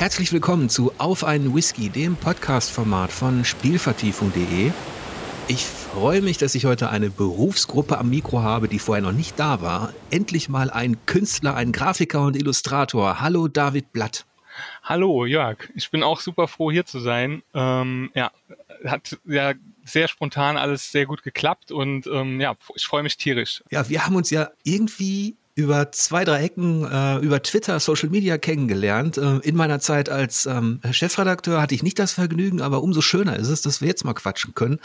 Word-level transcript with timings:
Herzlich 0.00 0.32
willkommen 0.32 0.70
zu 0.70 0.94
Auf 0.96 1.24
einen 1.24 1.54
Whisky, 1.54 1.90
dem 1.90 2.16
Podcast-Format 2.16 3.12
von 3.12 3.44
Spielvertiefung.de. 3.44 4.72
Ich 5.46 5.66
freue 5.66 6.22
mich, 6.22 6.38
dass 6.38 6.54
ich 6.54 6.64
heute 6.64 6.88
eine 6.88 7.10
Berufsgruppe 7.10 7.98
am 7.98 8.08
Mikro 8.08 8.40
habe, 8.40 8.66
die 8.66 8.78
vorher 8.78 9.02
noch 9.02 9.12
nicht 9.12 9.38
da 9.38 9.60
war. 9.60 9.92
Endlich 10.10 10.48
mal 10.48 10.70
ein 10.70 10.96
Künstler, 11.04 11.54
ein 11.54 11.70
Grafiker 11.70 12.22
und 12.22 12.34
Illustrator. 12.34 13.20
Hallo 13.20 13.46
David 13.46 13.92
Blatt. 13.92 14.24
Hallo 14.82 15.26
Jörg, 15.26 15.68
ich 15.74 15.90
bin 15.90 16.02
auch 16.02 16.20
super 16.20 16.48
froh 16.48 16.70
hier 16.70 16.86
zu 16.86 16.98
sein. 16.98 17.42
Ähm, 17.52 18.10
ja, 18.14 18.30
hat 18.86 19.18
ja 19.26 19.52
sehr 19.84 20.08
spontan 20.08 20.56
alles 20.56 20.90
sehr 20.90 21.04
gut 21.04 21.22
geklappt 21.22 21.72
und 21.72 22.06
ähm, 22.06 22.40
ja, 22.40 22.56
ich 22.74 22.86
freue 22.86 23.02
mich 23.02 23.18
tierisch. 23.18 23.62
Ja, 23.70 23.86
wir 23.90 24.06
haben 24.06 24.16
uns 24.16 24.30
ja 24.30 24.48
irgendwie 24.64 25.36
über 25.54 25.92
zwei, 25.92 26.24
drei 26.24 26.42
Ecken 26.44 26.84
äh, 26.84 27.18
über 27.18 27.42
Twitter, 27.42 27.78
Social 27.80 28.08
Media 28.08 28.38
kennengelernt. 28.38 29.18
Äh, 29.18 29.38
in 29.38 29.56
meiner 29.56 29.80
Zeit 29.80 30.08
als 30.08 30.46
ähm, 30.46 30.80
Chefredakteur 30.90 31.60
hatte 31.60 31.74
ich 31.74 31.82
nicht 31.82 31.98
das 31.98 32.12
Vergnügen, 32.12 32.60
aber 32.60 32.82
umso 32.82 33.00
schöner 33.00 33.36
ist 33.36 33.48
es, 33.48 33.62
dass 33.62 33.80
wir 33.80 33.88
jetzt 33.88 34.04
mal 34.04 34.14
quatschen 34.14 34.54
können. 34.54 34.80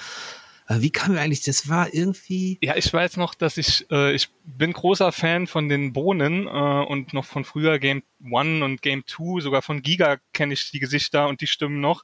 Äh, 0.68 0.82
wie 0.82 0.90
kam 0.90 1.14
mir 1.14 1.22
eigentlich, 1.22 1.44
das 1.44 1.70
war 1.70 1.94
irgendwie. 1.94 2.58
Ja, 2.62 2.76
ich 2.76 2.92
weiß 2.92 3.18
noch, 3.18 3.36
dass 3.36 3.58
ich, 3.58 3.86
äh, 3.92 4.14
ich 4.14 4.30
bin 4.44 4.74
großer 4.74 5.12
Fan 5.12 5.48
von 5.48 5.70
den 5.70 5.94
Bohnen 5.94 6.48
äh, 6.48 6.50
und 6.50 7.14
noch 7.14 7.26
von 7.26 7.46
früher 7.46 7.78
Game 7.80 8.04
One 8.30 8.66
und 8.66 8.82
Game 8.82 9.06
Two, 9.06 9.40
sogar 9.42 9.62
von 9.62 9.82
Giga 9.82 10.18
kenne 10.34 10.54
ich 10.54 10.72
die 10.72 10.80
Gesichter 10.80 11.28
und 11.28 11.42
die 11.42 11.48
Stimmen 11.48 11.82
noch. 11.82 12.04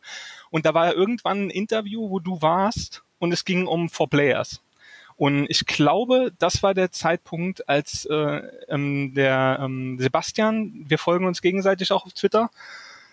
Und 0.51 0.65
da 0.65 0.73
war 0.73 0.93
irgendwann 0.93 1.47
ein 1.47 1.49
Interview, 1.49 2.09
wo 2.09 2.19
du 2.19 2.41
warst 2.41 3.03
und 3.17 3.31
es 3.31 3.45
ging 3.45 3.65
um 3.65 3.89
Four 3.89 4.09
Players. 4.09 4.61
Und 5.21 5.45
ich 5.51 5.67
glaube, 5.67 6.33
das 6.39 6.63
war 6.63 6.73
der 6.73 6.91
Zeitpunkt, 6.91 7.69
als 7.69 8.05
äh, 8.05 8.41
ähm, 8.69 9.13
der 9.13 9.59
ähm, 9.61 9.99
Sebastian, 9.99 10.85
wir 10.87 10.97
folgen 10.97 11.27
uns 11.27 11.43
gegenseitig 11.43 11.91
auch 11.91 12.07
auf 12.07 12.13
Twitter, 12.13 12.49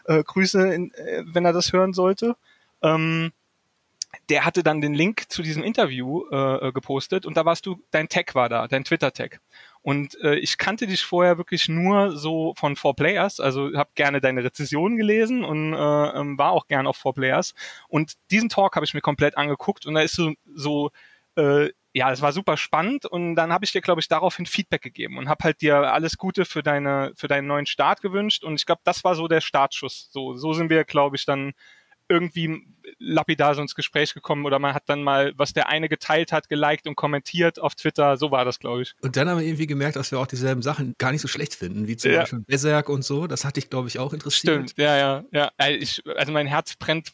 äh, 0.06 0.22
Grüße, 0.22 0.72
in, 0.72 0.94
äh, 0.94 1.24
wenn 1.27 1.44
er 1.44 1.52
das 1.52 1.74
hören 1.74 1.92
sollte, 1.92 2.34
ähm, 2.80 3.30
der 4.30 4.47
hatte 4.47 4.62
dann 4.62 4.80
den 4.80 4.94
Link 4.94 5.30
zu 5.30 5.42
diesem 5.42 5.62
Interview 5.62 6.24
äh, 6.30 6.69
äh, 6.69 6.72
gepostet 6.72 7.27
und 7.27 7.36
da 7.36 7.44
warst 7.44 7.66
du, 7.66 7.78
dein 7.91 8.08
Tag 8.08 8.34
war 8.34 8.48
da, 8.48 8.69
dein 8.69 8.84
Twitter-Tag. 8.84 9.42
Und 9.82 10.19
äh, 10.22 10.36
ich 10.36 10.56
kannte 10.56 10.86
dich 10.86 11.02
vorher 11.02 11.36
wirklich 11.36 11.69
nur 11.69 12.16
so 12.16 12.54
von 12.56 12.77
Four 12.77 12.97
Players, 12.97 13.38
also 13.38 13.70
habe 13.77 13.91
gerne 13.97 14.22
deine 14.22 14.42
Rezensionen 14.42 14.97
gelesen 14.97 15.44
und 15.44 15.75
äh, 15.75 15.77
ähm, 15.77 16.38
war 16.38 16.52
auch 16.52 16.69
gern 16.69 16.86
auf 16.86 16.97
Four 16.97 17.12
Players. 17.12 17.54
Und 17.86 18.14
diesen 18.30 18.48
Talk 18.48 18.77
habe 18.77 18.86
ich 18.86 18.94
mir 18.94 19.02
komplett 19.02 19.36
angeguckt 19.36 19.84
und 19.84 19.92
da 19.92 20.00
ist 20.00 20.14
so, 20.14 20.32
so 20.54 20.91
äh, 21.36 21.69
ja, 21.98 22.12
es 22.12 22.22
war 22.22 22.32
super 22.32 22.56
spannend 22.56 23.04
und 23.06 23.34
dann 23.34 23.52
habe 23.52 23.64
ich 23.64 23.72
dir, 23.72 23.80
glaube 23.80 24.00
ich, 24.00 24.08
daraufhin 24.08 24.46
Feedback 24.46 24.82
gegeben 24.82 25.18
und 25.18 25.28
habe 25.28 25.44
halt 25.44 25.60
dir 25.60 25.92
alles 25.92 26.16
Gute 26.16 26.44
für 26.44 26.62
deine 26.62 27.12
für 27.16 27.28
deinen 27.28 27.46
neuen 27.46 27.66
Start 27.66 28.00
gewünscht 28.00 28.44
und 28.44 28.54
ich 28.54 28.66
glaube, 28.66 28.80
das 28.84 29.04
war 29.04 29.14
so 29.14 29.28
der 29.28 29.41
Startschuss. 29.41 30.08
So 30.12 30.36
so 30.36 30.52
sind 30.52 30.70
wir, 30.70 30.84
glaube 30.84 31.16
ich, 31.16 31.24
dann 31.24 31.52
irgendwie 32.08 32.66
lapidar 32.98 33.54
so 33.54 33.60
ins 33.60 33.74
Gespräch 33.74 34.14
gekommen 34.14 34.46
oder 34.46 34.58
man 34.58 34.74
hat 34.74 34.84
dann 34.86 35.02
mal, 35.02 35.32
was 35.36 35.52
der 35.52 35.69
eine 35.69 35.88
geteilt 35.88 36.32
hat, 36.32 36.48
geliked 36.48 36.86
und 36.86 36.96
kommentiert 36.96 37.58
auf 37.60 37.74
Twitter. 37.74 38.16
So 38.16 38.30
war 38.30 38.44
das, 38.44 38.58
glaube 38.58 38.82
ich. 38.82 38.94
Und 39.02 39.16
dann 39.16 39.28
haben 39.28 39.38
wir 39.38 39.46
irgendwie 39.46 39.66
gemerkt, 39.66 39.96
dass 39.96 40.10
wir 40.10 40.19
auch 40.19 40.26
dieselben 40.26 40.62
Sachen 40.62 40.94
gar 40.98 41.12
nicht 41.12 41.20
so 41.20 41.28
schlecht 41.28 41.54
finden, 41.54 41.86
wie 41.86 41.96
zum 41.96 42.12
ja. 42.12 42.20
Beispiel 42.20 42.41
Berserk 42.41 42.88
und 42.88 43.04
so. 43.04 43.26
Das 43.26 43.44
hatte 43.44 43.60
ich, 43.60 43.69
glaube 43.69 43.88
ich, 43.88 43.98
auch 43.98 44.12
interessiert. 44.12 44.54
Stimmt, 44.54 44.78
ja, 44.78 44.96
ja, 44.96 45.24
ja. 45.32 45.50
Also, 45.58 45.78
ich, 45.78 46.02
also 46.16 46.32
mein 46.32 46.46
Herz 46.46 46.76
brennt 46.76 47.12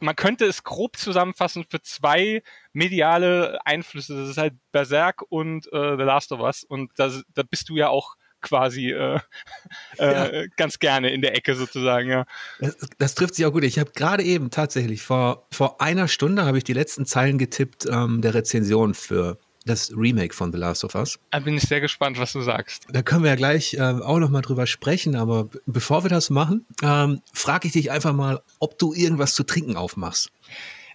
man 0.00 0.16
könnte 0.16 0.44
es 0.44 0.64
grob 0.64 0.96
zusammenfassen 0.96 1.64
für 1.68 1.82
zwei 1.82 2.42
mediale 2.72 3.58
Einflüsse. 3.64 4.16
Das 4.16 4.30
ist 4.30 4.38
halt 4.38 4.54
Berserk 4.72 5.22
und 5.28 5.66
äh, 5.72 5.96
The 5.96 6.02
Last 6.02 6.32
of 6.32 6.40
Us. 6.40 6.64
Und 6.64 6.90
das, 6.96 7.22
da 7.34 7.42
bist 7.42 7.68
du 7.68 7.76
ja 7.76 7.88
auch 7.88 8.16
quasi 8.40 8.90
äh, 8.90 9.20
äh, 9.98 10.48
ganz 10.56 10.78
gerne 10.78 11.10
in 11.10 11.22
der 11.22 11.36
Ecke 11.36 11.54
sozusagen, 11.54 12.10
ja. 12.10 12.26
Das, 12.58 12.76
das 12.98 13.14
trifft 13.14 13.34
sich 13.34 13.46
auch 13.46 13.52
gut. 13.52 13.64
Ich 13.64 13.78
habe 13.78 13.92
gerade 13.92 14.22
eben 14.22 14.50
tatsächlich 14.50 15.02
vor, 15.02 15.46
vor 15.52 15.80
einer 15.80 16.08
Stunde 16.08 16.44
habe 16.44 16.58
ich 16.58 16.64
die 16.64 16.72
letzten 16.72 17.06
Zeilen 17.06 17.38
getippt 17.38 17.86
ähm, 17.86 18.22
der 18.22 18.34
Rezension 18.34 18.94
für 18.94 19.38
das 19.66 19.92
Remake 19.94 20.34
von 20.34 20.52
The 20.52 20.58
Last 20.58 20.84
of 20.84 20.94
Us. 20.94 21.18
Da 21.30 21.40
bin 21.40 21.56
ich 21.56 21.62
sehr 21.64 21.80
gespannt, 21.80 22.18
was 22.18 22.32
du 22.32 22.40
sagst. 22.40 22.86
Da 22.90 23.02
können 23.02 23.22
wir 23.22 23.30
ja 23.30 23.36
gleich 23.36 23.74
äh, 23.74 23.80
auch 23.80 24.18
noch 24.18 24.40
drüber 24.40 24.66
sprechen, 24.66 25.16
aber 25.16 25.48
bevor 25.66 26.04
wir 26.04 26.10
das 26.10 26.30
machen, 26.30 26.66
ähm, 26.82 27.20
frage 27.32 27.66
ich 27.66 27.72
dich 27.72 27.90
einfach 27.90 28.12
mal, 28.12 28.42
ob 28.58 28.78
du 28.78 28.94
irgendwas 28.94 29.34
zu 29.34 29.44
trinken 29.44 29.76
aufmachst. 29.76 30.30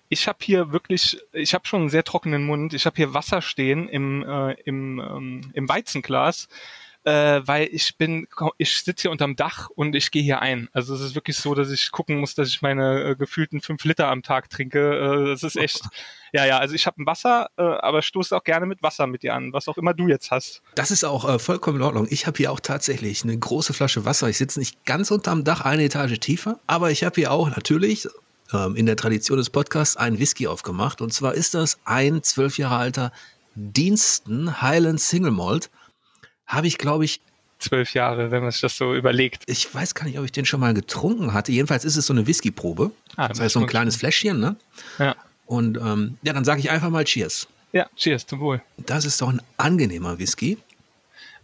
Ich 0.10 0.28
habe 0.28 0.38
hier 0.42 0.72
wirklich, 0.72 1.20
ich 1.34 1.54
habe 1.54 1.66
schon 1.66 1.82
einen 1.82 1.90
sehr 1.90 2.04
trockenen 2.04 2.46
Mund. 2.46 2.74
Ich 2.74 2.86
habe 2.86 2.96
hier 2.96 3.14
Wasser 3.14 3.42
stehen 3.42 3.90
im, 3.90 4.24
äh, 4.24 4.54
im, 4.66 5.00
ähm, 5.00 5.52
im 5.54 5.68
Weizenglas 5.68 6.48
äh, 7.06 7.42
weil 7.46 7.70
ich 7.72 7.98
bin, 7.98 8.28
ich 8.58 8.78
sitze 8.82 9.04
hier 9.04 9.12
unterm 9.12 9.36
Dach 9.36 9.70
und 9.70 9.96
ich 9.96 10.10
gehe 10.10 10.24
hier 10.24 10.42
ein. 10.42 10.70
Also 10.74 10.96
es 10.96 11.02
ist 11.02 11.16
wirklich 11.16 11.38
so, 11.38 11.54
dass 11.54 11.70
ich 11.70 11.92
gucken 11.92 12.20
muss, 12.20 12.34
dass 12.34 12.50
ich 12.50 12.64
meine 12.64 13.04
äh, 13.04 13.16
gefühlten 13.16 13.62
fünf 13.62 13.84
Liter 13.86 14.08
am 14.08 14.24
Tag 14.24 14.50
trinke. 14.50 14.80
Äh, 14.80 15.28
das 15.28 15.44
ist 15.44 15.56
echt, 15.56 15.82
ja, 16.34 16.46
ja, 16.46 16.58
also 16.58 16.74
ich 16.74 16.88
habe 16.88 17.02
ein 17.02 17.06
Wasser, 17.06 17.50
äh, 17.58 17.62
aber 17.62 18.02
stoße 18.02 18.36
auch 18.36 18.44
gerne 18.44 18.66
mit 18.66 18.82
Wasser 18.82 19.06
mit 19.06 19.22
dir 19.22 19.36
an, 19.36 19.54
was 19.54 19.68
auch 19.68 19.78
immer 19.78 19.94
du 19.94 20.08
jetzt 20.08 20.32
hast. 20.32 20.64
Das 20.74 20.90
ist 20.90 21.04
auch 21.04 21.30
äh, 21.30 21.38
vollkommen 21.38 21.78
in 21.78 21.84
Ordnung. 21.84 22.08
Ich 22.10 22.26
habe 22.26 22.38
hier 22.38 22.52
auch 22.52 22.60
tatsächlich 22.60 23.24
eine 23.24 23.38
große 23.38 23.74
Flasche 23.74 24.04
Wasser. 24.04 24.28
Ich 24.28 24.40
sitze 24.40 24.58
nicht 24.58 24.84
ganz 24.86 25.12
unterm 25.12 25.44
Dach, 25.44 25.62
eine 25.62 25.84
Etage 25.84 26.20
tiefer, 26.20 26.60
aber 26.66 26.90
ich 26.90 27.04
habe 27.04 27.16
hier 27.16 27.32
auch 27.32 27.56
natürlich 27.56 28.08
ähm, 28.52 28.76
in 28.76 28.88
der 28.88 28.96
Tradition 28.96 29.38
des 29.38 29.52
Podcasts 29.52 29.96
einen 29.96 30.18
Whisky 30.18 30.48
aufgemacht. 30.48 31.02
Und 31.02 31.14
zwar 31.14 31.36
ist 31.36 31.54
das 31.54 31.78
ein 31.86 32.24
zwölf 32.24 32.58
Jahre 32.58 32.78
alter 32.78 33.12
Diensten 33.54 34.62
Highland 34.62 35.00
Single 35.00 35.32
Malt 35.32 35.70
habe 36.48 36.68
ich, 36.68 36.78
glaube 36.78 37.06
ich, 37.06 37.22
zwölf 37.60 37.94
Jahre, 37.94 38.32
wenn 38.32 38.42
man 38.42 38.52
sich 38.52 38.62
das 38.62 38.78
so 38.78 38.94
überlegt. 38.94 39.44
Ich 39.48 39.74
weiß 39.74 39.96
gar 39.96 40.06
nicht, 40.06 40.20
ob 40.20 40.26
ich 40.26 40.32
den 40.32 40.46
schon 40.46 40.60
mal 40.60 40.74
getrunken 40.74 41.34
hatte. 41.34 41.52
Jedenfalls 41.52 41.86
ist 41.86 41.96
es 41.96 42.06
so 42.06 42.14
eine 42.14 42.28
Whiskyprobe. 42.28 42.92
Ah, 43.16 43.28
das 43.28 43.40
heißt 43.40 43.54
so 43.54 43.60
ein 43.60 43.68
kleines 43.68 43.96
Fläschchen, 43.96 44.40
ne? 44.40 44.56
Ja. 45.00 45.16
Und 45.46 45.78
ähm, 45.78 46.18
ja, 46.22 46.34
dann 46.34 46.46
sage 46.46 46.60
ich 46.60 46.70
einfach 46.70 46.90
mal 46.90 47.04
Cheers. 47.04 47.48
Ja, 47.72 47.88
Cheers, 47.96 48.26
zum 48.26 48.40
Wohl. 48.40 48.62
Das 48.78 49.06
ist 49.06 49.22
doch 49.22 49.30
ein 49.30 49.42
angenehmer 49.58 50.18
Whisky. 50.20 50.58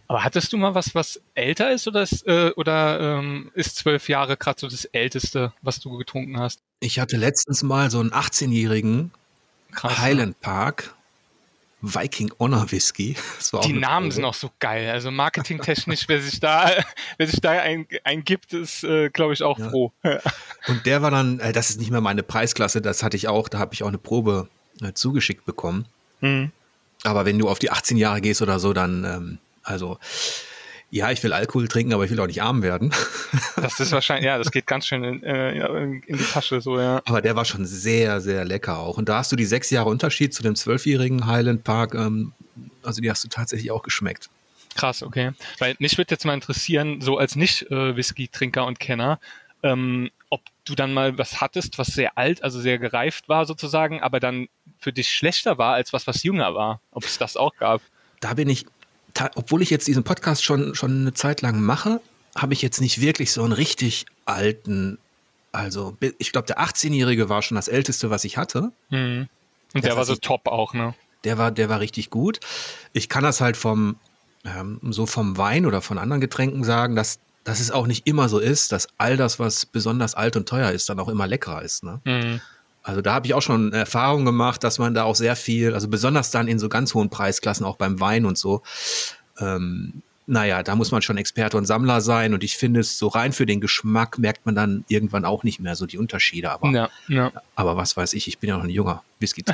Aber 0.08 0.24
hattest 0.24 0.52
du 0.52 0.58
mal 0.58 0.74
was, 0.74 0.94
was 0.94 1.20
älter 1.34 1.72
ist 1.72 1.86
oder 1.88 2.02
ist, 2.02 2.26
äh, 2.26 2.52
oder 2.56 3.18
ähm, 3.18 3.50
ist 3.54 3.76
zwölf 3.76 4.08
Jahre 4.08 4.36
gerade 4.36 4.60
so 4.60 4.68
das 4.68 4.84
Älteste, 4.86 5.52
was 5.62 5.80
du 5.80 5.96
getrunken 5.96 6.38
hast? 6.38 6.60
Ich 6.80 6.98
hatte 6.98 7.16
letztens 7.16 7.62
mal 7.62 7.90
so 7.90 8.00
einen 8.00 8.10
18-jährigen 8.10 9.12
Highland 9.82 10.40
Park 10.40 10.94
Viking 11.82 12.32
Honor 12.38 12.70
Whisky. 12.70 13.16
Die 13.64 13.72
Namen 13.72 14.10
sind 14.10 14.24
auch 14.24 14.34
so 14.34 14.50
geil. 14.60 14.88
Also 14.90 15.10
marketingtechnisch, 15.10 16.04
wer 16.06 16.20
sich 16.22 16.40
da, 16.40 16.70
wer 17.18 17.26
sich 17.26 17.40
da 17.40 17.50
ein, 17.50 17.86
eingibt, 18.04 18.54
ist, 18.54 18.84
äh, 18.84 19.10
glaube 19.10 19.34
ich, 19.34 19.42
auch 19.42 19.58
ja. 19.58 19.68
froh. 19.68 19.92
Und 20.68 20.86
der 20.86 21.02
war 21.02 21.10
dann, 21.10 21.40
äh, 21.40 21.52
das 21.52 21.70
ist 21.70 21.80
nicht 21.80 21.90
mehr 21.90 22.00
meine 22.00 22.22
Preisklasse, 22.22 22.80
das 22.80 23.02
hatte 23.02 23.16
ich 23.16 23.28
auch, 23.28 23.48
da 23.48 23.58
habe 23.58 23.74
ich 23.74 23.82
auch 23.82 23.88
eine 23.88 23.98
Probe 23.98 24.48
äh, 24.80 24.92
zugeschickt 24.92 25.44
bekommen. 25.44 25.86
Mhm. 26.20 26.52
Aber 27.02 27.24
wenn 27.24 27.38
du 27.38 27.48
auf 27.48 27.58
die 27.58 27.70
18 27.70 27.96
Jahre 27.96 28.20
gehst 28.20 28.42
oder 28.42 28.60
so, 28.60 28.72
dann, 28.72 29.04
ähm, 29.04 29.38
also 29.64 29.98
ja, 30.92 31.10
ich 31.10 31.22
will 31.22 31.32
Alkohol 31.32 31.68
trinken, 31.68 31.94
aber 31.94 32.04
ich 32.04 32.10
will 32.10 32.20
auch 32.20 32.26
nicht 32.26 32.42
arm 32.42 32.62
werden. 32.62 32.92
Das 33.56 33.80
ist 33.80 33.92
wahrscheinlich, 33.92 34.26
ja, 34.26 34.36
das 34.36 34.50
geht 34.50 34.66
ganz 34.66 34.86
schön 34.86 35.04
in, 35.04 35.22
äh, 35.22 35.52
in, 35.52 36.02
die 36.06 36.24
Tasche, 36.24 36.60
so, 36.60 36.78
ja. 36.78 37.00
Aber 37.06 37.22
der 37.22 37.34
war 37.34 37.46
schon 37.46 37.64
sehr, 37.64 38.20
sehr 38.20 38.44
lecker 38.44 38.78
auch. 38.78 38.98
Und 38.98 39.08
da 39.08 39.18
hast 39.18 39.32
du 39.32 39.36
die 39.36 39.46
sechs 39.46 39.70
Jahre 39.70 39.88
Unterschied 39.88 40.34
zu 40.34 40.42
dem 40.42 40.54
zwölfjährigen 40.54 41.26
Highland 41.26 41.64
Park, 41.64 41.94
ähm, 41.94 42.32
also 42.82 43.00
die 43.00 43.10
hast 43.10 43.24
du 43.24 43.28
tatsächlich 43.28 43.70
auch 43.70 43.82
geschmeckt. 43.82 44.28
Krass, 44.74 45.02
okay. 45.02 45.30
Weil 45.58 45.76
mich 45.78 45.96
würde 45.96 46.10
jetzt 46.10 46.26
mal 46.26 46.34
interessieren, 46.34 47.00
so 47.00 47.16
als 47.16 47.36
Nicht-Whisky-Trinker 47.36 48.66
und 48.66 48.78
Kenner, 48.78 49.18
ähm, 49.62 50.10
ob 50.28 50.42
du 50.66 50.74
dann 50.74 50.92
mal 50.92 51.16
was 51.16 51.40
hattest, 51.40 51.78
was 51.78 51.88
sehr 51.88 52.18
alt, 52.18 52.44
also 52.44 52.60
sehr 52.60 52.78
gereift 52.78 53.30
war 53.30 53.46
sozusagen, 53.46 54.02
aber 54.02 54.20
dann 54.20 54.48
für 54.78 54.92
dich 54.92 55.08
schlechter 55.08 55.56
war 55.56 55.72
als 55.72 55.94
was, 55.94 56.06
was 56.06 56.22
jünger 56.22 56.54
war. 56.54 56.80
Ob 56.90 57.04
es 57.04 57.16
das 57.16 57.38
auch 57.38 57.56
gab. 57.56 57.80
Da 58.20 58.34
bin 58.34 58.50
ich 58.50 58.66
obwohl 59.34 59.62
ich 59.62 59.70
jetzt 59.70 59.86
diesen 59.88 60.04
Podcast 60.04 60.44
schon, 60.44 60.74
schon 60.74 61.02
eine 61.02 61.14
Zeit 61.14 61.42
lang 61.42 61.60
mache, 61.60 62.00
habe 62.36 62.54
ich 62.54 62.62
jetzt 62.62 62.80
nicht 62.80 63.00
wirklich 63.00 63.32
so 63.32 63.42
einen 63.42 63.52
richtig 63.52 64.06
alten, 64.24 64.98
also 65.52 65.96
ich 66.18 66.32
glaube, 66.32 66.46
der 66.46 66.60
18-Jährige 66.60 67.28
war 67.28 67.42
schon 67.42 67.56
das 67.56 67.68
älteste, 67.68 68.10
was 68.10 68.24
ich 68.24 68.36
hatte. 68.36 68.72
Mhm. 68.90 69.28
Und 69.74 69.84
der 69.84 69.96
war 69.96 70.04
so 70.04 70.14
ich, 70.14 70.20
top 70.20 70.46
auch, 70.46 70.74
ne? 70.74 70.94
Der 71.24 71.38
war, 71.38 71.50
der 71.50 71.68
war 71.68 71.80
richtig 71.80 72.10
gut. 72.10 72.40
Ich 72.92 73.08
kann 73.08 73.22
das 73.22 73.40
halt 73.40 73.56
vom, 73.56 73.96
ähm, 74.44 74.80
so 74.90 75.06
vom 75.06 75.36
Wein 75.36 75.66
oder 75.66 75.82
von 75.82 75.98
anderen 75.98 76.20
Getränken 76.20 76.64
sagen, 76.64 76.96
dass, 76.96 77.20
dass 77.44 77.60
es 77.60 77.70
auch 77.70 77.86
nicht 77.86 78.06
immer 78.06 78.28
so 78.28 78.38
ist, 78.38 78.72
dass 78.72 78.88
all 78.98 79.16
das, 79.16 79.38
was 79.38 79.66
besonders 79.66 80.14
alt 80.14 80.36
und 80.36 80.48
teuer 80.48 80.70
ist, 80.70 80.88
dann 80.88 80.98
auch 81.00 81.08
immer 81.08 81.26
leckerer 81.26 81.62
ist. 81.62 81.84
Ne? 81.84 82.00
Mhm. 82.04 82.40
Also 82.82 83.00
da 83.00 83.14
habe 83.14 83.26
ich 83.26 83.34
auch 83.34 83.42
schon 83.42 83.72
Erfahrungen 83.72 84.24
gemacht, 84.24 84.64
dass 84.64 84.78
man 84.78 84.94
da 84.94 85.04
auch 85.04 85.14
sehr 85.14 85.36
viel, 85.36 85.74
also 85.74 85.88
besonders 85.88 86.30
dann 86.30 86.48
in 86.48 86.58
so 86.58 86.68
ganz 86.68 86.94
hohen 86.94 87.10
Preisklassen, 87.10 87.64
auch 87.64 87.76
beim 87.76 88.00
Wein 88.00 88.24
und 88.24 88.36
so, 88.36 88.62
ähm, 89.38 90.02
naja, 90.26 90.62
da 90.62 90.76
muss 90.76 90.92
man 90.92 91.02
schon 91.02 91.16
Experte 91.16 91.56
und 91.56 91.66
Sammler 91.66 92.00
sein 92.00 92.32
und 92.32 92.44
ich 92.44 92.56
finde 92.56 92.80
es 92.80 92.96
so 92.96 93.08
rein 93.08 93.32
für 93.32 93.44
den 93.44 93.60
Geschmack 93.60 94.18
merkt 94.18 94.46
man 94.46 94.54
dann 94.54 94.84
irgendwann 94.88 95.24
auch 95.24 95.42
nicht 95.42 95.60
mehr 95.60 95.74
so 95.74 95.84
die 95.84 95.98
Unterschiede. 95.98 96.50
Aber, 96.52 96.70
ja, 96.70 96.88
ja. 97.08 97.32
aber 97.56 97.76
was 97.76 97.96
weiß 97.96 98.14
ich, 98.14 98.28
ich 98.28 98.38
bin 98.38 98.48
ja 98.48 98.56
noch 98.56 98.64
ein 98.64 98.70
junger 98.70 99.02
whisky 99.18 99.44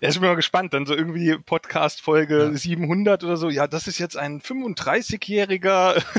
Ja, 0.00 0.08
ich 0.08 0.20
bin 0.20 0.28
mal 0.28 0.36
gespannt, 0.36 0.74
dann 0.74 0.86
so 0.86 0.94
irgendwie 0.94 1.36
Podcast-Folge 1.38 2.50
ja. 2.52 2.56
700 2.56 3.24
oder 3.24 3.36
so. 3.36 3.50
Ja, 3.50 3.66
das 3.66 3.88
ist 3.88 3.98
jetzt 3.98 4.16
ein 4.16 4.40
35-Jähriger. 4.40 6.02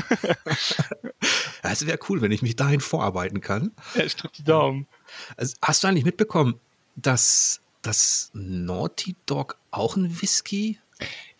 Es 1.62 1.86
wäre 1.86 1.98
cool, 2.08 2.20
wenn 2.20 2.32
ich 2.32 2.42
mich 2.42 2.56
dahin 2.56 2.80
vorarbeiten 2.80 3.40
kann. 3.40 3.72
Ja, 3.94 4.02
ich 4.02 4.16
drücke 4.16 4.34
die 4.38 4.44
Daumen. 4.44 4.88
Also, 5.36 5.54
hast 5.62 5.82
du 5.82 5.88
eigentlich 5.88 6.04
mitbekommen, 6.04 6.60
dass 6.96 7.60
das 7.82 8.30
Naughty 8.34 9.16
Dog 9.26 9.56
auch 9.70 9.96
ein 9.96 10.20
Whisky 10.20 10.78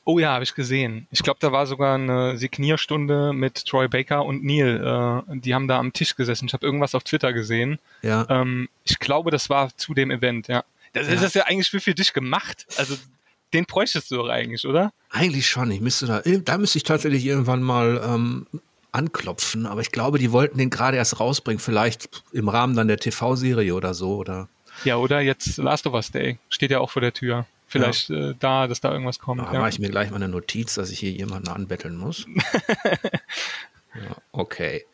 Oh 0.04 0.18
ja, 0.18 0.32
habe 0.32 0.44
ich 0.44 0.54
gesehen. 0.54 1.06
Ich 1.10 1.22
glaube, 1.22 1.38
da 1.40 1.52
war 1.52 1.66
sogar 1.66 1.94
eine 1.94 2.36
Signierstunde 2.36 3.32
mit 3.32 3.66
Troy 3.66 3.86
Baker 3.86 4.24
und 4.24 4.42
Neil. 4.42 4.82
Äh, 4.82 5.38
die 5.38 5.54
haben 5.54 5.68
da 5.68 5.78
am 5.78 5.92
Tisch 5.92 6.16
gesessen. 6.16 6.46
Ich 6.46 6.52
habe 6.52 6.64
irgendwas 6.64 6.94
auf 6.94 7.04
Twitter 7.04 7.32
gesehen. 7.32 7.78
Ja. 8.02 8.26
Ähm, 8.28 8.68
ich 8.84 8.98
glaube, 8.98 9.30
das 9.30 9.50
war 9.50 9.76
zu 9.76 9.94
dem 9.94 10.10
Event, 10.10 10.48
ja. 10.48 10.64
Das 10.94 11.06
ja. 11.06 11.14
ist 11.14 11.22
das 11.22 11.34
ja 11.34 11.44
eigentlich 11.44 11.68
für 11.68 11.94
dich 11.94 12.12
gemacht. 12.12 12.66
Also 12.76 12.96
den 13.52 13.66
bräuchtest 13.66 14.10
du 14.10 14.16
doch 14.16 14.28
eigentlich, 14.28 14.66
oder? 14.66 14.92
Eigentlich 15.10 15.48
schon. 15.48 15.70
Ich 15.70 15.80
müsste 15.80 16.06
da, 16.06 16.22
da 16.22 16.58
müsste 16.58 16.78
ich 16.78 16.84
tatsächlich 16.84 17.24
irgendwann 17.24 17.62
mal 17.62 18.02
ähm, 18.04 18.46
anklopfen. 18.92 19.66
Aber 19.66 19.80
ich 19.80 19.92
glaube, 19.92 20.18
die 20.18 20.32
wollten 20.32 20.58
den 20.58 20.70
gerade 20.70 20.96
erst 20.96 21.20
rausbringen. 21.20 21.60
Vielleicht 21.60 22.22
im 22.32 22.48
Rahmen 22.48 22.76
dann 22.76 22.88
der 22.88 22.98
TV-Serie 22.98 23.74
oder 23.74 23.94
so, 23.94 24.16
oder? 24.16 24.48
Ja, 24.84 24.96
oder 24.96 25.20
jetzt 25.20 25.56
Last 25.58 25.86
of 25.86 25.94
Us 25.94 26.10
Day. 26.10 26.38
Steht 26.48 26.70
ja 26.70 26.80
auch 26.80 26.90
vor 26.90 27.02
der 27.02 27.12
Tür 27.12 27.46
vielleicht 27.70 28.08
ja. 28.08 28.30
äh, 28.30 28.34
da, 28.38 28.66
dass 28.66 28.80
da 28.80 28.92
irgendwas 28.92 29.18
kommt. 29.18 29.40
Da 29.40 29.52
ja. 29.52 29.60
mache 29.60 29.70
ich 29.70 29.78
mir 29.78 29.88
gleich 29.88 30.10
mal 30.10 30.16
eine 30.16 30.28
Notiz, 30.28 30.74
dass 30.74 30.90
ich 30.90 30.98
hier 30.98 31.12
jemanden 31.12 31.48
anbetteln 31.48 31.96
muss. 31.96 32.26
ja, 33.94 34.16
okay. 34.32 34.84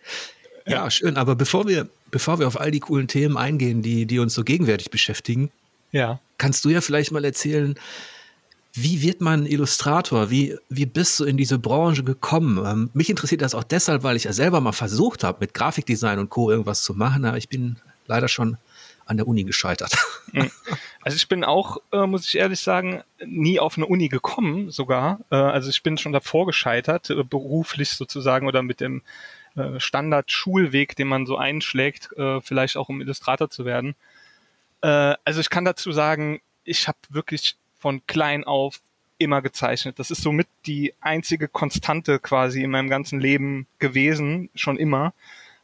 Ja, 0.67 0.91
schön. 0.91 1.17
Aber 1.17 1.37
bevor 1.37 1.67
wir, 1.67 1.89
bevor 2.11 2.39
wir 2.39 2.47
auf 2.47 2.61
all 2.61 2.71
die 2.71 2.81
coolen 2.81 3.09
Themen 3.09 3.37
eingehen, 3.37 3.83
die, 3.83 4.05
die 4.07 4.19
uns 4.19 4.35
so 4.35 4.45
gegenwärtig 4.45 4.91
beschäftigen, 4.91 5.51
ja. 5.93 6.21
kannst 6.39 6.65
du 6.65 6.69
ja 6.69 6.81
vielleicht 6.81 7.13
mal 7.13 7.25
erzählen, 7.25 7.79
wie 8.77 9.01
wird 9.01 9.23
man 9.23 9.47
Illustrator? 9.47 10.31
Wie, 10.31 10.57
wie 10.69 10.85
bist 10.85 11.19
du 11.19 11.25
in 11.25 11.39
diese 11.39 11.59
Branche 11.59 12.05
gekommen? 12.05 12.65
Ähm, 12.65 12.91
mich 12.93 13.09
interessiert 13.09 13.41
das 13.41 13.55
auch 13.55 13.65
deshalb, 13.65 14.03
weil 14.03 14.17
ich 14.17 14.25
ja 14.25 14.35
selber 14.35 14.61
mal 14.61 14.73
versucht 14.73 15.25
habe, 15.25 15.39
mit 15.41 15.55
Grafikdesign 15.55 16.19
und 16.19 16.29
Co. 16.29 16.51
irgendwas 16.51 16.83
zu 16.83 16.95
machen, 16.95 17.25
aber 17.25 17.39
ich 17.39 17.49
bin 17.49 17.77
leider 18.07 18.29
schon 18.29 18.59
an 19.07 19.17
der 19.17 19.27
Uni 19.27 19.45
gescheitert. 19.45 19.93
Hm. 20.33 20.51
Also 21.03 21.15
ich 21.15 21.29
bin 21.29 21.45
auch, 21.45 21.77
äh, 21.93 22.05
muss 22.05 22.27
ich 22.27 22.37
ehrlich 22.37 22.59
sagen, 22.59 23.05
nie 23.25 23.61
auf 23.61 23.77
eine 23.77 23.87
Uni 23.87 24.09
gekommen 24.09 24.73
sogar. 24.73 25.21
Äh, 25.31 25.37
also 25.37 25.71
ich 25.71 25.85
bin 25.85 25.97
schon 25.99 26.13
davor 26.13 26.47
gescheitert, 26.47 27.11
äh, 27.11 27.23
beruflich 27.23 27.91
sozusagen 27.91 28.49
oder 28.49 28.65
mit 28.65 28.81
dem 28.81 29.03
äh, 29.55 29.79
Standard-Schulweg, 29.79 30.97
den 30.97 31.07
man 31.07 31.25
so 31.25 31.37
einschlägt, 31.37 32.11
äh, 32.17 32.41
vielleicht 32.41 32.77
auch 32.77 32.89
um 32.89 33.01
Illustrator 33.01 33.49
zu 33.49 33.65
werden. 33.65 33.95
Äh, 34.81 35.15
also 35.25 35.41
ich 35.41 35.49
kann 35.49 35.65
dazu 35.65 35.93
sagen, 35.93 36.41
ich 36.65 36.89
habe 36.89 36.99
wirklich 37.09 37.57
von 37.87 38.05
klein 38.09 38.43
auf 38.43 38.81
immer 39.17 39.43
gezeichnet. 39.43 40.01
Das 40.01 40.11
ist 40.11 40.21
somit 40.21 40.49
die 40.67 40.93
einzige 41.01 41.47
Konstante 41.47 42.19
quasi 42.19 42.65
in 42.65 42.73
meinem 42.73 42.89
ganzen 42.89 43.21
Leben 43.21 43.69
gewesen, 43.79 44.51
schon 44.57 44.77
immer. 44.77 45.15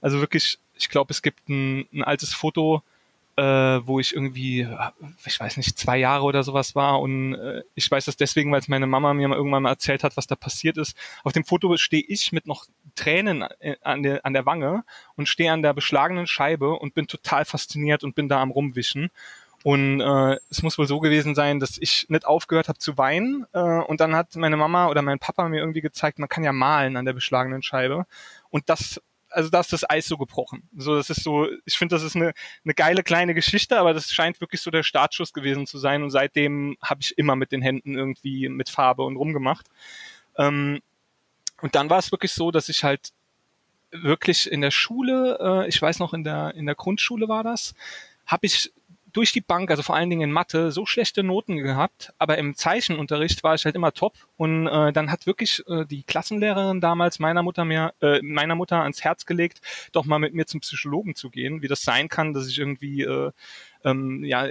Also 0.01 0.21
wirklich, 0.21 0.61
ich 0.79 0.89
glaube, 0.89 1.11
es 1.11 1.21
gibt 1.21 1.49
ein, 1.49 1.89
ein 1.93 2.05
altes 2.05 2.33
Foto, 2.33 2.85
äh, 3.35 3.43
wo 3.43 3.99
ich 3.99 4.15
irgendwie, 4.15 4.69
ich 5.27 5.41
weiß 5.41 5.57
nicht, 5.57 5.77
zwei 5.77 5.99
Jahre 5.99 6.23
oder 6.23 6.45
sowas 6.45 6.77
war 6.77 7.01
und 7.01 7.35
äh, 7.35 7.65
ich 7.75 7.91
weiß 7.91 8.05
das 8.05 8.17
deswegen, 8.17 8.53
weil 8.53 8.61
es 8.61 8.69
meine 8.69 8.87
Mama 8.87 9.15
mir 9.15 9.27
mal 9.27 9.35
irgendwann 9.35 9.65
mal 9.65 9.71
erzählt 9.71 10.05
hat, 10.05 10.17
was 10.17 10.29
da 10.29 10.37
passiert 10.37 10.77
ist. 10.77 10.97
Auf 11.25 11.33
dem 11.33 11.45
Foto 11.45 11.77
stehe 11.77 12.05
ich 12.07 12.31
mit 12.31 12.47
noch 12.47 12.67
Tränen 12.95 13.43
äh, 13.59 13.75
an 13.83 14.05
der, 14.05 14.25
an 14.25 14.33
der 14.33 14.47
Wange 14.47 14.85
und 15.17 15.29
stehe 15.29 15.51
an 15.51 15.63
der 15.63 15.75
beschlagenen 15.75 16.29
Scheibe 16.29 16.75
und 16.75 16.95
bin 16.95 17.09
total 17.09 17.45
fasziniert 17.45 18.05
und 18.05 18.15
bin 18.15 18.29
da 18.29 18.41
am 18.41 18.53
rumwischen. 18.53 19.11
Und 19.65 20.01
äh, 20.01 20.39
es 20.51 20.63
muss 20.63 20.77
wohl 20.79 20.87
so 20.87 20.99
gewesen 20.99 21.35
sein, 21.35 21.61
dass 21.61 21.79
ich 21.79 22.07
nicht 22.09 22.27
aufgehört 22.27 22.69
habe 22.69 22.79
zu 22.79 22.99
weinen. 22.99 23.47
Äh, 23.53 23.61
und 23.61 24.01
dann 24.01 24.17
hat 24.17 24.35
meine 24.37 24.57
Mama 24.57 24.89
oder 24.89 25.03
mein 25.03 25.19
Papa 25.19 25.49
mir 25.49 25.61
irgendwie 25.61 25.81
gezeigt, 25.81 26.19
man 26.19 26.29
kann 26.29 26.45
ja 26.45 26.53
malen 26.53 26.97
an 26.97 27.05
der 27.05 27.13
beschlagenen 27.13 27.63
Scheibe. 27.63 28.07
Und 28.51 28.69
das 28.69 29.01
also 29.35 29.49
da 29.49 29.61
ist 29.61 29.73
das 29.73 29.89
Eis 29.89 30.07
so 30.07 30.19
gebrochen. 30.19 30.69
So, 30.77 30.95
das 30.95 31.11
ist 31.11 31.25
so, 31.25 31.49
ich 31.65 31.79
finde, 31.79 31.95
das 31.95 32.03
ist 32.03 32.17
eine, 32.17 32.33
eine 32.65 32.75
geile 32.75 33.03
kleine 33.03 33.35
Geschichte, 33.35 33.79
aber 33.79 33.95
das 33.95 34.11
scheint 34.11 34.41
wirklich 34.41 34.61
so 34.61 34.71
der 34.71 34.83
Startschuss 34.83 35.33
gewesen 35.33 35.67
zu 35.67 35.79
sein 35.79 36.03
und 36.03 36.11
seitdem 36.11 36.77
habe 36.83 37.01
ich 37.01 37.17
immer 37.19 37.37
mit 37.37 37.53
den 37.53 37.63
Händen 37.63 37.97
irgendwie 37.97 38.49
mit 38.49 38.69
Farbe 38.69 39.03
und 39.03 39.17
rumgemacht. 39.17 39.67
Ähm, 40.37 40.81
und 41.61 41.75
dann 41.75 41.91
war 41.91 41.99
es 41.99 42.13
wirklich 42.13 42.33
so, 42.33 42.51
dass 42.51 42.69
ich 42.69 42.85
halt 42.85 43.13
wirklich 43.91 44.51
in 44.51 44.61
der 44.61 44.71
Schule, 44.71 45.39
äh, 45.41 45.69
ich 45.69 45.81
weiß 45.81 45.99
noch 45.99 46.15
in 46.15 46.25
der 46.25 46.55
in 46.55 46.67
der 46.67 46.75
Grundschule 46.75 47.29
war 47.29 47.45
das, 47.45 47.75
habe 48.27 48.47
ich 48.47 48.73
durch 49.13 49.33
die 49.33 49.41
Bank, 49.41 49.71
also 49.71 49.83
vor 49.83 49.95
allen 49.95 50.11
Dingen 50.11 50.23
in 50.23 50.33
Mathe, 50.33 50.73
so 50.73 50.87
schlechte 50.87 51.23
Noten 51.23 51.59
gehabt, 51.59 52.13
aber 52.19 52.39
im 52.39 52.55
Zeichenunterricht 52.55 53.45
war 53.45 53.55
ich 53.55 53.65
halt 53.65 53.75
immer 53.75 53.93
top. 53.93 54.15
Und 54.37 54.67
äh, 54.67 54.93
dann 54.93 55.11
hat 55.11 55.27
wirklich 55.27 55.63
äh, 55.69 55.85
die 55.85 56.03
Klassenlehrerin 56.03 56.81
damals 56.81 57.19
meiner 57.19 57.43
Mutter 57.43 57.65
mir, 57.65 57.93
äh, 58.01 58.21
meiner 58.23 58.55
Mutter 58.55 58.83
ans 58.83 59.05
Herz 59.05 59.27
gelegt, 59.27 59.61
doch 59.93 60.05
mal 60.05 60.19
mit 60.19 60.35
mir 60.35 60.47
zum 60.47 60.61
Psychologen 60.61 61.15
zu 61.15 61.31
gehen, 61.31 61.63
wie 61.63 61.69
das 61.69 61.83
sein 61.83 62.09
kann, 62.09 62.33
dass 62.33 62.49
ich 62.49 62.59
irgendwie 62.59 63.03
äh, 63.03 63.31
ähm, 63.85 64.25
ja 64.25 64.49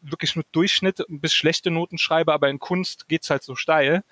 wirklich 0.00 0.36
nur 0.36 0.44
Durchschnitt 0.52 1.04
bis 1.08 1.32
schlechte 1.32 1.70
Noten 1.70 1.98
schreibe, 1.98 2.32
aber 2.32 2.48
in 2.48 2.58
Kunst 2.58 3.08
geht's 3.08 3.30
halt 3.30 3.42
so 3.42 3.56
steil. 3.56 4.04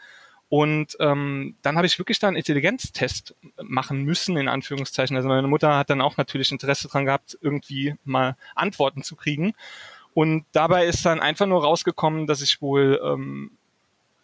Und 0.53 0.99
ähm, 1.01 1.57
dann 1.63 1.77
habe 1.79 1.87
ich 1.87 1.99
wirklich 1.99 2.19
da 2.19 2.29
einen 2.29 2.37
Intelligenztest 2.37 3.35
machen 3.63 4.03
müssen, 4.03 4.37
in 4.37 4.49
Anführungszeichen. 4.49 5.17
Also 5.17 5.27
meine 5.27 5.49
Mutter 5.49 5.79
hat 5.79 5.89
dann 5.89 6.03
auch 6.03 6.19
natürlich 6.19 6.53
Interesse 6.53 6.89
dran 6.89 7.07
gehabt, 7.07 7.39
irgendwie 7.41 7.95
mal 8.05 8.37
Antworten 8.55 9.03
zu 9.03 9.17
kriegen. 9.17 9.55
Und 10.15 10.45
dabei 10.53 10.87
ist 10.87 11.05
dann 11.07 11.21
einfach 11.21 11.47
nur 11.47 11.63
rausgekommen, 11.63 12.27
dass 12.27 12.43
ich 12.43 12.61
wohl, 12.61 13.01
ähm, 13.03 13.53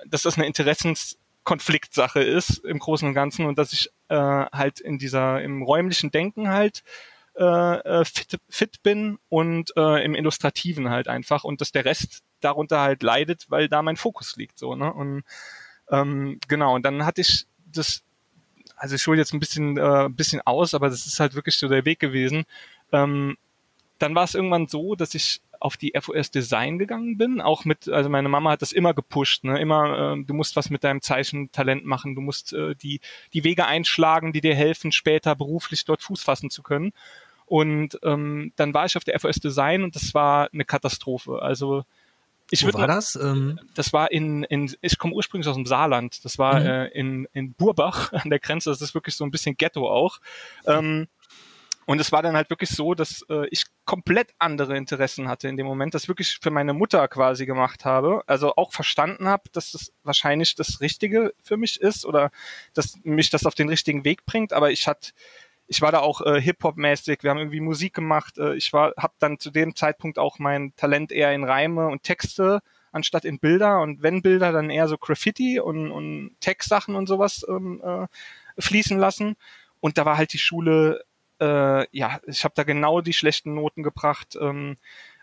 dass 0.07 0.23
das 0.23 0.37
eine 0.37 0.47
Interessenskonfliktsache 0.47 2.21
ist 2.23 2.65
im 2.65 2.79
Großen 2.79 3.09
und 3.09 3.15
Ganzen 3.15 3.47
und 3.47 3.59
dass 3.59 3.73
ich 3.73 3.91
äh, 4.09 4.17
halt 4.17 4.81
in 4.81 4.99
dieser, 4.99 5.41
im 5.43 5.63
räumlichen 5.63 6.11
Denken 6.11 6.51
halt 6.51 6.83
äh, 7.39 7.79
äh, 8.01 8.05
fit, 8.05 8.39
fit 8.49 8.83
bin 8.83 9.19
und 9.29 9.73
äh, 9.77 10.05
im 10.05 10.15
Illustrativen 10.15 10.91
halt 10.91 11.09
einfach 11.09 11.45
und 11.45 11.61
dass 11.61 11.73
der 11.73 11.85
Rest 11.85 12.23
darunter 12.41 12.81
halt 12.81 13.03
leidet, 13.03 13.47
weil 13.49 13.69
da 13.69 13.81
mein 13.83 13.97
Fokus 13.97 14.37
liegt 14.37 14.59
so, 14.59 14.75
ne? 14.75 14.93
Und 14.93 15.23
ähm, 15.91 16.39
genau, 16.49 16.75
und 16.75 16.85
dann 16.85 17.07
hatte 17.07 17.21
ich 17.21 17.47
das, 17.67 18.03
also 18.77 18.95
ich 18.95 19.07
hole 19.07 19.19
jetzt 19.19 19.33
ein 19.33 19.41
bisschen, 19.41 19.77
äh, 19.79 20.09
bisschen 20.11 20.41
aus, 20.47 20.75
aber 20.75 20.91
das 20.91 21.07
ist 21.07 21.21
halt 21.21 21.35
wirklich 21.35 21.57
so 21.57 21.69
der 21.69 21.85
Weg 21.85 22.01
gewesen. 22.01 22.45
Ähm, 22.93 23.37
dann 23.99 24.15
war 24.15 24.25
es 24.25 24.35
irgendwann 24.35 24.69
so, 24.69 24.95
dass 24.95 25.15
ich 25.15 25.41
auf 25.61 25.77
die 25.77 25.93
FOS 25.99 26.31
Design 26.31 26.79
gegangen 26.79 27.19
bin, 27.19 27.41
auch 27.41 27.65
mit, 27.65 27.89
also 27.89 28.09
meine 28.09 28.29
Mama 28.29 28.53
hat 28.53 28.63
das 28.63 28.73
immer 28.73 28.95
gepusht, 28.95 29.45
ne? 29.45 29.61
immer, 29.61 30.15
äh, 30.17 30.25
du 30.25 30.35
musst 30.35 30.57
was 30.57 30.71
mit 30.71 30.85
deinem 30.85 31.01
Zeichentalent 31.01 31.85
machen, 31.85 32.15
du 32.15 32.21
musst 32.21 32.53
äh, 32.53 32.75
die, 32.75 33.01
die 33.33 33.45
Wege 33.45 33.67
einschlagen, 33.67 34.33
die 34.33 34.41
dir 34.41 34.55
helfen, 34.55 34.93
später 34.93 35.35
beruflich 35.35 35.85
dort 35.85 36.03
Fuß 36.03 36.23
fassen 36.23 36.51
zu 36.51 36.63
können. 36.63 36.93
Und 37.47 37.99
ähm, 38.03 38.53
dann 38.57 38.75
war 38.75 38.85
ich 38.85 38.97
auf 38.97 39.05
der 39.05 39.19
FOS 39.19 39.37
Design 39.37 39.83
und 39.83 39.95
das 39.95 40.13
war 40.13 40.51
eine 40.53 40.65
Katastrophe. 40.65 41.41
Also 41.41 41.85
ich 42.51 42.67
Wo 42.67 42.73
war 42.73 42.87
das? 42.87 43.17
Ähm 43.17 43.61
das 43.75 43.93
war 43.93 44.11
in, 44.11 44.43
in 44.45 44.75
ich 44.81 44.99
komme 44.99 45.15
ursprünglich 45.15 45.49
aus 45.49 45.57
dem 45.57 45.67
Saarland. 45.67 46.25
Das 46.25 46.39
war 46.39 46.61
mhm. 46.61 46.67
äh, 46.67 46.87
in, 46.89 47.29
in 47.33 47.53
Burbach 47.53 48.13
an 48.13 48.31
der 48.31 48.39
Grenze. 48.39 48.71
Das 48.71 48.81
ist 48.81 48.95
wirklich 48.95 49.17
so 49.17 49.25
ein 49.25 49.31
bisschen 49.31 49.57
Ghetto 49.57 49.89
auch. 49.91 50.19
Ähm, 50.67 51.09
und 51.89 52.03
es 52.03 52.13
war 52.13 52.21
dann 52.21 52.37
halt 52.37 52.51
wirklich 52.51 52.69
so, 52.69 52.93
dass 52.93 53.25
äh, 53.31 53.47
ich 53.51 53.65
komplett 53.87 54.35
andere 54.39 54.77
Interessen 54.77 55.27
hatte 55.27 55.49
in 55.49 55.57
dem 55.57 55.65
Moment, 55.65 55.95
das 55.95 56.07
wirklich 56.07 56.39
für 56.43 56.51
meine 56.51 56.75
Mutter 56.75 57.09
quasi 57.09 57.47
gemacht 57.47 57.87
habe. 57.87 58.23
Also 58.27 58.55
auch 58.57 58.75
verstanden 58.75 59.27
habe, 59.27 59.45
dass 59.53 59.73
das 59.73 59.91
wahrscheinlich 60.03 60.55
das 60.55 60.83
Richtige 60.83 61.33
für 61.43 61.57
mich 61.57 61.81
ist 61.81 62.05
oder 62.05 62.31
dass 62.75 62.99
mich 63.05 63.31
das 63.31 63.47
auf 63.47 63.55
den 63.55 63.71
richtigen 63.71 64.05
Weg 64.05 64.27
bringt. 64.27 64.53
Aber 64.53 64.71
ich 64.71 64.87
hatte 64.87 65.13
ich 65.67 65.81
war 65.81 65.91
da 65.91 66.01
auch 66.01 66.21
äh, 66.21 66.39
Hip-Hop-mäßig, 66.39 67.23
wir 67.23 67.31
haben 67.31 67.39
irgendwie 67.39 67.61
Musik 67.61 67.95
gemacht. 67.95 68.37
Äh, 68.37 68.55
ich 68.57 68.75
war, 68.75 68.93
habe 68.99 69.15
dann 69.19 69.39
zu 69.39 69.51
dem 69.51 69.75
Zeitpunkt 69.75 70.19
auch 70.19 70.39
mein 70.39 70.75
Talent 70.77 71.11
eher 71.11 71.33
in 71.33 71.45
Reime 71.45 71.87
und 71.89 72.03
Texte 72.03 72.61
anstatt 72.93 73.25
in 73.25 73.39
Bilder 73.39 73.81
und 73.81 74.03
wenn 74.03 74.21
Bilder, 74.21 74.53
dann 74.53 74.69
eher 74.69 74.89
so 74.89 74.99
Graffiti 74.99 75.59
und, 75.59 75.91
und 75.91 76.37
Textsachen 76.41 76.97
und 76.97 77.07
sowas 77.07 77.47
ähm, 77.49 77.81
äh, 77.83 78.07
fließen 78.61 78.99
lassen. 78.99 79.37
Und 79.81 79.97
da 79.97 80.05
war 80.05 80.19
halt 80.19 80.35
die 80.35 80.39
Schule 80.39 81.05
äh, 81.41 81.87
ja, 81.97 82.21
ich 82.27 82.45
habe 82.45 82.55
da 82.55 82.65
genau 82.65 83.01
die 83.01 83.13
schlechten 83.13 83.55
Noten 83.55 83.83
gebracht. 83.83 84.37
Ähm, 84.41 84.77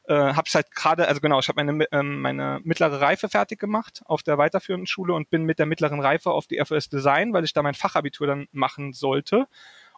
äh, 0.08 0.14
habe 0.14 0.50
halt 0.54 0.72
gerade, 0.72 1.08
also 1.08 1.20
genau, 1.20 1.40
ich 1.40 1.48
habe 1.48 1.64
meine, 1.64 1.86
ähm, 1.92 2.22
meine 2.22 2.62
mittlere 2.64 3.02
Reife 3.02 3.28
fertig 3.28 3.60
gemacht 3.60 4.02
auf 4.06 4.22
der 4.22 4.38
weiterführenden 4.38 4.88
Schule 4.88 5.14
und 5.14 5.30
bin 5.30 5.44
mit 5.44 5.58
der 5.58 5.66
mittleren 5.66 6.00
Reife 6.00 6.32
auf 6.32 6.48
die 6.48 6.64
FOS 6.64 6.90
Design, 6.90 7.34
weil 7.34 7.44
ich 7.44 7.54
da 7.54 7.64
mein 7.64 7.74
Fachabitur 7.74 8.28
dann 8.28 8.48
machen 8.52 8.94
sollte. 8.94 9.48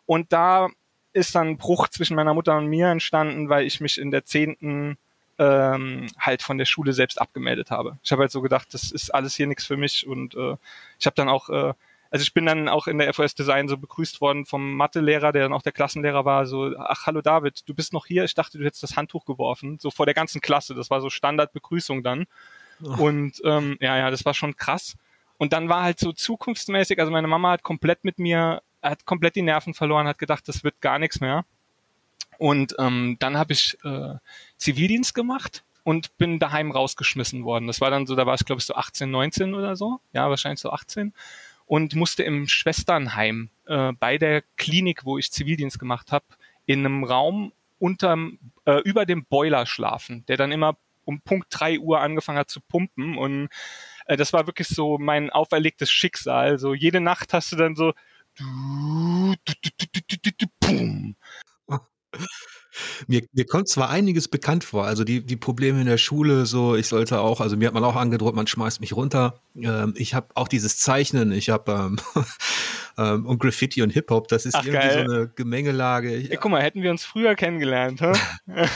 Und 0.05 0.31
da 0.31 0.69
ist 1.13 1.35
dann 1.35 1.49
ein 1.49 1.57
Bruch 1.57 1.89
zwischen 1.89 2.15
meiner 2.15 2.33
Mutter 2.33 2.57
und 2.57 2.67
mir 2.67 2.87
entstanden, 2.87 3.49
weil 3.49 3.65
ich 3.65 3.81
mich 3.81 3.99
in 3.99 4.11
der 4.11 4.23
zehnten 4.23 4.97
ähm, 5.39 6.07
halt 6.17 6.41
von 6.41 6.57
der 6.57 6.65
Schule 6.65 6.93
selbst 6.93 7.19
abgemeldet 7.19 7.69
habe. 7.69 7.97
Ich 8.03 8.11
habe 8.11 8.21
halt 8.21 8.31
so 8.31 8.41
gedacht, 8.41 8.73
das 8.73 8.91
ist 8.91 9.13
alles 9.13 9.35
hier 9.35 9.47
nichts 9.47 9.65
für 9.65 9.77
mich 9.77 10.07
und 10.07 10.35
äh, 10.35 10.55
ich 10.99 11.05
habe 11.05 11.15
dann 11.15 11.29
auch 11.29 11.49
äh, 11.49 11.73
also 12.09 12.23
ich 12.23 12.33
bin 12.33 12.45
dann 12.45 12.69
auch 12.69 12.87
in 12.87 12.97
der 12.97 13.13
FOS 13.13 13.35
Design 13.35 13.67
so 13.67 13.77
begrüßt 13.77 14.21
worden 14.21 14.45
vom 14.45 14.75
Mathelehrer, 14.75 15.31
der 15.31 15.43
dann 15.43 15.53
auch 15.53 15.61
der 15.61 15.71
Klassenlehrer 15.71 16.25
war, 16.25 16.45
so, 16.45 16.73
ach 16.77 17.05
hallo 17.05 17.21
David, 17.21 17.67
du 17.67 17.73
bist 17.73 17.93
noch 17.93 18.05
hier, 18.05 18.23
ich 18.23 18.33
dachte, 18.33 18.57
du 18.57 18.65
hättest 18.65 18.83
das 18.83 18.95
Handtuch 18.95 19.25
geworfen, 19.25 19.77
so 19.79 19.91
vor 19.91 20.05
der 20.05 20.15
ganzen 20.15 20.41
Klasse, 20.41 20.75
das 20.75 20.89
war 20.89 21.01
so 21.01 21.09
Standardbegrüßung 21.09 22.03
dann. 22.03 22.25
Oh. 22.83 23.05
Und 23.05 23.41
ähm, 23.43 23.77
ja, 23.81 23.97
ja, 23.97 24.11
das 24.11 24.25
war 24.25 24.33
schon 24.33 24.55
krass. 24.55 24.95
Und 25.37 25.53
dann 25.53 25.69
war 25.69 25.83
halt 25.83 25.99
so 25.99 26.11
zukunftsmäßig, 26.11 26.99
also 26.99 27.11
meine 27.11 27.27
Mama 27.27 27.51
hat 27.51 27.63
komplett 27.63 28.03
mit 28.03 28.19
mir, 28.19 28.61
hat 28.81 29.05
komplett 29.05 29.35
die 29.35 29.41
Nerven 29.41 29.73
verloren, 29.73 30.07
hat 30.07 30.17
gedacht, 30.17 30.47
das 30.47 30.63
wird 30.63 30.81
gar 30.81 30.99
nichts 30.99 31.19
mehr. 31.19 31.45
Und 32.37 32.75
ähm, 32.79 33.17
dann 33.19 33.37
habe 33.37 33.53
ich 33.53 33.77
äh, 33.83 34.15
Zivildienst 34.57 35.13
gemacht 35.13 35.63
und 35.83 36.17
bin 36.17 36.37
daheim 36.39 36.71
rausgeschmissen 36.71 37.43
worden. 37.45 37.67
Das 37.67 37.81
war 37.81 37.89
dann 37.89 38.05
so, 38.05 38.15
da 38.15 38.25
war 38.25 38.35
ich 38.35 38.45
glaube 38.45 38.59
ich 38.59 38.65
so 38.65 38.75
18, 38.75 39.09
19 39.09 39.55
oder 39.55 39.75
so, 39.75 39.99
ja 40.13 40.29
wahrscheinlich 40.29 40.59
so 40.59 40.69
18 40.69 41.13
und 41.67 41.95
musste 41.95 42.23
im 42.23 42.47
Schwesternheim 42.47 43.49
äh, 43.67 43.91
bei 43.93 44.17
der 44.17 44.41
Klinik, 44.55 45.05
wo 45.05 45.17
ich 45.17 45.31
Zivildienst 45.31 45.77
gemacht 45.77 46.11
habe, 46.11 46.25
in 46.65 46.79
einem 46.79 47.03
Raum 47.03 47.51
unterm, 47.77 48.39
äh, 48.65 48.81
über 48.81 49.05
dem 49.05 49.25
Boiler 49.25 49.65
schlafen, 49.67 50.25
der 50.27 50.37
dann 50.37 50.51
immer 50.51 50.77
um 51.05 51.21
Punkt 51.21 51.47
drei 51.49 51.77
Uhr 51.79 52.01
angefangen 52.01 52.39
hat 52.39 52.49
zu 52.49 52.59
pumpen 52.61 53.17
und 53.17 53.49
äh, 54.07 54.17
das 54.17 54.33
war 54.33 54.47
wirklich 54.47 54.67
so 54.67 54.97
mein 54.97 55.29
auferlegtes 55.29 55.91
Schicksal. 55.91 56.57
So 56.57 56.73
jede 56.73 56.99
Nacht 56.99 57.33
hast 57.33 57.51
du 57.51 57.55
dann 57.55 57.75
so 57.75 57.93
du, 58.37 59.35
du, 59.45 59.53
du, 60.37 60.47
mir, 63.07 63.23
mir 63.33 63.45
kommt 63.45 63.69
zwar 63.69 63.89
einiges 63.89 64.27
bekannt 64.27 64.63
vor, 64.63 64.85
also 64.85 65.03
die, 65.03 65.25
die 65.25 65.35
Probleme 65.35 65.81
in 65.81 65.87
der 65.87 65.97
Schule, 65.97 66.45
so 66.45 66.75
ich 66.75 66.87
sollte 66.87 67.19
auch, 67.19 67.41
also 67.41 67.57
mir 67.57 67.67
hat 67.67 67.73
man 67.73 67.83
auch 67.83 67.95
angedroht, 67.95 68.35
man 68.35 68.47
schmeißt 68.47 68.81
mich 68.81 68.93
runter. 68.95 69.41
Ähm, 69.55 69.93
ich 69.97 70.13
habe 70.13 70.27
auch 70.35 70.47
dieses 70.47 70.77
Zeichnen, 70.77 71.31
ich 71.31 71.49
habe 71.49 71.71
ähm, 71.71 71.99
ähm, 72.97 73.25
und 73.25 73.39
Graffiti 73.39 73.81
und 73.81 73.91
Hip-Hop, 73.91 74.27
das 74.27 74.45
ist 74.45 74.55
Ach, 74.55 74.65
irgendwie 74.65 74.87
geil. 74.87 75.05
so 75.07 75.13
eine 75.13 75.27
Gemengelage. 75.29 76.17
Ja, 76.17 76.37
guck 76.37 76.51
mal, 76.51 76.61
hätten 76.61 76.81
wir 76.81 76.91
uns 76.91 77.03
früher 77.03 77.35
kennengelernt, 77.35 78.01
hä? 78.01 78.13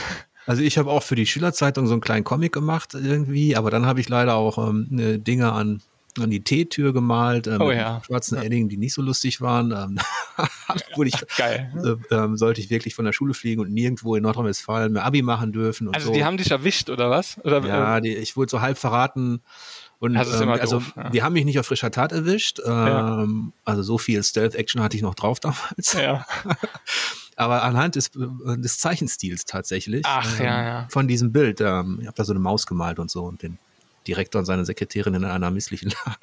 Also 0.44 0.62
ich 0.62 0.76
habe 0.76 0.90
auch 0.90 1.04
für 1.04 1.14
die 1.14 1.26
Schülerzeitung 1.26 1.86
so 1.86 1.92
einen 1.92 2.00
kleinen 2.00 2.24
Comic 2.24 2.52
gemacht 2.52 2.94
irgendwie, 2.94 3.54
aber 3.54 3.70
dann 3.70 3.86
habe 3.86 4.00
ich 4.00 4.08
leider 4.08 4.34
auch 4.34 4.58
ähm, 4.58 4.88
ne 4.90 5.20
Dinge 5.20 5.52
an 5.52 5.82
an 6.18 6.30
die 6.30 6.44
T-Tür 6.44 6.92
gemalt, 6.92 7.46
ähm, 7.46 7.60
oh, 7.60 7.70
ja. 7.70 8.02
schwarzen 8.04 8.36
ja. 8.36 8.42
Eddingen, 8.42 8.68
die 8.68 8.76
nicht 8.76 8.94
so 8.94 9.02
lustig 9.02 9.40
waren. 9.40 9.72
Ähm, 9.72 9.98
wurde 10.96 11.08
ich, 11.08 11.14
Geil. 11.36 11.98
Äh, 12.10 12.14
ähm, 12.14 12.36
sollte 12.36 12.60
ich 12.60 12.70
wirklich 12.70 12.94
von 12.94 13.04
der 13.04 13.12
Schule 13.12 13.34
fliegen 13.34 13.60
und 13.60 13.72
nirgendwo 13.72 14.14
in 14.14 14.22
Nordrhein-Westfalen 14.22 14.92
mehr 14.92 15.04
Abi 15.04 15.22
machen 15.22 15.52
dürfen. 15.52 15.92
also 15.94 16.08
so. 16.08 16.12
die 16.12 16.24
haben 16.24 16.36
dich 16.36 16.50
erwischt 16.50 16.90
oder 16.90 17.10
was? 17.10 17.38
Oder, 17.44 17.64
ja, 17.66 18.00
die, 18.00 18.14
ich 18.14 18.36
wurde 18.36 18.50
so 18.50 18.60
halb 18.60 18.78
verraten. 18.78 19.40
Und 19.98 20.16
ähm, 20.16 20.48
also 20.48 20.80
doof, 20.80 20.94
ja. 20.96 21.10
die 21.10 21.22
haben 21.22 21.32
mich 21.32 21.44
nicht 21.44 21.60
auf 21.60 21.66
frischer 21.66 21.92
Tat 21.92 22.10
erwischt. 22.10 22.60
Ähm, 22.66 23.52
also 23.64 23.82
so 23.82 23.98
viel 23.98 24.22
Stealth-Action 24.22 24.82
hatte 24.82 24.96
ich 24.96 25.02
noch 25.02 25.14
drauf 25.14 25.38
damals. 25.38 25.92
Ja. 25.92 26.26
aber 27.36 27.62
anhand 27.62 27.94
des, 27.94 28.08
äh, 28.08 28.58
des 28.58 28.78
Zeichenstils 28.78 29.44
tatsächlich. 29.44 30.02
Ach, 30.04 30.40
ähm, 30.40 30.44
ja, 30.44 30.62
ja. 30.64 30.86
Von 30.90 31.06
diesem 31.06 31.32
Bild. 31.32 31.60
Ähm, 31.60 31.98
ich 32.00 32.06
habe 32.08 32.16
da 32.16 32.24
so 32.24 32.32
eine 32.32 32.40
Maus 32.40 32.66
gemalt 32.66 32.98
und 32.98 33.12
so 33.12 33.22
und 33.22 33.42
den 33.42 33.58
Direktor 34.06 34.40
und 34.40 34.46
seine 34.46 34.64
Sekretärin 34.64 35.14
in 35.14 35.24
einer 35.24 35.50
misslichen 35.50 35.90
Lage. 35.90 36.18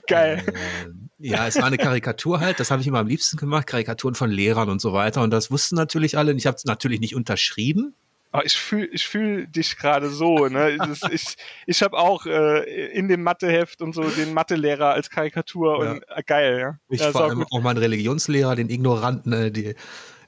Geil. 0.06 0.42
Äh, 0.46 1.28
ja, 1.28 1.46
es 1.46 1.56
war 1.56 1.64
eine 1.64 1.78
Karikatur 1.78 2.40
halt, 2.40 2.60
das 2.60 2.70
habe 2.70 2.82
ich 2.82 2.88
immer 2.88 2.98
am 2.98 3.06
liebsten 3.06 3.36
gemacht, 3.36 3.66
Karikaturen 3.66 4.14
von 4.14 4.30
Lehrern 4.30 4.68
und 4.68 4.80
so 4.80 4.92
weiter. 4.92 5.22
Und 5.22 5.30
das 5.30 5.50
wussten 5.50 5.76
natürlich 5.76 6.18
alle. 6.18 6.32
Und 6.32 6.38
ich 6.38 6.46
habe 6.46 6.56
es 6.56 6.64
natürlich 6.64 7.00
nicht 7.00 7.14
unterschrieben. 7.14 7.94
Oh, 8.34 8.40
ich 8.42 8.54
fühle 8.54 8.86
ich 8.86 9.06
fühl 9.06 9.46
dich 9.46 9.76
gerade 9.76 10.08
so. 10.08 10.48
Ne? 10.48 10.76
Das, 10.78 11.00
ich 11.12 11.36
ich 11.66 11.82
habe 11.82 11.98
auch 11.98 12.24
äh, 12.26 12.90
in 12.92 13.08
dem 13.08 13.22
Matheheft 13.22 13.82
und 13.82 13.94
so 13.94 14.02
den 14.02 14.32
Mathelehrer 14.32 14.90
als 14.90 15.10
Karikatur 15.10 15.84
ja. 15.84 15.90
und 15.92 16.02
äh, 16.08 16.22
geil. 16.24 16.58
Ja? 16.58 16.78
Ich 16.88 17.00
ja, 17.00 17.12
vor 17.12 17.24
allem 17.24 17.44
auch 17.50 17.60
meinen 17.60 17.78
Religionslehrer, 17.78 18.56
den 18.56 18.70
Ignoranten, 18.70 19.32
äh, 19.32 19.50
die 19.50 19.74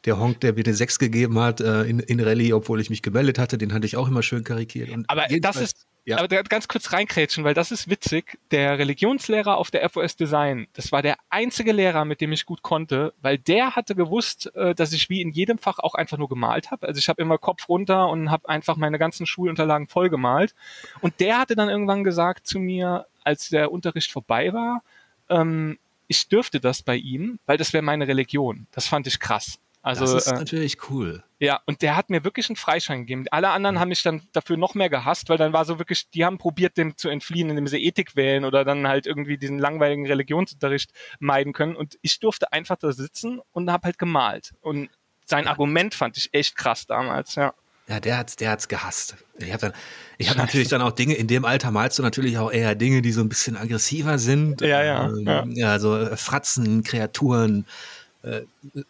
der 0.05 0.19
Honk, 0.19 0.41
der 0.41 0.53
mir 0.53 0.65
eine 0.65 0.75
6 0.75 0.99
gegeben 0.99 1.39
hat 1.39 1.61
äh, 1.61 1.85
in, 1.85 1.99
in 1.99 2.21
Rallye, 2.21 2.53
obwohl 2.53 2.81
ich 2.81 2.91
mich 2.91 3.01
gemeldet 3.01 3.39
hatte, 3.39 3.57
den 3.57 3.73
hatte 3.73 3.87
ich 3.87 3.97
auch 3.97 4.09
immer 4.09 4.23
schön 4.23 4.45
karikiert. 4.45 4.91
Und 4.91 5.09
aber 5.09 5.27
das 5.41 5.57
ist, 5.57 5.87
ja. 6.05 6.19
aber 6.19 6.29
ganz 6.29 6.69
kurz 6.69 6.93
reinkrätschen, 6.93 7.45
weil 7.45 7.55
das 7.55 7.71
ist 7.71 7.89
witzig. 7.89 8.39
Der 8.51 8.79
Religionslehrer 8.79 9.57
auf 9.57 9.71
der 9.71 9.89
FOS 9.89 10.17
Design, 10.17 10.67
das 10.75 10.93
war 10.93 11.03
der 11.03 11.17
einzige 11.31 11.73
Lehrer, 11.73 12.05
mit 12.05 12.21
dem 12.21 12.33
ich 12.33 12.47
gut 12.47 12.63
konnte, 12.63 13.15
weil 13.23 13.39
der 13.39 13.75
hatte 13.75 13.95
gewusst, 13.95 14.55
äh, 14.55 14.75
dass 14.75 14.93
ich 14.93 15.09
wie 15.09 15.23
in 15.23 15.31
jedem 15.31 15.59
Fach 15.59 15.79
auch 15.79 15.95
einfach 15.95 16.19
nur 16.19 16.29
gemalt 16.29 16.71
habe. 16.71 16.87
Also 16.87 16.99
ich 16.99 17.09
habe 17.09 17.23
immer 17.23 17.39
Kopf 17.39 17.69
runter 17.69 18.09
und 18.09 18.31
habe 18.31 18.49
einfach 18.49 18.77
meine 18.77 18.99
ganzen 18.99 19.27
Schulunterlagen 19.27 19.89
voll 19.89 20.11
gemalt. 20.11 20.55
Und 21.01 21.21
der 21.21 21.39
hatte 21.39 21.57
dann 21.57 21.69
irgendwann 21.69 22.05
gesagt 22.05 22.47
zu 22.47 22.59
mir, 22.59 23.07
als 23.23 23.49
der 23.49 23.73
Unterricht 23.73 24.13
vorbei 24.13 24.53
war, 24.53 24.83
ähm, 25.31 25.79
ich 26.07 26.29
dürfte 26.29 26.61
das 26.61 26.83
bei 26.83 26.97
ihm, 26.97 27.39
weil 27.47 27.57
das 27.57 27.73
wäre 27.73 27.83
meine 27.83 28.07
Religion. 28.07 28.67
Das 28.73 28.87
fand 28.87 29.07
ich 29.07 29.19
krass. 29.21 29.59
Also, 29.85 30.07
das 30.07 30.27
ist 30.27 30.33
äh, 30.33 30.37
natürlich 30.37 30.79
cool. 30.89 31.23
Ja, 31.41 31.61
und 31.67 31.83
der 31.83 31.95
hat 31.95 32.09
mir 32.09 32.25
wirklich 32.25 32.49
einen 32.49 32.57
Freischein 32.57 33.01
gegeben. 33.01 33.27
Alle 33.31 33.51
anderen 33.51 33.77
mhm. 33.77 33.81
haben 33.81 33.89
mich 33.91 34.03
dann 34.03 34.23
dafür 34.33 34.57
noch 34.57 34.75
mehr 34.75 34.89
gehasst, 34.89 35.29
weil 35.29 35.37
dann 35.37 35.53
war 35.53 35.67
so 35.67 35.79
wirklich, 35.79 36.09
die 36.09 36.25
haben 36.25 36.39
probiert, 36.39 36.79
dem 36.79 36.97
zu 36.97 37.11
entfliehen, 37.11 37.51
indem 37.51 37.67
sie 37.67 37.85
Ethik 37.85 38.17
wählen 38.17 38.47
oder 38.47 38.65
dann 38.65 38.89
halt 38.89 39.07
irgendwie 39.07 39.37
diesen 39.37 39.59
langweiligen 39.59 40.07
Religionsunterricht 40.07 40.91
meiden 41.19 41.53
können. 41.53 41.77
Und 41.77 41.99
ich 42.01 42.19
durfte 42.19 42.51
einfach 42.51 42.77
da 42.77 42.93
sitzen 42.93 43.43
und 43.53 43.71
habe 43.71 43.85
halt 43.85 43.99
gemalt. 43.99 44.55
Und 44.63 44.89
sein 45.27 45.45
ja. 45.45 45.51
Argument 45.51 45.95
fand 45.95 46.17
ich 46.17 46.31
echt 46.33 46.57
krass 46.57 46.87
damals, 46.87 47.35
ja. 47.35 47.53
Ja, 47.87 48.01
der 48.01 48.17
hat's, 48.17 48.37
der 48.37 48.51
hat's 48.51 48.69
gehasst. 48.69 49.17
Ich 49.37 49.53
habe 49.53 49.61
dann, 49.61 49.73
ich 50.17 50.31
habe 50.31 50.39
natürlich 50.39 50.69
dann 50.69 50.81
auch 50.81 50.93
Dinge, 50.93 51.13
in 51.13 51.27
dem 51.27 51.45
Alter 51.45 51.71
malst 51.71 51.99
du 51.99 52.03
natürlich 52.03 52.39
auch 52.39 52.51
eher 52.51 52.75
Dinge, 52.75 53.03
die 53.03 53.13
so 53.13 53.21
ein 53.21 53.29
bisschen 53.29 53.59
aggressiver 53.59 54.19
sind. 54.19 54.63
Ja, 54.63 54.83
ja. 54.83 55.05
Ähm, 55.05 55.27
ja. 55.27 55.45
ja, 55.49 55.79
so 55.79 56.17
Fratzen, 56.17 56.83
Kreaturen, 56.83 57.67
äh, 58.25 58.43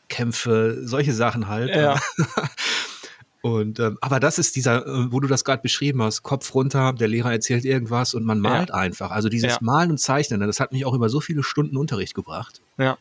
Kämpfe, 0.08 0.78
solche 0.82 1.12
Sachen 1.12 1.48
halt. 1.48 1.74
Ja. 1.74 2.00
Und 3.44 3.78
ähm, 3.78 3.98
aber 4.00 4.20
das 4.20 4.38
ist 4.38 4.56
dieser, 4.56 4.86
äh, 4.86 5.12
wo 5.12 5.20
du 5.20 5.28
das 5.28 5.44
gerade 5.44 5.60
beschrieben 5.60 6.02
hast, 6.02 6.22
Kopf 6.22 6.54
runter, 6.54 6.94
der 6.94 7.08
Lehrer 7.08 7.30
erzählt 7.30 7.66
irgendwas 7.66 8.14
und 8.14 8.24
man 8.24 8.40
malt 8.40 8.70
ja. 8.70 8.76
einfach. 8.76 9.10
Also 9.10 9.28
dieses 9.28 9.52
ja. 9.52 9.58
Malen 9.60 9.90
und 9.90 9.98
Zeichnen, 9.98 10.40
das 10.40 10.60
hat 10.60 10.72
mich 10.72 10.86
auch 10.86 10.94
über 10.94 11.10
so 11.10 11.20
viele 11.20 11.42
Stunden 11.42 11.76
Unterricht 11.76 12.14
gebracht. 12.14 12.62
Ja. 12.78 12.96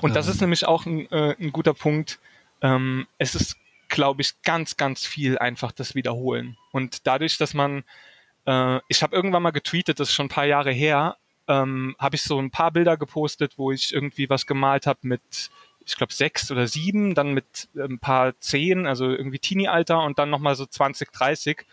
Und 0.00 0.14
das 0.14 0.26
ähm. 0.26 0.32
ist 0.32 0.40
nämlich 0.40 0.68
auch 0.68 0.86
ein, 0.86 1.10
äh, 1.10 1.34
ein 1.40 1.50
guter 1.50 1.74
Punkt. 1.74 2.20
Ähm, 2.62 3.08
es 3.18 3.34
ist, 3.34 3.56
glaube 3.88 4.22
ich, 4.22 4.40
ganz, 4.42 4.76
ganz 4.76 5.04
viel 5.04 5.36
einfach 5.36 5.72
das 5.72 5.96
Wiederholen. 5.96 6.56
Und 6.70 7.08
dadurch, 7.08 7.36
dass 7.36 7.52
man, 7.52 7.82
äh, 8.46 8.78
ich 8.86 9.02
habe 9.02 9.16
irgendwann 9.16 9.42
mal 9.42 9.50
getweetet, 9.50 9.98
das 9.98 10.10
ist 10.10 10.14
schon 10.14 10.26
ein 10.26 10.30
paar 10.30 10.46
Jahre 10.46 10.70
her, 10.70 11.16
ähm, 11.48 11.96
habe 11.98 12.14
ich 12.14 12.22
so 12.22 12.38
ein 12.38 12.52
paar 12.52 12.70
Bilder 12.70 12.96
gepostet, 12.96 13.54
wo 13.56 13.72
ich 13.72 13.92
irgendwie 13.92 14.30
was 14.30 14.46
gemalt 14.46 14.86
habe 14.86 15.00
mit 15.02 15.50
ich 15.88 15.96
glaube, 15.96 16.12
sechs 16.12 16.50
oder 16.50 16.66
sieben, 16.66 17.14
dann 17.14 17.32
mit 17.32 17.68
äh, 17.74 17.82
ein 17.82 17.98
paar 17.98 18.38
zehn, 18.40 18.86
also 18.86 19.10
irgendwie 19.10 19.38
Teenie-Alter 19.38 20.02
und 20.02 20.18
dann 20.18 20.30
nochmal 20.30 20.54
so 20.54 20.66
20, 20.66 21.10
30 21.10 21.64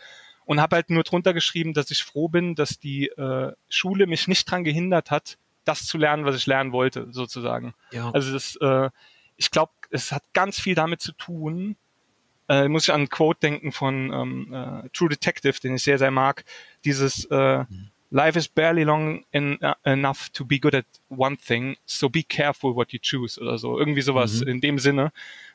und 0.46 0.60
habe 0.60 0.76
halt 0.76 0.90
nur 0.90 1.02
drunter 1.02 1.34
geschrieben, 1.34 1.74
dass 1.74 1.90
ich 1.90 2.02
froh 2.02 2.28
bin, 2.28 2.54
dass 2.54 2.78
die 2.78 3.08
äh, 3.08 3.52
Schule 3.68 4.06
mich 4.06 4.28
nicht 4.28 4.50
dran 4.50 4.64
gehindert 4.64 5.10
hat, 5.10 5.38
das 5.64 5.84
zu 5.84 5.98
lernen, 5.98 6.24
was 6.24 6.36
ich 6.36 6.46
lernen 6.46 6.72
wollte, 6.72 7.08
sozusagen. 7.10 7.74
Ja. 7.90 8.10
Also 8.12 8.32
das, 8.32 8.56
äh, 8.56 8.90
ich 9.36 9.50
glaube, 9.50 9.72
es 9.90 10.12
hat 10.12 10.22
ganz 10.32 10.60
viel 10.60 10.74
damit 10.74 11.00
zu 11.00 11.12
tun, 11.12 11.76
äh, 12.48 12.68
muss 12.68 12.84
ich 12.84 12.94
an 12.94 13.02
ein 13.02 13.08
Quote 13.08 13.40
denken 13.40 13.72
von 13.72 14.12
ähm, 14.12 14.52
äh, 14.52 14.88
True 14.90 15.08
Detective, 15.08 15.60
den 15.60 15.74
ich 15.74 15.82
sehr, 15.82 15.98
sehr 15.98 16.12
mag. 16.12 16.44
Dieses 16.84 17.24
äh, 17.26 17.64
mhm. 17.64 17.90
Life 18.10 18.38
is 18.38 18.48
barely 18.48 18.84
long 18.84 19.24
in, 19.32 19.58
uh, 19.62 19.74
enough 19.84 20.28
to 20.32 20.44
be 20.44 20.58
good 20.58 20.74
at 20.74 20.86
one 21.08 21.36
thing, 21.36 21.76
so 21.86 22.08
be 22.08 22.22
careful 22.22 22.74
what 22.74 22.92
you 22.92 22.98
choose 23.00 23.40
oder 23.40 23.58
so. 23.58 23.78
Irgendwie 23.78 24.02
sowas 24.02 24.40
mhm. 24.40 24.48
in 24.48 24.60
dem 24.60 24.78
Sinne. 24.78 25.12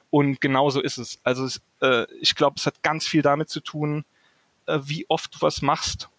Und 0.09 0.41
genauso 0.41 0.81
ist 0.81 0.97
es. 0.97 1.19
Also 1.23 1.45
es, 1.45 1.61
äh, 1.81 2.05
ich 2.19 2.35
glaube, 2.35 2.55
es 2.57 2.65
hat 2.65 2.83
ganz 2.83 3.07
viel 3.07 3.21
damit 3.21 3.49
zu 3.49 3.61
tun, 3.61 4.03
äh, 4.65 4.79
wie 4.83 5.05
oft 5.09 5.35
du 5.35 5.41
was 5.41 5.61
machst, 5.61 6.09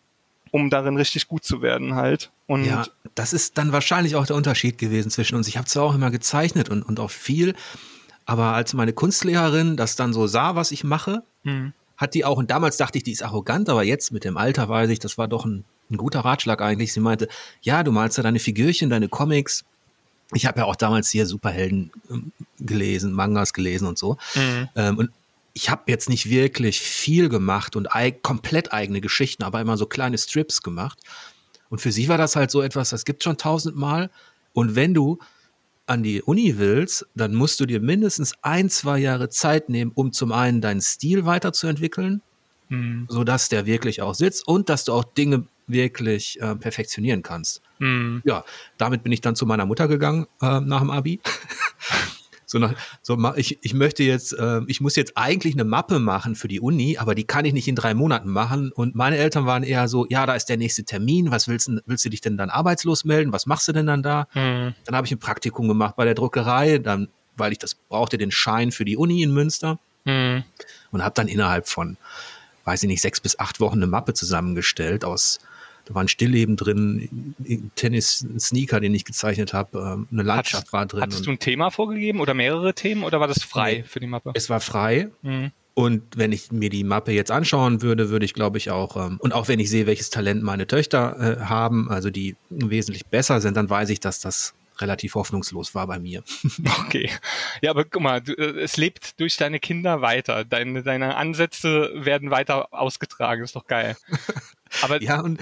um 0.50 0.70
darin 0.70 0.96
richtig 0.96 1.28
gut 1.28 1.44
zu 1.44 1.60
werden 1.60 1.94
halt. 1.94 2.30
Und 2.46 2.64
ja, 2.64 2.86
das 3.14 3.32
ist 3.32 3.58
dann 3.58 3.72
wahrscheinlich 3.72 4.16
auch 4.16 4.26
der 4.26 4.36
Unterschied 4.36 4.78
gewesen 4.78 5.10
zwischen 5.10 5.36
uns. 5.36 5.46
Ich 5.48 5.58
habe 5.58 5.66
zwar 5.66 5.84
auch 5.84 5.94
immer 5.94 6.10
gezeichnet 6.10 6.70
und, 6.70 6.82
und 6.82 7.00
auch 7.00 7.10
viel, 7.10 7.54
aber 8.24 8.54
als 8.54 8.72
meine 8.72 8.92
Kunstlehrerin 8.92 9.76
das 9.76 9.96
dann 9.96 10.12
so 10.12 10.26
sah, 10.26 10.54
was 10.54 10.70
ich 10.70 10.84
mache, 10.84 11.22
mhm. 11.42 11.74
hat 11.98 12.14
die 12.14 12.24
auch, 12.24 12.38
und 12.38 12.50
damals 12.50 12.78
dachte 12.78 12.96
ich, 12.96 13.04
die 13.04 13.12
ist 13.12 13.22
arrogant, 13.22 13.68
aber 13.68 13.82
jetzt 13.82 14.10
mit 14.10 14.24
dem 14.24 14.38
Alter 14.38 14.68
weiß 14.70 14.88
ich, 14.90 14.98
das 14.98 15.18
war 15.18 15.28
doch 15.28 15.44
ein 15.44 15.64
ein 15.92 15.96
guter 15.96 16.20
Ratschlag 16.20 16.60
eigentlich. 16.60 16.92
Sie 16.92 17.00
meinte, 17.00 17.28
ja, 17.62 17.82
du 17.82 17.92
malst 17.92 18.16
ja 18.16 18.22
deine 18.22 18.38
Figürchen, 18.38 18.90
deine 18.90 19.08
Comics. 19.08 19.64
Ich 20.34 20.46
habe 20.46 20.60
ja 20.60 20.64
auch 20.66 20.76
damals 20.76 21.10
hier 21.10 21.26
Superhelden 21.26 21.90
ähm, 22.10 22.32
gelesen, 22.58 23.12
Mangas 23.12 23.52
gelesen 23.52 23.86
und 23.86 23.98
so. 23.98 24.16
Mhm. 24.34 24.68
Ähm, 24.74 24.98
und 24.98 25.10
ich 25.54 25.70
habe 25.70 25.82
jetzt 25.86 26.08
nicht 26.08 26.30
wirklich 26.30 26.80
viel 26.80 27.28
gemacht 27.28 27.76
und 27.76 27.94
eig 27.94 28.22
komplett 28.22 28.72
eigene 28.72 29.00
Geschichten, 29.00 29.42
aber 29.42 29.60
immer 29.60 29.76
so 29.76 29.86
kleine 29.86 30.16
Strips 30.16 30.62
gemacht. 30.62 30.98
Und 31.68 31.80
für 31.80 31.92
sie 31.92 32.08
war 32.08 32.18
das 32.18 32.36
halt 32.36 32.50
so 32.50 32.62
etwas, 32.62 32.90
das 32.90 33.04
gibt 33.04 33.22
schon 33.22 33.36
tausendmal. 33.36 34.10
Und 34.52 34.74
wenn 34.74 34.94
du 34.94 35.18
an 35.86 36.02
die 36.02 36.22
Uni 36.22 36.58
willst, 36.58 37.06
dann 37.14 37.34
musst 37.34 37.60
du 37.60 37.66
dir 37.66 37.80
mindestens 37.80 38.34
ein, 38.42 38.70
zwei 38.70 38.98
Jahre 38.98 39.28
Zeit 39.28 39.68
nehmen, 39.68 39.92
um 39.94 40.12
zum 40.12 40.32
einen 40.32 40.60
deinen 40.60 40.80
Stil 40.80 41.26
weiterzuentwickeln, 41.26 42.22
mhm. 42.68 43.06
sodass 43.08 43.48
der 43.48 43.66
wirklich 43.66 44.00
auch 44.00 44.14
sitzt 44.14 44.46
und 44.46 44.68
dass 44.68 44.84
du 44.84 44.92
auch 44.92 45.04
Dinge 45.04 45.46
wirklich 45.66 46.40
äh, 46.40 46.54
perfektionieren 46.56 47.22
kannst. 47.22 47.62
Mhm. 47.78 48.22
Ja, 48.24 48.44
damit 48.78 49.02
bin 49.02 49.12
ich 49.12 49.20
dann 49.20 49.36
zu 49.36 49.46
meiner 49.46 49.66
Mutter 49.66 49.88
gegangen 49.88 50.26
äh, 50.40 50.60
nach 50.60 50.80
dem 50.80 50.90
Abi. 50.90 51.20
so 52.46 52.58
nach, 52.58 52.74
so 53.00 53.16
ich, 53.36 53.58
ich 53.62 53.74
möchte 53.74 54.02
jetzt, 54.02 54.32
äh, 54.38 54.60
ich 54.66 54.80
muss 54.80 54.96
jetzt 54.96 55.16
eigentlich 55.16 55.54
eine 55.54 55.64
Mappe 55.64 55.98
machen 55.98 56.34
für 56.34 56.48
die 56.48 56.60
Uni, 56.60 56.98
aber 56.98 57.14
die 57.14 57.24
kann 57.24 57.44
ich 57.44 57.52
nicht 57.54 57.68
in 57.68 57.76
drei 57.76 57.94
Monaten 57.94 58.30
machen. 58.30 58.72
Und 58.72 58.94
meine 58.94 59.16
Eltern 59.16 59.46
waren 59.46 59.62
eher 59.62 59.88
so, 59.88 60.06
ja, 60.08 60.26
da 60.26 60.34
ist 60.34 60.46
der 60.46 60.58
nächste 60.58 60.84
Termin, 60.84 61.30
was 61.30 61.48
willst 61.48 61.68
du, 61.68 61.80
willst 61.86 62.04
du 62.04 62.10
dich 62.10 62.20
denn 62.20 62.36
dann 62.36 62.50
arbeitslos 62.50 63.04
melden? 63.04 63.32
Was 63.32 63.46
machst 63.46 63.66
du 63.68 63.72
denn 63.72 63.86
dann 63.86 64.02
da? 64.02 64.28
Mhm. 64.34 64.74
Dann 64.84 64.96
habe 64.96 65.06
ich 65.06 65.12
ein 65.12 65.18
Praktikum 65.18 65.68
gemacht 65.68 65.96
bei 65.96 66.04
der 66.04 66.14
Druckerei, 66.14 66.78
dann, 66.78 67.08
weil 67.36 67.52
ich 67.52 67.58
das 67.58 67.74
brauchte, 67.74 68.18
den 68.18 68.30
Schein 68.30 68.72
für 68.72 68.84
die 68.84 68.96
Uni 68.96 69.22
in 69.22 69.32
Münster 69.32 69.78
Mhm. 70.04 70.42
und 70.90 71.04
habe 71.04 71.14
dann 71.14 71.28
innerhalb 71.28 71.68
von, 71.68 71.96
weiß 72.64 72.82
ich 72.82 72.88
nicht, 72.88 73.00
sechs 73.02 73.20
bis 73.20 73.38
acht 73.38 73.60
Wochen 73.60 73.76
eine 73.76 73.86
Mappe 73.86 74.14
zusammengestellt 74.14 75.04
aus, 75.04 75.38
da 75.86 75.94
war 75.94 76.02
ein 76.04 76.08
Stillleben 76.08 76.56
drin, 76.56 77.34
ein 77.40 77.70
Tennis, 77.74 78.22
ein 78.22 78.38
Sneaker, 78.40 78.80
den 78.80 78.94
ich 78.94 79.04
gezeichnet 79.04 79.52
habe, 79.52 79.78
ähm, 79.78 80.08
eine 80.12 80.22
Landschaft 80.22 80.62
Hattest- 80.68 80.72
war 80.72 80.86
drin. 80.86 81.00
Hattest 81.02 81.26
du 81.26 81.30
ein 81.30 81.38
Thema 81.38 81.70
vorgegeben 81.70 82.20
oder 82.20 82.34
mehrere 82.34 82.74
Themen 82.74 83.02
oder 83.04 83.20
war 83.20 83.28
das 83.28 83.42
frei 83.42 83.78
Nee. 83.78 83.82
für 83.84 84.00
die 84.00 84.06
Mappe? 84.06 84.30
es 84.34 84.48
war 84.50 84.60
frei. 84.60 85.08
Mhm. 85.22 85.50
Und 85.74 86.02
wenn 86.16 86.32
ich 86.32 86.52
mir 86.52 86.68
die 86.68 86.84
Mappe 86.84 87.12
jetzt 87.12 87.30
anschauen 87.30 87.80
würde, 87.80 88.10
würde 88.10 88.26
ich, 88.26 88.34
glaube 88.34 88.58
ich, 88.58 88.70
auch, 88.70 88.96
ähm, 88.96 89.16
und 89.20 89.32
auch 89.32 89.48
wenn 89.48 89.58
ich 89.58 89.70
sehe, 89.70 89.86
welches 89.86 90.10
Talent 90.10 90.42
meine 90.42 90.66
Töchter 90.66 91.38
äh, 91.40 91.44
haben, 91.44 91.90
also 91.90 92.10
die 92.10 92.36
wesentlich 92.50 93.06
besser 93.06 93.40
sind, 93.40 93.56
dann 93.56 93.70
weiß 93.70 93.88
ich, 93.88 93.98
dass 93.98 94.20
das 94.20 94.52
relativ 94.78 95.14
hoffnungslos 95.14 95.74
war 95.74 95.86
bei 95.86 95.98
mir. 95.98 96.22
Okay. 96.86 97.08
Ja, 97.62 97.70
aber 97.70 97.84
guck 97.84 98.02
mal, 98.02 98.20
du, 98.20 98.32
äh, 98.34 98.60
es 98.60 98.76
lebt 98.76 99.18
durch 99.18 99.36
deine 99.38 99.60
Kinder 99.60 100.02
weiter. 100.02 100.44
Deine, 100.44 100.82
deine 100.82 101.16
Ansätze 101.16 101.90
werden 101.94 102.30
weiter 102.30 102.68
ausgetragen. 102.72 103.42
Ist 103.42 103.56
doch 103.56 103.66
geil. 103.66 103.96
Aber 104.80 105.02
Ja, 105.02 105.20
und 105.20 105.40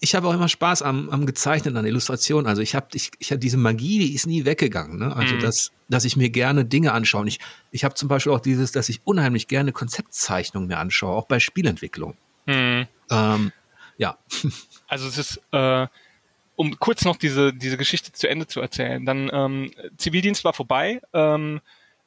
ich- 0.00 0.14
habe 0.14 0.26
auch 0.28 0.32
immer 0.32 0.48
Spaß 0.48 0.82
am, 0.82 1.10
am 1.10 1.26
Gezeichnen, 1.26 1.76
an 1.76 1.84
Illustrationen. 1.84 2.46
Also 2.46 2.62
ich 2.62 2.74
habe 2.74 2.86
ich, 2.94 3.10
ich 3.18 3.30
hab 3.32 3.40
diese 3.40 3.56
Magie, 3.58 3.98
die 3.98 4.14
ist 4.14 4.26
nie 4.26 4.44
weggegangen. 4.44 4.98
Ne? 4.98 5.14
Also 5.14 5.34
Mhm. 5.34 5.40
dass, 5.40 5.70
dass 5.88 6.04
ich 6.04 6.16
mir 6.16 6.30
gerne 6.30 6.64
Dinge 6.64 6.92
anschaue. 6.92 7.22
Und 7.22 7.26
ich, 7.28 7.40
ich 7.70 7.84
habe 7.84 7.94
zum 7.94 8.08
Beispiel 8.08 8.32
auch 8.32 8.40
dieses, 8.40 8.72
dass 8.72 8.88
ich 8.88 9.00
unheimlich 9.04 9.48
gerne 9.48 9.72
Konzeptzeichnungen 9.72 10.68
mir 10.68 10.78
anschaue, 10.78 11.14
auch 11.14 11.26
bei 11.26 11.40
Spielentwicklung. 11.40 12.16
hm, 12.46 12.86
Ähm, 13.10 13.52
ja, 13.98 14.16
also 14.88 15.08
es 15.08 15.18
ist, 15.18 15.40
äh, 15.52 15.86
um 16.56 16.78
kurz 16.78 17.04
noch 17.04 17.16
diese, 17.16 17.52
diese 17.52 17.76
Geschichte 17.76 18.12
zu 18.12 18.28
Ende 18.28 18.46
zu 18.46 18.60
erzählen. 18.60 19.04
Dann 19.04 19.30
ähm, 19.32 19.72
Zivildienst 19.96 20.44
war 20.44 20.52
vorbei. 20.52 21.00
Ähm, 21.12 21.60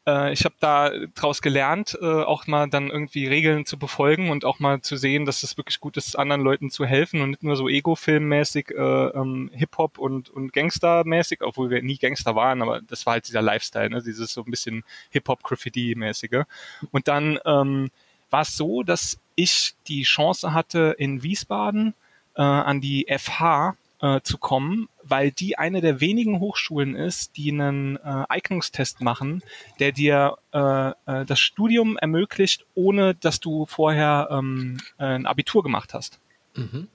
äh, 0.07 0.33
ich 0.33 0.45
habe 0.45 0.55
da 0.60 0.91
draus 1.15 1.41
gelernt, 1.41 1.98
äh, 2.01 2.05
auch 2.05 2.48
mal 2.48 2.69
dann 2.69 2.89
irgendwie 2.89 3.27
Regeln 3.27 3.65
zu 3.65 3.77
befolgen 3.77 4.29
und 4.29 4.45
auch 4.45 4.60
mal 4.60 4.81
zu 4.81 4.98
sehen, 4.98 5.25
dass 5.25 5.43
es 5.43 5.57
wirklich 5.57 5.79
gut 5.79 5.98
ist, 5.98 6.17
anderen 6.17 6.41
Leuten 6.41 6.69
zu 6.69 6.86
helfen 6.86 7.22
und 7.22 7.31
nicht 7.31 7.43
nur 7.43 7.55
so 7.55 7.69
Ego-Film-mäßig, 7.69 8.72
äh, 8.72 9.07
ähm, 9.07 9.50
Hip-Hop 9.53 9.98
und, 9.98 10.29
und 10.29 10.53
Gangster-mäßig, 10.53 11.41
obwohl 11.41 11.69
wir 11.69 11.81
nie 11.81 11.98
Gangster 11.98 12.36
waren, 12.36 12.62
aber 12.62 12.81
das 12.81 13.05
war 13.05 13.13
halt 13.13 13.27
dieser 13.27 13.41
Lifestyle, 13.41 13.89
ne? 13.89 14.03
dieses 14.03 14.33
so 14.33 14.41
ein 14.41 14.51
bisschen 14.51 14.83
Hip-Hop-Graffiti-mäßige. 15.12 16.43
Und 16.91 17.07
dann 17.07 17.39
ähm, 17.45 17.89
war 18.29 18.41
es 18.41 18.57
so, 18.57 18.83
dass 18.83 19.19
ich 19.36 19.75
die 19.88 20.03
Chance 20.03 20.53
hatte, 20.53 20.95
in 20.98 21.24
Wiesbaden 21.24 21.93
äh, 22.36 22.41
an 22.41 22.81
die 22.81 23.05
FH 23.10 23.75
äh, 24.03 24.22
zu 24.22 24.38
kommen, 24.38 24.89
weil 25.01 25.31
die 25.31 25.57
eine 25.57 25.79
der 25.79 26.01
wenigen 26.01 26.41
Hochschulen 26.41 26.93
ist, 26.93 27.38
die 27.38 27.51
einen 27.51 27.95
äh, 27.95 28.25
Eignungstest 28.27 29.00
machen, 29.00 29.41
der 29.79 29.93
dir 29.93 30.38
äh, 30.51 30.89
äh, 30.89 31.25
das 31.25 31.39
Studium 31.39 31.95
ermöglicht, 31.98 32.65
ohne 32.75 33.15
dass 33.15 33.39
du 33.39 33.65
vorher 33.65 34.27
ähm, 34.29 34.77
äh, 34.98 35.05
ein 35.05 35.25
Abitur 35.25 35.63
gemacht 35.63 35.93
hast. 35.93 36.19
mhm. 36.55 36.89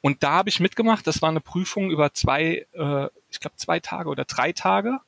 Und 0.00 0.22
da 0.22 0.30
habe 0.34 0.48
ich 0.48 0.60
mitgemacht. 0.60 1.08
Das 1.08 1.22
war 1.22 1.28
eine 1.28 1.40
Prüfung 1.40 1.90
über 1.90 2.14
zwei, 2.14 2.66
äh, 2.72 3.08
ich 3.30 3.40
glaube 3.40 3.56
zwei 3.56 3.80
Tage 3.80 4.08
oder 4.08 4.24
drei 4.24 4.52
Tage. 4.52 5.00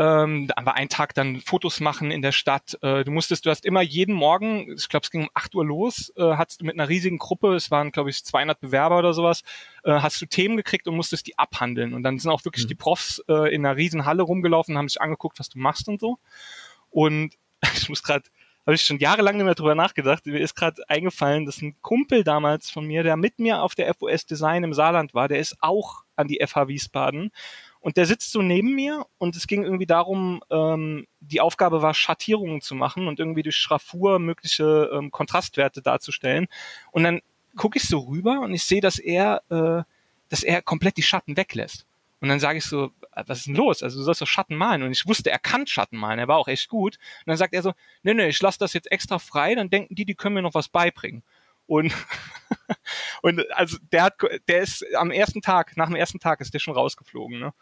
Ähm, 0.00 0.46
da 0.46 0.64
war 0.64 0.76
ein 0.76 0.88
Tag 0.88 1.12
dann 1.12 1.42
Fotos 1.42 1.80
machen 1.80 2.10
in 2.10 2.22
der 2.22 2.32
Stadt. 2.32 2.78
Äh, 2.80 3.04
du 3.04 3.10
musstest, 3.10 3.44
du 3.44 3.50
hast 3.50 3.66
immer 3.66 3.82
jeden 3.82 4.14
Morgen, 4.14 4.72
ich 4.74 4.88
glaube, 4.88 5.04
es 5.04 5.10
ging 5.10 5.24
um 5.24 5.30
8 5.34 5.54
Uhr 5.54 5.66
los, 5.66 6.10
äh, 6.16 6.22
hast 6.22 6.62
du 6.62 6.64
mit 6.64 6.74
einer 6.74 6.88
riesigen 6.88 7.18
Gruppe, 7.18 7.54
es 7.54 7.70
waren, 7.70 7.92
glaube 7.92 8.08
ich, 8.08 8.24
200 8.24 8.58
Bewerber 8.58 8.96
oder 8.98 9.12
sowas, 9.12 9.42
äh, 9.84 9.92
hast 9.92 10.18
du 10.22 10.24
Themen 10.24 10.56
gekriegt 10.56 10.88
und 10.88 10.96
musstest 10.96 11.26
die 11.26 11.36
abhandeln. 11.36 11.92
Und 11.92 12.02
dann 12.02 12.18
sind 12.18 12.30
auch 12.30 12.46
wirklich 12.46 12.64
Mhm. 12.64 12.68
die 12.68 12.74
Profs 12.76 13.22
äh, 13.28 13.54
in 13.54 13.66
einer 13.66 13.76
riesen 13.76 14.06
Halle 14.06 14.22
rumgelaufen, 14.22 14.78
haben 14.78 14.88
sich 14.88 15.02
angeguckt, 15.02 15.38
was 15.38 15.50
du 15.50 15.58
machst 15.58 15.86
und 15.86 16.00
so. 16.00 16.18
Und 16.88 17.34
ich 17.74 17.90
muss 17.90 18.02
gerade, 18.02 18.24
habe 18.64 18.74
ich 18.74 18.82
schon 18.82 19.00
jahrelang 19.00 19.36
nicht 19.36 19.44
mehr 19.44 19.54
drüber 19.54 19.74
nachgedacht. 19.74 20.24
Mir 20.24 20.40
ist 20.40 20.54
gerade 20.54 20.82
eingefallen, 20.88 21.44
dass 21.44 21.60
ein 21.60 21.76
Kumpel 21.82 22.24
damals 22.24 22.70
von 22.70 22.86
mir, 22.86 23.02
der 23.02 23.18
mit 23.18 23.38
mir 23.38 23.62
auf 23.62 23.74
der 23.74 23.92
FOS 23.92 24.24
Design 24.24 24.64
im 24.64 24.72
Saarland 24.72 25.12
war, 25.12 25.28
der 25.28 25.40
ist 25.40 25.58
auch 25.60 26.04
an 26.16 26.26
die 26.26 26.40
FH 26.42 26.68
Wiesbaden. 26.68 27.32
Und 27.80 27.96
der 27.96 28.04
sitzt 28.06 28.30
so 28.32 28.42
neben 28.42 28.74
mir 28.74 29.06
und 29.18 29.36
es 29.36 29.46
ging 29.46 29.64
irgendwie 29.64 29.86
darum, 29.86 30.42
ähm, 30.50 31.06
die 31.20 31.40
Aufgabe 31.40 31.80
war, 31.80 31.94
Schattierungen 31.94 32.60
zu 32.60 32.74
machen 32.74 33.08
und 33.08 33.18
irgendwie 33.18 33.42
durch 33.42 33.56
Schraffur 33.56 34.18
mögliche 34.18 34.90
ähm, 34.92 35.10
Kontrastwerte 35.10 35.80
darzustellen. 35.80 36.46
Und 36.92 37.04
dann 37.04 37.20
gucke 37.56 37.78
ich 37.78 37.88
so 37.88 38.00
rüber 38.00 38.40
und 38.40 38.52
ich 38.52 38.64
sehe, 38.64 38.82
dass 38.82 38.98
er, 38.98 39.42
äh, 39.50 39.82
dass 40.28 40.42
er 40.42 40.60
komplett 40.62 40.98
die 40.98 41.02
Schatten 41.02 41.36
weglässt. 41.36 41.86
Und 42.20 42.28
dann 42.28 42.38
sage 42.38 42.58
ich 42.58 42.64
so, 42.66 42.90
"Ah, 43.12 43.24
was 43.26 43.38
ist 43.38 43.46
denn 43.46 43.54
los? 43.54 43.82
Also 43.82 43.98
du 43.98 44.04
sollst 44.04 44.20
doch 44.20 44.26
Schatten 44.26 44.56
malen. 44.56 44.82
Und 44.82 44.92
ich 44.92 45.06
wusste, 45.06 45.30
er 45.30 45.38
kann 45.38 45.66
Schatten 45.66 45.96
malen. 45.96 46.18
Er 46.18 46.28
war 46.28 46.36
auch 46.36 46.48
echt 46.48 46.68
gut. 46.68 46.96
Und 47.20 47.28
dann 47.28 47.36
sagt 47.38 47.54
er 47.54 47.62
so, 47.62 47.72
nee, 48.02 48.12
nee, 48.12 48.28
ich 48.28 48.42
lasse 48.42 48.58
das 48.58 48.74
jetzt 48.74 48.92
extra 48.92 49.18
frei, 49.18 49.54
dann 49.54 49.70
denken 49.70 49.94
die, 49.94 50.04
die 50.04 50.14
können 50.14 50.34
mir 50.34 50.42
noch 50.42 50.54
was 50.54 50.68
beibringen. 50.68 51.22
Und, 51.66 51.94
und 53.22 53.50
also 53.52 53.78
der 53.92 54.02
hat, 54.02 54.16
der 54.48 54.60
ist 54.60 54.84
am 54.96 55.10
ersten 55.10 55.40
Tag, 55.40 55.76
nach 55.76 55.86
dem 55.86 55.96
ersten 55.96 56.18
Tag 56.20 56.40
ist 56.40 56.52
der 56.52 56.58
schon 56.58 56.74
rausgeflogen. 56.74 57.38
Ne? 57.38 57.54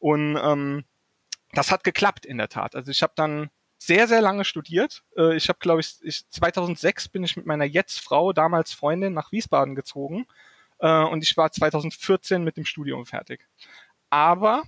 Und 0.00 0.36
ähm, 0.42 0.84
das 1.52 1.70
hat 1.70 1.84
geklappt 1.84 2.26
in 2.26 2.38
der 2.38 2.48
Tat. 2.48 2.74
Also 2.74 2.90
ich 2.90 3.02
habe 3.02 3.12
dann 3.16 3.50
sehr, 3.78 4.08
sehr 4.08 4.20
lange 4.20 4.44
studiert. 4.44 5.04
Äh, 5.16 5.36
Ich 5.36 5.48
habe, 5.48 5.58
glaube 5.60 5.80
ich, 5.80 5.96
ich, 6.02 6.28
2006 6.28 7.08
bin 7.08 7.24
ich 7.24 7.36
mit 7.36 7.46
meiner 7.46 7.64
Jetzt-Frau, 7.64 8.32
damals 8.32 8.72
Freundin, 8.72 9.14
nach 9.14 9.32
Wiesbaden 9.32 9.74
gezogen. 9.74 10.26
Äh, 10.78 11.04
Und 11.04 11.22
ich 11.22 11.36
war 11.36 11.52
2014 11.52 12.42
mit 12.42 12.56
dem 12.56 12.64
Studium 12.64 13.06
fertig. 13.06 13.46
Aber 14.10 14.64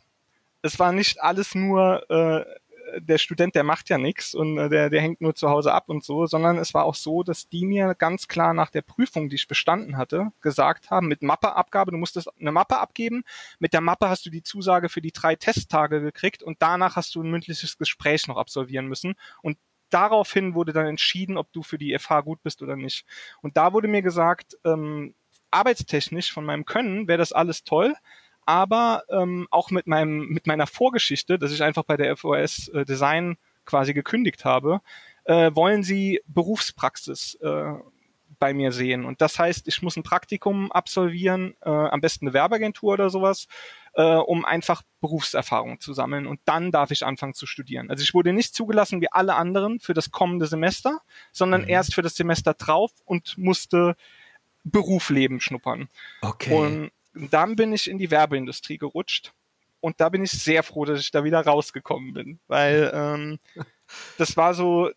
es 0.62 0.78
war 0.78 0.92
nicht 0.92 1.20
alles 1.20 1.54
nur 1.54 2.08
äh, 2.10 2.44
der 2.98 3.18
Student, 3.18 3.54
der 3.54 3.64
macht 3.64 3.88
ja 3.88 3.98
nichts 3.98 4.34
und 4.34 4.58
äh, 4.58 4.68
der, 4.68 4.90
der 4.90 5.00
hängt 5.00 5.20
nur 5.20 5.34
zu 5.34 5.48
Hause 5.48 5.72
ab 5.72 5.88
und 5.88 6.04
so, 6.04 6.26
sondern 6.26 6.58
es 6.58 6.74
war 6.74 6.84
auch 6.84 6.94
so, 6.94 7.22
dass 7.22 7.48
die 7.48 7.64
mir 7.64 7.94
ganz 7.94 8.28
klar 8.28 8.54
nach 8.54 8.70
der 8.70 8.82
Prüfung, 8.82 9.28
die 9.28 9.36
ich 9.36 9.48
bestanden 9.48 9.96
hatte, 9.96 10.32
gesagt 10.40 10.90
haben, 10.90 11.08
mit 11.08 11.22
Mappeabgabe, 11.22 11.90
du 11.90 11.96
musstest 11.96 12.28
eine 12.40 12.52
Mappe 12.52 12.78
abgeben, 12.78 13.24
mit 13.58 13.72
der 13.72 13.80
Mappe 13.80 14.08
hast 14.08 14.26
du 14.26 14.30
die 14.30 14.42
Zusage 14.42 14.88
für 14.88 15.00
die 15.02 15.12
drei 15.12 15.36
Testtage 15.36 16.00
gekriegt 16.00 16.42
und 16.42 16.60
danach 16.60 16.96
hast 16.96 17.14
du 17.14 17.22
ein 17.22 17.30
mündliches 17.30 17.78
Gespräch 17.78 18.26
noch 18.28 18.36
absolvieren 18.36 18.86
müssen 18.86 19.14
und 19.42 19.58
daraufhin 19.90 20.54
wurde 20.54 20.72
dann 20.72 20.86
entschieden, 20.86 21.36
ob 21.36 21.52
du 21.52 21.62
für 21.62 21.78
die 21.78 21.96
FH 21.98 22.22
gut 22.22 22.42
bist 22.42 22.62
oder 22.62 22.76
nicht. 22.76 23.04
Und 23.42 23.56
da 23.56 23.72
wurde 23.72 23.88
mir 23.88 24.02
gesagt, 24.02 24.56
ähm, 24.64 25.14
arbeitstechnisch 25.50 26.32
von 26.32 26.44
meinem 26.44 26.64
Können 26.64 27.08
wäre 27.08 27.18
das 27.18 27.32
alles 27.32 27.64
toll, 27.64 27.94
aber 28.46 29.04
ähm, 29.08 29.46
auch 29.50 29.70
mit 29.70 29.86
meinem 29.86 30.28
mit 30.28 30.46
meiner 30.46 30.66
Vorgeschichte, 30.66 31.38
dass 31.38 31.52
ich 31.52 31.62
einfach 31.62 31.84
bei 31.84 31.96
der 31.96 32.16
FOS 32.16 32.68
äh, 32.68 32.84
Design 32.84 33.36
quasi 33.64 33.94
gekündigt 33.94 34.44
habe, 34.44 34.80
äh, 35.24 35.50
wollen 35.54 35.82
sie 35.82 36.20
Berufspraxis 36.26 37.36
äh, 37.36 37.72
bei 38.38 38.54
mir 38.54 38.72
sehen. 38.72 39.04
Und 39.04 39.20
das 39.20 39.38
heißt, 39.38 39.68
ich 39.68 39.82
muss 39.82 39.96
ein 39.96 40.02
Praktikum 40.02 40.72
absolvieren, 40.72 41.54
äh, 41.60 41.70
am 41.70 42.00
besten 42.00 42.26
eine 42.26 42.34
Werbeagentur 42.34 42.94
oder 42.94 43.08
sowas, 43.08 43.46
äh, 43.94 44.02
um 44.16 44.44
einfach 44.44 44.82
Berufserfahrung 45.00 45.78
zu 45.78 45.92
sammeln. 45.92 46.26
Und 46.26 46.40
dann 46.44 46.72
darf 46.72 46.90
ich 46.90 47.06
anfangen 47.06 47.34
zu 47.34 47.46
studieren. 47.46 47.88
Also 47.88 48.02
ich 48.02 48.14
wurde 48.14 48.32
nicht 48.32 48.52
zugelassen 48.52 49.00
wie 49.00 49.12
alle 49.12 49.36
anderen 49.36 49.78
für 49.78 49.94
das 49.94 50.10
kommende 50.10 50.46
Semester, 50.46 51.02
sondern 51.30 51.62
Mhm. 51.62 51.68
erst 51.68 51.94
für 51.94 52.02
das 52.02 52.16
Semester 52.16 52.54
drauf 52.54 52.90
und 53.04 53.38
musste 53.38 53.94
Berufsleben 54.64 55.40
schnuppern. 55.40 55.88
Okay. 56.20 56.52
Und 56.52 56.90
dann 57.14 57.56
bin 57.56 57.72
ich 57.72 57.88
in 57.88 57.98
die 57.98 58.10
Werbeindustrie 58.10 58.78
gerutscht. 58.78 59.32
Und 59.80 60.00
da 60.00 60.08
bin 60.08 60.22
ich 60.22 60.30
sehr 60.30 60.62
froh, 60.62 60.84
dass 60.84 61.00
ich 61.00 61.10
da 61.10 61.24
wieder 61.24 61.40
rausgekommen 61.40 62.12
bin. 62.12 62.40
Weil 62.46 62.90
ähm, 62.94 63.38
das 64.18 64.36
war 64.36 64.54
so, 64.54 64.90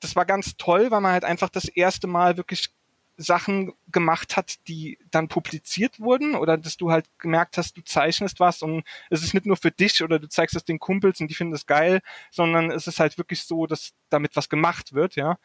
das 0.00 0.16
war 0.16 0.24
ganz 0.24 0.56
toll, 0.56 0.90
weil 0.90 1.00
man 1.00 1.12
halt 1.12 1.24
einfach 1.24 1.50
das 1.50 1.66
erste 1.66 2.06
Mal 2.06 2.36
wirklich 2.36 2.70
Sachen 3.18 3.72
gemacht 3.90 4.36
hat, 4.36 4.56
die 4.68 4.98
dann 5.10 5.28
publiziert 5.28 6.00
wurden 6.00 6.34
oder 6.34 6.58
dass 6.58 6.76
du 6.76 6.90
halt 6.90 7.06
gemerkt 7.18 7.56
hast, 7.56 7.76
du 7.76 7.82
zeichnest 7.82 8.40
was 8.40 8.60
und 8.60 8.84
es 9.08 9.22
ist 9.22 9.32
nicht 9.32 9.46
nur 9.46 9.56
für 9.56 9.70
dich 9.70 10.02
oder 10.02 10.18
du 10.18 10.28
zeigst 10.28 10.54
es 10.54 10.64
den 10.64 10.78
Kumpels 10.78 11.20
und 11.20 11.28
die 11.28 11.34
finden 11.34 11.54
es 11.54 11.66
geil, 11.66 12.02
sondern 12.30 12.70
es 12.70 12.86
ist 12.86 13.00
halt 13.00 13.16
wirklich 13.16 13.42
so, 13.42 13.66
dass 13.66 13.94
damit 14.10 14.36
was 14.36 14.50
gemacht 14.50 14.92
wird, 14.92 15.16
ja. 15.16 15.38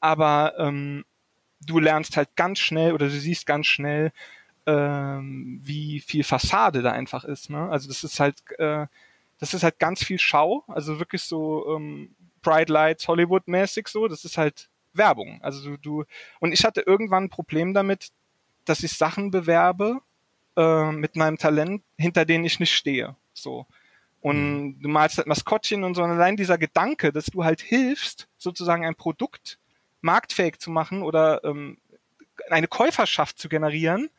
Aber 0.00 0.54
ähm, 0.58 1.04
du 1.60 1.78
lernst 1.78 2.16
halt 2.16 2.34
ganz 2.34 2.58
schnell 2.58 2.92
oder 2.92 3.06
du 3.06 3.12
siehst 3.12 3.46
ganz 3.46 3.68
schnell, 3.68 4.12
ähm, 4.66 5.60
wie 5.62 6.00
viel 6.00 6.24
Fassade 6.24 6.82
da 6.82 6.92
einfach 6.92 7.24
ist. 7.24 7.50
Ne? 7.50 7.68
Also 7.70 7.88
das 7.88 8.04
ist 8.04 8.20
halt, 8.20 8.42
äh, 8.58 8.86
das 9.38 9.54
ist 9.54 9.62
halt 9.62 9.78
ganz 9.78 10.04
viel 10.04 10.18
Schau, 10.18 10.64
also 10.68 10.98
wirklich 10.98 11.22
so 11.22 11.76
ähm, 11.76 12.14
Bright 12.42 12.68
Lights, 12.68 13.08
Hollywood-mäßig 13.08 13.88
so. 13.88 14.08
Das 14.08 14.24
ist 14.24 14.38
halt 14.38 14.68
Werbung. 14.92 15.40
Also 15.42 15.70
du, 15.70 15.76
du 15.76 16.04
und 16.40 16.52
ich 16.52 16.64
hatte 16.64 16.82
irgendwann 16.82 17.24
ein 17.24 17.30
Problem 17.30 17.74
damit, 17.74 18.10
dass 18.64 18.82
ich 18.82 18.92
Sachen 18.92 19.30
bewerbe 19.30 20.00
äh, 20.56 20.92
mit 20.92 21.16
meinem 21.16 21.38
Talent, 21.38 21.82
hinter 21.96 22.24
denen 22.24 22.44
ich 22.44 22.60
nicht 22.60 22.74
stehe. 22.74 23.16
So. 23.32 23.66
Und 24.20 24.36
mhm. 24.36 24.80
du 24.80 24.88
malst 24.88 25.18
halt 25.18 25.26
Maskottchen 25.26 25.82
und 25.82 25.94
so. 25.94 26.02
Und 26.02 26.10
allein 26.10 26.36
dieser 26.36 26.58
Gedanke, 26.58 27.12
dass 27.12 27.26
du 27.26 27.44
halt 27.44 27.60
hilfst, 27.60 28.28
sozusagen 28.38 28.86
ein 28.86 28.94
Produkt 28.94 29.58
marktfähig 30.00 30.58
zu 30.58 30.70
machen 30.70 31.02
oder 31.02 31.42
ähm, 31.44 31.78
eine 32.50 32.68
Käuferschaft 32.68 33.38
zu 33.38 33.48
generieren, 33.48 34.10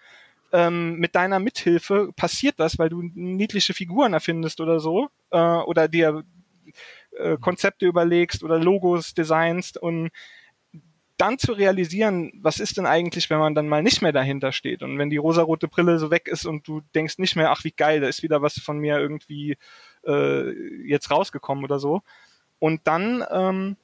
ähm, 0.54 0.98
mit 1.00 1.16
deiner 1.16 1.40
Mithilfe 1.40 2.12
passiert 2.16 2.60
das, 2.60 2.78
weil 2.78 2.90
du 2.90 3.02
niedliche 3.02 3.74
Figuren 3.74 4.14
erfindest 4.14 4.62
oder 4.62 4.80
so, 4.80 5.10
äh, 5.32 5.38
oder 5.38 5.88
dir 5.88 6.24
äh, 7.18 7.38
Konzepte 7.38 7.88
überlegst 7.88 8.44
oder 8.44 8.60
Logos 8.60 9.14
designst 9.14 9.78
und 9.78 10.12
dann 11.18 11.38
zu 11.38 11.54
realisieren, 11.54 12.32
was 12.42 12.60
ist 12.60 12.78
denn 12.78 12.86
eigentlich, 12.86 13.30
wenn 13.30 13.38
man 13.40 13.56
dann 13.56 13.68
mal 13.68 13.84
nicht 13.84 14.02
mehr 14.02 14.12
dahinter 14.12 14.52
steht 14.52 14.84
und 14.84 14.98
wenn 14.98 15.10
die 15.10 15.18
rosarote 15.18 15.68
Brille 15.68 16.00
so 16.00 16.12
weg 16.12 16.28
ist 16.28 16.46
und 16.46 16.68
du 16.68 16.82
denkst 16.96 17.18
nicht 17.18 17.36
mehr, 17.36 17.52
ach 17.52 17.64
wie 17.64 17.72
geil, 17.72 18.02
da 18.02 18.08
ist 18.08 18.24
wieder 18.24 18.42
was 18.42 18.60
von 18.60 18.78
mir 18.78 18.98
irgendwie 18.98 19.58
äh, 20.06 20.52
jetzt 20.88 21.12
rausgekommen 21.12 21.64
oder 21.64 21.80
so. 21.80 22.02
Und 22.60 22.82
dann. 22.86 23.24
Ähm, 23.32 23.78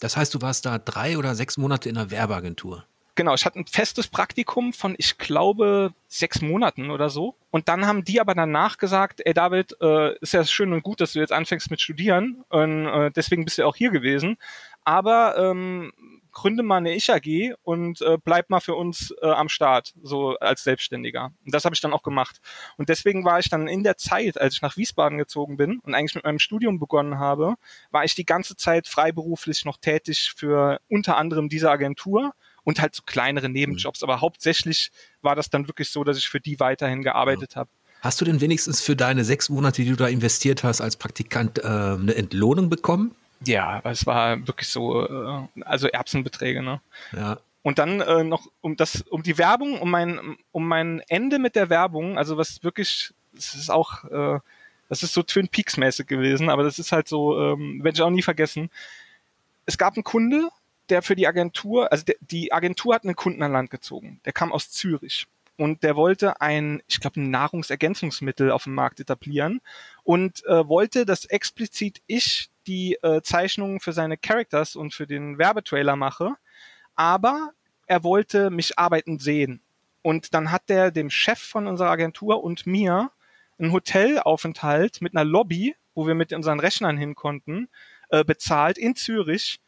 das 0.00 0.16
heißt, 0.16 0.34
du 0.34 0.40
warst 0.40 0.66
da 0.66 0.78
drei 0.78 1.18
oder 1.18 1.34
sechs 1.34 1.56
Monate 1.56 1.88
in 1.88 1.96
einer 1.96 2.10
Werbeagentur. 2.10 2.84
Genau, 3.14 3.34
ich 3.34 3.44
hatte 3.44 3.58
ein 3.58 3.66
festes 3.66 4.08
Praktikum 4.08 4.72
von, 4.72 4.94
ich 4.96 5.18
glaube, 5.18 5.92
sechs 6.08 6.40
Monaten 6.40 6.90
oder 6.90 7.10
so. 7.10 7.36
Und 7.50 7.68
dann 7.68 7.86
haben 7.86 8.04
die 8.04 8.20
aber 8.20 8.34
danach 8.34 8.78
gesagt, 8.78 9.20
ey 9.26 9.34
David, 9.34 9.76
äh, 9.82 10.16
ist 10.20 10.32
ja 10.32 10.44
schön 10.44 10.72
und 10.72 10.82
gut, 10.82 11.00
dass 11.02 11.12
du 11.12 11.18
jetzt 11.18 11.32
anfängst 11.32 11.70
mit 11.70 11.82
Studieren 11.82 12.42
und 12.48 12.86
äh, 12.86 13.10
deswegen 13.10 13.44
bist 13.44 13.58
du 13.58 13.64
auch 13.66 13.76
hier 13.76 13.90
gewesen. 13.90 14.38
Aber 14.84 15.36
ähm, 15.36 15.92
gründe 16.32 16.62
mal 16.62 16.78
eine 16.78 16.94
Ich-AG 16.94 17.54
und 17.62 18.00
äh, 18.00 18.16
bleib 18.24 18.48
mal 18.48 18.60
für 18.60 18.74
uns 18.74 19.14
äh, 19.20 19.26
am 19.26 19.50
Start, 19.50 19.94
so 20.02 20.36
als 20.38 20.64
Selbstständiger. 20.64 21.32
Und 21.44 21.54
das 21.54 21.66
habe 21.66 21.74
ich 21.74 21.80
dann 21.82 21.92
auch 21.92 22.02
gemacht. 22.02 22.40
Und 22.78 22.88
deswegen 22.88 23.24
war 23.26 23.38
ich 23.38 23.50
dann 23.50 23.68
in 23.68 23.82
der 23.82 23.98
Zeit, 23.98 24.40
als 24.40 24.54
ich 24.54 24.62
nach 24.62 24.78
Wiesbaden 24.78 25.18
gezogen 25.18 25.58
bin 25.58 25.80
und 25.80 25.94
eigentlich 25.94 26.14
mit 26.14 26.24
meinem 26.24 26.38
Studium 26.38 26.78
begonnen 26.78 27.18
habe, 27.18 27.56
war 27.90 28.04
ich 28.04 28.14
die 28.14 28.24
ganze 28.24 28.56
Zeit 28.56 28.88
freiberuflich 28.88 29.66
noch 29.66 29.76
tätig 29.76 30.32
für 30.34 30.80
unter 30.88 31.18
anderem 31.18 31.50
diese 31.50 31.70
Agentur 31.70 32.32
und 32.64 32.80
halt 32.80 32.94
so 32.94 33.02
kleinere 33.04 33.48
Nebenjobs. 33.48 34.00
Mhm. 34.00 34.10
Aber 34.10 34.20
hauptsächlich 34.20 34.90
war 35.20 35.34
das 35.34 35.50
dann 35.50 35.68
wirklich 35.68 35.90
so, 35.90 36.04
dass 36.04 36.18
ich 36.18 36.28
für 36.28 36.40
die 36.40 36.60
weiterhin 36.60 37.02
gearbeitet 37.02 37.54
ja. 37.54 37.60
habe. 37.60 37.70
Hast 38.00 38.20
du 38.20 38.24
denn 38.24 38.40
wenigstens 38.40 38.80
für 38.80 38.96
deine 38.96 39.24
sechs 39.24 39.48
Monate, 39.48 39.82
die 39.82 39.90
du 39.90 39.96
da 39.96 40.08
investiert 40.08 40.64
hast, 40.64 40.80
als 40.80 40.96
Praktikant 40.96 41.58
äh, 41.58 41.62
eine 41.62 42.14
Entlohnung 42.14 42.68
bekommen? 42.68 43.14
Ja, 43.46 43.80
es 43.84 44.06
war 44.06 44.46
wirklich 44.46 44.68
so, 44.68 45.06
äh, 45.06 45.62
also 45.62 45.86
Erbsenbeträge, 45.86 46.62
ne? 46.62 46.80
Ja. 47.12 47.38
Und 47.62 47.78
dann 47.78 48.00
äh, 48.00 48.24
noch 48.24 48.48
um 48.60 48.76
das, 48.76 49.02
um 49.02 49.22
die 49.22 49.38
Werbung, 49.38 49.80
um 49.80 49.88
mein, 49.88 50.36
um 50.50 50.66
mein 50.66 51.00
Ende 51.08 51.38
mit 51.38 51.54
der 51.54 51.70
Werbung, 51.70 52.18
also 52.18 52.36
was 52.36 52.64
wirklich, 52.64 53.14
das 53.32 53.54
ist 53.54 53.70
auch, 53.70 54.04
äh, 54.04 54.40
das 54.88 55.04
ist 55.04 55.14
so 55.14 55.22
Twin 55.22 55.48
Peaks 55.48 55.76
mäßig 55.76 56.08
gewesen, 56.08 56.50
aber 56.50 56.64
das 56.64 56.80
ist 56.80 56.90
halt 56.90 57.06
so, 57.06 57.40
ähm, 57.40 57.84
werde 57.84 57.96
ich 57.96 58.02
auch 58.02 58.10
nie 58.10 58.22
vergessen. 58.22 58.68
Es 59.64 59.78
gab 59.78 59.94
einen 59.94 60.02
Kunde, 60.02 60.48
der 60.88 61.02
für 61.02 61.16
die 61.16 61.26
Agentur, 61.26 61.90
also 61.92 62.04
der, 62.04 62.16
die 62.20 62.52
Agentur 62.52 62.94
hat 62.94 63.04
einen 63.04 63.16
Kunden 63.16 63.42
an 63.42 63.52
Land 63.52 63.70
gezogen. 63.70 64.20
Der 64.24 64.32
kam 64.32 64.52
aus 64.52 64.70
Zürich 64.70 65.26
und 65.56 65.82
der 65.82 65.96
wollte 65.96 66.40
ein, 66.40 66.82
ich 66.88 67.00
glaube, 67.00 67.20
ein 67.20 67.30
Nahrungsergänzungsmittel 67.30 68.50
auf 68.50 68.64
dem 68.64 68.74
Markt 68.74 69.00
etablieren 69.00 69.60
und 70.02 70.44
äh, 70.46 70.66
wollte, 70.66 71.06
dass 71.06 71.24
explizit 71.24 72.02
ich 72.06 72.50
die 72.66 72.98
äh, 73.02 73.22
Zeichnungen 73.22 73.80
für 73.80 73.92
seine 73.92 74.16
Characters 74.16 74.76
und 74.76 74.94
für 74.94 75.06
den 75.06 75.38
Werbetrailer 75.38 75.96
mache, 75.96 76.34
aber 76.94 77.52
er 77.86 78.04
wollte 78.04 78.50
mich 78.50 78.78
arbeiten 78.78 79.18
sehen. 79.18 79.60
Und 80.02 80.34
dann 80.34 80.50
hat 80.50 80.68
der 80.68 80.90
dem 80.90 81.10
Chef 81.10 81.38
von 81.38 81.66
unserer 81.66 81.90
Agentur 81.90 82.42
und 82.42 82.66
mir 82.66 83.10
einen 83.58 83.72
Hotelaufenthalt 83.72 85.00
mit 85.00 85.14
einer 85.14 85.24
Lobby, 85.24 85.76
wo 85.94 86.06
wir 86.06 86.14
mit 86.14 86.32
unseren 86.32 86.60
Rechnern 86.60 86.96
hin 86.96 87.14
konnten, 87.14 87.68
äh, 88.10 88.24
bezahlt 88.24 88.78
in 88.78 88.96
Zürich 88.96 89.60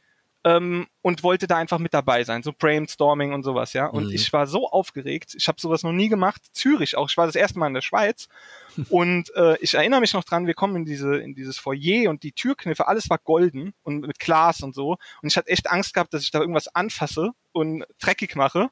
ähm, 0.44 0.86
und 1.00 1.22
wollte 1.22 1.46
da 1.46 1.56
einfach 1.56 1.78
mit 1.78 1.94
dabei 1.94 2.22
sein, 2.22 2.42
so 2.42 2.52
Brainstorming 2.52 3.32
und 3.32 3.42
sowas, 3.42 3.72
ja. 3.72 3.86
Und 3.86 4.06
mhm. 4.06 4.12
ich 4.12 4.32
war 4.32 4.46
so 4.46 4.68
aufgeregt, 4.68 5.34
ich 5.34 5.48
habe 5.48 5.60
sowas 5.60 5.82
noch 5.82 5.92
nie 5.92 6.08
gemacht, 6.08 6.42
Zürich 6.52 6.96
auch, 6.96 7.08
ich 7.08 7.16
war 7.16 7.26
das 7.26 7.34
erste 7.34 7.58
Mal 7.58 7.68
in 7.68 7.74
der 7.74 7.80
Schweiz 7.80 8.28
und 8.90 9.34
äh, 9.36 9.56
ich 9.60 9.74
erinnere 9.74 10.00
mich 10.00 10.12
noch 10.12 10.24
dran, 10.24 10.46
wir 10.46 10.54
kommen 10.54 10.76
in 10.76 10.84
diese 10.84 11.16
in 11.16 11.34
dieses 11.34 11.58
Foyer 11.58 12.10
und 12.10 12.22
die 12.22 12.32
Türkniffe, 12.32 12.86
alles 12.86 13.08
war 13.08 13.18
golden 13.18 13.72
und 13.82 14.06
mit 14.06 14.18
Glas 14.18 14.60
und 14.60 14.74
so 14.74 14.98
und 15.22 15.28
ich 15.28 15.36
hatte 15.36 15.48
echt 15.48 15.70
Angst 15.70 15.94
gehabt, 15.94 16.12
dass 16.12 16.22
ich 16.22 16.30
da 16.30 16.40
irgendwas 16.40 16.68
anfasse 16.68 17.30
und 17.52 17.84
dreckig 18.00 18.36
mache. 18.36 18.70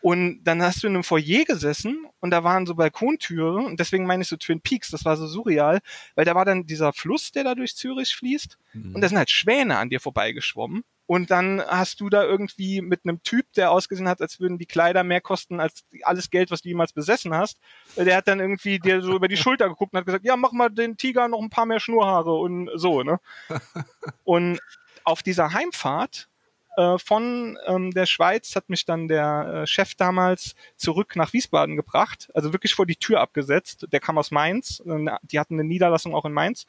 Und 0.00 0.44
dann 0.44 0.62
hast 0.62 0.82
du 0.82 0.86
in 0.86 0.94
einem 0.94 1.04
Foyer 1.04 1.44
gesessen 1.46 2.06
und 2.20 2.30
da 2.30 2.44
waren 2.44 2.66
so 2.66 2.74
Balkontüren 2.74 3.64
und 3.64 3.80
deswegen 3.80 4.04
meine 4.04 4.22
ich 4.22 4.28
so 4.28 4.36
Twin 4.36 4.60
Peaks, 4.60 4.90
das 4.90 5.06
war 5.06 5.16
so 5.16 5.26
surreal, 5.26 5.80
weil 6.14 6.26
da 6.26 6.34
war 6.34 6.44
dann 6.44 6.66
dieser 6.66 6.92
Fluss, 6.92 7.32
der 7.32 7.42
da 7.44 7.54
durch 7.54 7.74
Zürich 7.74 8.14
fließt 8.14 8.58
mhm. 8.74 8.94
und 8.94 9.00
da 9.00 9.08
sind 9.08 9.16
halt 9.16 9.30
Schwäne 9.30 9.78
an 9.78 9.88
dir 9.88 10.00
vorbeigeschwommen 10.00 10.84
und 11.06 11.30
dann 11.30 11.62
hast 11.66 12.00
du 12.00 12.08
da 12.08 12.24
irgendwie 12.24 12.80
mit 12.80 13.00
einem 13.04 13.22
Typ, 13.22 13.52
der 13.54 13.70
ausgesehen 13.70 14.08
hat, 14.08 14.22
als 14.22 14.40
würden 14.40 14.58
die 14.58 14.66
Kleider 14.66 15.04
mehr 15.04 15.20
kosten 15.20 15.60
als 15.60 15.84
alles 16.02 16.30
Geld, 16.30 16.50
was 16.50 16.62
du 16.62 16.68
jemals 16.68 16.92
besessen 16.92 17.34
hast. 17.34 17.58
Der 17.96 18.16
hat 18.16 18.26
dann 18.26 18.40
irgendwie 18.40 18.78
dir 18.78 19.02
so 19.02 19.14
über 19.14 19.28
die 19.28 19.36
Schulter 19.36 19.68
geguckt 19.68 19.92
und 19.92 19.98
hat 19.98 20.06
gesagt, 20.06 20.24
ja, 20.24 20.36
mach 20.36 20.52
mal 20.52 20.70
den 20.70 20.96
Tiger 20.96 21.28
noch 21.28 21.42
ein 21.42 21.50
paar 21.50 21.66
mehr 21.66 21.80
Schnurhaare 21.80 22.32
und 22.34 22.70
so, 22.74 23.02
ne? 23.02 23.20
Und 24.24 24.60
auf 25.04 25.22
dieser 25.22 25.52
Heimfahrt 25.52 26.28
äh, 26.76 26.98
von 26.98 27.58
ähm, 27.66 27.90
der 27.92 28.06
Schweiz 28.06 28.56
hat 28.56 28.68
mich 28.68 28.84
dann 28.84 29.06
der 29.06 29.62
äh, 29.62 29.66
Chef 29.66 29.94
damals 29.94 30.54
zurück 30.76 31.14
nach 31.16 31.32
Wiesbaden 31.32 31.76
gebracht, 31.76 32.30
also 32.34 32.52
wirklich 32.52 32.74
vor 32.74 32.86
die 32.86 32.96
Tür 32.96 33.20
abgesetzt. 33.20 33.86
Der 33.92 34.00
kam 34.00 34.18
aus 34.18 34.30
Mainz, 34.30 34.82
äh, 34.86 35.06
die 35.22 35.38
hatten 35.38 35.54
eine 35.54 35.64
Niederlassung 35.64 36.14
auch 36.14 36.24
in 36.24 36.32
Mainz. 36.32 36.64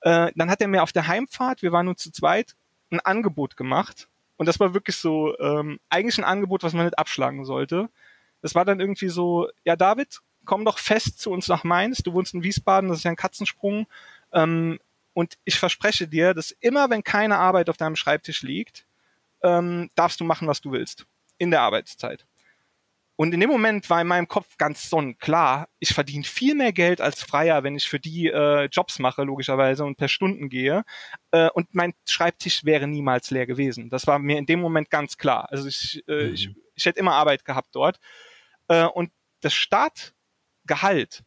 Äh, 0.00 0.32
dann 0.34 0.50
hat 0.50 0.60
er 0.60 0.68
mir 0.68 0.82
auf 0.82 0.92
der 0.92 1.06
Heimfahrt, 1.06 1.62
wir 1.62 1.72
waren 1.72 1.86
nur 1.86 1.96
zu 1.96 2.10
zweit, 2.10 2.56
ein 2.90 3.00
Angebot 3.00 3.56
gemacht. 3.56 4.08
Und 4.36 4.46
das 4.46 4.58
war 4.58 4.74
wirklich 4.74 4.96
so, 4.96 5.38
ähm, 5.38 5.78
eigentlich 5.90 6.18
ein 6.18 6.24
Angebot, 6.24 6.62
was 6.62 6.72
man 6.72 6.86
nicht 6.86 6.98
abschlagen 6.98 7.44
sollte. 7.44 7.88
Das 8.42 8.54
war 8.54 8.64
dann 8.64 8.80
irgendwie 8.80 9.08
so, 9.08 9.48
ja, 9.64 9.76
David, 9.76 10.20
komm 10.44 10.64
doch 10.64 10.78
fest 10.78 11.18
zu 11.18 11.30
uns 11.30 11.48
nach 11.48 11.64
Mainz. 11.64 11.98
Du 11.98 12.12
wohnst 12.12 12.34
in 12.34 12.42
Wiesbaden, 12.42 12.88
das 12.88 12.98
ist 12.98 13.04
ja 13.04 13.10
ein 13.10 13.16
Katzensprung. 13.16 13.86
Ähm, 14.32 14.78
und 15.12 15.36
ich 15.44 15.58
verspreche 15.58 16.08
dir, 16.08 16.34
dass 16.34 16.52
immer, 16.60 16.88
wenn 16.88 17.04
keine 17.04 17.38
Arbeit 17.38 17.68
auf 17.68 17.76
deinem 17.76 17.96
Schreibtisch 17.96 18.42
liegt, 18.42 18.86
ähm, 19.42 19.90
darfst 19.94 20.20
du 20.20 20.24
machen, 20.24 20.48
was 20.48 20.60
du 20.60 20.72
willst. 20.72 21.06
In 21.38 21.50
der 21.50 21.62
Arbeitszeit. 21.62 22.26
Und 23.20 23.34
in 23.34 23.40
dem 23.40 23.50
Moment 23.50 23.90
war 23.90 24.00
in 24.00 24.06
meinem 24.06 24.28
Kopf 24.28 24.56
ganz 24.56 24.88
sonnenklar, 24.88 25.68
ich 25.78 25.92
verdiene 25.92 26.24
viel 26.24 26.54
mehr 26.54 26.72
Geld 26.72 27.02
als 27.02 27.22
Freier, 27.22 27.62
wenn 27.62 27.76
ich 27.76 27.86
für 27.86 28.00
die 28.00 28.28
äh, 28.28 28.64
Jobs 28.72 28.98
mache, 28.98 29.24
logischerweise, 29.24 29.84
und 29.84 29.96
per 29.98 30.08
Stunden 30.08 30.48
gehe. 30.48 30.84
Äh, 31.30 31.50
und 31.50 31.74
mein 31.74 31.92
Schreibtisch 32.08 32.64
wäre 32.64 32.86
niemals 32.86 33.30
leer 33.30 33.44
gewesen. 33.44 33.90
Das 33.90 34.06
war 34.06 34.18
mir 34.18 34.38
in 34.38 34.46
dem 34.46 34.62
Moment 34.62 34.88
ganz 34.88 35.18
klar. 35.18 35.48
Also 35.50 35.68
ich, 35.68 36.02
äh, 36.08 36.28
mhm. 36.28 36.32
ich, 36.32 36.50
ich 36.74 36.86
hätte 36.86 36.98
immer 36.98 37.12
Arbeit 37.12 37.44
gehabt 37.44 37.68
dort. 37.74 38.00
Äh, 38.68 38.86
und 38.86 39.12
das 39.42 39.52
Startgehalt 39.52 41.22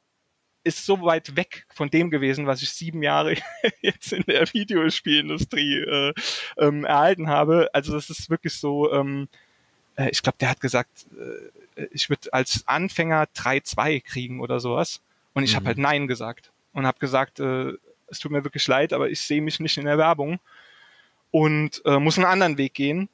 ist 0.63 0.87
so 0.87 0.99
weit 1.03 1.35
weg 1.35 1.67
von 1.75 1.91
dem 1.91 2.09
gewesen, 2.09 2.47
was 2.47 2.63
ich 2.63 2.71
sieben 2.71 3.03
Jahre 3.03 3.35
jetzt 3.81 4.13
in 4.13 4.23
der 4.23 4.51
Videospielindustrie 4.51 5.81
äh, 5.81 6.13
ähm, 6.57 6.85
erhalten 6.85 7.29
habe. 7.29 7.69
Also 7.71 7.93
das 7.93 8.09
ist 8.09 8.31
wirklich 8.31 8.55
so, 8.55 8.91
ähm, 8.91 9.27
äh, 9.95 10.09
ich 10.09 10.21
glaube, 10.21 10.37
der 10.39 10.49
hat 10.49 10.59
gesagt, 10.59 11.07
äh, 11.75 11.85
ich 11.91 12.09
würde 12.09 12.31
als 12.33 12.63
Anfänger 12.67 13.25
3-2 13.35 14.01
kriegen 14.03 14.41
oder 14.41 14.59
sowas. 14.59 15.01
Und 15.33 15.43
ich 15.43 15.53
mhm. 15.53 15.57
habe 15.57 15.65
halt 15.67 15.77
Nein 15.77 16.07
gesagt 16.07 16.51
und 16.73 16.85
habe 16.85 16.99
gesagt, 16.99 17.39
äh, 17.39 17.73
es 18.07 18.19
tut 18.19 18.31
mir 18.31 18.43
wirklich 18.43 18.67
leid, 18.67 18.93
aber 18.93 19.09
ich 19.09 19.21
sehe 19.21 19.41
mich 19.41 19.59
nicht 19.59 19.77
in 19.77 19.85
der 19.85 19.97
Werbung 19.97 20.39
und 21.31 21.81
äh, 21.85 21.99
muss 21.99 22.17
einen 22.17 22.27
anderen 22.27 22.57
Weg 22.57 22.75
gehen. 22.75 23.09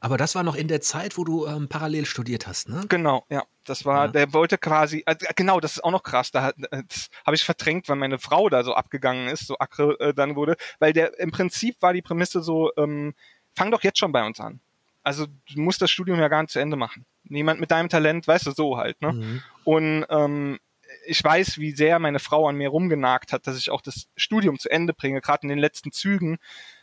Aber 0.00 0.16
das 0.16 0.34
war 0.34 0.42
noch 0.42 0.54
in 0.54 0.68
der 0.68 0.80
Zeit, 0.80 1.18
wo 1.18 1.24
du 1.24 1.46
ähm, 1.46 1.68
parallel 1.68 2.06
studiert 2.06 2.46
hast, 2.46 2.68
ne? 2.68 2.84
Genau, 2.88 3.26
ja. 3.28 3.44
Das 3.64 3.84
war, 3.84 4.06
ja. 4.06 4.12
der 4.12 4.32
wollte 4.32 4.58
quasi, 4.58 5.02
äh, 5.06 5.16
genau, 5.36 5.58
das 5.58 5.72
ist 5.72 5.84
auch 5.84 5.90
noch 5.90 6.02
krass. 6.02 6.30
Da 6.30 6.50
äh, 6.70 6.82
habe 7.26 7.34
ich 7.34 7.44
verdrängt, 7.44 7.88
weil 7.88 7.96
meine 7.96 8.18
Frau 8.18 8.48
da 8.48 8.62
so 8.62 8.74
abgegangen 8.74 9.28
ist, 9.28 9.46
so 9.46 9.58
aggre 9.58 9.98
äh, 10.00 10.14
dann 10.14 10.36
wurde, 10.36 10.56
weil 10.78 10.92
der 10.92 11.18
im 11.18 11.30
Prinzip 11.30 11.80
war 11.80 11.92
die 11.92 12.02
Prämisse 12.02 12.42
so, 12.42 12.70
ähm, 12.76 13.14
fang 13.54 13.70
doch 13.70 13.82
jetzt 13.82 13.98
schon 13.98 14.12
bei 14.12 14.24
uns 14.24 14.38
an. 14.40 14.60
Also 15.04 15.26
du 15.26 15.60
musst 15.60 15.80
das 15.80 15.90
Studium 15.90 16.18
ja 16.18 16.28
gar 16.28 16.42
nicht 16.42 16.50
zu 16.50 16.58
Ende 16.58 16.76
machen 16.76 17.06
niemand 17.24 17.60
mit 17.60 17.70
deinem 17.70 17.88
Talent, 17.88 18.26
weißt 18.26 18.46
du, 18.46 18.50
so 18.52 18.76
halt. 18.76 19.00
Ne? 19.00 19.12
Mhm. 19.12 19.42
Und 19.64 20.06
ähm, 20.10 20.58
ich 21.06 21.22
weiß, 21.22 21.58
wie 21.58 21.72
sehr 21.72 21.98
meine 21.98 22.18
Frau 22.18 22.48
an 22.48 22.56
mir 22.56 22.68
rumgenagt 22.68 23.32
hat, 23.32 23.46
dass 23.46 23.58
ich 23.58 23.70
auch 23.70 23.80
das 23.80 24.06
Studium 24.16 24.58
zu 24.58 24.70
Ende 24.70 24.92
bringe, 24.92 25.20
gerade 25.20 25.42
in 25.42 25.48
den 25.48 25.58
letzten 25.58 25.92
Zügen. 25.92 26.38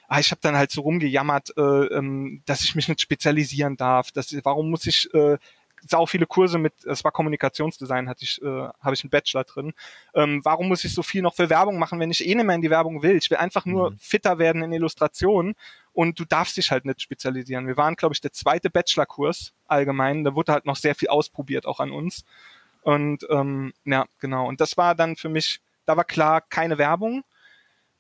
Ah, 0.08 0.20
ich 0.20 0.32
habe 0.32 0.42
dann 0.42 0.58
halt 0.58 0.72
so 0.72 0.82
rumgejammert, 0.82 1.54
äh, 1.58 1.62
ähm, 1.62 2.44
dass 2.46 2.64
ich 2.64 2.76
mich 2.76 2.90
nicht 2.90 3.00
spezialisieren 3.00 3.78
darf. 3.78 4.12
Dass, 4.12 4.36
warum 4.44 4.70
muss 4.70 4.86
ich 4.86 5.12
äh, 5.14 5.38
sau 5.88 6.06
viele 6.06 6.28
Kurse 6.28 6.58
mit, 6.58 6.74
es 6.86 7.04
war 7.04 7.12
Kommunikationsdesign, 7.12 8.10
hatte 8.10 8.24
ich, 8.24 8.42
äh, 8.42 8.46
habe 8.46 8.94
ich 8.94 9.04
einen 9.04 9.10
Bachelor 9.10 9.46
drin. 9.46 9.74
Ähm, 10.14 10.42
warum 10.44 10.68
muss 10.68 10.84
ich 10.84 10.94
so 10.94 11.02
viel 11.02 11.22
noch 11.22 11.36
für 11.36 11.50
Werbung 11.50 11.80
machen, 11.80 12.00
wenn 12.00 12.12
ich 12.12 12.28
eh 12.28 12.36
nicht 12.36 12.46
mehr 12.46 12.56
in 12.56 12.62
die 12.62 12.70
Werbung 12.70 13.02
will? 13.02 13.16
Ich 13.16 13.30
will 13.30 13.38
einfach 13.38 13.66
nur 13.66 13.92
mhm. 13.92 13.98
fitter 14.00 14.38
werden 14.38 14.64
in 14.64 14.74
Illustrationen 14.74 15.56
und 15.94 16.20
du 16.20 16.26
darfst 16.26 16.58
dich 16.58 16.72
halt 16.72 16.86
nicht 16.86 17.02
spezialisieren. 17.02 17.68
Wir 17.68 17.78
waren, 17.78 17.96
glaube 17.96 18.14
ich, 18.14 18.22
der 18.22 18.32
zweite 18.32 18.70
Bachelorkurs 18.70 19.54
allgemein. 19.68 20.24
Da 20.24 20.36
wurde 20.36 20.54
halt 20.54 20.66
noch 20.66 20.78
sehr 20.78 20.96
viel 20.96 21.10
ausprobiert, 21.10 21.66
auch 21.66 21.80
an 21.80 21.92
uns. 21.92 22.24
Und 22.82 23.26
ähm, 23.30 23.74
ja, 23.86 24.06
genau. 24.20 24.48
Und 24.48 24.62
das 24.62 24.78
war 24.78 24.96
dann 24.96 25.16
für 25.16 25.30
mich, 25.30 25.60
da 25.86 25.98
war 25.98 26.06
klar, 26.06 26.42
keine 26.42 26.78
Werbung. 26.78 27.24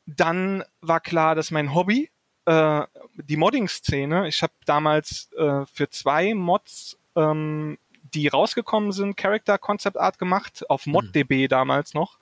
Dann 0.06 0.64
war 0.82 1.00
klar, 1.00 1.36
dass 1.36 1.52
mein 1.52 1.76
Hobby, 1.76 2.10
äh, 2.46 2.82
die 3.16 3.38
Modding-Szene, 3.38 4.28
ich 4.28 4.42
habe 4.42 4.54
damals 4.66 5.32
äh, 5.34 5.66
für 5.72 5.90
zwei 5.90 6.34
Mods, 6.34 6.98
ähm, 7.16 7.78
die 8.14 8.28
rausgekommen 8.28 8.92
sind, 8.92 9.18
Character 9.18 9.58
Concept 9.58 9.98
Art 9.98 10.18
gemacht, 10.18 10.70
auf 10.70 10.86
mhm. 10.86 10.94
ModDB 10.94 11.48
damals 11.48 11.94
noch, 11.94 12.18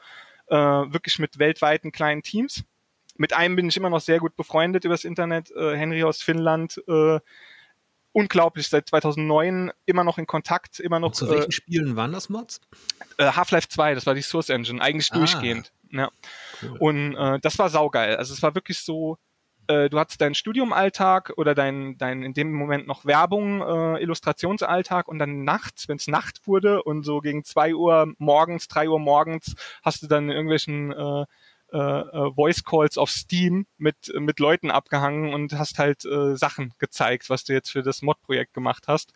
äh, 0.47 0.55
wirklich 0.55 1.19
mit 1.19 1.39
weltweiten 1.39 1.91
kleinen 1.91 2.23
Teams 2.23 2.65
mit 3.19 3.33
einem 3.33 3.57
bin 3.57 3.67
ich 3.67 3.75
immer 3.75 3.89
noch 3.89 3.99
sehr 3.99 4.19
gut 4.19 4.35
befreundet 4.37 4.85
übers 4.85 5.03
Internet, 5.03 5.51
äh, 5.51 5.75
Henry 5.75 6.03
aus 6.03 6.21
Finnland. 6.21 6.81
Äh, 6.87 7.19
unglaublich, 8.13 8.69
seit 8.69 8.87
2009 8.87 9.71
immer 9.85 10.03
noch 10.03 10.17
in 10.17 10.25
Kontakt, 10.25 10.79
immer 10.79 10.99
noch. 10.99 11.09
Und 11.09 11.15
zu 11.15 11.29
welchen 11.29 11.49
äh, 11.49 11.51
Spielen 11.51 11.95
waren 11.95 12.13
das 12.13 12.29
Mods? 12.29 12.61
Äh, 13.17 13.25
Half-Life 13.33 13.67
2, 13.67 13.93
das 13.93 14.05
war 14.05 14.15
die 14.15 14.21
Source 14.21 14.49
Engine, 14.49 14.81
eigentlich 14.81 15.11
ah, 15.11 15.17
durchgehend. 15.17 15.73
Ja. 15.91 16.09
Cool. 16.61 16.77
Und 16.79 17.15
äh, 17.15 17.39
das 17.41 17.59
war 17.59 17.69
saugeil. 17.69 18.15
Also 18.15 18.33
es 18.33 18.41
war 18.41 18.55
wirklich 18.55 18.79
so, 18.79 19.17
äh, 19.67 19.89
du 19.89 19.99
hattest 19.99 20.21
deinen 20.21 20.33
Studiumalltag 20.33 21.33
oder 21.35 21.53
dein, 21.53 21.97
dein 21.97 22.23
in 22.23 22.33
dem 22.33 22.53
Moment 22.53 22.87
noch 22.87 23.05
Werbung, 23.05 23.61
äh, 23.61 24.01
Illustrationsalltag 24.01 25.09
und 25.09 25.19
dann 25.19 25.43
nachts, 25.43 25.89
wenn 25.89 25.97
es 25.97 26.07
Nacht 26.07 26.47
wurde 26.47 26.83
und 26.83 27.03
so 27.03 27.19
gegen 27.19 27.43
zwei 27.43 27.75
Uhr 27.75 28.13
morgens, 28.17 28.69
drei 28.69 28.87
Uhr 28.87 28.99
morgens, 28.99 29.55
hast 29.83 30.03
du 30.03 30.07
dann 30.07 30.29
irgendwelchen 30.29 30.93
äh, 30.93 31.25
äh, 31.71 31.77
äh, 31.77 32.33
Voice 32.33 32.63
Calls 32.63 32.97
auf 32.97 33.09
Steam 33.09 33.67
mit, 33.77 34.11
mit 34.15 34.39
Leuten 34.39 34.71
abgehangen 34.71 35.33
und 35.33 35.53
hast 35.53 35.79
halt 35.79 36.05
äh, 36.05 36.35
Sachen 36.35 36.73
gezeigt, 36.79 37.29
was 37.29 37.43
du 37.43 37.53
jetzt 37.53 37.69
für 37.69 37.83
das 37.83 38.01
Mod-Projekt 38.01 38.53
gemacht 38.53 38.85
hast. 38.87 39.13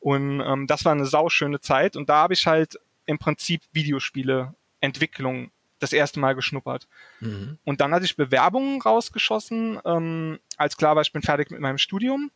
Und 0.00 0.40
ähm, 0.40 0.66
das 0.66 0.84
war 0.84 0.92
eine 0.92 1.06
sauschöne 1.06 1.60
Zeit 1.60 1.96
und 1.96 2.08
da 2.08 2.16
habe 2.16 2.34
ich 2.34 2.46
halt 2.46 2.78
im 3.06 3.18
Prinzip 3.18 3.62
Videospiele 3.72 4.54
Entwicklung 4.80 5.50
das 5.78 5.92
erste 5.92 6.20
Mal 6.20 6.34
geschnuppert. 6.34 6.88
Mhm. 7.20 7.58
Und 7.64 7.80
dann 7.80 7.92
hatte 7.92 8.04
ich 8.04 8.16
Bewerbungen 8.16 8.80
rausgeschossen, 8.80 9.80
ähm, 9.84 10.38
als 10.56 10.76
klar 10.76 10.96
war, 10.96 11.02
ich 11.02 11.12
bin 11.12 11.22
fertig 11.22 11.50
mit 11.50 11.60
meinem 11.60 11.78
Studium. 11.78 12.30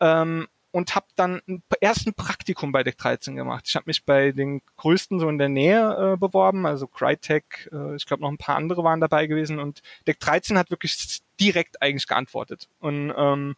Ähm, 0.00 0.48
und 0.72 0.94
habe 0.94 1.06
dann 1.16 1.40
ein 1.46 1.62
ersten 1.80 2.14
Praktikum 2.14 2.72
bei 2.72 2.82
Deck 2.82 2.98
13 2.98 3.36
gemacht. 3.36 3.66
Ich 3.68 3.76
habe 3.76 3.84
mich 3.86 4.04
bei 4.04 4.32
den 4.32 4.62
größten 4.78 5.20
so 5.20 5.28
in 5.28 5.38
der 5.38 5.48
Nähe 5.48 6.14
äh, 6.14 6.16
beworben, 6.16 6.66
also 6.66 6.86
Crytek, 6.86 7.70
äh, 7.72 7.94
ich 7.94 8.06
glaube 8.06 8.22
noch 8.22 8.30
ein 8.30 8.38
paar 8.38 8.56
andere 8.56 8.82
waren 8.82 9.00
dabei 9.00 9.26
gewesen 9.26 9.58
und 9.58 9.82
Deck 10.06 10.18
13 10.18 10.58
hat 10.58 10.70
wirklich 10.70 11.20
direkt 11.38 11.80
eigentlich 11.82 12.06
geantwortet. 12.06 12.68
Und 12.80 13.12
ähm, 13.16 13.54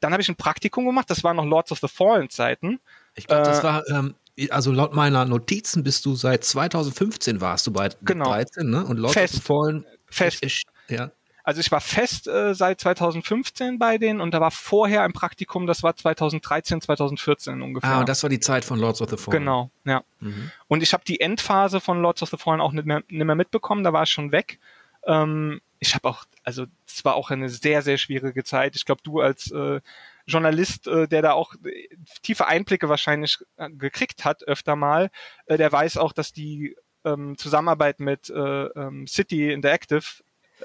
dann 0.00 0.12
habe 0.12 0.20
ich 0.20 0.28
ein 0.28 0.36
Praktikum 0.36 0.84
gemacht, 0.84 1.08
das 1.08 1.24
war 1.24 1.32
noch 1.32 1.44
Lords 1.44 1.72
of 1.72 1.78
the 1.78 1.88
Fallen 1.88 2.28
Zeiten. 2.28 2.80
Ich 3.14 3.26
glaube, 3.26 3.44
das 3.44 3.60
äh, 3.60 3.62
war 3.62 3.88
ähm, 3.88 4.14
also 4.50 4.72
laut 4.72 4.94
meiner 4.94 5.24
Notizen 5.24 5.82
bist 5.82 6.04
du 6.04 6.14
seit 6.14 6.44
2015 6.44 7.40
warst 7.40 7.66
du 7.66 7.72
bei 7.72 7.88
genau. 8.02 8.26
13, 8.26 8.68
ne? 8.68 8.84
Und 8.84 8.98
Lords 8.98 9.14
Fest. 9.14 9.34
of 9.34 9.40
the 9.40 9.46
Fallen 9.46 9.86
Fest. 10.08 10.38
Ich, 10.42 10.64
ja. 10.88 11.10
Also 11.46 11.60
ich 11.60 11.70
war 11.70 11.80
fest 11.80 12.26
äh, 12.26 12.56
seit 12.56 12.80
2015 12.80 13.78
bei 13.78 13.98
denen 13.98 14.20
und 14.20 14.34
da 14.34 14.40
war 14.40 14.50
vorher 14.50 15.02
ein 15.02 15.12
Praktikum, 15.12 15.68
das 15.68 15.84
war 15.84 15.94
2013, 15.94 16.80
2014 16.80 17.62
ungefähr. 17.62 17.88
Ah, 17.88 18.00
und 18.00 18.08
das 18.08 18.24
war 18.24 18.30
die 18.30 18.40
Zeit 18.40 18.64
von 18.64 18.80
Lords 18.80 19.00
of 19.00 19.10
the 19.10 19.16
Fallen. 19.16 19.38
Genau, 19.38 19.70
ja. 19.84 20.02
Mhm. 20.18 20.50
Und 20.66 20.82
ich 20.82 20.92
habe 20.92 21.04
die 21.06 21.20
Endphase 21.20 21.78
von 21.78 22.02
Lords 22.02 22.20
of 22.24 22.30
the 22.30 22.36
Fallen 22.36 22.60
auch 22.60 22.72
nicht 22.72 22.84
mehr, 22.84 23.04
nicht 23.06 23.24
mehr 23.24 23.36
mitbekommen, 23.36 23.84
da 23.84 23.92
war 23.92 24.02
ich 24.02 24.10
schon 24.10 24.32
weg. 24.32 24.58
Ähm, 25.06 25.60
ich 25.78 25.94
habe 25.94 26.08
auch, 26.08 26.24
also 26.42 26.66
es 26.84 27.04
war 27.04 27.14
auch 27.14 27.30
eine 27.30 27.48
sehr, 27.48 27.80
sehr 27.82 27.98
schwierige 27.98 28.42
Zeit. 28.42 28.74
Ich 28.74 28.84
glaube, 28.84 29.02
du 29.04 29.20
als 29.20 29.52
äh, 29.52 29.80
Journalist, 30.26 30.88
äh, 30.88 31.06
der 31.06 31.22
da 31.22 31.34
auch 31.34 31.54
äh, 31.64 31.88
tiefe 32.22 32.48
Einblicke 32.48 32.88
wahrscheinlich 32.88 33.38
äh, 33.56 33.70
gekriegt 33.70 34.24
hat, 34.24 34.42
öfter 34.48 34.74
mal, 34.74 35.12
äh, 35.46 35.56
der 35.56 35.70
weiß 35.70 35.96
auch, 35.98 36.12
dass 36.12 36.32
die 36.32 36.74
ähm, 37.04 37.38
Zusammenarbeit 37.38 38.00
mit 38.00 38.30
äh, 38.30 38.64
ähm, 38.64 39.06
City 39.06 39.52
Interactive 39.52 40.02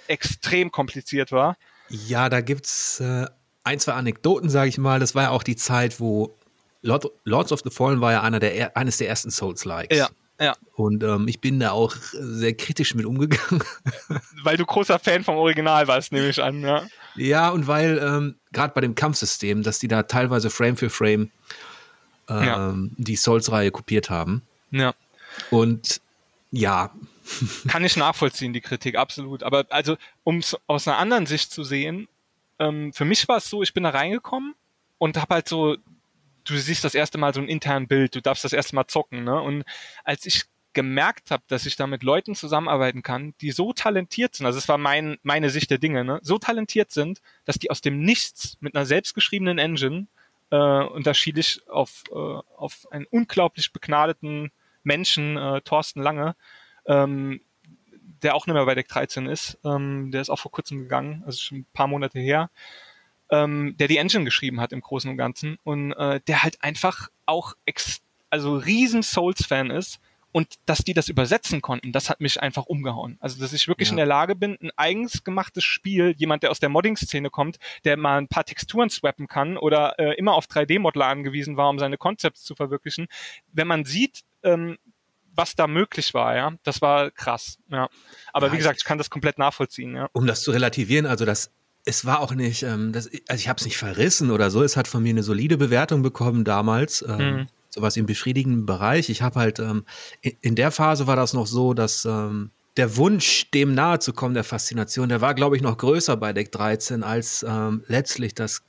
extrem 0.07 0.71
kompliziert 0.71 1.31
war. 1.31 1.57
Ja, 1.89 2.29
da 2.29 2.41
gibt's 2.41 2.99
äh, 2.99 3.25
ein, 3.63 3.79
zwei 3.79 3.93
Anekdoten, 3.93 4.49
sage 4.49 4.69
ich 4.69 4.77
mal. 4.77 4.99
Das 4.99 5.15
war 5.15 5.23
ja 5.23 5.29
auch 5.29 5.43
die 5.43 5.55
Zeit, 5.55 5.99
wo 5.99 6.37
Lord, 6.81 7.07
Lords 7.23 7.51
of 7.51 7.61
the 7.63 7.69
Fallen 7.69 8.01
war 8.01 8.11
ja 8.11 8.21
einer 8.21 8.39
der, 8.39 8.75
eines 8.75 8.97
der 8.97 9.09
ersten 9.09 9.29
Souls-Likes. 9.29 9.97
Ja, 9.97 10.09
ja. 10.39 10.55
Und 10.75 11.03
ähm, 11.03 11.27
ich 11.27 11.39
bin 11.39 11.59
da 11.59 11.71
auch 11.71 11.95
sehr 12.13 12.55
kritisch 12.55 12.95
mit 12.95 13.05
umgegangen. 13.05 13.63
Weil 14.43 14.57
du 14.57 14.65
großer 14.65 14.97
Fan 14.97 15.23
vom 15.23 15.35
Original 15.35 15.87
warst, 15.87 16.11
nehme 16.11 16.29
ich 16.29 16.41
an, 16.41 16.61
ja. 16.61 16.87
Ja, 17.15 17.49
und 17.49 17.67
weil 17.67 17.99
ähm, 18.01 18.35
gerade 18.53 18.73
bei 18.73 18.79
dem 18.79 18.95
Kampfsystem, 18.95 19.63
dass 19.63 19.79
die 19.79 19.89
da 19.89 20.03
teilweise 20.03 20.49
Frame 20.49 20.77
für 20.77 20.89
Frame 20.89 21.29
ähm, 22.29 22.43
ja. 22.45 22.73
die 22.97 23.17
Souls-Reihe 23.17 23.69
kopiert 23.69 24.09
haben. 24.09 24.43
Ja. 24.71 24.93
Und 25.49 25.99
ja, 26.51 26.91
kann 27.67 27.83
ich 27.83 27.97
nachvollziehen, 27.97 28.53
die 28.53 28.61
Kritik, 28.61 28.95
absolut. 28.95 29.43
Aber 29.43 29.65
also, 29.69 29.97
um 30.23 30.37
es 30.37 30.57
aus 30.67 30.87
einer 30.87 30.97
anderen 30.97 31.25
Sicht 31.25 31.51
zu 31.51 31.63
sehen, 31.63 32.07
ähm, 32.59 32.93
für 32.93 33.05
mich 33.05 33.27
war 33.27 33.37
es 33.37 33.49
so, 33.49 33.63
ich 33.63 33.73
bin 33.73 33.83
da 33.83 33.89
reingekommen 33.89 34.55
und 34.97 35.17
habe 35.17 35.35
halt 35.35 35.47
so, 35.47 35.77
du 36.43 36.57
siehst 36.57 36.83
das 36.83 36.95
erste 36.95 37.17
Mal 37.17 37.33
so 37.33 37.41
ein 37.41 37.47
internen 37.47 37.87
Bild, 37.87 38.15
du 38.15 38.21
darfst 38.21 38.43
das 38.43 38.53
erste 38.53 38.75
Mal 38.75 38.87
zocken, 38.87 39.23
ne? 39.23 39.39
Und 39.39 39.63
als 40.03 40.25
ich 40.25 40.45
gemerkt 40.73 41.31
habe, 41.31 41.43
dass 41.47 41.65
ich 41.65 41.75
da 41.75 41.87
mit 41.87 42.03
Leuten 42.03 42.35
zusammenarbeiten 42.35 43.03
kann, 43.03 43.33
die 43.41 43.51
so 43.51 43.73
talentiert 43.73 44.35
sind, 44.35 44.45
also 44.45 44.57
es 44.57 44.69
war 44.69 44.77
mein, 44.77 45.17
meine 45.23 45.49
Sicht 45.49 45.69
der 45.69 45.79
Dinge, 45.79 46.05
ne? 46.05 46.19
so 46.23 46.37
talentiert 46.37 46.91
sind, 46.91 47.21
dass 47.45 47.59
die 47.59 47.69
aus 47.69 47.81
dem 47.81 47.99
Nichts 48.01 48.57
mit 48.61 48.75
einer 48.75 48.85
selbstgeschriebenen 48.85 49.57
Engine, 49.57 50.07
äh, 50.49 50.55
und 50.55 51.07
da 51.07 51.13
schied 51.13 51.37
ich 51.37 51.67
auf, 51.67 52.03
äh, 52.11 52.15
auf 52.15 52.87
einen 52.91 53.05
unglaublich 53.05 53.73
begnadeten 53.73 54.51
Menschen, 54.83 55.37
äh, 55.37 55.61
Thorsten 55.61 56.01
Lange, 56.01 56.35
ähm, 56.85 57.41
der 58.21 58.35
auch 58.35 58.45
nicht 58.45 58.53
mehr 58.53 58.65
bei 58.65 58.75
Deck 58.75 58.87
13 58.87 59.27
ist. 59.27 59.57
Ähm, 59.63 60.11
der 60.11 60.21
ist 60.21 60.29
auch 60.29 60.39
vor 60.39 60.51
kurzem 60.51 60.79
gegangen, 60.79 61.23
also 61.25 61.39
schon 61.39 61.59
ein 61.59 61.65
paar 61.73 61.87
Monate 61.87 62.19
her. 62.19 62.49
Ähm, 63.29 63.75
der 63.77 63.87
die 63.87 63.97
Engine 63.97 64.25
geschrieben 64.25 64.59
hat 64.59 64.73
im 64.73 64.81
Großen 64.81 65.09
und 65.09 65.17
Ganzen 65.17 65.57
und 65.63 65.93
äh, 65.93 66.19
der 66.27 66.43
halt 66.43 66.61
einfach 66.63 67.09
auch 67.25 67.53
ex 67.65 68.01
also 68.29 68.55
riesen 68.55 69.03
Souls-Fan 69.03 69.71
ist 69.71 69.99
und 70.31 70.55
dass 70.65 70.79
die 70.79 70.93
das 70.93 71.09
übersetzen 71.09 71.61
konnten, 71.61 71.91
das 71.91 72.09
hat 72.09 72.21
mich 72.21 72.41
einfach 72.41 72.65
umgehauen. 72.65 73.17
Also 73.19 73.39
dass 73.39 73.53
ich 73.53 73.67
wirklich 73.67 73.89
ja. 73.89 73.93
in 73.93 73.97
der 73.97 74.05
Lage 74.05 74.35
bin, 74.35 74.57
ein 74.61 74.71
eigens 74.77 75.23
gemachtes 75.23 75.63
Spiel, 75.63 76.13
jemand, 76.17 76.43
der 76.43 76.51
aus 76.51 76.59
der 76.59 76.69
Modding-Szene 76.69 77.29
kommt, 77.29 77.59
der 77.83 77.97
mal 77.97 78.17
ein 78.17 78.27
paar 78.27 78.45
Texturen 78.45 78.89
swappen 78.89 79.27
kann 79.27 79.57
oder 79.57 79.99
äh, 79.99 80.15
immer 80.15 80.33
auf 80.33 80.45
3D-Modeler 80.45 81.07
angewiesen 81.07 81.57
war, 81.57 81.69
um 81.69 81.79
seine 81.79 81.97
Concepts 81.97 82.43
zu 82.43 82.55
verwirklichen, 82.55 83.07
wenn 83.51 83.67
man 83.67 83.85
sieht, 83.85 84.21
ähm, 84.43 84.77
was 85.35 85.55
da 85.55 85.67
möglich 85.67 86.13
war, 86.13 86.35
ja. 86.35 86.53
Das 86.63 86.81
war 86.81 87.11
krass, 87.11 87.57
ja. 87.69 87.89
Aber 88.33 88.47
ja, 88.47 88.53
wie 88.53 88.57
gesagt, 88.57 88.77
ich 88.79 88.85
kann 88.85 88.97
das 88.97 89.09
komplett 89.09 89.37
nachvollziehen, 89.37 89.95
ja. 89.95 90.09
Um 90.13 90.27
das 90.27 90.41
zu 90.41 90.51
relativieren, 90.51 91.05
also 91.05 91.25
das, 91.25 91.51
es 91.85 92.05
war 92.05 92.19
auch 92.19 92.33
nicht, 92.33 92.63
ähm, 92.63 92.91
das, 92.91 93.09
also 93.27 93.39
ich 93.39 93.49
habe 93.49 93.57
es 93.59 93.65
nicht 93.65 93.77
verrissen 93.77 94.31
oder 94.31 94.49
so, 94.49 94.63
es 94.63 94.77
hat 94.77 94.87
von 94.87 95.03
mir 95.03 95.09
eine 95.09 95.23
solide 95.23 95.57
Bewertung 95.57 96.01
bekommen 96.01 96.43
damals. 96.43 97.03
Ähm, 97.07 97.17
mhm. 97.17 97.47
Sowas 97.69 97.95
im 97.95 98.05
befriedigenden 98.05 98.65
Bereich. 98.65 99.09
Ich 99.09 99.21
habe 99.21 99.39
halt, 99.39 99.59
ähm, 99.59 99.85
in, 100.21 100.33
in, 100.41 100.55
der 100.55 100.71
Phase 100.71 101.07
war 101.07 101.15
das 101.15 101.33
noch 101.33 101.47
so, 101.47 101.73
dass 101.73 102.03
ähm, 102.03 102.51
der 102.75 102.97
Wunsch, 102.97 103.49
dem 103.51 103.73
nahe 103.73 103.99
zu 103.99 104.11
kommen, 104.11 104.33
der 104.33 104.43
Faszination, 104.43 105.07
der 105.07 105.21
war, 105.21 105.33
glaube 105.35 105.55
ich, 105.55 105.61
noch 105.61 105.77
größer 105.77 106.17
bei 106.17 106.33
Deck 106.33 106.51
13 106.51 107.01
als 107.01 107.45
ähm, 107.47 107.83
letztlich 107.87 108.35
das 108.35 108.63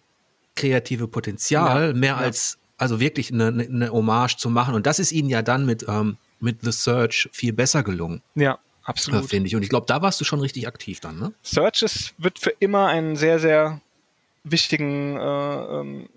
kreative 0.55 1.09
Potenzial, 1.09 1.89
ja, 1.89 1.95
mehr 1.95 2.11
ja. 2.11 2.17
als 2.19 2.59
also 2.77 2.99
wirklich 2.99 3.33
eine, 3.33 3.47
eine 3.47 3.91
Hommage 3.91 4.37
zu 4.37 4.51
machen. 4.51 4.75
Und 4.75 4.87
das 4.87 4.99
ist 4.99 5.13
ihnen 5.13 5.29
ja 5.29 5.43
dann 5.43 5.67
mit 5.67 5.87
ähm, 5.89 6.19
mit 6.43 6.63
The 6.63 6.73
Search 6.73 7.29
viel 7.33 7.53
besser 7.53 7.83
gelungen. 7.83 8.23
Ja, 8.35 8.59
absolut. 8.85 9.29
Finde 9.29 9.49
ich. 9.49 9.57
Und 9.57 9.63
ich 9.63 9.69
glaube, 9.69 9.87
da 9.87 10.03
warst 10.03 10.21
du 10.21 10.25
schon 10.25 10.41
richtig 10.41 10.67
aktiv 10.67 11.01
dann, 11.01 11.19
ne? 11.19 11.33
Search 11.43 11.83
ist, 11.83 12.15
wird 12.19 12.39
für 12.39 12.55
immer 12.59 12.89
einen 12.89 13.17
sehr, 13.17 13.39
sehr 13.39 13.81
wichtigen, 14.45 15.17
äh, 15.17 15.21
ähm, 15.21 16.09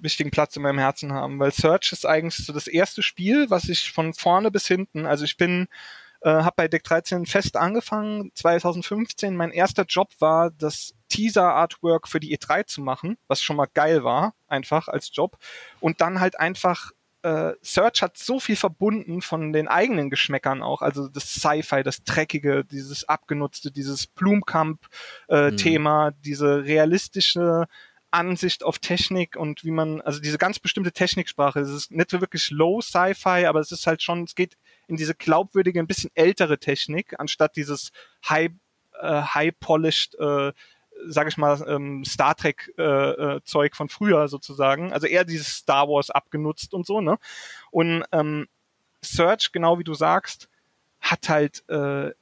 wichtigen 0.00 0.30
Platz 0.30 0.56
in 0.56 0.62
meinem 0.62 0.78
Herzen 0.78 1.12
haben, 1.12 1.38
weil 1.38 1.52
Search 1.52 1.92
ist 1.92 2.06
eigentlich 2.06 2.44
so 2.44 2.52
das 2.52 2.66
erste 2.66 3.02
Spiel, 3.02 3.50
was 3.50 3.68
ich 3.68 3.92
von 3.92 4.14
vorne 4.14 4.50
bis 4.50 4.66
hinten, 4.66 5.06
also 5.06 5.24
ich 5.24 5.36
bin 5.36 5.68
äh, 6.22 6.30
habe 6.30 6.54
bei 6.56 6.68
Deck 6.68 6.84
13 6.84 7.26
fest 7.26 7.56
angefangen, 7.56 8.30
2015. 8.34 9.36
Mein 9.36 9.50
erster 9.50 9.84
Job 9.84 10.10
war, 10.20 10.50
das 10.50 10.94
Teaser-Artwork 11.08 12.08
für 12.08 12.20
die 12.20 12.36
E3 12.36 12.66
zu 12.66 12.80
machen, 12.80 13.18
was 13.26 13.42
schon 13.42 13.56
mal 13.56 13.68
geil 13.72 14.04
war, 14.04 14.34
einfach 14.46 14.88
als 14.88 15.10
Job. 15.12 15.36
Und 15.80 16.00
dann 16.00 16.20
halt 16.20 16.38
einfach 16.38 16.92
äh, 17.22 17.52
Search 17.62 18.02
hat 18.02 18.18
so 18.18 18.40
viel 18.40 18.56
verbunden 18.56 19.22
von 19.22 19.52
den 19.52 19.68
eigenen 19.68 20.10
Geschmäckern 20.10 20.62
auch, 20.62 20.82
also 20.82 21.08
das 21.08 21.34
Sci-Fi, 21.34 21.82
das 21.82 22.04
Dreckige, 22.04 22.64
dieses 22.64 23.08
abgenutzte, 23.08 23.70
dieses 23.70 24.06
Blumkamp-Thema, 24.08 26.06
äh, 26.06 26.10
mhm. 26.10 26.14
diese 26.22 26.64
realistische 26.64 27.66
Ansicht 28.10 28.62
auf 28.62 28.78
Technik 28.78 29.36
und 29.36 29.64
wie 29.64 29.70
man, 29.70 30.02
also 30.02 30.20
diese 30.20 30.36
ganz 30.36 30.58
bestimmte 30.58 30.92
Techniksprache, 30.92 31.60
es 31.60 31.70
ist 31.70 31.90
nicht 31.90 32.12
wirklich 32.12 32.50
low 32.50 32.80
Sci-Fi, 32.80 33.46
aber 33.46 33.60
es 33.60 33.72
ist 33.72 33.86
halt 33.86 34.02
schon, 34.02 34.24
es 34.24 34.34
geht 34.34 34.58
in 34.86 34.96
diese 34.96 35.14
glaubwürdige, 35.14 35.80
ein 35.80 35.86
bisschen 35.86 36.10
ältere 36.14 36.58
Technik, 36.58 37.18
anstatt 37.18 37.56
dieses 37.56 37.90
high, 38.28 38.50
äh, 39.00 39.22
high 39.22 39.58
polished 39.58 40.14
äh, 40.16 40.52
sage 41.06 41.28
ich 41.28 41.36
mal, 41.36 41.64
ähm, 41.68 42.04
Star 42.04 42.34
Trek 42.34 42.72
äh, 42.78 43.36
äh, 43.36 43.68
von 43.72 43.88
früher 43.88 44.28
sozusagen. 44.28 44.92
Also 44.92 45.06
eher 45.06 45.24
dieses 45.24 45.48
Star 45.48 45.88
Wars 45.88 46.10
abgenutzt 46.10 46.74
und 46.74 46.86
so, 46.86 47.00
ne? 47.00 47.18
Und 47.70 48.04
ähm, 48.12 48.48
Search, 49.02 49.52
genau 49.52 49.78
wie 49.78 49.84
du 49.84 49.94
sagst, 49.94 50.48
hat 51.00 51.28
halt 51.28 51.68
äh, 51.68 52.12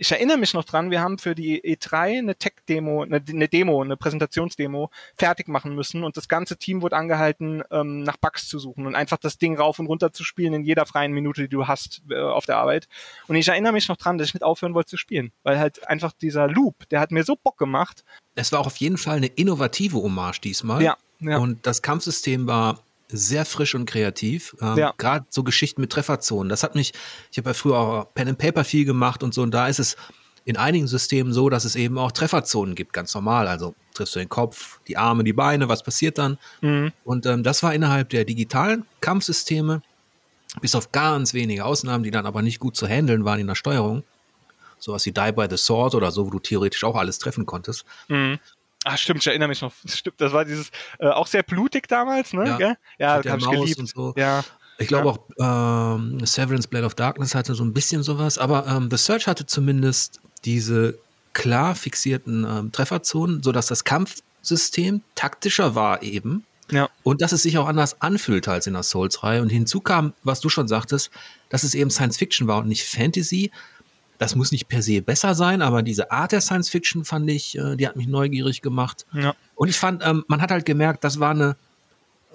ich 0.00 0.10
erinnere 0.10 0.38
mich 0.38 0.54
noch 0.54 0.64
dran, 0.64 0.90
wir 0.90 1.02
haben 1.02 1.18
für 1.18 1.34
die 1.34 1.62
E3 1.62 2.18
eine 2.18 2.34
Tech-Demo, 2.34 3.02
eine, 3.02 3.22
eine, 3.28 3.48
Demo, 3.48 3.82
eine 3.82 3.98
Präsentationsdemo 3.98 4.90
fertig 5.14 5.46
machen 5.46 5.74
müssen 5.74 6.04
und 6.04 6.16
das 6.16 6.26
ganze 6.26 6.56
Team 6.56 6.80
wurde 6.80 6.96
angehalten, 6.96 7.62
ähm, 7.70 8.02
nach 8.02 8.16
Bugs 8.16 8.48
zu 8.48 8.58
suchen 8.58 8.86
und 8.86 8.94
einfach 8.94 9.18
das 9.18 9.36
Ding 9.36 9.58
rauf 9.58 9.78
und 9.78 9.86
runter 9.88 10.10
zu 10.10 10.24
spielen 10.24 10.54
in 10.54 10.64
jeder 10.64 10.86
freien 10.86 11.12
Minute, 11.12 11.42
die 11.42 11.48
du 11.48 11.68
hast 11.68 12.00
äh, 12.08 12.18
auf 12.18 12.46
der 12.46 12.56
Arbeit. 12.56 12.88
Und 13.28 13.36
ich 13.36 13.46
erinnere 13.46 13.74
mich 13.74 13.88
noch 13.88 13.98
dran, 13.98 14.16
dass 14.16 14.28
ich 14.28 14.34
nicht 14.34 14.42
aufhören 14.42 14.72
wollte 14.72 14.88
zu 14.88 14.96
spielen, 14.96 15.32
weil 15.42 15.58
halt 15.58 15.86
einfach 15.86 16.12
dieser 16.12 16.48
Loop, 16.48 16.88
der 16.88 17.00
hat 17.00 17.10
mir 17.10 17.22
so 17.22 17.36
Bock 17.36 17.58
gemacht. 17.58 18.02
Es 18.36 18.52
war 18.52 18.60
auch 18.60 18.66
auf 18.66 18.76
jeden 18.76 18.96
Fall 18.96 19.18
eine 19.18 19.26
innovative 19.26 19.98
Hommage 19.98 20.40
diesmal. 20.40 20.82
Ja. 20.82 20.96
ja. 21.20 21.36
Und 21.36 21.66
das 21.66 21.82
Kampfsystem 21.82 22.46
war 22.46 22.80
sehr 23.12 23.44
frisch 23.44 23.74
und 23.74 23.86
kreativ. 23.86 24.56
Ähm, 24.60 24.78
ja. 24.78 24.94
Gerade 24.96 25.26
so 25.30 25.42
Geschichten 25.42 25.80
mit 25.80 25.90
Trefferzonen. 25.90 26.48
Das 26.48 26.62
hat 26.62 26.74
mich, 26.74 26.92
ich 27.30 27.38
habe 27.38 27.50
ja 27.50 27.54
früher 27.54 27.78
auch 27.78 28.14
Pen 28.14 28.28
and 28.28 28.38
Paper 28.38 28.64
viel 28.64 28.84
gemacht 28.84 29.22
und 29.22 29.34
so, 29.34 29.42
und 29.42 29.52
da 29.52 29.68
ist 29.68 29.78
es 29.78 29.96
in 30.44 30.56
einigen 30.56 30.86
Systemen 30.86 31.32
so, 31.32 31.48
dass 31.50 31.64
es 31.64 31.76
eben 31.76 31.98
auch 31.98 32.12
Trefferzonen 32.12 32.74
gibt, 32.74 32.92
ganz 32.92 33.14
normal. 33.14 33.46
Also 33.46 33.74
triffst 33.94 34.14
du 34.14 34.18
den 34.18 34.28
Kopf, 34.28 34.80
die 34.88 34.96
Arme, 34.96 35.22
die 35.22 35.32
Beine, 35.32 35.68
was 35.68 35.82
passiert 35.82 36.18
dann? 36.18 36.38
Mhm. 36.60 36.92
Und 37.04 37.26
ähm, 37.26 37.42
das 37.42 37.62
war 37.62 37.74
innerhalb 37.74 38.08
der 38.08 38.24
digitalen 38.24 38.86
Kampfsysteme, 39.00 39.82
bis 40.60 40.74
auf 40.74 40.92
ganz 40.92 41.34
wenige 41.34 41.64
Ausnahmen, 41.64 42.02
die 42.02 42.10
dann 42.10 42.26
aber 42.26 42.42
nicht 42.42 42.58
gut 42.58 42.74
zu 42.74 42.86
handeln 42.86 43.24
waren 43.24 43.38
in 43.38 43.46
der 43.46 43.54
Steuerung. 43.54 44.02
Sowas 44.78 45.04
wie 45.04 45.12
Die 45.12 45.32
by 45.32 45.46
the 45.48 45.58
Sword 45.58 45.94
oder 45.94 46.10
so, 46.10 46.26
wo 46.26 46.30
du 46.30 46.38
theoretisch 46.38 46.84
auch 46.84 46.96
alles 46.96 47.18
treffen 47.18 47.44
konntest. 47.44 47.84
Mhm. 48.08 48.38
Ah, 48.84 48.96
stimmt, 48.96 49.20
ich 49.20 49.26
erinnere 49.26 49.48
mich 49.48 49.60
noch. 49.60 49.72
Stimmt, 49.86 50.20
das 50.20 50.32
war 50.32 50.44
dieses, 50.44 50.70
äh, 50.98 51.08
auch 51.08 51.26
sehr 51.26 51.42
blutig 51.42 51.86
damals, 51.86 52.32
ne? 52.32 52.56
Ja, 52.58 52.76
ja 52.98 53.22
das 53.22 53.32
habe 53.32 53.42
ich 53.42 53.74
geliebt. 53.74 53.88
So. 53.88 54.14
Ja. 54.16 54.42
Ich 54.78 54.88
glaube 54.88 55.18
ja. 55.38 55.44
auch, 55.44 55.98
ähm, 55.98 56.24
Severance 56.24 56.66
Blade 56.66 56.86
of 56.86 56.94
Darkness 56.94 57.34
hatte 57.34 57.54
so 57.54 57.62
ein 57.62 57.74
bisschen 57.74 58.02
sowas, 58.02 58.38
aber 58.38 58.66
ähm, 58.66 58.88
The 58.90 58.96
Search 58.96 59.26
hatte 59.26 59.44
zumindest 59.44 60.20
diese 60.46 60.98
klar 61.34 61.74
fixierten 61.74 62.46
ähm, 62.48 62.72
Trefferzonen, 62.72 63.42
sodass 63.42 63.66
das 63.66 63.84
Kampfsystem 63.84 65.02
taktischer 65.14 65.74
war 65.74 66.02
eben. 66.02 66.46
Ja. 66.70 66.88
Und 67.02 67.20
dass 67.20 67.32
es 67.32 67.42
sich 67.42 67.58
auch 67.58 67.66
anders 67.66 68.00
anfühlte 68.00 68.50
als 68.50 68.66
in 68.66 68.74
der 68.74 68.82
Souls-Reihe. 68.82 69.42
Und 69.42 69.48
hinzu 69.48 69.80
kam, 69.80 70.14
was 70.22 70.40
du 70.40 70.48
schon 70.48 70.68
sagtest, 70.68 71.10
dass 71.48 71.64
es 71.64 71.74
eben 71.74 71.90
Science 71.90 72.16
Fiction 72.16 72.46
war 72.46 72.58
und 72.58 72.68
nicht 72.68 72.84
Fantasy. 72.84 73.50
Das 74.20 74.36
muss 74.36 74.52
nicht 74.52 74.68
per 74.68 74.82
se 74.82 75.00
besser 75.00 75.34
sein, 75.34 75.62
aber 75.62 75.82
diese 75.82 76.10
Art 76.10 76.32
der 76.32 76.42
Science 76.42 76.68
Fiction 76.68 77.06
fand 77.06 77.30
ich, 77.30 77.56
äh, 77.56 77.74
die 77.76 77.88
hat 77.88 77.96
mich 77.96 78.06
neugierig 78.06 78.60
gemacht. 78.60 79.06
Ja. 79.14 79.34
Und 79.54 79.68
ich 79.68 79.78
fand, 79.78 80.04
ähm, 80.04 80.26
man 80.28 80.42
hat 80.42 80.50
halt 80.50 80.66
gemerkt, 80.66 81.04
das 81.04 81.20
war 81.20 81.30
eine 81.30 81.56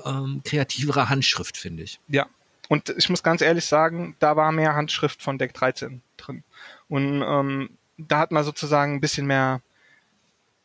ähm, 0.03 0.41
kreativere 0.43 1.09
Handschrift, 1.09 1.57
finde 1.57 1.83
ich. 1.83 1.99
Ja. 2.07 2.25
Und 2.69 2.89
ich 2.97 3.07
muss 3.09 3.21
ganz 3.21 3.41
ehrlich 3.41 3.65
sagen, 3.65 4.15
da 4.17 4.35
war 4.35 4.51
mehr 4.51 4.73
Handschrift 4.73 5.21
von 5.21 5.37
Deck 5.37 5.53
13 5.53 6.01
drin. 6.17 6.43
Und 6.87 7.21
ähm, 7.21 7.69
da 7.99 8.17
hat 8.17 8.31
man 8.31 8.43
sozusagen 8.43 8.95
ein 8.95 9.01
bisschen 9.01 9.27
mehr, 9.27 9.61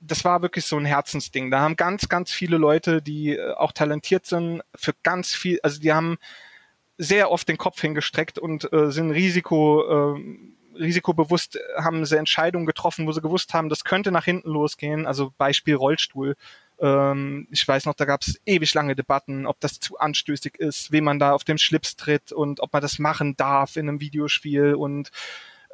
das 0.00 0.24
war 0.24 0.40
wirklich 0.40 0.64
so 0.64 0.78
ein 0.78 0.86
Herzensding. 0.86 1.50
Da 1.50 1.60
haben 1.60 1.76
ganz, 1.76 2.08
ganz 2.08 2.32
viele 2.32 2.56
Leute, 2.56 3.02
die 3.02 3.36
äh, 3.36 3.52
auch 3.56 3.72
talentiert 3.72 4.24
sind, 4.24 4.62
für 4.74 4.94
ganz 5.02 5.34
viel, 5.34 5.60
also 5.62 5.80
die 5.80 5.92
haben 5.92 6.16
sehr 6.96 7.30
oft 7.30 7.46
den 7.46 7.58
Kopf 7.58 7.78
hingestreckt 7.78 8.38
und 8.38 8.72
äh, 8.72 8.90
sind 8.90 9.10
Risiko, 9.10 10.16
äh, 10.16 10.24
risikobewusst 10.78 11.58
haben 11.76 12.04
sie 12.04 12.18
Entscheidungen 12.18 12.66
getroffen, 12.66 13.06
wo 13.06 13.12
sie 13.12 13.20
gewusst 13.20 13.54
haben, 13.54 13.68
das 13.68 13.84
könnte 13.84 14.10
nach 14.10 14.24
hinten 14.24 14.50
losgehen. 14.50 15.06
Also 15.06 15.32
Beispiel 15.36 15.74
Rollstuhl. 15.74 16.36
Ähm, 16.80 17.46
ich 17.50 17.66
weiß 17.66 17.86
noch, 17.86 17.94
da 17.94 18.04
gab 18.04 18.22
es 18.22 18.40
ewig 18.46 18.72
lange 18.74 18.96
Debatten, 18.96 19.46
ob 19.46 19.60
das 19.60 19.80
zu 19.80 19.98
anstößig 19.98 20.56
ist, 20.56 20.92
wem 20.92 21.04
man 21.04 21.18
da 21.18 21.32
auf 21.32 21.44
dem 21.44 21.58
Schlips 21.58 21.96
tritt 21.96 22.32
und 22.32 22.60
ob 22.60 22.72
man 22.72 22.82
das 22.82 22.98
machen 22.98 23.36
darf 23.36 23.76
in 23.76 23.88
einem 23.88 24.00
Videospiel. 24.00 24.74
Und 24.74 25.10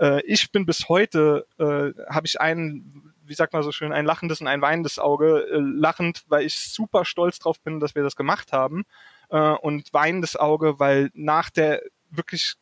äh, 0.00 0.20
ich 0.22 0.50
bin 0.50 0.66
bis 0.66 0.88
heute, 0.88 1.46
äh, 1.58 1.92
habe 2.12 2.26
ich 2.26 2.40
einen, 2.40 3.14
wie 3.24 3.34
sagt 3.34 3.52
man 3.52 3.62
so 3.62 3.72
schön, 3.72 3.92
ein 3.92 4.04
lachendes 4.04 4.40
und 4.40 4.48
ein 4.48 4.62
weinendes 4.62 4.98
Auge. 4.98 5.46
Äh, 5.50 5.58
lachend, 5.58 6.24
weil 6.28 6.44
ich 6.44 6.58
super 6.58 7.04
stolz 7.04 7.38
drauf 7.38 7.60
bin, 7.60 7.80
dass 7.80 7.94
wir 7.94 8.02
das 8.02 8.16
gemacht 8.16 8.52
haben. 8.52 8.84
Äh, 9.30 9.38
und 9.38 9.92
weinendes 9.92 10.36
Auge, 10.36 10.78
weil 10.80 11.10
nach 11.14 11.50
der 11.50 11.82
wirklich 12.10 12.54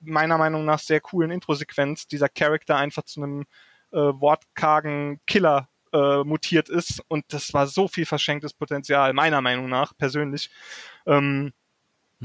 meiner 0.00 0.38
Meinung 0.38 0.64
nach 0.64 0.78
sehr 0.78 1.00
coolen 1.00 1.30
Intro-Sequenz 1.30 2.06
dieser 2.06 2.28
Charakter 2.28 2.76
einfach 2.76 3.04
zu 3.04 3.22
einem 3.22 3.42
äh, 3.92 3.96
wortkargen 3.96 5.20
Killer 5.26 5.68
äh, 5.92 6.22
mutiert 6.24 6.68
ist 6.68 7.02
und 7.08 7.24
das 7.32 7.54
war 7.54 7.66
so 7.66 7.88
viel 7.88 8.06
verschenktes 8.06 8.52
Potenzial, 8.52 9.12
meiner 9.12 9.40
Meinung 9.40 9.68
nach, 9.68 9.96
persönlich. 9.96 10.50
Ähm, 11.06 11.52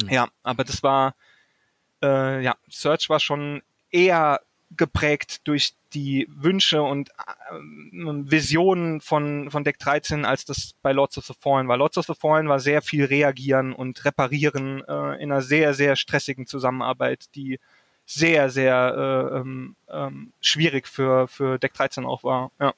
hm. 0.02 0.10
Ja, 0.10 0.28
aber 0.44 0.63
das 0.63 0.84
war, 0.84 1.16
äh, 2.02 2.44
ja, 2.44 2.56
Search 2.70 3.10
war 3.10 3.20
schon 3.20 3.62
eher 3.89 4.42
geprägt 4.72 5.48
durch 5.48 5.76
die 5.94 6.28
Wünsche 6.30 6.82
und 6.82 7.10
äh, 7.10 7.54
Visionen 7.92 9.02
von, 9.02 9.50
von 9.52 9.64
Deck 9.64 9.80
13, 9.80 10.26
als 10.26 10.46
das 10.46 10.74
bei 10.82 10.92
Lords 10.92 11.18
of 11.18 11.26
the 11.26 11.34
Fallen 11.40 11.68
war. 11.68 11.78
Lords 11.78 11.98
of 11.98 12.06
the 12.06 12.14
Fallen 12.14 12.48
war 12.48 12.60
sehr 12.60 12.82
viel 12.82 13.06
reagieren 13.06 13.74
und 13.74 14.04
reparieren 14.06 14.84
äh, 14.88 15.22
in 15.22 15.32
einer 15.32 15.42
sehr, 15.42 15.74
sehr 15.74 15.96
stressigen 15.96 16.46
Zusammenarbeit, 16.46 17.26
die 17.36 17.60
sehr, 18.06 18.50
sehr 18.50 19.32
äh, 19.34 19.38
ähm, 19.38 19.76
ähm 19.90 20.34
schwierig 20.42 20.88
für, 20.88 21.28
für 21.28 21.58
Deck 21.58 21.74
13 21.74 22.06
auch 22.06 22.24
war. 22.24 22.52
Ja. 22.60 22.74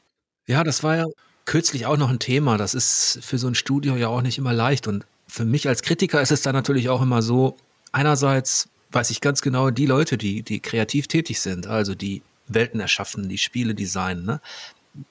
ja, 0.47 0.63
das 0.63 0.83
war 0.83 0.95
ja 0.95 1.05
kürzlich 1.45 1.85
auch 1.85 1.97
noch 1.97 2.09
ein 2.09 2.19
Thema. 2.19 2.57
Das 2.57 2.73
ist 2.73 3.19
für 3.23 3.37
so 3.37 3.47
ein 3.47 3.55
Studio 3.55 3.95
ja 3.95 4.07
auch 4.07 4.21
nicht 4.21 4.37
immer 4.37 4.53
leicht. 4.53 4.87
Und 4.87 5.05
für 5.27 5.45
mich 5.45 5.67
als 5.67 5.81
Kritiker 5.81 6.21
ist 6.21 6.31
es 6.31 6.41
dann 6.41 6.53
natürlich 6.53 6.89
auch 6.89 7.01
immer 7.01 7.21
so, 7.21 7.55
einerseits 7.91 8.69
weiß 8.91 9.09
ich 9.09 9.21
ganz 9.21 9.41
genau, 9.41 9.71
die 9.71 9.85
Leute, 9.85 10.17
die, 10.17 10.43
die 10.43 10.59
kreativ 10.59 11.07
tätig 11.07 11.41
sind, 11.41 11.67
also 11.67 11.95
die 11.95 12.21
Welten 12.47 12.79
erschaffen, 12.79 13.29
die 13.29 13.37
Spiele 13.37 13.75
designen, 13.75 14.25
ne? 14.25 14.41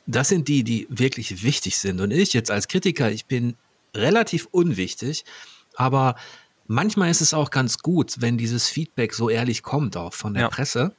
das 0.06 0.28
sind 0.28 0.48
die, 0.48 0.64
die 0.64 0.86
wirklich 0.88 1.42
wichtig 1.42 1.78
sind. 1.78 2.00
Und 2.00 2.10
ich 2.10 2.32
jetzt 2.32 2.50
als 2.50 2.68
Kritiker, 2.68 3.10
ich 3.10 3.26
bin 3.26 3.56
relativ 3.94 4.48
unwichtig, 4.50 5.24
aber 5.76 6.16
manchmal 6.66 7.10
ist 7.10 7.20
es 7.20 7.34
auch 7.34 7.50
ganz 7.50 7.78
gut, 7.78 8.16
wenn 8.18 8.38
dieses 8.38 8.68
Feedback 8.68 9.14
so 9.14 9.28
ehrlich 9.28 9.62
kommt, 9.62 9.96
auch 9.96 10.14
von 10.14 10.34
der 10.34 10.44
ja. 10.44 10.48
Presse, 10.48 10.94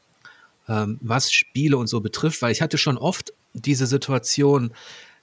ähm, 0.68 0.98
was 1.02 1.32
Spiele 1.32 1.78
und 1.78 1.88
so 1.88 2.02
betrifft, 2.02 2.42
weil 2.42 2.52
ich 2.52 2.62
hatte 2.62 2.78
schon 2.78 2.98
oft 2.98 3.34
diese 3.54 3.88
Situation, 3.88 4.72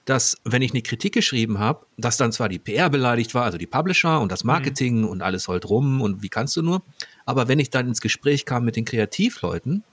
dass 0.05 0.37
wenn 0.43 0.61
ich 0.61 0.71
eine 0.71 0.81
Kritik 0.81 1.13
geschrieben 1.13 1.59
habe, 1.59 1.85
dass 1.97 2.17
dann 2.17 2.33
zwar 2.33 2.49
die 2.49 2.59
PR 2.59 2.89
beleidigt 2.89 3.33
war, 3.33 3.45
also 3.45 3.57
die 3.57 3.67
Publisher 3.67 4.19
und 4.19 4.31
das 4.31 4.43
Marketing 4.43 5.01
mhm. 5.01 5.07
und 5.07 5.21
alles 5.21 5.47
heult 5.47 5.69
rum 5.69 6.01
und 6.01 6.21
wie 6.21 6.29
kannst 6.29 6.57
du 6.57 6.61
nur, 6.61 6.81
aber 7.25 7.47
wenn 7.47 7.59
ich 7.59 7.69
dann 7.69 7.87
ins 7.87 8.01
Gespräch 8.01 8.45
kam 8.45 8.65
mit 8.65 8.75
den 8.75 8.85
Kreativleuten, 8.85 9.83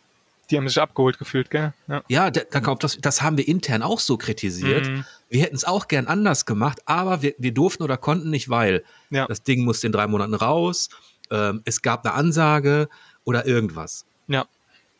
die 0.51 0.57
haben 0.57 0.69
sich 0.69 0.81
abgeholt 0.81 1.19
gefühlt, 1.19 1.51
gell? 1.51 1.73
Ja, 1.89 2.03
ja 2.09 2.31
da, 2.31 2.43
da, 2.51 2.75
das, 2.75 2.99
das 3.01 3.23
haben 3.23 3.37
wir 3.37 3.47
intern 3.47 3.83
auch 3.83 4.01
so 4.01 4.17
kritisiert. 4.17 4.89
Mhm. 4.89 5.05
Wir 5.29 5.43
hätten 5.43 5.57
es 5.57 5.65
auch 5.65 5.89
gern 5.89 6.07
anders 6.07 6.47
gemacht, 6.47 6.81
aber 6.87 7.23
wir, 7.23 7.35
wir 7.39 7.55
durften 7.55 7.83
oder 7.83 7.97
konnten 7.97 8.31
nicht, 8.31 8.49
weil 8.49 8.85
ja. 9.11 9.27
das 9.27 9.43
Ding 9.43 9.65
musste 9.65 9.87
in 9.87 9.93
drei 9.93 10.07
Monaten 10.07 10.35
raus, 10.35 10.91
ähm, 11.31 11.63
es 11.65 11.83
gab 11.83 12.05
eine 12.05 12.15
Ansage 12.15 12.89
oder 13.25 13.47
irgendwas. 13.47 14.05
Ja. 14.27 14.47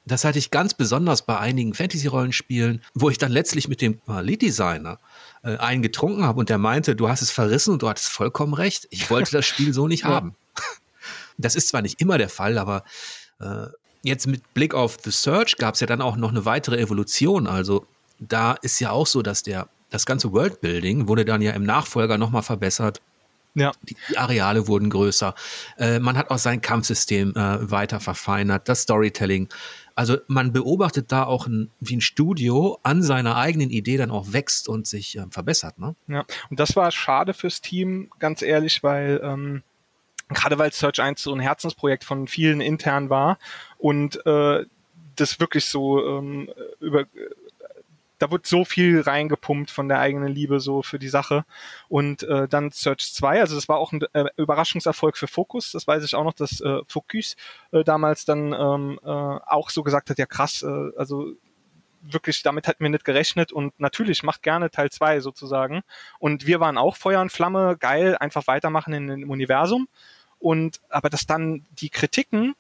Das 0.07 0.25
hatte 0.25 0.39
ich 0.39 0.51
ganz 0.51 0.75
besonders 0.75 1.27
bei 1.27 1.39
einigen 1.39 1.75
Fantasy-Rollenspielen, 1.75 2.83
wo 2.95 3.11
ich 3.11 3.19
dann 3.19 3.33
letztlich 3.33 3.69
mit 3.69 3.81
dem 3.81 4.01
Lead-Designer 4.07 4.99
äh, 5.43 5.57
einen 5.57 5.83
getrunken 5.83 6.25
habe 6.25 6.39
und 6.41 6.49
der 6.49 6.59
meinte, 6.59 6.97
du 6.97 7.09
hast 7.09 7.23
es 7.23 7.31
verrissen 7.31 7.73
und 7.73 7.83
du 7.83 7.89
hattest 7.89 8.09
vollkommen 8.09 8.55
recht. 8.55 8.89
Ich 8.91 9.11
wollte 9.11 9.33
das 9.33 9.47
Spiel 9.47 9.73
so 9.73 9.89
nicht 9.89 10.05
haben. 10.05 10.35
Das 11.43 11.57
ist 11.57 11.69
zwar 11.69 11.81
nicht 11.81 12.03
immer 12.03 12.19
der 12.19 12.29
Fall, 12.29 12.59
aber 12.59 12.85
äh, 13.41 13.69
jetzt 14.03 14.27
mit 14.27 14.55
Blick 14.55 14.75
auf 14.75 14.99
The 15.03 15.11
Search 15.11 15.57
gab 15.57 15.75
es 15.75 15.81
ja 15.81 15.87
dann 15.87 16.01
auch 16.01 16.17
noch 16.17 16.31
eine 16.31 16.45
weitere 16.45 16.79
Evolution. 16.79 17.47
Also 17.47 17.87
da 18.19 18.53
ist 18.53 18.81
ja 18.81 18.91
auch 18.91 19.07
so, 19.07 19.23
dass 19.23 19.43
der 19.43 19.69
das 19.91 20.07
ganze 20.07 20.33
Worldbuilding 20.33 21.09
wurde 21.09 21.25
dann 21.25 21.43
ja 21.43 21.53
im 21.53 21.65
Nachfolger 21.65 22.17
nochmal 22.17 22.43
verbessert. 22.43 23.01
Ja. 23.55 23.73
Die, 23.83 23.97
Areale 24.17 24.69
wurden 24.69 24.91
größer. 24.91 25.35
Äh, 25.77 25.99
man 25.99 26.17
hat 26.17 26.31
auch 26.31 26.39
sein 26.39 26.61
Kampfsystem 26.61 27.35
äh, 27.35 27.71
weiter 27.71 27.99
verfeinert, 27.99 28.69
das 28.69 28.83
Storytelling. 28.83 29.49
Also 29.97 30.19
man 30.29 30.53
beobachtet 30.53 31.11
da 31.11 31.25
auch, 31.25 31.49
ein, 31.49 31.71
wie 31.81 31.97
ein 31.97 32.01
Studio 32.01 32.79
an 32.85 33.03
seiner 33.03 33.37
eigenen 33.37 33.71
Idee 33.71 33.97
dann 33.97 34.13
auch 34.13 34.33
wächst 34.33 34.69
und 34.69 34.87
sich 34.87 35.19
äh, 35.19 35.27
verbessert. 35.31 35.79
Ne? 35.79 35.97
Ja, 36.07 36.25
und 36.49 36.61
das 36.61 36.77
war 36.77 36.93
schade 36.93 37.35
fürs 37.35 37.61
Team, 37.61 38.11
ganz 38.21 38.41
ehrlich, 38.41 38.85
weil 38.85 39.21
ähm, 39.23 39.63
gerade 40.29 40.59
weil 40.59 40.73
Search 40.73 41.01
1 41.01 41.21
so 41.21 41.35
ein 41.35 41.41
Herzensprojekt 41.41 42.05
von 42.05 42.29
vielen 42.29 42.61
intern 42.61 43.11
war 43.11 43.39
und 43.81 44.25
äh, 44.27 44.65
das 45.17 45.41
wirklich 45.41 45.67
so 45.67 46.07
ähm, 46.07 46.51
über 46.79 47.07
da 48.21 48.31
wird 48.31 48.47
so 48.47 48.67
viel 48.67 49.01
reingepumpt 49.01 49.71
von 49.71 49.89
der 49.89 49.99
eigenen 49.99 50.29
Liebe 50.29 50.61
so 50.61 50.83
für 50.83 50.99
die 50.99 51.09
Sache. 51.09 51.45
Und 51.89 52.23
äh, 52.23 52.47
dann 52.49 52.71
Search 52.71 53.15
2, 53.15 53.41
also 53.41 53.55
das 53.55 53.67
war 53.69 53.79
auch 53.79 53.93
ein 53.93 54.03
äh, 54.13 54.27
Überraschungserfolg 54.37 55.17
für 55.17 55.27
Focus, 55.27 55.73
das 55.73 55.87
weiß 55.87 56.05
ich 56.05 56.15
auch 56.15 56.25
noch, 56.25 56.35
dass 56.35 56.61
äh, 56.61 56.81
Focus 56.87 57.37
äh, 57.73 57.83
damals 57.83 58.27
dann 58.27 58.53
ähm, 58.53 59.01
äh, 59.03 59.09
auch 59.09 59.71
so 59.71 59.83
gesagt 59.83 60.11
hat, 60.11 60.19
ja 60.19 60.27
krass, 60.27 60.63
äh, 60.63 60.91
also 60.99 61.33
wirklich, 62.03 62.43
damit 62.43 62.69
hatten 62.69 62.85
wir 62.85 62.91
nicht 62.91 63.07
gerechnet 63.07 63.53
und 63.53 63.79
natürlich 63.81 64.23
macht 64.23 64.43
gerne 64.43 64.71
Teil 64.71 64.91
2 64.91 65.21
sozusagen. 65.21 65.83
Und 66.19 66.47
wir 66.47 66.61
waren 66.61 66.77
auch 66.79 66.97
Feuer 66.97 67.23
und 67.23 67.33
Flamme, 67.33 67.77
geil, 67.79 68.17
einfach 68.19 68.47
weitermachen 68.47 68.93
in 68.93 69.07
dem 69.07 69.31
Universum. 69.31 69.89
Und 70.39 70.81
aber 70.89 71.11
dass 71.11 71.27
dann 71.27 71.67
die 71.73 71.91
Kritiken 71.91 72.55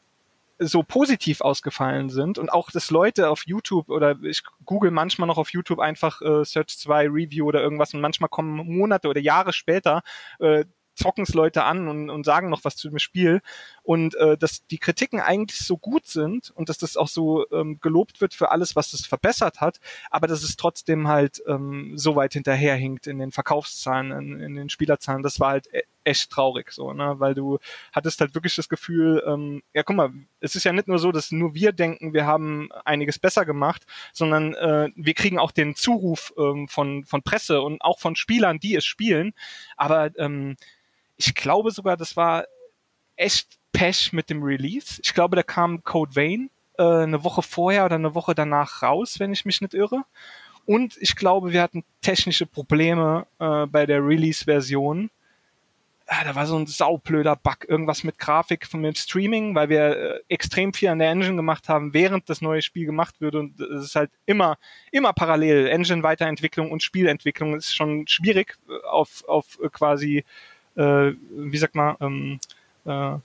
so 0.60 0.82
positiv 0.82 1.40
ausgefallen 1.40 2.10
sind 2.10 2.38
und 2.38 2.52
auch, 2.52 2.70
dass 2.70 2.90
Leute 2.90 3.30
auf 3.30 3.46
YouTube 3.46 3.88
oder 3.88 4.16
ich 4.22 4.42
google 4.64 4.90
manchmal 4.90 5.26
noch 5.26 5.38
auf 5.38 5.52
YouTube 5.52 5.78
einfach 5.78 6.20
äh, 6.20 6.44
Search 6.44 6.78
2 6.78 7.08
Review 7.08 7.46
oder 7.46 7.62
irgendwas 7.62 7.94
und 7.94 8.00
manchmal 8.00 8.28
kommen 8.28 8.56
Monate 8.56 9.08
oder 9.08 9.20
Jahre 9.20 9.52
später 9.52 10.02
äh, 10.38 10.64
zocken 10.94 11.24
es 11.24 11.34
Leute 11.34 11.64
an 11.64 11.88
und, 11.88 12.10
und 12.10 12.24
sagen 12.24 12.50
noch 12.50 12.64
was 12.64 12.76
zu 12.76 12.88
dem 12.88 12.98
Spiel 12.98 13.40
und 13.82 14.14
äh, 14.16 14.36
dass 14.36 14.66
die 14.66 14.78
Kritiken 14.78 15.20
eigentlich 15.20 15.60
so 15.60 15.78
gut 15.78 16.06
sind 16.06 16.50
und 16.50 16.68
dass 16.68 16.78
das 16.78 16.96
auch 16.96 17.08
so 17.08 17.46
ähm, 17.50 17.78
gelobt 17.80 18.20
wird 18.20 18.34
für 18.34 18.50
alles, 18.50 18.76
was 18.76 18.92
es 18.92 19.06
verbessert 19.06 19.60
hat, 19.60 19.80
aber 20.10 20.26
dass 20.26 20.42
es 20.42 20.56
trotzdem 20.56 21.08
halt 21.08 21.42
ähm, 21.46 21.92
so 21.96 22.16
weit 22.16 22.34
hinterherhinkt 22.34 23.06
in 23.06 23.18
den 23.18 23.32
Verkaufszahlen, 23.32 24.12
in, 24.12 24.40
in 24.40 24.54
den 24.56 24.68
Spielerzahlen, 24.68 25.22
das 25.22 25.40
war 25.40 25.50
halt 25.50 25.72
e 25.72 25.82
echt 26.04 26.30
traurig 26.30 26.72
so, 26.72 26.92
ne? 26.92 27.14
weil 27.18 27.34
du 27.34 27.58
hattest 27.92 28.20
halt 28.20 28.34
wirklich 28.34 28.54
das 28.56 28.68
Gefühl, 28.68 29.22
ähm, 29.26 29.62
ja 29.74 29.82
guck 29.82 29.96
mal, 29.96 30.12
es 30.40 30.54
ist 30.54 30.64
ja 30.64 30.72
nicht 30.72 30.88
nur 30.88 30.98
so, 30.98 31.12
dass 31.12 31.30
nur 31.30 31.54
wir 31.54 31.72
denken, 31.72 32.14
wir 32.14 32.26
haben 32.26 32.70
einiges 32.84 33.18
besser 33.18 33.44
gemacht, 33.44 33.84
sondern 34.12 34.54
äh, 34.54 34.90
wir 34.96 35.14
kriegen 35.14 35.38
auch 35.38 35.50
den 35.50 35.74
Zuruf 35.74 36.32
ähm, 36.38 36.68
von, 36.68 37.04
von 37.04 37.22
Presse 37.22 37.60
und 37.60 37.82
auch 37.82 37.98
von 37.98 38.16
Spielern, 38.16 38.58
die 38.58 38.74
es 38.76 38.84
spielen, 38.84 39.32
aber 39.76 40.10
ähm, 40.18 40.56
ich 41.16 41.34
glaube 41.34 41.70
sogar, 41.70 41.96
das 41.96 42.16
war 42.16 42.44
echt 43.16 43.58
Pech 43.72 44.12
mit 44.12 44.30
dem 44.30 44.42
Release. 44.42 45.00
Ich 45.02 45.14
glaube, 45.14 45.36
da 45.36 45.42
kam 45.42 45.84
Code 45.84 46.16
Vein 46.16 46.50
äh, 46.78 46.82
eine 46.82 47.22
Woche 47.22 47.42
vorher 47.42 47.84
oder 47.84 47.96
eine 47.96 48.14
Woche 48.14 48.34
danach 48.34 48.82
raus, 48.82 49.20
wenn 49.20 49.32
ich 49.32 49.44
mich 49.44 49.60
nicht 49.60 49.74
irre. 49.74 50.04
Und 50.66 50.96
ich 50.98 51.16
glaube, 51.16 51.52
wir 51.52 51.62
hatten 51.62 51.84
technische 52.00 52.46
Probleme 52.46 53.26
äh, 53.38 53.66
bei 53.66 53.86
der 53.86 54.04
Release-Version. 54.04 55.10
Ah, 56.12 56.24
da 56.24 56.34
war 56.34 56.44
so 56.44 56.56
ein 56.56 56.66
saublöder 56.66 57.36
Bug, 57.36 57.68
irgendwas 57.68 58.02
mit 58.02 58.18
Grafik 58.18 58.66
von 58.66 58.82
dem 58.82 58.96
Streaming, 58.96 59.54
weil 59.54 59.68
wir 59.68 59.96
äh, 59.96 60.20
extrem 60.28 60.74
viel 60.74 60.88
an 60.88 60.98
der 60.98 61.08
Engine 61.08 61.36
gemacht 61.36 61.68
haben, 61.68 61.94
während 61.94 62.28
das 62.28 62.40
neue 62.40 62.62
Spiel 62.62 62.84
gemacht 62.84 63.20
wird. 63.20 63.36
Und 63.36 63.60
es 63.60 63.84
ist 63.84 63.94
halt 63.94 64.10
immer, 64.26 64.58
immer 64.90 65.12
parallel. 65.12 65.68
Engine-Weiterentwicklung 65.68 66.72
und 66.72 66.82
Spielentwicklung 66.82 67.54
ist 67.54 67.76
schon 67.76 68.08
schwierig 68.08 68.58
äh, 68.68 68.86
auf, 68.88 69.22
auf 69.28 69.60
äh, 69.62 69.68
quasi 69.68 70.24
äh, 70.76 71.12
wie 71.30 71.58
sagt 71.58 71.74
man, 71.74 71.96
ähm, 72.00 72.40
äh, 72.84 73.18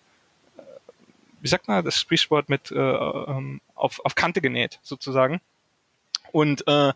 wie 1.42 1.48
sagt 1.48 1.68
man 1.68 1.84
das 1.86 2.00
Sprichwort 2.00 2.50
mit 2.50 2.72
äh, 2.72 2.76
ähm, 2.76 3.62
auf, 3.76 4.04
auf 4.04 4.16
Kante 4.16 4.42
genäht, 4.42 4.80
sozusagen. 4.82 5.42
Und 6.32 6.68
äh, 6.68 6.92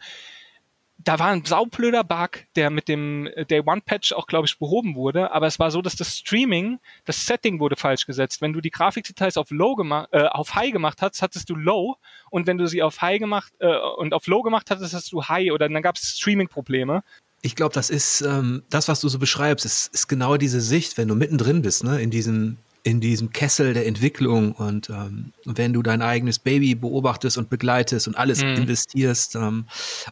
da 1.01 1.17
war 1.17 1.27
ein 1.27 1.45
saublöder 1.45 2.03
Bug, 2.03 2.45
der 2.55 2.69
mit 2.69 2.89
dem 2.89 3.29
Day 3.49 3.61
One 3.65 3.81
Patch 3.85 4.11
auch, 4.11 4.27
glaube 4.27 4.47
ich, 4.47 4.59
behoben 4.59 4.95
wurde. 4.95 5.31
Aber 5.31 5.47
es 5.47 5.57
war 5.57 5.71
so, 5.71 5.81
dass 5.81 5.95
das 5.95 6.17
Streaming, 6.17 6.79
das 7.05 7.25
Setting 7.25 7.59
wurde 7.59 7.77
falsch 7.77 8.05
gesetzt. 8.05 8.41
Wenn 8.41 8.51
du 8.51 8.59
die 8.59 8.69
Grafikdetails 8.69 9.37
auf 9.37 9.49
Low 9.49 9.75
gemacht, 9.75 10.09
äh, 10.11 10.23
auf 10.25 10.55
High 10.55 10.73
gemacht 10.73 11.01
hast, 11.01 11.21
hattest 11.21 11.49
du 11.49 11.55
Low. 11.55 11.95
Und 12.29 12.47
wenn 12.47 12.57
du 12.57 12.67
sie 12.67 12.83
auf 12.83 13.01
High 13.01 13.19
gemacht 13.19 13.53
äh, 13.59 13.77
und 13.97 14.13
auf 14.13 14.27
Low 14.27 14.41
gemacht 14.41 14.69
hattest, 14.69 14.93
hast 14.93 15.11
du 15.13 15.23
High 15.23 15.51
oder 15.51 15.69
dann 15.69 15.81
gab 15.81 15.95
es 15.95 16.17
Streaming-Probleme. 16.17 17.03
Ich 17.41 17.55
glaube, 17.55 17.73
das 17.73 17.89
ist 17.89 18.19
ähm, 18.21 18.63
das, 18.69 18.89
was 18.89 18.99
du 18.99 19.07
so 19.07 19.19
beschreibst, 19.19 19.65
ist, 19.65 19.93
ist 19.93 20.07
genau 20.07 20.35
diese 20.35 20.59
Sicht, 20.59 20.97
wenn 20.97 21.07
du 21.07 21.15
mittendrin 21.15 21.61
bist, 21.61 21.85
ne, 21.85 22.01
in 22.01 22.11
diesem 22.11 22.57
in 22.89 22.99
diesem 22.99 23.29
Kessel 23.31 23.75
der 23.75 23.85
Entwicklung 23.85 24.51
und 24.53 24.89
ähm, 24.89 25.31
wenn 25.45 25.73
du 25.73 25.83
dein 25.83 26.01
eigenes 26.01 26.39
Baby 26.39 26.73
beobachtest 26.73 27.37
und 27.37 27.47
begleitest 27.47 28.07
und 28.07 28.17
alles 28.17 28.43
mhm. 28.43 28.55
investierst 28.55 29.35
ähm, 29.35 29.65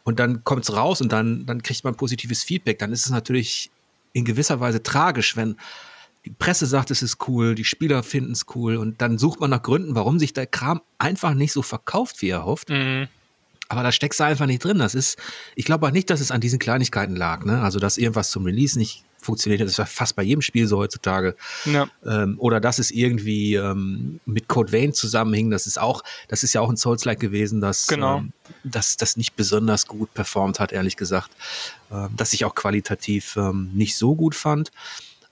und 0.04 0.20
dann 0.20 0.44
kommt 0.44 0.64
es 0.64 0.76
raus 0.76 1.02
und 1.02 1.12
dann, 1.12 1.48
dann 1.48 1.64
kriegt 1.64 1.84
man 1.84 1.96
positives 1.96 2.44
Feedback, 2.44 2.78
dann 2.78 2.94
ist 2.94 3.06
es 3.06 3.12
natürlich 3.12 3.72
in 4.14 4.26
gewisser 4.26 4.60
Weise 4.60 4.84
tragisch, 4.84 5.36
wenn 5.36 5.56
die 6.24 6.30
Presse 6.30 6.68
sagt, 6.68 6.92
es 6.92 7.02
ist 7.02 7.28
cool, 7.28 7.56
die 7.56 7.64
Spieler 7.64 8.04
finden 8.04 8.34
es 8.34 8.46
cool 8.54 8.76
und 8.78 9.02
dann 9.02 9.18
sucht 9.18 9.40
man 9.40 9.50
nach 9.50 9.64
Gründen, 9.64 9.96
warum 9.96 10.20
sich 10.20 10.34
der 10.34 10.46
Kram 10.46 10.82
einfach 11.00 11.34
nicht 11.34 11.54
so 11.54 11.64
verkauft, 11.64 12.22
wie 12.22 12.30
er 12.30 12.46
hofft. 12.46 12.70
Mhm. 12.70 13.08
Aber 13.70 13.82
da 13.82 13.92
steckst 13.92 14.20
du 14.20 14.24
einfach 14.24 14.46
nicht 14.46 14.64
drin. 14.64 14.78
Das 14.78 14.94
ist, 14.94 15.18
ich 15.56 15.66
glaube 15.66 15.88
auch 15.88 15.92
nicht, 15.92 16.10
dass 16.12 16.22
es 16.22 16.32
an 16.32 16.42
diesen 16.42 16.60
Kleinigkeiten 16.60 17.16
lag, 17.16 17.44
ne? 17.44 17.62
Also, 17.62 17.80
dass 17.80 17.98
irgendwas 17.98 18.30
zum 18.30 18.46
Release 18.46 18.78
nicht 18.78 19.04
funktioniert 19.28 19.62
hat. 19.62 19.68
Das 19.68 19.78
war 19.78 19.86
fast 19.86 20.16
bei 20.16 20.24
jedem 20.24 20.42
Spiel 20.42 20.68
so 20.68 20.78
heutzutage. 20.78 21.36
Ja. 21.66 21.88
Ähm, 22.06 22.36
oder 22.40 22.60
dass 22.60 22.80
es 22.80 22.90
irgendwie 22.90 23.56
ähm, 23.56 24.20
mit 24.26 24.48
Code 24.48 24.72
Vein 24.72 24.94
zusammenhing. 24.94 25.52
Das 25.52 25.68
ist 25.68 25.80
auch, 25.80 26.04
das 26.28 26.44
ist 26.44 26.54
ja 26.54 26.62
auch 26.62 26.70
ein 26.70 26.78
Souls-like 26.78 27.20
gewesen, 27.20 27.62
dass 27.62 27.88
genau. 27.88 28.20
ähm, 28.20 28.34
dass 28.64 28.98
das 28.98 29.18
nicht 29.18 29.36
besonders 29.36 29.86
gut 29.86 30.14
performt 30.14 30.60
hat, 30.60 30.72
ehrlich 30.72 30.98
gesagt. 30.98 31.32
Ähm, 31.92 32.10
dass 32.16 32.34
ich 32.34 32.46
auch 32.46 32.56
qualitativ 32.56 33.36
ähm, 33.38 33.70
nicht 33.74 33.96
so 33.98 34.16
gut 34.16 34.34
fand. 34.34 34.72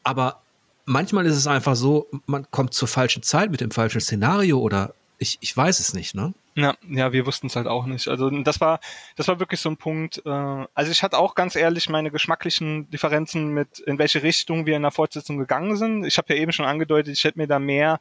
Aber 0.04 0.42
manchmal 0.86 1.26
ist 1.26 1.36
es 1.36 1.48
einfach 1.48 1.76
so, 1.76 2.08
man 2.28 2.46
kommt 2.52 2.74
zur 2.74 2.88
falschen 2.88 3.24
Zeit 3.24 3.50
mit 3.50 3.62
dem 3.62 3.72
falschen 3.72 4.02
Szenario 4.02 4.60
oder 4.60 4.94
ich, 5.18 5.38
ich 5.42 5.56
weiß 5.56 5.80
es 5.80 5.94
nicht, 5.94 6.16
ne? 6.16 6.34
Ja, 6.56 6.76
ja, 6.90 7.12
wir 7.12 7.26
wussten 7.26 7.48
es 7.48 7.56
halt 7.56 7.68
auch 7.68 7.86
nicht. 7.86 8.08
Also 8.08 8.30
das 8.30 8.62
war, 8.62 8.80
das 9.16 9.28
war 9.28 9.40
wirklich 9.40 9.60
so 9.60 9.70
ein 9.70 9.78
Punkt. 9.78 10.22
Äh, 10.26 10.30
also 10.30 10.92
ich 10.92 11.04
hatte 11.04 11.18
auch 11.18 11.36
ganz 11.36 11.56
ehrlich 11.56 11.90
meine 11.90 12.12
geschmacklichen 12.12 12.90
Differenzen 12.90 13.50
mit, 13.50 13.80
in 13.80 14.00
welche 14.00 14.24
Richtung 14.24 14.66
wir 14.66 14.76
in 14.76 14.82
der 14.82 14.92
Fortsetzung 14.92 15.38
gegangen 15.38 15.76
sind. 15.76 16.06
Ich 16.06 16.18
habe 16.18 16.34
ja 16.34 16.40
eben 16.40 16.52
schon 16.52 16.66
angedeutet, 16.66 17.14
ich 17.14 17.24
hätte 17.24 17.38
mir 17.38 17.48
da 17.48 17.60
mehr, 17.60 18.00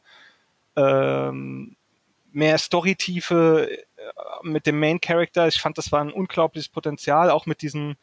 ähm, 0.75 1.75
mehr 2.31 2.57
Storytiefe 2.57 3.69
äh, 3.69 3.77
mit 4.43 4.65
dem 4.67 4.79
Main 4.79 5.01
Character. 5.01 5.47
Ich 5.47 5.59
fand, 5.59 5.77
das 5.77 5.91
war 5.91 6.01
ein 6.01 6.13
unglaubliches 6.13 6.69
Potenzial, 6.69 7.29
auch 7.29 7.45
mit 7.45 7.61
diesen 7.61 7.97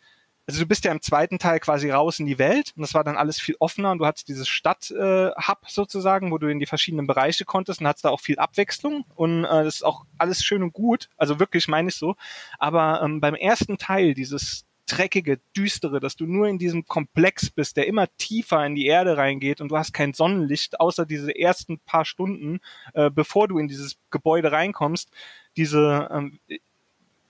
also 0.47 0.61
du 0.61 0.67
bist 0.67 0.85
ja 0.85 0.93
im 0.93 1.01
zweiten 1.01 1.39
Teil 1.39 1.61
quasi 1.61 1.91
raus 1.91 2.19
in 2.19 2.27
die 2.27 2.39
Welt 2.39 2.73
und 2.77 2.83
das 2.83 2.95
war 2.95 3.05
dann 3.05 3.17
alles 3.17 3.41
viel 3.41 3.57
offener 3.61 3.93
und 3.93 3.99
du 3.99 4.07
hattest 4.07 4.29
dieses 4.29 4.49
Stadt-Hub 4.49 5.59
äh, 5.63 5.69
sozusagen, 5.69 6.31
wo 6.31 6.39
du 6.39 6.49
in 6.49 6.59
die 6.59 6.67
verschiedenen 6.67 7.07
Bereiche 7.07 7.45
konntest 7.45 7.81
und 7.81 7.87
hattest 7.87 8.05
da 8.05 8.11
auch 8.11 8.21
viel 8.21 8.39
Abwechslung 8.39 9.05
und 9.15 9.45
äh, 9.45 9.65
das 9.65 9.77
ist 9.77 9.85
auch 9.85 10.05
alles 10.19 10.43
schön 10.43 10.63
und 10.63 10.73
gut, 10.73 11.09
also 11.17 11.39
wirklich 11.39 11.69
meine 11.69 11.89
ich 11.89 11.95
so. 11.95 12.17
Aber 12.59 13.03
ähm, 13.03 13.21
beim 13.21 13.35
ersten 13.35 13.79
Teil, 13.79 14.15
dieses 14.15 14.65
dreckige, 14.87 15.41
düstere, 15.57 16.01
dass 16.01 16.17
du 16.17 16.27
nur 16.27 16.49
in 16.49 16.59
diesem 16.59 16.87
Komplex 16.87 17.51
bist, 17.51 17.77
der 17.77 17.87
immer 17.87 18.09
tiefer 18.19 18.65
in 18.67 18.75
die 18.75 18.87
Erde 18.87 19.17
reingeht 19.17 19.61
und 19.61 19.71
du 19.71 19.77
hast 19.79 19.93
kein 19.93 20.13
Sonnenlicht, 20.13 20.81
außer 20.81 21.07
diese 21.07 21.37
ersten 21.37 21.79
paar 21.79 22.05
Stunden, 22.05 22.61
äh, 22.95 23.11
bevor 23.11 23.49
du 23.49 23.59
in 23.59 23.69
dieses 23.69 23.97
Gebäude 24.11 24.53
reinkommst. 24.53 25.11
Diese, 25.57 26.09
ähm, 26.13 26.41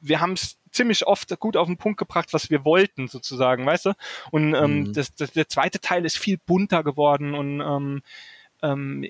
wir 0.00 0.20
haben 0.20 0.32
es 0.32 0.58
ziemlich 0.72 1.06
oft 1.06 1.38
gut 1.38 1.56
auf 1.56 1.66
den 1.66 1.76
Punkt 1.76 1.98
gebracht, 1.98 2.32
was 2.32 2.50
wir 2.50 2.64
wollten, 2.64 3.08
sozusagen, 3.08 3.64
weißt 3.64 3.86
du? 3.86 3.92
Und 4.30 4.54
ähm, 4.54 4.80
mhm. 4.80 4.92
das, 4.92 5.14
das, 5.14 5.32
der 5.32 5.48
zweite 5.48 5.80
Teil 5.80 6.04
ist 6.04 6.18
viel 6.18 6.38
bunter 6.38 6.82
geworden 6.82 7.34
und 7.34 7.60
ähm, 7.60 8.02
ähm, 8.62 9.06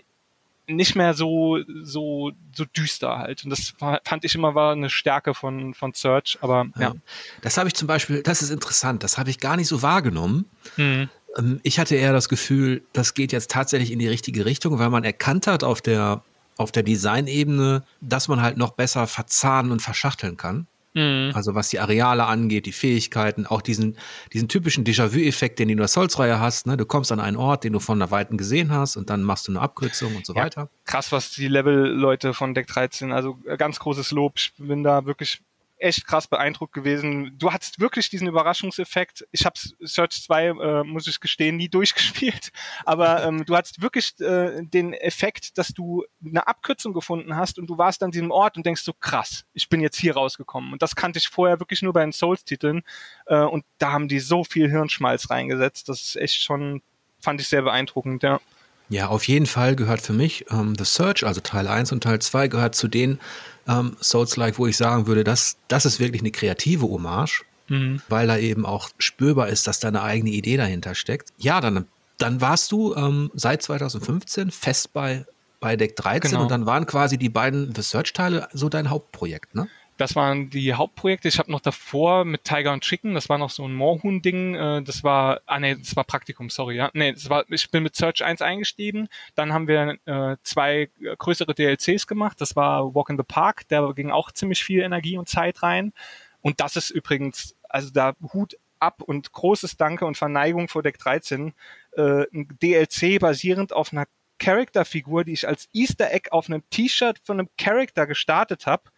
nicht 0.66 0.94
mehr 0.94 1.14
so 1.14 1.58
so 1.82 2.32
so 2.54 2.64
düster 2.64 3.18
halt 3.18 3.44
und 3.44 3.50
das 3.50 3.74
fand 4.04 4.24
ich 4.24 4.34
immer 4.34 4.54
war 4.54 4.72
eine 4.72 4.90
Stärke 4.90 5.34
von 5.34 5.74
von 5.74 5.92
Search 5.92 6.38
aber 6.40 6.66
ja, 6.76 6.82
ja. 6.82 6.94
das 7.42 7.58
habe 7.58 7.68
ich 7.68 7.74
zum 7.74 7.88
Beispiel 7.88 8.22
das 8.22 8.42
ist 8.42 8.50
interessant 8.50 9.02
das 9.02 9.18
habe 9.18 9.30
ich 9.30 9.40
gar 9.40 9.56
nicht 9.56 9.68
so 9.68 9.82
wahrgenommen 9.82 10.46
mhm. 10.76 11.08
Ähm, 11.36 11.60
ich 11.62 11.78
hatte 11.78 11.96
eher 11.96 12.12
das 12.12 12.28
Gefühl 12.28 12.82
das 12.92 13.14
geht 13.14 13.32
jetzt 13.32 13.50
tatsächlich 13.50 13.90
in 13.90 13.98
die 13.98 14.08
richtige 14.08 14.44
Richtung 14.44 14.78
weil 14.78 14.90
man 14.90 15.02
erkannt 15.02 15.46
hat 15.46 15.64
auf 15.64 15.80
der 15.80 16.22
auf 16.56 16.70
der 16.70 16.84
Designebene 16.84 17.82
dass 18.00 18.28
man 18.28 18.40
halt 18.40 18.56
noch 18.56 18.70
besser 18.70 19.06
verzahnen 19.08 19.72
und 19.72 19.80
verschachteln 19.80 20.36
kann 20.36 20.66
Mhm. 20.94 21.32
Also 21.34 21.54
was 21.54 21.68
die 21.68 21.80
Areale 21.80 22.24
angeht, 22.24 22.66
die 22.66 22.72
Fähigkeiten, 22.72 23.46
auch 23.46 23.62
diesen, 23.62 23.96
diesen 24.32 24.48
typischen 24.48 24.84
Déjà-vu-Effekt, 24.84 25.58
den 25.58 25.68
du 25.68 25.72
in 25.72 25.78
der 25.78 25.88
Souls-Reihe 25.88 26.40
hast. 26.40 26.66
Ne? 26.66 26.76
Du 26.76 26.84
kommst 26.84 27.12
an 27.12 27.20
einen 27.20 27.36
Ort, 27.36 27.64
den 27.64 27.72
du 27.72 27.80
von 27.80 27.98
der 27.98 28.10
Weiten 28.10 28.36
gesehen 28.36 28.70
hast 28.72 28.96
und 28.96 29.10
dann 29.10 29.22
machst 29.22 29.48
du 29.48 29.52
eine 29.52 29.60
Abkürzung 29.60 30.16
und 30.16 30.26
so 30.26 30.34
ja, 30.34 30.44
weiter. 30.44 30.68
Krass, 30.84 31.12
was 31.12 31.30
die 31.30 31.48
Level-Leute 31.48 32.34
von 32.34 32.54
Deck 32.54 32.66
13, 32.66 33.12
also 33.12 33.38
ganz 33.58 33.78
großes 33.78 34.10
Lob. 34.10 34.34
Ich 34.36 34.52
bin 34.58 34.82
da 34.82 35.06
wirklich 35.06 35.42
echt 35.82 36.06
krass 36.06 36.26
beeindruckt 36.26 36.72
gewesen. 36.72 37.36
Du 37.38 37.52
hattest 37.52 37.80
wirklich 37.80 38.08
diesen 38.08 38.28
Überraschungseffekt. 38.28 39.26
Ich 39.32 39.44
habe 39.44 39.58
Search 39.80 40.22
2, 40.22 40.46
äh, 40.46 40.84
muss 40.84 41.06
ich 41.06 41.20
gestehen, 41.20 41.56
nie 41.56 41.68
durchgespielt. 41.70 42.52
Aber 42.84 43.24
ähm, 43.24 43.44
du 43.44 43.56
hattest 43.56 43.82
wirklich 43.82 44.18
äh, 44.20 44.62
den 44.62 44.92
Effekt, 44.94 45.58
dass 45.58 45.68
du 45.68 46.04
eine 46.24 46.46
Abkürzung 46.46 46.92
gefunden 46.92 47.36
hast 47.36 47.58
und 47.58 47.66
du 47.66 47.78
warst 47.78 48.02
an 48.02 48.10
diesem 48.10 48.30
Ort 48.30 48.56
und 48.56 48.64
denkst 48.64 48.82
so, 48.82 48.92
krass, 48.92 49.44
ich 49.52 49.68
bin 49.68 49.80
jetzt 49.80 49.98
hier 49.98 50.14
rausgekommen. 50.14 50.72
Und 50.72 50.82
das 50.82 50.96
kannte 50.96 51.18
ich 51.18 51.28
vorher 51.28 51.60
wirklich 51.60 51.82
nur 51.82 51.92
bei 51.92 52.02
den 52.02 52.12
Souls-Titeln. 52.12 52.82
Äh, 53.26 53.40
und 53.40 53.64
da 53.78 53.92
haben 53.92 54.08
die 54.08 54.20
so 54.20 54.44
viel 54.44 54.70
Hirnschmalz 54.70 55.30
reingesetzt. 55.30 55.88
Das 55.88 56.02
ist 56.02 56.16
echt 56.16 56.42
schon, 56.42 56.82
fand 57.20 57.40
ich 57.40 57.48
sehr 57.48 57.62
beeindruckend, 57.62 58.22
ja. 58.22 58.40
Ja, 58.88 59.08
auf 59.08 59.26
jeden 59.26 59.46
Fall 59.46 59.74
gehört 59.74 60.02
für 60.02 60.12
mich 60.12 60.44
ähm, 60.50 60.74
The 60.76 60.84
Search, 60.84 61.24
also 61.24 61.40
Teil 61.40 61.66
1 61.66 61.92
und 61.92 62.02
Teil 62.02 62.18
2, 62.18 62.48
gehört 62.48 62.74
zu 62.74 62.88
den 62.88 63.20
ähm, 63.68 63.96
Souls-like, 64.00 64.58
wo 64.58 64.66
ich 64.66 64.76
sagen 64.76 65.06
würde, 65.06 65.24
das, 65.24 65.56
das 65.68 65.86
ist 65.86 66.00
wirklich 66.00 66.22
eine 66.22 66.30
kreative 66.30 66.88
Hommage, 66.88 67.44
mhm. 67.68 68.02
weil 68.08 68.26
da 68.26 68.36
eben 68.36 68.66
auch 68.66 68.90
spürbar 68.98 69.48
ist, 69.48 69.66
dass 69.66 69.80
da 69.80 69.88
eine 69.88 70.02
eigene 70.02 70.30
Idee 70.30 70.56
dahinter 70.56 70.94
steckt. 70.94 71.32
Ja, 71.38 71.60
dann, 71.60 71.86
dann 72.18 72.40
warst 72.40 72.72
du 72.72 72.94
ähm, 72.94 73.30
seit 73.34 73.62
2015 73.62 74.50
fest 74.50 74.92
bei, 74.92 75.26
bei 75.60 75.76
Deck 75.76 75.96
13 75.96 76.30
genau. 76.30 76.42
und 76.42 76.50
dann 76.50 76.66
waren 76.66 76.86
quasi 76.86 77.18
die 77.18 77.28
beiden 77.28 77.74
The 77.74 77.82
Search-Teile 77.82 78.48
so 78.52 78.68
dein 78.68 78.90
Hauptprojekt, 78.90 79.54
ne? 79.54 79.68
Das 79.96 80.16
waren 80.16 80.50
die 80.50 80.74
Hauptprojekte. 80.74 81.28
Ich 81.28 81.38
habe 81.38 81.50
noch 81.50 81.60
davor 81.60 82.24
mit 82.24 82.44
Tiger 82.44 82.72
und 82.72 82.82
Chicken, 82.82 83.14
das 83.14 83.28
war 83.28 83.38
noch 83.38 83.50
so 83.50 83.66
ein 83.66 83.74
Moorhuhn-Ding, 83.74 84.54
äh, 84.54 84.82
das 84.82 85.04
war, 85.04 85.40
ah 85.46 85.58
nee, 85.58 85.76
das 85.76 85.94
war 85.96 86.04
Praktikum, 86.04 86.50
sorry, 86.50 86.76
ja. 86.76 86.90
Nee, 86.94 87.12
das 87.12 87.28
war, 87.30 87.44
ich 87.48 87.70
bin 87.70 87.82
mit 87.82 87.94
Search 87.94 88.24
1 88.24 88.42
eingestiegen, 88.42 89.08
dann 89.34 89.52
haben 89.52 89.68
wir 89.68 89.98
äh, 90.06 90.36
zwei 90.42 90.90
größere 91.18 91.54
DLCs 91.54 92.06
gemacht, 92.06 92.40
das 92.40 92.56
war 92.56 92.94
Walk 92.94 93.10
in 93.10 93.16
the 93.16 93.22
Park, 93.22 93.68
da 93.68 93.92
ging 93.92 94.10
auch 94.10 94.32
ziemlich 94.32 94.64
viel 94.64 94.80
Energie 94.82 95.18
und 95.18 95.28
Zeit 95.28 95.62
rein. 95.62 95.92
Und 96.40 96.60
das 96.60 96.76
ist 96.76 96.90
übrigens, 96.90 97.54
also 97.68 97.90
da 97.90 98.14
Hut 98.32 98.56
ab 98.80 99.00
und 99.00 99.32
großes 99.32 99.76
Danke 99.76 100.06
und 100.06 100.16
Verneigung 100.16 100.68
vor 100.68 100.82
Deck 100.82 100.98
13, 100.98 101.54
äh, 101.96 102.24
ein 102.32 102.48
DLC 102.60 103.20
basierend 103.20 103.72
auf 103.72 103.92
einer 103.92 104.06
Charakterfigur, 104.38 105.22
die 105.24 105.32
ich 105.32 105.46
als 105.46 105.68
Easter 105.72 106.12
Egg 106.12 106.30
auf 106.32 106.48
einem 106.48 106.68
T-Shirt 106.70 107.20
von 107.22 107.38
einem 107.38 107.48
Charakter 107.56 108.08
gestartet 108.08 108.66
habe 108.66 108.90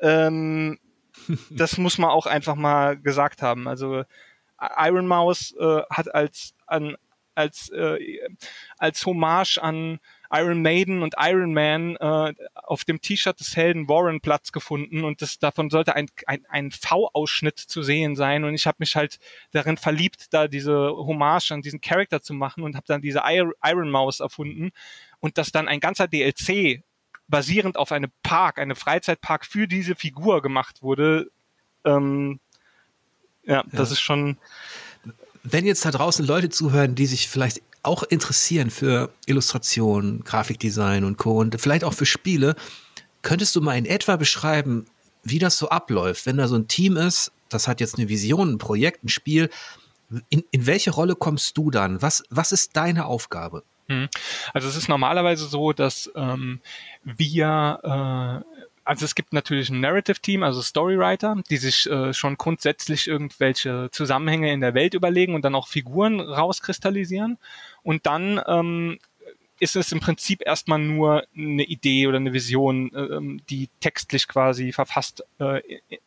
ähm, 0.00 0.78
das 1.50 1.78
muss 1.78 1.98
man 1.98 2.10
auch 2.10 2.26
einfach 2.26 2.54
mal 2.54 2.96
gesagt 2.96 3.42
haben. 3.42 3.68
Also 3.68 4.04
Iron 4.76 5.06
Mouse 5.06 5.54
äh, 5.58 5.82
hat 5.90 6.14
als 6.14 6.54
an 6.66 6.96
als 7.34 7.70
äh, 7.70 8.18
als 8.78 9.06
Hommage 9.06 9.58
an 9.58 10.00
Iron 10.32 10.62
Maiden 10.62 11.02
und 11.02 11.14
Iron 11.18 11.54
Man 11.54 11.96
äh, 11.96 12.34
auf 12.54 12.84
dem 12.84 13.00
T-Shirt 13.00 13.38
des 13.40 13.56
Helden 13.56 13.88
Warren 13.88 14.20
Platz 14.20 14.52
gefunden 14.52 15.04
und 15.04 15.22
das 15.22 15.38
davon 15.38 15.70
sollte 15.70 15.94
ein 15.96 16.08
ein, 16.26 16.44
ein 16.48 16.70
V-Ausschnitt 16.70 17.58
zu 17.58 17.82
sehen 17.82 18.16
sein 18.16 18.44
und 18.44 18.54
ich 18.54 18.66
habe 18.66 18.76
mich 18.80 18.96
halt 18.96 19.18
darin 19.52 19.76
verliebt, 19.76 20.32
da 20.32 20.48
diese 20.48 20.90
Hommage 20.90 21.52
an 21.52 21.62
diesen 21.62 21.80
Charakter 21.80 22.20
zu 22.20 22.34
machen 22.34 22.62
und 22.62 22.76
habe 22.76 22.86
dann 22.86 23.00
diese 23.00 23.22
Iron 23.26 23.90
Mouse 23.90 24.20
erfunden 24.20 24.70
und 25.20 25.38
das 25.38 25.52
dann 25.52 25.68
ein 25.68 25.80
ganzer 25.80 26.08
DLC 26.08 26.82
basierend 27.30 27.76
auf 27.76 27.92
einem 27.92 28.10
Park, 28.22 28.58
einem 28.58 28.76
Freizeitpark 28.76 29.46
für 29.46 29.66
diese 29.66 29.94
Figur 29.94 30.42
gemacht 30.42 30.82
wurde. 30.82 31.30
Ähm, 31.84 32.40
ja, 33.44 33.64
das 33.72 33.88
ja. 33.88 33.92
ist 33.94 34.00
schon. 34.00 34.36
Wenn 35.42 35.64
jetzt 35.64 35.84
da 35.84 35.90
draußen 35.90 36.26
Leute 36.26 36.50
zuhören, 36.50 36.94
die 36.94 37.06
sich 37.06 37.28
vielleicht 37.28 37.62
auch 37.82 38.02
interessieren 38.02 38.70
für 38.70 39.10
Illustration, 39.24 40.22
Grafikdesign 40.24 41.04
und 41.04 41.16
Co. 41.16 41.38
und 41.38 41.58
vielleicht 41.58 41.84
auch 41.84 41.94
für 41.94 42.04
Spiele, 42.04 42.54
könntest 43.22 43.56
du 43.56 43.62
mal 43.62 43.78
in 43.78 43.86
etwa 43.86 44.16
beschreiben, 44.16 44.86
wie 45.22 45.38
das 45.38 45.56
so 45.56 45.70
abläuft, 45.70 46.26
wenn 46.26 46.36
da 46.36 46.48
so 46.48 46.56
ein 46.56 46.68
Team 46.68 46.96
ist, 46.96 47.32
das 47.48 47.68
hat 47.68 47.80
jetzt 47.80 47.98
eine 47.98 48.08
Vision, 48.08 48.52
ein 48.52 48.58
Projekt, 48.58 49.04
ein 49.04 49.08
Spiel. 49.08 49.50
In, 50.28 50.44
in 50.50 50.66
welche 50.66 50.90
Rolle 50.90 51.14
kommst 51.14 51.56
du 51.56 51.70
dann? 51.70 52.00
Was, 52.02 52.22
was 52.30 52.52
ist 52.52 52.76
deine 52.76 53.06
Aufgabe? 53.06 53.64
Hm. 53.90 54.08
Also 54.54 54.68
es 54.68 54.76
ist 54.76 54.88
normalerweise 54.88 55.46
so, 55.46 55.72
dass 55.72 56.10
ähm, 56.14 56.60
wir 57.02 58.44
äh, 58.44 58.64
also 58.84 59.04
es 59.04 59.14
gibt 59.14 59.32
natürlich 59.32 59.68
ein 59.68 59.80
Narrative-Team, 59.80 60.42
also 60.42 60.62
Storywriter, 60.62 61.36
die 61.50 61.58
sich 61.58 61.88
äh, 61.90 62.12
schon 62.14 62.36
grundsätzlich 62.36 63.08
irgendwelche 63.08 63.88
Zusammenhänge 63.92 64.52
in 64.52 64.60
der 64.60 64.74
Welt 64.74 64.94
überlegen 64.94 65.34
und 65.34 65.44
dann 65.44 65.54
auch 65.54 65.68
Figuren 65.68 66.18
rauskristallisieren. 66.18 67.38
Und 67.82 68.06
dann 68.06 68.40
ähm, 68.46 68.98
ist 69.60 69.76
es 69.76 69.92
im 69.92 70.00
Prinzip 70.00 70.42
erstmal 70.44 70.78
nur 70.78 71.24
eine 71.36 71.64
Idee 71.64 72.06
oder 72.06 72.16
eine 72.16 72.32
Vision, 72.32 72.90
ähm, 72.94 73.42
die 73.50 73.68
textlich 73.80 74.26
quasi 74.26 74.72
verfasst 74.72 75.22
äh, 75.38 75.60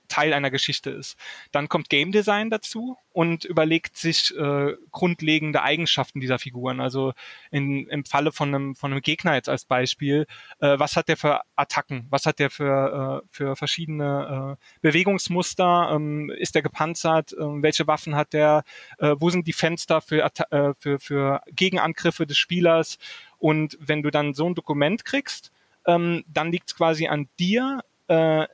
Teil 0.07 0.33
einer 0.33 0.51
Geschichte 0.51 0.89
ist. 0.89 1.17
Dann 1.51 1.69
kommt 1.69 1.89
Game 1.89 2.11
Design 2.11 2.49
dazu 2.49 2.97
und 3.13 3.45
überlegt 3.45 3.95
sich 3.95 4.35
äh, 4.35 4.73
grundlegende 4.91 5.61
Eigenschaften 5.61 6.19
dieser 6.19 6.39
Figuren. 6.39 6.81
Also 6.81 7.13
in, 7.51 7.87
im 7.87 8.05
Falle 8.05 8.31
von 8.31 8.53
einem, 8.53 8.75
von 8.75 8.91
einem 8.91 9.01
Gegner 9.01 9.35
jetzt 9.35 9.49
als 9.49 9.65
Beispiel, 9.65 10.25
äh, 10.59 10.77
was 10.79 10.95
hat 10.95 11.07
der 11.07 11.15
für 11.15 11.41
Attacken? 11.55 12.07
Was 12.09 12.25
hat 12.25 12.39
der 12.39 12.49
für, 12.49 13.23
äh, 13.23 13.27
für 13.29 13.55
verschiedene 13.55 14.57
äh, 14.57 14.79
Bewegungsmuster? 14.81 15.91
Ähm, 15.93 16.31
ist 16.31 16.55
der 16.55 16.63
gepanzert? 16.63 17.35
Ähm, 17.39 17.61
welche 17.61 17.85
Waffen 17.85 18.15
hat 18.15 18.33
der? 18.33 18.63
Äh, 18.97 19.15
wo 19.19 19.29
sind 19.29 19.47
die 19.47 19.53
Fenster 19.53 20.01
für, 20.01 20.25
äh, 20.49 20.73
für, 20.79 20.99
für 20.99 21.41
Gegenangriffe 21.51 22.25
des 22.25 22.37
Spielers? 22.37 22.97
Und 23.37 23.77
wenn 23.79 24.01
du 24.01 24.09
dann 24.09 24.33
so 24.33 24.47
ein 24.49 24.55
Dokument 24.55 25.05
kriegst, 25.05 25.51
ähm, 25.85 26.23
dann 26.27 26.51
liegt 26.51 26.69
es 26.69 26.75
quasi 26.75 27.07
an 27.07 27.29
dir, 27.37 27.81
äh, 28.07 28.47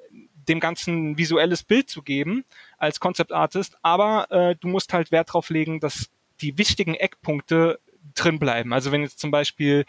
dem 0.49 0.60
Ganzen 0.60 1.18
visuelles 1.18 1.64
Bild 1.64 1.89
zu 1.89 2.01
geben 2.01 2.43
als 2.80 2.99
Concept 2.99 3.32
Artist, 3.32 3.77
aber 3.82 4.32
äh, 4.32 4.55
du 4.55 4.67
musst 4.67 4.93
halt 4.93 5.11
Wert 5.11 5.30
darauf 5.30 5.49
legen, 5.49 5.80
dass 5.80 6.09
die 6.41 6.57
wichtigen 6.57 6.95
Eckpunkte 6.95 7.80
drin 8.15 8.39
bleiben. 8.39 8.73
Also 8.73 8.91
wenn 8.91 9.01
jetzt 9.01 9.19
zum 9.19 9.32
Beispiel 9.32 9.86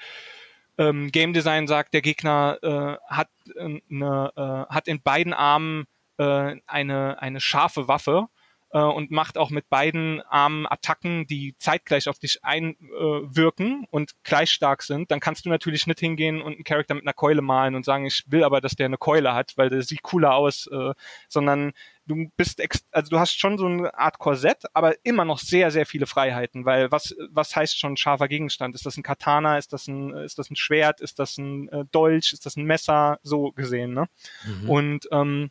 ähm, 0.78 1.10
Game 1.10 1.32
Design 1.32 1.66
sagt, 1.68 1.94
der 1.94 2.02
Gegner 2.02 2.58
äh, 2.62 3.12
hat, 3.12 3.28
äh, 3.56 3.80
eine, 3.90 4.32
äh, 4.36 4.74
hat 4.74 4.88
in 4.88 5.00
beiden 5.02 5.32
Armen 5.32 5.86
äh, 6.18 6.56
eine, 6.66 7.20
eine 7.22 7.40
scharfe 7.40 7.88
Waffe, 7.88 8.28
äh, 8.72 8.78
und 8.78 9.10
macht 9.10 9.36
auch 9.36 9.50
mit 9.50 9.68
beiden 9.68 10.20
Armen 10.22 10.66
Attacken, 10.66 11.26
die 11.26 11.54
zeitgleich 11.58 12.08
auf 12.08 12.18
dich 12.18 12.44
einwirken 12.44 13.82
äh, 13.84 13.86
und 13.90 14.12
gleich 14.22 14.50
stark 14.50 14.82
sind, 14.82 15.10
dann 15.10 15.20
kannst 15.20 15.44
du 15.44 15.48
natürlich 15.48 15.86
nicht 15.86 16.00
hingehen 16.00 16.40
und 16.40 16.54
einen 16.54 16.64
Charakter 16.64 16.94
mit 16.94 17.04
einer 17.04 17.12
Keule 17.12 17.42
malen 17.42 17.74
und 17.74 17.84
sagen, 17.84 18.06
ich 18.06 18.24
will 18.28 18.44
aber, 18.44 18.60
dass 18.60 18.76
der 18.76 18.86
eine 18.86 18.98
Keule 18.98 19.34
hat, 19.34 19.54
weil 19.56 19.70
der 19.70 19.82
sieht 19.82 20.02
cooler 20.02 20.34
aus, 20.34 20.68
äh, 20.68 20.92
sondern 21.28 21.72
du 22.10 22.30
bist, 22.36 22.60
also 22.90 23.08
du 23.08 23.20
hast 23.20 23.38
schon 23.38 23.56
so 23.56 23.66
eine 23.66 23.96
Art 23.96 24.18
Korsett, 24.18 24.64
aber 24.74 24.94
immer 25.04 25.24
noch 25.24 25.38
sehr, 25.38 25.70
sehr 25.70 25.86
viele 25.86 26.06
Freiheiten, 26.06 26.64
weil 26.64 26.90
was, 26.90 27.14
was 27.30 27.54
heißt 27.54 27.78
schon 27.78 27.96
scharfer 27.96 28.26
Gegenstand? 28.26 28.74
Ist 28.74 28.84
das 28.84 28.96
ein 28.96 29.04
Katana? 29.04 29.58
Ist 29.58 29.72
das 29.72 29.86
ein, 29.86 30.12
ist 30.16 30.38
das 30.38 30.50
ein 30.50 30.56
Schwert? 30.56 31.00
Ist 31.00 31.20
das 31.20 31.38
ein 31.38 31.68
äh, 31.68 31.84
Dolch? 31.92 32.32
Ist 32.32 32.46
das 32.46 32.56
ein 32.56 32.64
Messer? 32.64 33.20
So 33.22 33.52
gesehen, 33.52 33.94
ne? 33.94 34.08
Mhm. 34.44 34.70
Und 34.70 35.08
ähm, 35.12 35.50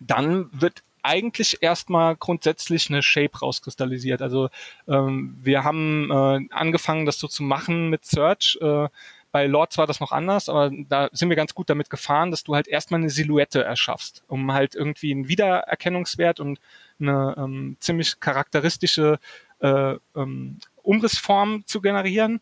dann 0.00 0.50
wird 0.52 0.82
eigentlich 1.02 1.58
erstmal 1.60 2.16
grundsätzlich 2.16 2.90
eine 2.90 3.00
Shape 3.00 3.38
rauskristallisiert. 3.38 4.22
Also 4.22 4.48
ähm, 4.88 5.38
wir 5.40 5.62
haben 5.62 6.10
äh, 6.10 6.52
angefangen, 6.52 7.06
das 7.06 7.20
so 7.20 7.28
zu 7.28 7.44
machen 7.44 7.90
mit 7.90 8.04
Search. 8.04 8.58
Äh, 8.60 8.88
bei 9.36 9.46
Lords 9.46 9.76
war 9.76 9.86
das 9.86 10.00
noch 10.00 10.12
anders, 10.12 10.48
aber 10.48 10.70
da 10.88 11.10
sind 11.12 11.28
wir 11.28 11.36
ganz 11.36 11.52
gut 11.52 11.68
damit 11.68 11.90
gefahren, 11.90 12.30
dass 12.30 12.42
du 12.42 12.54
halt 12.54 12.68
erstmal 12.68 13.00
eine 13.00 13.10
Silhouette 13.10 13.62
erschaffst, 13.62 14.24
um 14.28 14.50
halt 14.50 14.74
irgendwie 14.74 15.12
einen 15.12 15.28
Wiedererkennungswert 15.28 16.40
und 16.40 16.58
eine 16.98 17.34
ähm, 17.36 17.76
ziemlich 17.78 18.18
charakteristische 18.18 19.18
äh, 19.58 19.96
ähm, 20.16 20.58
Umrissform 20.76 21.66
zu 21.66 21.82
generieren, 21.82 22.40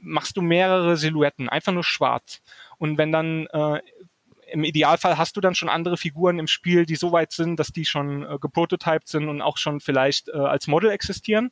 machst 0.00 0.38
du 0.38 0.40
mehrere 0.40 0.96
Silhouetten, 0.96 1.50
einfach 1.50 1.74
nur 1.74 1.84
schwarz. 1.84 2.40
Und 2.78 2.96
wenn 2.96 3.12
dann 3.12 3.46
äh, 3.48 3.82
im 4.50 4.64
Idealfall 4.64 5.18
hast 5.18 5.36
du 5.36 5.42
dann 5.42 5.54
schon 5.54 5.68
andere 5.68 5.98
Figuren 5.98 6.38
im 6.38 6.46
Spiel, 6.46 6.86
die 6.86 6.96
so 6.96 7.12
weit 7.12 7.32
sind, 7.32 7.60
dass 7.60 7.68
die 7.68 7.84
schon 7.84 8.22
äh, 8.22 8.38
geprototyped 8.40 9.08
sind 9.08 9.28
und 9.28 9.42
auch 9.42 9.58
schon 9.58 9.80
vielleicht 9.80 10.30
äh, 10.30 10.38
als 10.38 10.68
Model 10.68 10.88
existieren. 10.88 11.50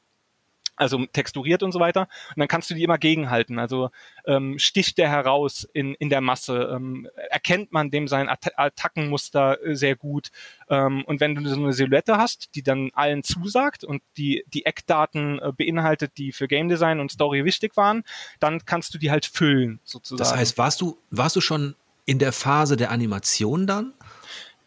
Also 0.78 1.04
texturiert 1.06 1.62
und 1.62 1.72
so 1.72 1.80
weiter. 1.80 2.02
Und 2.30 2.38
dann 2.38 2.48
kannst 2.48 2.70
du 2.70 2.74
die 2.74 2.82
immer 2.82 2.98
gegenhalten. 2.98 3.58
Also 3.58 3.90
ähm, 4.26 4.58
sticht 4.58 4.98
der 4.98 5.10
heraus 5.10 5.68
in, 5.72 5.94
in 5.94 6.08
der 6.08 6.20
Masse, 6.20 6.70
ähm, 6.74 7.08
erkennt 7.30 7.72
man 7.72 7.90
dem 7.90 8.08
sein 8.08 8.28
At 8.28 8.48
Attackenmuster 8.56 9.62
äh, 9.64 9.76
sehr 9.76 9.96
gut. 9.96 10.28
Ähm, 10.68 11.04
und 11.04 11.20
wenn 11.20 11.34
du 11.34 11.48
so 11.48 11.56
eine 11.56 11.72
Silhouette 11.72 12.16
hast, 12.16 12.54
die 12.54 12.62
dann 12.62 12.90
allen 12.94 13.22
zusagt 13.22 13.84
und 13.84 14.02
die, 14.16 14.44
die 14.48 14.66
Eckdaten 14.66 15.38
äh, 15.40 15.52
beinhaltet, 15.52 16.12
die 16.16 16.32
für 16.32 16.48
Game 16.48 16.68
Design 16.68 17.00
und 17.00 17.10
Story 17.10 17.44
wichtig 17.44 17.76
waren, 17.76 18.04
dann 18.40 18.64
kannst 18.64 18.94
du 18.94 18.98
die 18.98 19.10
halt 19.10 19.26
füllen, 19.26 19.80
sozusagen. 19.84 20.18
Das 20.18 20.36
heißt, 20.36 20.58
warst 20.58 20.80
du, 20.80 20.98
warst 21.10 21.36
du 21.36 21.40
schon 21.40 21.74
in 22.06 22.18
der 22.18 22.32
Phase 22.32 22.76
der 22.76 22.90
Animation 22.90 23.66
dann? 23.66 23.92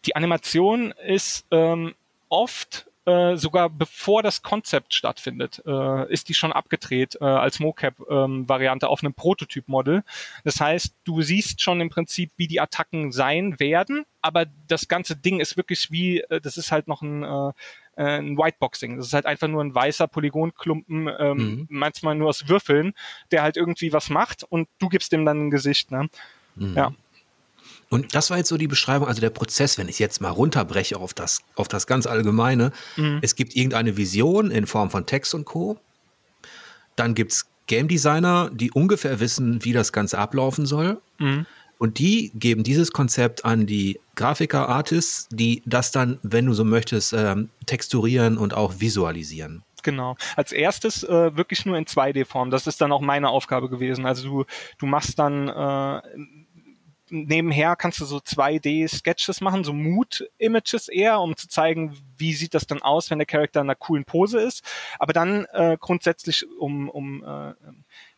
Die 0.05 0.16
Animation 0.16 0.93
ist 1.05 1.45
ähm, 1.51 1.95
oft 2.30 2.88
äh, 3.06 3.36
sogar 3.36 3.70
bevor 3.70 4.22
das 4.24 4.41
Konzept 4.41 4.93
stattfindet, 4.93 5.62
äh, 5.66 6.12
ist 6.12 6.30
die 6.30 6.34
schon 6.34 6.54
abgedreht 6.54 7.18
äh, 7.20 7.26
als 7.26 7.60
Mocap-Variante 7.60 8.88
auf 8.88 9.04
einem 9.04 9.14
Prototyp-Model. 9.14 10.04
Das 10.43 10.60
heißt, 10.60 10.95
du 11.04 11.22
siehst 11.22 11.62
schon 11.62 11.82
im 11.82 11.89
Prinzip, 11.89 12.32
wie 12.38 12.47
die 12.47 12.60
Attacken 12.60 13.12
sein 13.12 13.60
werden, 13.60 14.06
aber 14.22 14.45
das 14.68 14.88
ganze 14.88 15.16
Ding 15.16 15.39
ist 15.39 15.58
wirklich 15.58 15.91
wie, 15.91 16.22
äh, 16.22 16.39
das 16.41 16.58
ist 16.58 16.72
halt 16.72 16.88
noch 16.88 17.02
ein, 17.02 17.24
äh 17.24 17.52
ein 17.97 18.38
Whiteboxing. 18.38 18.97
Das 18.97 19.08
ist 19.08 19.14
halt 19.14 19.26
einfach 19.26 19.49
nur 19.49 19.62
ein 19.62 19.76
weißer 19.76 20.08
Polygonklumpen, 20.08 21.10
ähm, 21.20 21.38
mhm. 21.38 21.68
manchmal 21.70 22.16
nur 22.16 22.30
aus 22.30 22.47
Würfeln, 22.47 22.93
der 23.32 23.43
halt 23.43 23.58
irgendwie 23.58 23.93
was 23.93 24.10
macht 24.10 24.43
und 24.43 24.70
du 24.80 24.89
gibst 24.89 25.12
dem 25.12 25.26
dann 25.26 25.47
ein 25.47 25.52
Gesicht. 25.52 25.91
Ne? 25.91 26.08
Mhm. 26.56 26.74
Ja. 26.76 26.93
Und 27.92 28.16
das 28.16 28.30
war 28.30 28.38
jetzt 28.38 28.48
so 28.48 28.56
die 28.56 28.70
Beschreibung, 28.70 29.10
also 29.10 29.20
der 29.20 29.32
Prozess, 29.32 29.78
wenn 29.78 29.89
ich 29.89 30.00
jetzt 30.00 30.22
mal 30.22 30.30
runterbreche 30.30 30.98
auf 30.98 31.14
das, 31.14 31.42
auf 31.56 31.68
das 31.68 31.88
ganz 31.88 32.08
Allgemeine. 32.08 32.72
Mhm. 32.96 33.20
Es 33.22 33.36
gibt 33.36 33.54
irgendeine 33.54 33.98
Vision 33.98 34.50
in 34.50 34.66
Form 34.66 34.89
von 34.89 35.06
Text 35.06 35.34
und 35.36 35.44
Co. 35.44 35.78
Dann 36.96 37.16
gibt 37.16 37.34
es 37.34 37.48
Game 37.68 37.89
Designer, 37.89 38.50
die 38.54 38.72
ungefähr 38.72 39.20
wissen, 39.20 39.66
wie 39.66 39.74
das 39.74 39.92
Ganze 39.92 40.20
ablaufen 40.20 40.66
soll. 40.66 41.02
Mhm. 41.20 41.46
Und 41.80 42.00
die 42.00 42.32
geben 42.34 42.64
dieses 42.64 42.94
Konzept 42.94 43.44
an 43.44 43.66
die 43.66 44.00
Grafiker, 44.16 44.70
Artists, 44.70 45.28
die 45.30 45.62
das 45.66 45.92
dann, 45.92 46.18
wenn 46.24 46.46
du 46.46 46.54
so 46.54 46.64
möchtest, 46.64 47.12
ähm, 47.12 47.50
texturieren 47.66 48.38
und 48.38 48.54
auch 48.54 48.76
visualisieren. 48.80 49.64
Genau. 49.84 50.16
Als 50.38 50.54
erstes 50.54 51.04
äh, 51.04 51.36
wirklich 51.36 51.66
nur 51.66 51.78
in 51.78 51.86
2D-Form. 51.86 52.52
Das 52.52 52.68
ist 52.68 52.80
dann 52.80 52.94
auch 52.94 53.02
meine 53.02 53.30
Aufgabe 53.30 53.68
gewesen. 53.68 54.06
Also 54.06 54.24
du, 54.30 54.46
du 54.78 54.86
machst 54.86 55.20
dann 55.20 55.50
äh, 55.50 56.02
nebenher 57.12 57.76
kannst 57.76 57.99
du 57.99 58.05
so 58.05 58.18
2D-Sketches 58.18 59.41
machen, 59.41 59.64
so 59.64 59.74
Mood-Images 59.74 60.88
eher, 60.88 61.20
um 61.20 61.36
zu 61.36 61.47
zeigen, 61.47 61.97
wie 62.22 62.34
sieht 62.34 62.53
das 62.53 62.67
dann 62.67 62.82
aus, 62.82 63.09
wenn 63.11 63.19
der 63.19 63.26
Charakter 63.26 63.59
in 63.59 63.65
einer 63.65 63.76
coolen 63.76 64.05
Pose 64.05 64.39
ist. 64.39 64.63
Aber 64.99 65.11
dann 65.11 65.45
äh, 65.51 65.76
grundsätzlich, 65.78 66.45
um, 66.57 66.89
um 66.89 67.24
äh, 67.24 67.53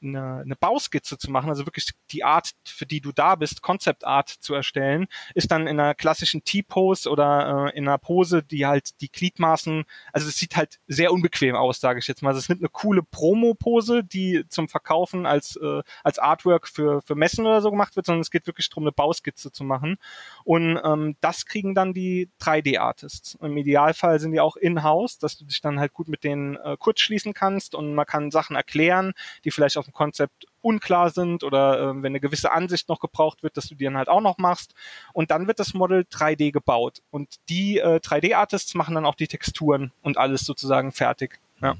eine, 0.03 0.41
eine 0.43 0.55
Bauskizze 0.55 1.17
zu 1.17 1.31
machen, 1.31 1.49
also 1.49 1.65
wirklich 1.65 1.89
die 2.11 2.23
Art, 2.23 2.51
für 2.65 2.85
die 2.85 3.01
du 3.01 3.11
da 3.11 3.35
bist, 3.35 3.61
Concept 3.61 4.05
Art 4.05 4.29
zu 4.29 4.53
erstellen, 4.53 5.07
ist 5.33 5.51
dann 5.51 5.67
in 5.67 5.79
einer 5.79 5.95
klassischen 5.95 6.43
T-Pose 6.43 7.09
oder 7.09 7.71
äh, 7.73 7.77
in 7.77 7.87
einer 7.87 7.97
Pose, 7.97 8.43
die 8.43 8.65
halt 8.65 9.01
die 9.01 9.11
Gliedmaßen, 9.11 9.85
also 10.11 10.27
es 10.27 10.37
sieht 10.37 10.55
halt 10.55 10.79
sehr 10.87 11.11
unbequem 11.11 11.55
aus, 11.55 11.79
sage 11.79 11.99
ich 11.99 12.07
jetzt 12.07 12.21
mal. 12.21 12.29
Also 12.29 12.39
es 12.39 12.45
ist 12.45 12.49
nicht 12.49 12.61
eine 12.61 12.69
coole 12.69 13.01
Promo-Pose, 13.03 14.03
die 14.03 14.43
zum 14.49 14.67
Verkaufen 14.67 15.25
als, 15.25 15.55
äh, 15.55 15.81
als 16.03 16.19
Artwork 16.19 16.67
für, 16.67 17.01
für 17.01 17.15
Messen 17.15 17.45
oder 17.45 17.61
so 17.61 17.71
gemacht 17.71 17.95
wird, 17.95 18.05
sondern 18.05 18.21
es 18.21 18.31
geht 18.31 18.47
wirklich 18.47 18.69
darum, 18.69 18.83
eine 18.83 18.91
Bauskizze 18.91 19.51
zu 19.51 19.63
machen. 19.63 19.97
Und 20.43 20.79
ähm, 20.83 21.15
das 21.21 21.45
kriegen 21.45 21.73
dann 21.73 21.93
die 21.93 22.29
3D-Artists. 22.41 23.37
Im 23.41 23.55
Idealfall 23.55 23.92
sind 23.93 24.31
die 24.31 24.39
auch 24.39 24.55
in-house, 24.55 25.17
dass 25.17 25.37
du 25.37 25.45
dich 25.45 25.61
dann 25.61 25.79
halt 25.79 25.93
gut 25.93 26.07
mit 26.07 26.23
denen 26.23 26.55
äh, 26.57 26.75
kurz 26.77 27.01
schließen 27.01 27.33
kannst 27.33 27.75
und 27.75 27.93
man 27.93 28.05
kann 28.05 28.31
Sachen 28.31 28.55
erklären, 28.55 29.13
die 29.43 29.51
vielleicht 29.51 29.77
auf 29.77 29.85
dem 29.85 29.93
Konzept 29.93 30.45
unklar 30.61 31.09
sind 31.09 31.43
oder 31.43 31.79
äh, 31.79 31.87
wenn 31.95 32.05
eine 32.05 32.19
gewisse 32.19 32.51
Ansicht 32.51 32.89
noch 32.89 32.99
gebraucht 32.99 33.43
wird, 33.43 33.57
dass 33.57 33.67
du 33.67 33.75
die 33.75 33.85
dann 33.85 33.97
halt 33.97 34.09
auch 34.09 34.21
noch 34.21 34.37
machst. 34.37 34.73
Und 35.13 35.31
dann 35.31 35.47
wird 35.47 35.59
das 35.59 35.73
Model 35.73 36.05
3D 36.09 36.51
gebaut. 36.51 37.01
Und 37.11 37.35
die 37.49 37.79
äh, 37.79 37.99
3D-Artists 37.99 38.73
machen 38.75 38.95
dann 38.95 39.05
auch 39.05 39.15
die 39.15 39.27
Texturen 39.27 39.91
und 40.01 40.17
alles 40.17 40.45
sozusagen 40.45 40.91
fertig. 40.91 41.39
Ja. 41.61 41.75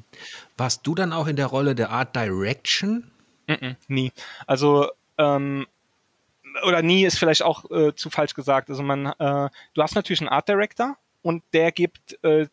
Warst 0.57 0.86
du 0.86 0.95
dann 0.95 1.14
auch 1.14 1.28
in 1.28 1.36
der 1.36 1.47
Rolle 1.47 1.76
der 1.76 1.89
Art 1.89 2.16
Direction? 2.16 3.11
Mm 3.47 3.53
-mm, 3.53 3.76
nie. 3.88 4.11
Also 4.47 4.89
ähm, 5.18 5.66
oder 6.66 6.82
nie 6.82 7.05
ist 7.05 7.18
vielleicht 7.18 7.41
auch 7.41 7.70
äh, 7.72 7.95
zu 7.95 8.09
falsch 8.09 8.34
gesagt. 8.34 8.70
Also 8.70 8.84
man, 8.84 9.07
äh, 9.07 9.49
du 9.74 9.82
hast 9.82 9.95
natürlich 9.95 10.22
einen 10.22 10.30
Art 10.30 10.47
Director 10.47 10.97
und 11.24 11.43
der 11.53 11.71
gibt 11.71 12.24
äh, 12.24 12.47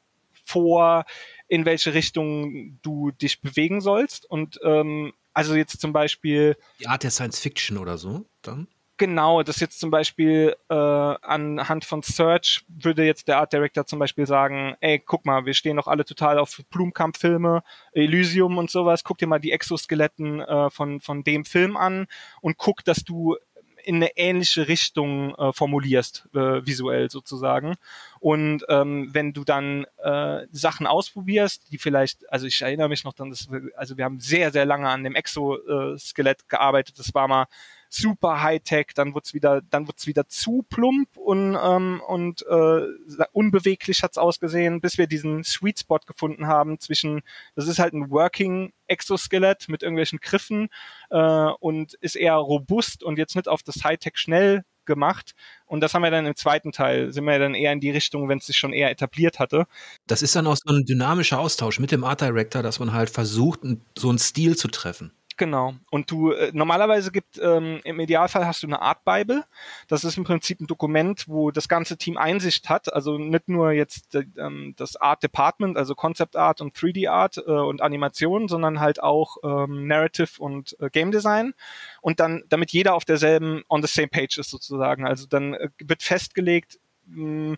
vor, 0.46 1.04
in 1.48 1.64
welche 1.64 1.92
Richtung 1.94 2.78
du 2.82 3.10
dich 3.10 3.40
bewegen 3.40 3.80
sollst. 3.80 4.28
Und 4.28 4.58
ähm, 4.64 5.12
also 5.34 5.54
jetzt 5.54 5.80
zum 5.80 5.92
Beispiel. 5.92 6.56
Die 6.80 6.88
Art 6.88 7.02
der 7.02 7.10
Science 7.10 7.38
Fiction 7.38 7.76
oder 7.76 7.98
so, 7.98 8.24
dann? 8.42 8.66
Genau, 9.00 9.42
das 9.42 9.60
jetzt 9.60 9.80
zum 9.80 9.90
Beispiel 9.90 10.54
äh, 10.68 10.74
anhand 10.74 11.86
von 11.86 12.02
Search 12.02 12.66
würde 12.68 13.06
jetzt 13.06 13.28
der 13.28 13.38
Art 13.38 13.50
Director 13.50 13.86
zum 13.86 13.98
Beispiel 13.98 14.26
sagen, 14.26 14.76
ey, 14.80 14.98
guck 14.98 15.24
mal, 15.24 15.46
wir 15.46 15.54
stehen 15.54 15.78
doch 15.78 15.86
alle 15.86 16.04
total 16.04 16.38
auf 16.38 16.60
Blumkamp-Filme, 16.68 17.62
Elysium 17.92 18.58
und 18.58 18.70
sowas, 18.70 19.02
guck 19.02 19.16
dir 19.16 19.26
mal 19.26 19.38
die 19.38 19.52
Exoskeletten 19.52 20.40
äh, 20.40 20.68
von, 20.68 21.00
von 21.00 21.24
dem 21.24 21.46
Film 21.46 21.78
an 21.78 22.08
und 22.42 22.58
guck, 22.58 22.84
dass 22.84 23.02
du 23.02 23.38
in 23.84 23.96
eine 23.96 24.16
ähnliche 24.16 24.68
Richtung 24.68 25.34
äh, 25.36 25.52
formulierst, 25.52 26.28
äh, 26.34 26.66
visuell 26.66 27.10
sozusagen. 27.10 27.74
Und 28.18 28.64
ähm, 28.68 29.08
wenn 29.12 29.32
du 29.32 29.44
dann 29.44 29.86
äh, 30.02 30.46
Sachen 30.52 30.86
ausprobierst, 30.86 31.72
die 31.72 31.78
vielleicht, 31.78 32.30
also 32.32 32.46
ich 32.46 32.60
erinnere 32.60 32.88
mich 32.88 33.04
noch 33.04 33.14
dann, 33.14 33.30
dass 33.30 33.50
wir, 33.50 33.70
also 33.76 33.96
wir 33.96 34.04
haben 34.04 34.20
sehr, 34.20 34.52
sehr 34.52 34.66
lange 34.66 34.88
an 34.88 35.04
dem 35.04 35.14
Exoskelett 35.14 36.48
gearbeitet. 36.48 36.98
Das 36.98 37.14
war 37.14 37.28
mal 37.28 37.46
super 37.90 38.42
Hightech, 38.42 38.88
dann 38.94 39.14
wird's 39.14 39.34
wieder, 39.34 39.60
dann 39.62 39.86
wird's 39.86 40.06
wieder 40.06 40.28
zu 40.28 40.64
plump 40.68 41.16
und 41.16 41.58
ähm, 41.60 42.00
und 42.06 42.42
äh, 42.48 42.86
unbeweglich 43.32 44.02
hat's 44.02 44.16
ausgesehen, 44.16 44.80
bis 44.80 44.96
wir 44.96 45.06
diesen 45.06 45.44
Sweet 45.44 45.80
Spot 45.80 45.98
gefunden 46.06 46.46
haben 46.46 46.78
zwischen, 46.78 47.22
das 47.56 47.66
ist 47.66 47.78
halt 47.78 47.92
ein 47.92 48.10
Working 48.10 48.72
Exoskelett 48.86 49.68
mit 49.68 49.82
irgendwelchen 49.82 50.20
Griffen 50.20 50.68
äh, 51.10 51.50
und 51.60 51.94
ist 51.94 52.16
eher 52.16 52.34
robust 52.34 53.02
und 53.02 53.18
jetzt 53.18 53.36
nicht 53.36 53.48
auf 53.48 53.62
das 53.62 53.84
Hightech 53.84 54.16
schnell 54.16 54.64
gemacht. 54.86 55.34
Und 55.66 55.80
das 55.80 55.94
haben 55.94 56.02
wir 56.02 56.10
dann 56.10 56.26
im 56.26 56.36
zweiten 56.36 56.72
Teil, 56.72 57.12
sind 57.12 57.24
wir 57.24 57.38
dann 57.38 57.54
eher 57.54 57.72
in 57.72 57.80
die 57.80 57.90
Richtung, 57.90 58.28
wenn 58.28 58.38
es 58.38 58.46
sich 58.46 58.56
schon 58.56 58.72
eher 58.72 58.90
etabliert 58.90 59.38
hatte. 59.38 59.66
Das 60.06 60.22
ist 60.22 60.34
dann 60.34 60.46
auch 60.46 60.56
so 60.56 60.74
ein 60.74 60.84
dynamischer 60.84 61.38
Austausch 61.38 61.78
mit 61.78 61.92
dem 61.92 62.04
Art 62.04 62.20
Director, 62.20 62.62
dass 62.62 62.80
man 62.80 62.92
halt 62.92 63.10
versucht, 63.10 63.60
so 63.96 64.08
einen 64.08 64.18
Stil 64.18 64.56
zu 64.56 64.68
treffen. 64.68 65.12
Genau. 65.40 65.72
Und 65.90 66.10
du 66.10 66.32
äh, 66.32 66.50
normalerweise 66.52 67.10
gibt 67.10 67.40
ähm, 67.42 67.80
im 67.84 67.98
Idealfall 67.98 68.46
hast 68.46 68.62
du 68.62 68.66
eine 68.66 68.82
Art 68.82 69.06
Bible. 69.06 69.42
Das 69.88 70.04
ist 70.04 70.18
im 70.18 70.24
Prinzip 70.24 70.60
ein 70.60 70.66
Dokument, 70.66 71.24
wo 71.28 71.50
das 71.50 71.66
ganze 71.66 71.96
Team 71.96 72.18
Einsicht 72.18 72.68
hat. 72.68 72.92
Also 72.92 73.16
nicht 73.16 73.48
nur 73.48 73.72
jetzt 73.72 74.14
äh, 74.14 74.26
ähm, 74.36 74.74
das 74.76 74.96
Art 74.96 75.22
Department, 75.22 75.78
also 75.78 75.94
Concept 75.94 76.36
Art 76.36 76.60
und 76.60 76.76
3D 76.76 77.08
Art 77.08 77.38
äh, 77.38 77.50
und 77.50 77.80
Animation, 77.80 78.48
sondern 78.48 78.80
halt 78.80 79.02
auch 79.02 79.38
ähm, 79.42 79.86
Narrative 79.86 80.28
und 80.38 80.76
äh, 80.78 80.90
Game 80.90 81.10
Design. 81.10 81.54
Und 82.02 82.20
dann, 82.20 82.42
damit 82.50 82.72
jeder 82.72 82.92
auf 82.92 83.06
derselben 83.06 83.62
on 83.70 83.80
the 83.80 83.88
same 83.88 84.08
page 84.08 84.36
ist 84.36 84.50
sozusagen. 84.50 85.06
Also 85.06 85.26
dann 85.26 85.54
äh, 85.54 85.70
wird 85.78 86.02
festgelegt, 86.02 86.78
mh, 87.06 87.56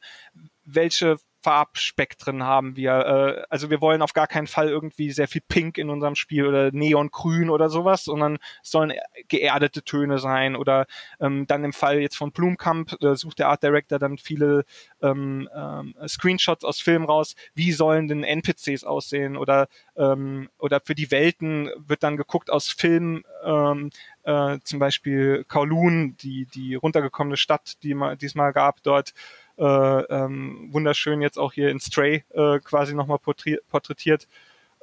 welche 0.64 1.16
Farbspektren 1.42 2.44
haben 2.44 2.76
wir. 2.76 2.92
Äh, 2.92 3.44
also 3.50 3.70
wir 3.70 3.80
wollen 3.80 4.02
auf 4.02 4.12
gar 4.12 4.26
keinen 4.26 4.46
Fall 4.46 4.68
irgendwie 4.68 5.10
sehr 5.10 5.28
viel 5.28 5.42
Pink 5.46 5.78
in 5.78 5.90
unserem 5.90 6.14
Spiel 6.14 6.46
oder 6.46 6.70
Neongrün 6.72 7.50
oder 7.50 7.68
sowas, 7.68 8.04
sondern 8.04 8.38
es 8.62 8.70
sollen 8.70 8.92
geerdete 9.28 9.82
Töne 9.82 10.18
sein. 10.18 10.56
Oder 10.56 10.86
ähm, 11.20 11.46
dann 11.46 11.64
im 11.64 11.72
Fall 11.72 12.00
jetzt 12.00 12.16
von 12.16 12.32
Blumkamp 12.32 13.02
äh, 13.02 13.14
sucht 13.14 13.38
der 13.38 13.48
Art 13.48 13.62
Director 13.62 13.98
dann 13.98 14.18
viele 14.18 14.64
ähm, 15.02 15.48
ähm, 15.54 15.94
Screenshots 16.06 16.64
aus 16.64 16.80
Filmen 16.80 17.06
raus. 17.06 17.34
Wie 17.54 17.72
sollen 17.72 18.08
denn 18.08 18.24
NPCs 18.24 18.84
aussehen? 18.84 19.36
Oder 19.36 19.68
ähm, 19.96 20.48
oder 20.58 20.80
für 20.80 20.94
die 20.94 21.10
Welten 21.10 21.70
wird 21.76 22.02
dann 22.02 22.16
geguckt 22.16 22.50
aus 22.50 22.68
Filmen. 22.68 23.24
Ähm, 23.44 23.90
äh, 24.24 24.58
zum 24.62 24.78
Beispiel 24.78 25.44
Kowloon, 25.48 26.16
die 26.16 26.46
die 26.46 26.74
runtergekommene 26.74 27.36
Stadt, 27.36 27.82
die 27.82 27.94
ma, 27.94 28.14
diesmal 28.14 28.52
gab 28.52 28.82
dort 28.82 29.14
ähm, 29.64 30.68
wunderschön 30.72 31.20
jetzt 31.20 31.38
auch 31.38 31.52
hier 31.52 31.70
in 31.70 31.80
Stray 31.80 32.24
äh, 32.30 32.58
quasi 32.60 32.94
nochmal 32.94 33.18
porträtiert. 33.18 34.28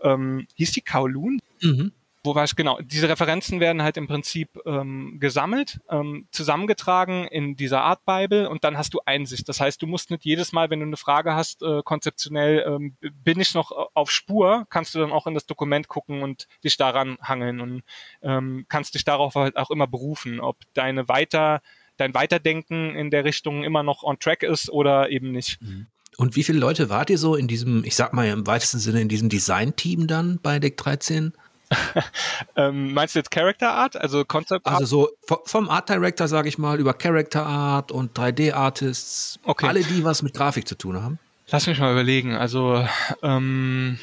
Ähm, 0.01 0.47
hieß 0.55 0.71
die 0.71 0.81
Kowloon? 0.81 1.39
Mhm. 1.61 1.91
Wo 2.21 2.35
war 2.35 2.43
ich 2.43 2.55
genau? 2.55 2.79
Diese 2.81 3.07
Referenzen 3.07 3.61
werden 3.61 3.81
halt 3.81 3.95
im 3.95 4.07
Prinzip 4.07 4.49
ähm, 4.65 5.19
gesammelt, 5.21 5.79
ähm, 5.89 6.27
zusammengetragen 6.31 7.25
in 7.25 7.55
dieser 7.55 7.81
Art 7.81 8.03
Bible 8.05 8.49
und 8.49 8.65
dann 8.65 8.77
hast 8.77 8.93
du 8.93 8.99
Einsicht. 9.05 9.47
Das 9.47 9.61
heißt, 9.61 9.81
du 9.81 9.87
musst 9.87 10.11
nicht 10.11 10.25
jedes 10.25 10.51
Mal, 10.51 10.69
wenn 10.69 10.81
du 10.81 10.85
eine 10.85 10.97
Frage 10.97 11.33
hast, 11.33 11.61
äh, 11.63 11.81
konzeptionell, 11.81 12.65
ähm, 12.67 12.97
bin 13.23 13.39
ich 13.39 13.53
noch 13.53 13.71
auf 13.93 14.11
Spur, 14.11 14.67
kannst 14.69 14.95
du 14.95 14.99
dann 14.99 15.13
auch 15.13 15.27
in 15.27 15.33
das 15.33 15.45
Dokument 15.45 15.87
gucken 15.87 16.21
und 16.21 16.47
dich 16.61 16.75
daran 16.75 17.17
hangeln 17.21 17.61
und 17.61 17.83
ähm, 18.21 18.65
kannst 18.67 18.95
dich 18.95 19.05
darauf 19.05 19.35
halt 19.35 19.55
auch 19.55 19.71
immer 19.71 19.87
berufen, 19.87 20.41
ob 20.41 20.57
deine 20.73 21.07
weiter 21.07 21.61
dein 21.99 22.13
Weiterdenken 22.13 22.95
in 22.95 23.11
der 23.11 23.23
Richtung 23.23 23.63
immer 23.63 23.83
noch 23.83 24.03
on 24.03 24.19
track 24.19 24.43
ist 24.43 24.69
oder 24.69 25.09
eben 25.09 25.31
nicht. 25.31 25.61
Mhm. 25.61 25.87
Und 26.17 26.35
wie 26.35 26.43
viele 26.43 26.59
Leute 26.59 26.89
wart 26.89 27.09
ihr 27.09 27.17
so 27.17 27.35
in 27.35 27.47
diesem, 27.47 27.83
ich 27.85 27.95
sag 27.95 28.13
mal 28.13 28.27
im 28.27 28.45
weitesten 28.45 28.79
Sinne, 28.79 29.01
in 29.01 29.07
diesem 29.07 29.29
Design-Team 29.29 30.07
dann 30.07 30.39
bei 30.41 30.59
Deck 30.59 30.75
13? 30.77 31.33
ähm, 32.55 32.93
meinst 32.93 33.15
du 33.15 33.19
jetzt 33.19 33.31
Character 33.31 33.71
Art, 33.71 33.95
also 33.95 34.25
Concept 34.25 34.65
Art? 34.65 34.81
Also 34.81 35.09
so 35.27 35.39
vom 35.45 35.69
Art 35.69 35.87
Director, 35.87 36.27
sage 36.27 36.49
ich 36.49 36.57
mal, 36.57 36.79
über 36.79 36.93
Character 36.93 37.45
Art 37.45 37.91
und 37.91 38.17
3D-Artists, 38.17 39.39
okay. 39.43 39.67
alle, 39.67 39.83
die 39.83 40.03
was 40.03 40.21
mit 40.21 40.33
Grafik 40.33 40.67
zu 40.67 40.75
tun 40.75 41.01
haben? 41.01 41.19
Lass 41.51 41.67
mich 41.67 41.79
mal 41.79 41.91
überlegen. 41.91 42.35
Also, 42.35 42.85
ähm, 43.23 43.97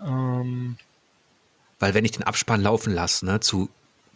ähm, 0.00 0.76
weil 1.78 1.94
wenn 1.94 2.04
ich 2.04 2.12
den 2.12 2.22
Abspann 2.22 2.62
laufen 2.62 2.94
lasse, 2.94 3.26
ne, 3.26 3.40
zu 3.40 3.68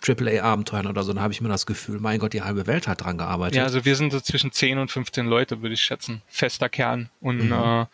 AAA-Abenteuern 0.07 0.87
oder 0.87 1.03
so, 1.03 1.13
dann 1.13 1.23
habe 1.23 1.33
ich 1.33 1.41
mir 1.41 1.49
das 1.49 1.67
Gefühl, 1.67 1.99
mein 2.01 2.19
Gott, 2.19 2.33
die 2.33 2.43
halbe 2.43 2.67
Welt 2.67 2.87
hat 2.87 3.05
dran 3.05 3.19
gearbeitet. 3.19 3.57
Ja, 3.57 3.65
also 3.65 3.85
wir 3.85 3.97
sind 3.97 4.13
so 4.13 4.21
zwischen 4.21 4.53
10 4.53 4.79
und 4.79 4.91
15 4.91 5.27
Leute, 5.27 5.63
würde 5.63 5.75
ich 5.75 5.83
schätzen. 5.83 6.23
Fester 6.27 6.69
Kern. 6.69 7.11
Und 7.21 7.47
mhm. 7.47 7.53
äh, 7.53 7.87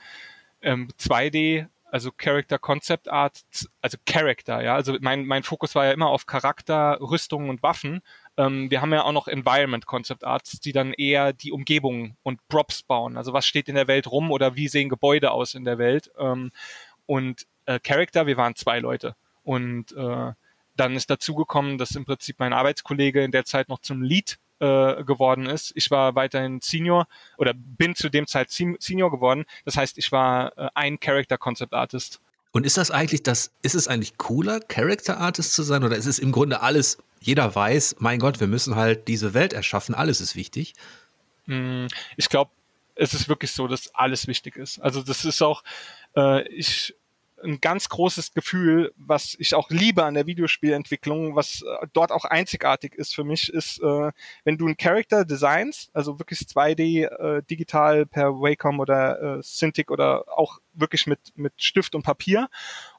ähm, 0.62 0.88
2D, 1.00 1.66
also 1.90 2.10
Character 2.10 2.58
Concept 2.58 3.08
Art, 3.08 3.42
also 3.80 3.98
Character, 4.06 4.62
ja. 4.62 4.74
Also 4.74 4.96
mein, 5.00 5.26
mein 5.26 5.42
Fokus 5.42 5.74
war 5.74 5.84
ja 5.84 5.92
immer 5.92 6.08
auf 6.08 6.26
Charakter, 6.26 6.98
Rüstungen 7.00 7.50
und 7.50 7.62
Waffen. 7.62 8.00
Ähm, 8.36 8.70
wir 8.70 8.80
haben 8.80 8.92
ja 8.92 9.02
auch 9.02 9.12
noch 9.12 9.28
Environment 9.28 9.84
Concept 9.84 10.24
Arts, 10.24 10.58
die 10.60 10.72
dann 10.72 10.94
eher 10.94 11.32
die 11.32 11.52
Umgebung 11.52 12.16
und 12.22 12.40
Props 12.48 12.82
bauen. 12.82 13.16
Also 13.16 13.32
was 13.32 13.46
steht 13.46 13.68
in 13.68 13.74
der 13.74 13.88
Welt 13.88 14.10
rum 14.10 14.30
oder 14.30 14.56
wie 14.56 14.68
sehen 14.68 14.88
Gebäude 14.88 15.32
aus 15.32 15.54
in 15.54 15.64
der 15.64 15.78
Welt. 15.78 16.10
Ähm, 16.18 16.50
und 17.06 17.46
äh, 17.66 17.78
Character, 17.78 18.26
wir 18.26 18.36
waren 18.38 18.56
zwei 18.56 18.78
Leute. 18.78 19.14
Und 19.42 19.92
äh, 19.92 20.32
dann 20.82 20.96
ist 20.96 21.10
dazu 21.10 21.34
gekommen, 21.34 21.78
dass 21.78 21.92
im 21.92 22.04
Prinzip 22.04 22.36
mein 22.38 22.52
Arbeitskollege 22.52 23.22
in 23.22 23.30
der 23.30 23.44
Zeit 23.44 23.68
noch 23.68 23.80
zum 23.80 24.02
Lead 24.02 24.38
äh, 24.58 25.04
geworden 25.04 25.46
ist. 25.46 25.72
Ich 25.76 25.90
war 25.90 26.14
weiterhin 26.14 26.60
Senior 26.60 27.06
oder 27.38 27.54
bin 27.54 27.94
zu 27.94 28.08
dem 28.08 28.26
Zeit 28.26 28.50
Senior 28.50 29.10
geworden. 29.10 29.44
Das 29.64 29.76
heißt, 29.76 29.96
ich 29.98 30.10
war 30.12 30.56
äh, 30.58 30.68
ein 30.74 30.98
Character 30.98 31.38
Concept 31.38 31.72
Artist. 31.72 32.20
Und 32.50 32.66
ist 32.66 32.76
das 32.76 32.90
eigentlich 32.90 33.22
das, 33.22 33.52
ist 33.62 33.74
es 33.74 33.88
eigentlich 33.88 34.18
cooler, 34.18 34.60
Character 34.60 35.18
Artist 35.18 35.54
zu 35.54 35.62
sein 35.62 35.84
oder 35.84 35.96
ist 35.96 36.06
es 36.06 36.18
im 36.18 36.32
Grunde 36.32 36.60
alles, 36.60 36.98
jeder 37.20 37.54
weiß, 37.54 37.96
mein 38.00 38.18
Gott, 38.18 38.40
wir 38.40 38.46
müssen 38.46 38.76
halt 38.76 39.08
diese 39.08 39.34
Welt 39.34 39.52
erschaffen, 39.52 39.94
alles 39.94 40.20
ist 40.20 40.36
wichtig? 40.36 40.74
Mm, 41.46 41.86
ich 42.16 42.28
glaube, 42.28 42.50
es 42.94 43.14
ist 43.14 43.28
wirklich 43.28 43.52
so, 43.52 43.68
dass 43.68 43.94
alles 43.94 44.26
wichtig 44.26 44.56
ist. 44.56 44.80
Also 44.80 45.02
das 45.02 45.24
ist 45.24 45.40
auch, 45.42 45.62
äh, 46.14 46.46
ich 46.48 46.94
ein 47.42 47.60
ganz 47.60 47.88
großes 47.88 48.32
Gefühl, 48.32 48.92
was 48.96 49.36
ich 49.38 49.54
auch 49.54 49.70
liebe 49.70 50.04
an 50.04 50.14
der 50.14 50.26
Videospielentwicklung, 50.26 51.36
was 51.36 51.62
äh, 51.62 51.86
dort 51.92 52.12
auch 52.12 52.24
einzigartig 52.24 52.94
ist 52.94 53.14
für 53.14 53.24
mich, 53.24 53.52
ist, 53.52 53.80
äh, 53.82 54.12
wenn 54.44 54.58
du 54.58 54.66
einen 54.66 54.76
Character 54.76 55.24
designst, 55.24 55.90
also 55.94 56.18
wirklich 56.18 56.40
2D 56.40 57.06
äh, 57.06 57.42
digital 57.42 58.06
per 58.06 58.32
Wacom 58.34 58.80
oder 58.80 59.38
äh, 59.38 59.40
Cintiq 59.42 59.90
oder 59.90 60.24
auch 60.28 60.58
wirklich 60.74 61.06
mit, 61.06 61.20
mit 61.34 61.52
Stift 61.56 61.94
und 61.94 62.02
Papier 62.02 62.48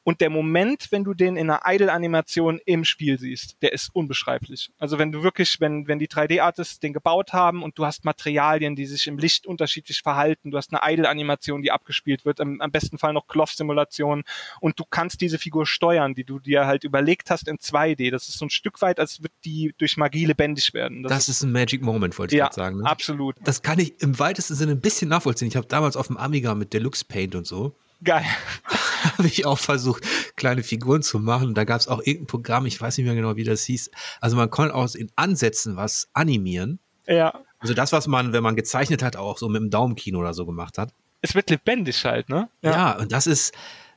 und 0.03 0.19
der 0.19 0.29
Moment, 0.29 0.91
wenn 0.91 1.05
du 1.05 1.13
den 1.13 1.37
in 1.37 1.49
einer 1.49 1.61
Idle-Animation 1.65 2.59
im 2.65 2.83
Spiel 2.83 3.17
siehst, 3.17 3.61
der 3.61 3.71
ist 3.71 3.89
unbeschreiblich. 3.93 4.69
Also 4.77 4.99
wenn 4.99 5.13
du 5.13 5.23
wirklich, 5.23 5.61
wenn, 5.61 5.87
wenn 5.87 5.97
die 5.97 6.09
3D-Artists 6.09 6.81
den 6.81 6.91
gebaut 6.91 7.31
haben 7.31 7.63
und 7.63 7.79
du 7.79 7.85
hast 7.85 8.03
Materialien, 8.03 8.75
die 8.75 8.85
sich 8.85 9.07
im 9.07 9.17
Licht 9.17 9.47
unterschiedlich 9.47 10.01
verhalten, 10.01 10.51
du 10.51 10.57
hast 10.57 10.73
eine 10.73 10.81
Idle-Animation, 10.93 11.61
die 11.61 11.71
abgespielt 11.71 12.25
wird, 12.25 12.41
am, 12.41 12.59
am 12.59 12.71
besten 12.71 12.97
Fall 12.97 13.13
noch 13.13 13.27
Cloth-Simulation 13.27 14.23
und 14.59 14.79
du 14.79 14.83
kannst 14.83 15.21
diese 15.21 15.39
Figur 15.39 15.65
steuern, 15.65 16.13
die 16.13 16.25
du 16.25 16.39
dir 16.39 16.67
halt 16.67 16.83
überlegt 16.83 17.29
hast 17.29 17.47
in 17.47 17.57
2D. 17.57 18.11
Das 18.11 18.27
ist 18.27 18.37
so 18.37 18.45
ein 18.45 18.49
Stück 18.49 18.81
weit, 18.81 18.99
als 18.99 19.23
wird 19.23 19.31
die 19.45 19.73
durch 19.77 19.95
Magie 19.95 20.25
lebendig 20.25 20.73
werden. 20.73 21.03
Das, 21.03 21.11
das 21.11 21.29
ist, 21.29 21.37
ist 21.37 21.43
ein 21.43 21.53
Magic 21.53 21.81
Moment, 21.81 22.19
wollte 22.19 22.35
ich 22.35 22.39
ja, 22.39 22.51
sagen. 22.51 22.79
Ne? 22.79 22.89
absolut. 22.89 23.37
Das 23.45 23.61
kann 23.61 23.79
ich 23.79 24.01
im 24.01 24.19
weitesten 24.19 24.55
Sinne 24.55 24.73
ein 24.73 24.81
bisschen 24.81 25.07
nachvollziehen. 25.07 25.47
Ich 25.47 25.55
habe 25.55 25.67
damals 25.67 25.95
auf 25.95 26.07
dem 26.07 26.17
Amiga 26.17 26.55
mit 26.55 26.73
Deluxe 26.73 27.05
Paint 27.05 27.35
und 27.35 27.47
so 27.47 27.62
Geil. 28.03 28.25
Habe 29.17 29.27
ich 29.27 29.45
auch 29.45 29.59
versucht, 29.59 30.03
kleine 30.35 30.63
Figuren 30.63 31.03
zu 31.03 31.19
machen. 31.19 31.53
Da 31.53 31.63
gab 31.63 31.79
es 31.79 31.87
auch 31.87 31.99
irgendein 31.99 32.27
Programm, 32.27 32.65
ich 32.65 32.79
weiß 32.79 32.97
nicht 32.97 33.05
mehr 33.05 33.15
genau, 33.15 33.35
wie 33.35 33.43
das 33.43 33.63
hieß. 33.63 33.91
Also 34.21 34.35
man 34.35 34.49
konnte 34.49 34.75
auch 34.75 34.93
in 34.95 35.11
Ansätzen 35.15 35.75
was 35.75 36.07
animieren. 36.13 36.79
Ja. 37.05 37.41
Also 37.59 37.73
das, 37.73 37.91
was 37.91 38.07
man, 38.07 38.33
wenn 38.33 38.43
man 38.43 38.55
gezeichnet 38.55 39.03
hat, 39.03 39.15
auch 39.15 39.37
so 39.37 39.49
mit 39.49 39.61
dem 39.61 39.69
Daumenkino 39.69 40.19
oder 40.19 40.33
so 40.33 40.45
gemacht 40.45 40.77
hat. 40.77 40.93
Es 41.21 41.35
wird 41.35 41.49
lebendig 41.49 42.03
halt, 42.03 42.29
ne? 42.29 42.49
Ja, 42.61 42.71
ja 42.71 42.97
und 42.97 43.11
das 43.11 43.27
ist, 43.27 43.53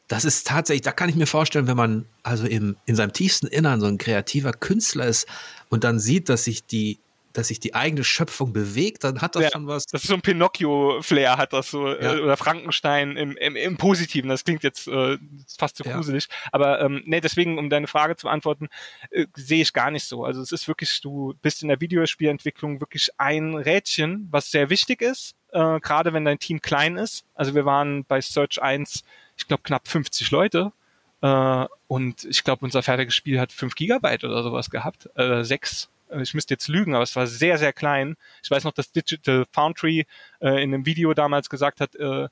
das 0.08 0.24
ist 0.24 0.46
tatsächlich, 0.46 0.82
da 0.82 0.92
kann 0.92 1.08
ich 1.08 1.16
mir 1.16 1.26
vorstellen, 1.26 1.66
wenn 1.66 1.76
man 1.76 2.06
also 2.22 2.46
im, 2.46 2.76
in 2.86 2.94
seinem 2.94 3.12
tiefsten 3.12 3.48
Innern 3.48 3.80
so 3.80 3.86
ein 3.86 3.98
kreativer 3.98 4.52
Künstler 4.52 5.06
ist 5.06 5.26
und 5.68 5.82
dann 5.82 5.98
sieht, 5.98 6.28
dass 6.28 6.44
sich 6.44 6.64
die 6.64 6.98
dass 7.36 7.48
sich 7.48 7.60
die 7.60 7.74
eigene 7.74 8.02
Schöpfung 8.02 8.52
bewegt, 8.52 9.04
dann 9.04 9.20
hat 9.20 9.36
das 9.36 9.44
ja, 9.44 9.50
schon 9.50 9.66
was. 9.66 9.84
Das 9.86 10.02
ist 10.02 10.08
so 10.08 10.14
ein 10.14 10.22
Pinocchio-Flair, 10.22 11.36
hat 11.36 11.52
das 11.52 11.70
so, 11.70 11.88
ja. 11.88 12.14
äh, 12.14 12.20
oder 12.20 12.36
Frankenstein 12.36 13.16
im, 13.16 13.36
im, 13.36 13.56
im 13.56 13.76
Positiven. 13.76 14.30
Das 14.30 14.44
klingt 14.44 14.62
jetzt 14.62 14.88
äh, 14.88 15.18
fast 15.58 15.76
zu 15.76 15.84
ja. 15.84 15.94
gruselig. 15.94 16.28
Aber 16.50 16.80
ähm, 16.80 17.02
nee, 17.04 17.20
deswegen, 17.20 17.58
um 17.58 17.68
deine 17.68 17.88
Frage 17.88 18.16
zu 18.16 18.26
beantworten, 18.26 18.68
äh, 19.10 19.26
sehe 19.34 19.60
ich 19.60 19.74
gar 19.74 19.90
nicht 19.90 20.04
so. 20.04 20.24
Also 20.24 20.40
es 20.40 20.50
ist 20.50 20.66
wirklich, 20.66 21.00
du 21.02 21.34
bist 21.42 21.62
in 21.62 21.68
der 21.68 21.80
Videospielentwicklung 21.80 22.80
wirklich 22.80 23.10
ein 23.18 23.54
Rädchen, 23.54 24.28
was 24.30 24.50
sehr 24.50 24.70
wichtig 24.70 25.02
ist, 25.02 25.34
äh, 25.52 25.78
gerade 25.80 26.14
wenn 26.14 26.24
dein 26.24 26.38
Team 26.38 26.62
klein 26.62 26.96
ist. 26.96 27.26
Also 27.34 27.54
wir 27.54 27.66
waren 27.66 28.04
bei 28.04 28.20
Search 28.20 28.62
1, 28.62 29.04
ich 29.36 29.46
glaube, 29.46 29.62
knapp 29.62 29.88
50 29.88 30.30
Leute. 30.30 30.72
Äh, 31.20 31.66
und 31.88 32.24
ich 32.24 32.44
glaube, 32.44 32.64
unser 32.64 32.82
fertiges 32.82 33.14
Spiel 33.14 33.38
hat 33.38 33.52
5 33.52 33.74
Gigabyte 33.74 34.24
oder 34.24 34.42
sowas 34.42 34.70
gehabt. 34.70 35.10
Äh, 35.16 35.44
6 35.44 35.84
äh, 35.84 35.95
ich 36.20 36.34
müsste 36.34 36.54
jetzt 36.54 36.68
lügen, 36.68 36.94
aber 36.94 37.02
es 37.02 37.16
war 37.16 37.26
sehr, 37.26 37.58
sehr 37.58 37.72
klein. 37.72 38.16
Ich 38.42 38.50
weiß 38.50 38.64
noch, 38.64 38.72
dass 38.72 38.92
Digital 38.92 39.44
Foundry 39.52 40.06
äh, 40.40 40.62
in 40.62 40.72
einem 40.74 40.86
Video 40.86 41.14
damals 41.14 41.50
gesagt 41.50 41.80
hat, 41.80 41.94
äh, 41.96 42.28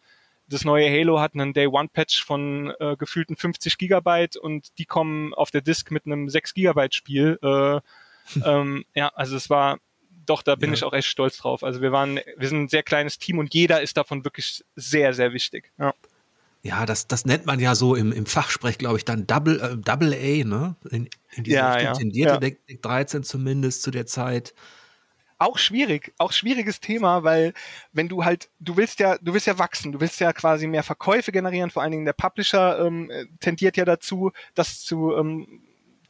das 0.46 0.64
neue 0.64 0.90
Halo 0.90 1.20
hat 1.20 1.34
einen 1.34 1.54
Day 1.54 1.66
One 1.66 1.88
Patch 1.88 2.22
von 2.22 2.72
äh, 2.78 2.96
gefühlten 2.96 3.36
50 3.36 3.78
Gigabyte 3.78 4.36
und 4.36 4.78
die 4.78 4.84
kommen 4.84 5.32
auf 5.32 5.50
der 5.50 5.62
Disk 5.62 5.90
mit 5.90 6.04
einem 6.06 6.28
6 6.28 6.54
Gigabyte 6.54 6.94
Spiel. 6.94 7.38
Äh, 7.42 7.80
ähm, 8.44 8.84
ja, 8.94 9.08
also 9.08 9.36
es 9.36 9.50
war 9.50 9.78
doch, 10.26 10.42
da 10.42 10.54
bin 10.54 10.70
ja. 10.70 10.74
ich 10.74 10.84
auch 10.84 10.92
echt 10.92 11.08
stolz 11.08 11.36
drauf. 11.38 11.64
Also 11.64 11.82
wir 11.82 11.92
waren, 11.92 12.20
wir 12.36 12.48
sind 12.48 12.62
ein 12.64 12.68
sehr 12.68 12.82
kleines 12.82 13.18
Team 13.18 13.38
und 13.38 13.52
jeder 13.52 13.82
ist 13.82 13.96
davon 13.96 14.24
wirklich 14.24 14.64
sehr, 14.76 15.12
sehr 15.12 15.32
wichtig. 15.32 15.72
Ja 15.78 15.94
ja, 16.64 16.86
das, 16.86 17.06
das 17.06 17.26
nennt 17.26 17.44
man 17.44 17.60
ja 17.60 17.74
so 17.74 17.94
im, 17.94 18.10
im 18.10 18.24
Fachsprech, 18.24 18.78
glaube 18.78 18.96
ich, 18.96 19.04
dann 19.04 19.26
Double, 19.26 19.60
äh, 19.60 19.76
Double 19.76 20.14
A, 20.14 20.44
ne? 20.44 20.76
In, 20.90 21.10
in 21.32 21.44
diese 21.44 21.58
ja, 21.58 21.78
ja. 21.78 21.92
tendierte 21.92 22.34
ja. 22.34 22.40
Deck, 22.40 22.66
Deck 22.66 22.80
13 22.80 23.22
zumindest 23.22 23.82
zu 23.82 23.90
der 23.90 24.06
Zeit. 24.06 24.54
Auch 25.36 25.58
schwierig, 25.58 26.14
auch 26.16 26.32
schwieriges 26.32 26.80
Thema, 26.80 27.22
weil 27.22 27.52
wenn 27.92 28.08
du 28.08 28.24
halt, 28.24 28.48
du 28.60 28.78
willst 28.78 28.98
ja, 28.98 29.18
du 29.18 29.34
willst 29.34 29.46
ja 29.46 29.58
wachsen, 29.58 29.92
du 29.92 30.00
willst 30.00 30.20
ja 30.20 30.32
quasi 30.32 30.66
mehr 30.66 30.82
Verkäufe 30.82 31.32
generieren, 31.32 31.68
vor 31.68 31.82
allen 31.82 31.92
Dingen 31.92 32.06
der 32.06 32.14
Publisher 32.14 32.78
ähm, 32.78 33.12
tendiert 33.40 33.76
ja 33.76 33.84
dazu, 33.84 34.32
das 34.54 34.80
zu 34.80 35.14
ähm, 35.14 35.63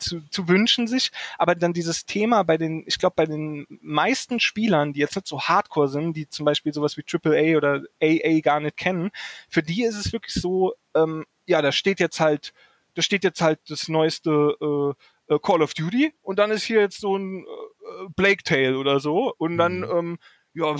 zu, 0.05 0.21
zu 0.31 0.49
wünschen 0.49 0.87
sich, 0.87 1.11
aber 1.39 1.55
dann 1.55 1.73
dieses 1.73 2.07
Thema 2.07 2.43
bei 2.43 2.57
den, 2.57 2.85
ich 2.87 2.99
glaube, 2.99 3.15
bei 3.17 3.27
den 3.27 3.67
meisten 3.81 4.41
Spielern, 4.41 4.93
die 4.93 5.01
jetzt 5.01 5.17
nicht 5.17 5.27
so 5.27 5.41
hardcore 5.41 5.89
sind, 5.89 6.17
die 6.17 6.29
zum 6.29 6.45
Beispiel 6.45 6.73
sowas 6.73 6.97
wie 6.97 7.05
AAA 7.05 7.57
oder 7.57 7.83
AA 8.03 8.41
gar 8.41 8.61
nicht 8.61 8.77
kennen, 8.77 9.11
für 9.49 9.63
die 9.63 9.85
ist 9.85 9.97
es 9.97 10.13
wirklich 10.13 10.35
so, 10.35 10.75
ähm, 10.95 11.25
ja, 11.47 11.63
da 11.63 11.73
steht 11.73 12.01
jetzt 12.01 12.21
halt, 12.21 12.53
da 12.95 13.03
steht 13.03 13.25
jetzt 13.25 13.41
halt 13.41 13.61
das 13.69 13.89
neueste 13.89 14.57
äh, 14.61 15.35
äh 15.35 15.39
Call 15.41 15.63
of 15.63 15.75
Duty 15.75 16.13
und 16.23 16.39
dann 16.39 16.51
ist 16.51 16.65
hier 16.65 16.81
jetzt 16.81 17.01
so 17.01 17.17
ein 17.17 17.45
äh, 17.45 18.09
Blake 18.15 18.45
Tale 18.45 18.79
oder 18.79 19.01
so 19.01 19.35
und 19.37 19.59
dann, 19.59 19.81
mhm. 19.81 19.91
ähm, 19.91 20.19
ja, 20.55 20.77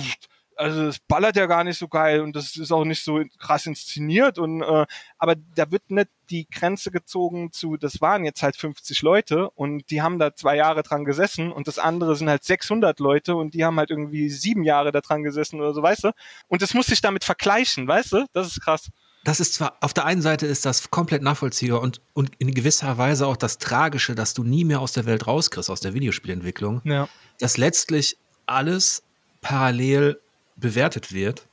also 0.55 0.87
es 0.87 0.99
ballert 0.99 1.35
ja 1.35 1.45
gar 1.45 1.63
nicht 1.63 1.77
so 1.77 1.87
geil 1.87 2.21
und 2.21 2.35
das 2.35 2.55
ist 2.55 2.71
auch 2.71 2.85
nicht 2.85 3.03
so 3.03 3.21
krass 3.39 3.65
inszeniert 3.65 4.37
und 4.37 4.61
äh, 4.61 4.85
aber 5.17 5.35
da 5.55 5.69
wird 5.71 5.89
nicht 5.91 6.09
die 6.29 6.47
Grenze 6.49 6.91
gezogen 6.91 7.51
zu, 7.51 7.77
das 7.77 8.01
waren 8.01 8.25
jetzt 8.25 8.41
halt 8.41 8.55
50 8.55 9.01
Leute 9.01 9.49
und 9.51 9.89
die 9.89 10.01
haben 10.01 10.19
da 10.19 10.33
zwei 10.33 10.55
Jahre 10.55 10.83
dran 10.83 11.05
gesessen 11.05 11.51
und 11.51 11.67
das 11.67 11.79
andere 11.79 12.15
sind 12.15 12.29
halt 12.29 12.43
600 12.43 12.99
Leute 12.99 13.35
und 13.35 13.53
die 13.53 13.63
haben 13.63 13.77
halt 13.77 13.91
irgendwie 13.91 14.29
sieben 14.29 14.63
Jahre 14.63 14.91
da 14.91 15.01
dran 15.01 15.23
gesessen 15.23 15.59
oder 15.59 15.73
so, 15.73 15.81
weißt 15.81 16.05
du? 16.05 16.11
Und 16.47 16.61
das 16.61 16.73
muss 16.73 16.87
sich 16.87 17.01
damit 17.01 17.23
vergleichen, 17.23 17.87
weißt 17.87 18.13
du? 18.13 18.25
Das 18.33 18.47
ist 18.47 18.61
krass. 18.61 18.89
Das 19.23 19.39
ist 19.39 19.55
zwar, 19.55 19.77
auf 19.81 19.93
der 19.93 20.05
einen 20.05 20.21
Seite 20.21 20.45
ist 20.45 20.65
das 20.65 20.91
komplett 20.91 21.23
nachvollziehbar 21.23 21.81
und, 21.81 21.99
und 22.13 22.31
in 22.37 22.53
gewisser 22.53 22.97
Weise 22.99 23.25
auch 23.25 23.37
das 23.37 23.57
Tragische, 23.57 24.13
dass 24.13 24.35
du 24.35 24.43
nie 24.43 24.63
mehr 24.63 24.79
aus 24.79 24.93
der 24.93 25.05
Welt 25.05 25.25
rauskriegst, 25.25 25.69
aus 25.69 25.79
der 25.79 25.95
Videospielentwicklung, 25.95 26.81
ja. 26.83 27.09
dass 27.39 27.57
letztlich 27.57 28.17
alles 28.45 29.01
parallel 29.41 30.19
bewertet 30.55 31.13
wird, 31.13 31.47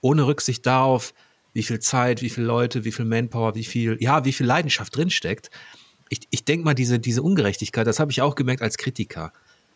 ohne 0.00 0.26
Rücksicht 0.26 0.66
darauf, 0.66 1.14
wie 1.52 1.62
viel 1.62 1.80
Zeit, 1.80 2.22
wie 2.22 2.30
viele 2.30 2.46
Leute, 2.46 2.84
wie 2.84 2.92
viel 2.92 3.04
Manpower, 3.04 3.54
wie 3.54 3.64
viel, 3.64 3.96
ja, 4.00 4.24
wie 4.24 4.32
viel 4.32 4.46
Leidenschaft 4.46 4.96
drinsteckt. 4.96 5.50
Ich, 6.08 6.20
ich 6.30 6.44
denke 6.44 6.64
mal, 6.64 6.74
diese, 6.74 6.98
diese 6.98 7.22
Ungerechtigkeit, 7.22 7.86
das 7.86 8.00
habe 8.00 8.10
ich 8.10 8.22
auch 8.22 8.34
gemerkt 8.34 8.62
als 8.62 8.78
Kritiker. 8.78 9.32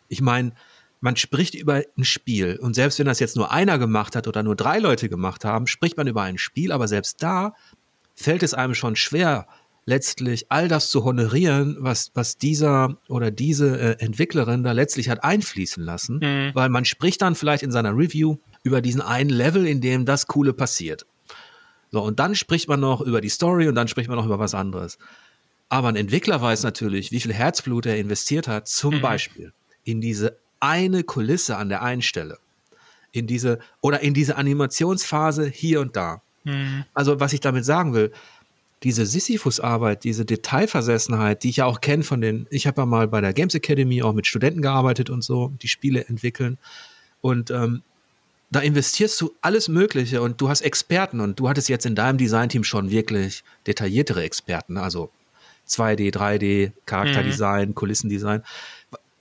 Ich 0.07 0.21
meine, 0.21 0.53
man 1.01 1.17
spricht 1.17 1.53
über 1.55 1.81
ein 1.97 2.05
Spiel 2.05 2.57
und 2.61 2.75
selbst 2.75 2.99
wenn 2.99 3.05
das 3.05 3.19
jetzt 3.19 3.35
nur 3.35 3.51
einer 3.51 3.77
gemacht 3.77 4.15
hat 4.15 4.27
oder 4.27 4.41
nur 4.41 4.55
drei 4.55 4.79
Leute 4.79 5.09
gemacht 5.09 5.43
haben, 5.43 5.67
spricht 5.67 5.97
man 5.97 6.07
über 6.07 6.21
ein 6.21 6.37
Spiel, 6.37 6.71
aber 6.71 6.87
selbst 6.87 7.21
da 7.21 7.53
fällt 8.15 8.43
es 8.43 8.53
einem 8.53 8.73
schon 8.73 8.95
schwer, 8.95 9.47
letztlich 9.85 10.45
all 10.49 10.67
das 10.67 10.89
zu 10.89 11.03
honorieren, 11.03 11.75
was, 11.79 12.11
was 12.13 12.37
dieser 12.37 12.97
oder 13.09 13.31
diese 13.31 13.77
äh, 13.77 14.03
Entwicklerin 14.03 14.63
da 14.63 14.71
letztlich 14.71 15.09
hat 15.09 15.23
einfließen 15.23 15.83
lassen, 15.83 16.19
mhm. 16.19 16.51
weil 16.53 16.69
man 16.69 16.85
spricht 16.85 17.21
dann 17.21 17.35
vielleicht 17.35 17.63
in 17.63 17.71
seiner 17.71 17.95
Review 17.95 18.37
über 18.63 18.81
diesen 18.81 19.01
einen 19.01 19.29
Level, 19.29 19.67
in 19.67 19.81
dem 19.81 20.05
das 20.05 20.27
Coole 20.27 20.53
passiert. 20.53 21.05
So, 21.91 22.01
und 22.01 22.19
dann 22.19 22.33
spricht 22.33 22.67
man 22.67 22.79
noch 22.79 23.01
über 23.01 23.21
die 23.21 23.29
Story 23.29 23.67
und 23.67 23.75
dann 23.75 23.87
spricht 23.87 24.09
man 24.09 24.17
noch 24.17 24.25
über 24.25 24.39
was 24.39 24.55
anderes. 24.55 24.97
Aber 25.69 25.89
ein 25.89 25.95
Entwickler 25.95 26.41
weiß 26.41 26.63
natürlich, 26.63 27.11
wie 27.11 27.19
viel 27.19 27.33
Herzblut 27.33 27.85
er 27.85 27.97
investiert 27.97 28.47
hat, 28.47 28.67
zum 28.67 28.95
mhm. 28.95 29.01
Beispiel 29.01 29.53
in 29.83 30.01
diese 30.01 30.37
eine 30.59 31.03
Kulisse 31.03 31.57
an 31.57 31.69
der 31.69 31.81
einen 31.81 32.01
Stelle. 32.01 32.39
In 33.11 33.27
diese, 33.27 33.59
oder 33.81 33.99
in 33.99 34.13
diese 34.13 34.37
Animationsphase 34.37 35.47
hier 35.47 35.81
und 35.81 35.95
da. 35.95 36.21
Mhm. 36.45 36.85
Also, 36.93 37.19
was 37.19 37.33
ich 37.33 37.41
damit 37.41 37.65
sagen 37.65 37.93
will, 37.93 38.11
diese 38.81 39.05
Sisyphus-Arbeit, 39.05 40.03
diese 40.03 40.25
Detailversessenheit, 40.25 41.43
die 41.43 41.49
ich 41.49 41.57
ja 41.57 41.65
auch 41.65 41.79
kenne 41.79 42.03
von 42.03 42.21
den, 42.21 42.47
ich 42.49 42.67
habe 42.67 42.81
ja 42.81 42.85
mal 42.85 43.07
bei 43.07 43.21
der 43.21 43.33
Games 43.33 43.55
Academy 43.55 44.01
auch 44.01 44.13
mit 44.13 44.27
Studenten 44.27 44.61
gearbeitet 44.61 45.09
und 45.09 45.23
so, 45.23 45.53
die 45.61 45.67
Spiele 45.67 46.05
entwickeln. 46.05 46.57
Und 47.21 47.51
ähm, 47.51 47.83
da 48.55 48.61
investierst 48.61 49.19
du 49.21 49.33
alles 49.41 49.67
Mögliche 49.67 50.21
und 50.21 50.39
du 50.39 50.49
hast 50.49 50.61
Experten 50.61 51.19
und 51.19 51.39
du 51.39 51.49
hattest 51.49 51.69
jetzt 51.69 51.85
in 51.85 51.95
deinem 51.95 52.17
Designteam 52.17 52.63
schon 52.63 52.89
wirklich 52.91 53.43
detailliertere 53.67 54.23
Experten, 54.23 54.77
also 54.77 55.09
2D, 55.67 56.13
3D, 56.13 56.71
Charakterdesign, 56.85 57.69
mhm. 57.69 57.75
Kulissendesign. 57.75 58.43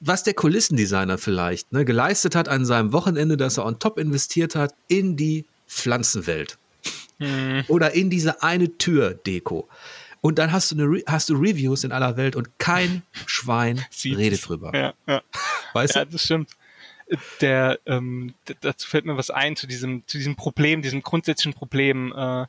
Was 0.00 0.24
der 0.24 0.34
Kulissendesigner 0.34 1.18
vielleicht 1.18 1.72
ne, 1.72 1.84
geleistet 1.84 2.34
hat 2.34 2.48
an 2.48 2.64
seinem 2.64 2.92
Wochenende, 2.92 3.36
dass 3.36 3.58
er 3.58 3.64
on 3.64 3.78
top 3.78 3.98
investiert 3.98 4.54
hat 4.54 4.74
in 4.88 5.16
die 5.16 5.44
Pflanzenwelt 5.68 6.58
mhm. 7.18 7.64
oder 7.68 7.94
in 7.94 8.10
diese 8.10 8.42
eine 8.42 8.76
Tür-Deko. 8.76 9.68
Und 10.20 10.38
dann 10.38 10.52
hast 10.52 10.72
du, 10.72 10.76
eine, 10.76 11.02
hast 11.06 11.30
du 11.30 11.34
Reviews 11.34 11.84
in 11.84 11.92
aller 11.92 12.16
Welt 12.16 12.36
und 12.36 12.58
kein 12.58 13.02
Schwein 13.26 13.84
redet 14.04 14.48
drüber. 14.48 14.72
Ja, 14.74 14.94
ja. 15.06 15.22
Weißt 15.72 15.94
ja, 15.94 16.04
du? 16.04 16.12
das 16.12 16.24
stimmt 16.24 16.50
der 17.40 17.78
ähm, 17.86 18.34
dazu 18.60 18.88
fällt 18.88 19.04
mir 19.04 19.16
was 19.16 19.30
ein 19.30 19.56
zu 19.56 19.66
diesem 19.66 20.06
zu 20.06 20.18
diesem 20.18 20.36
Problem, 20.36 20.82
diesem 20.82 21.02
grundsätzlichen 21.02 21.54
Problem 21.54 22.12
äh, 22.16 22.46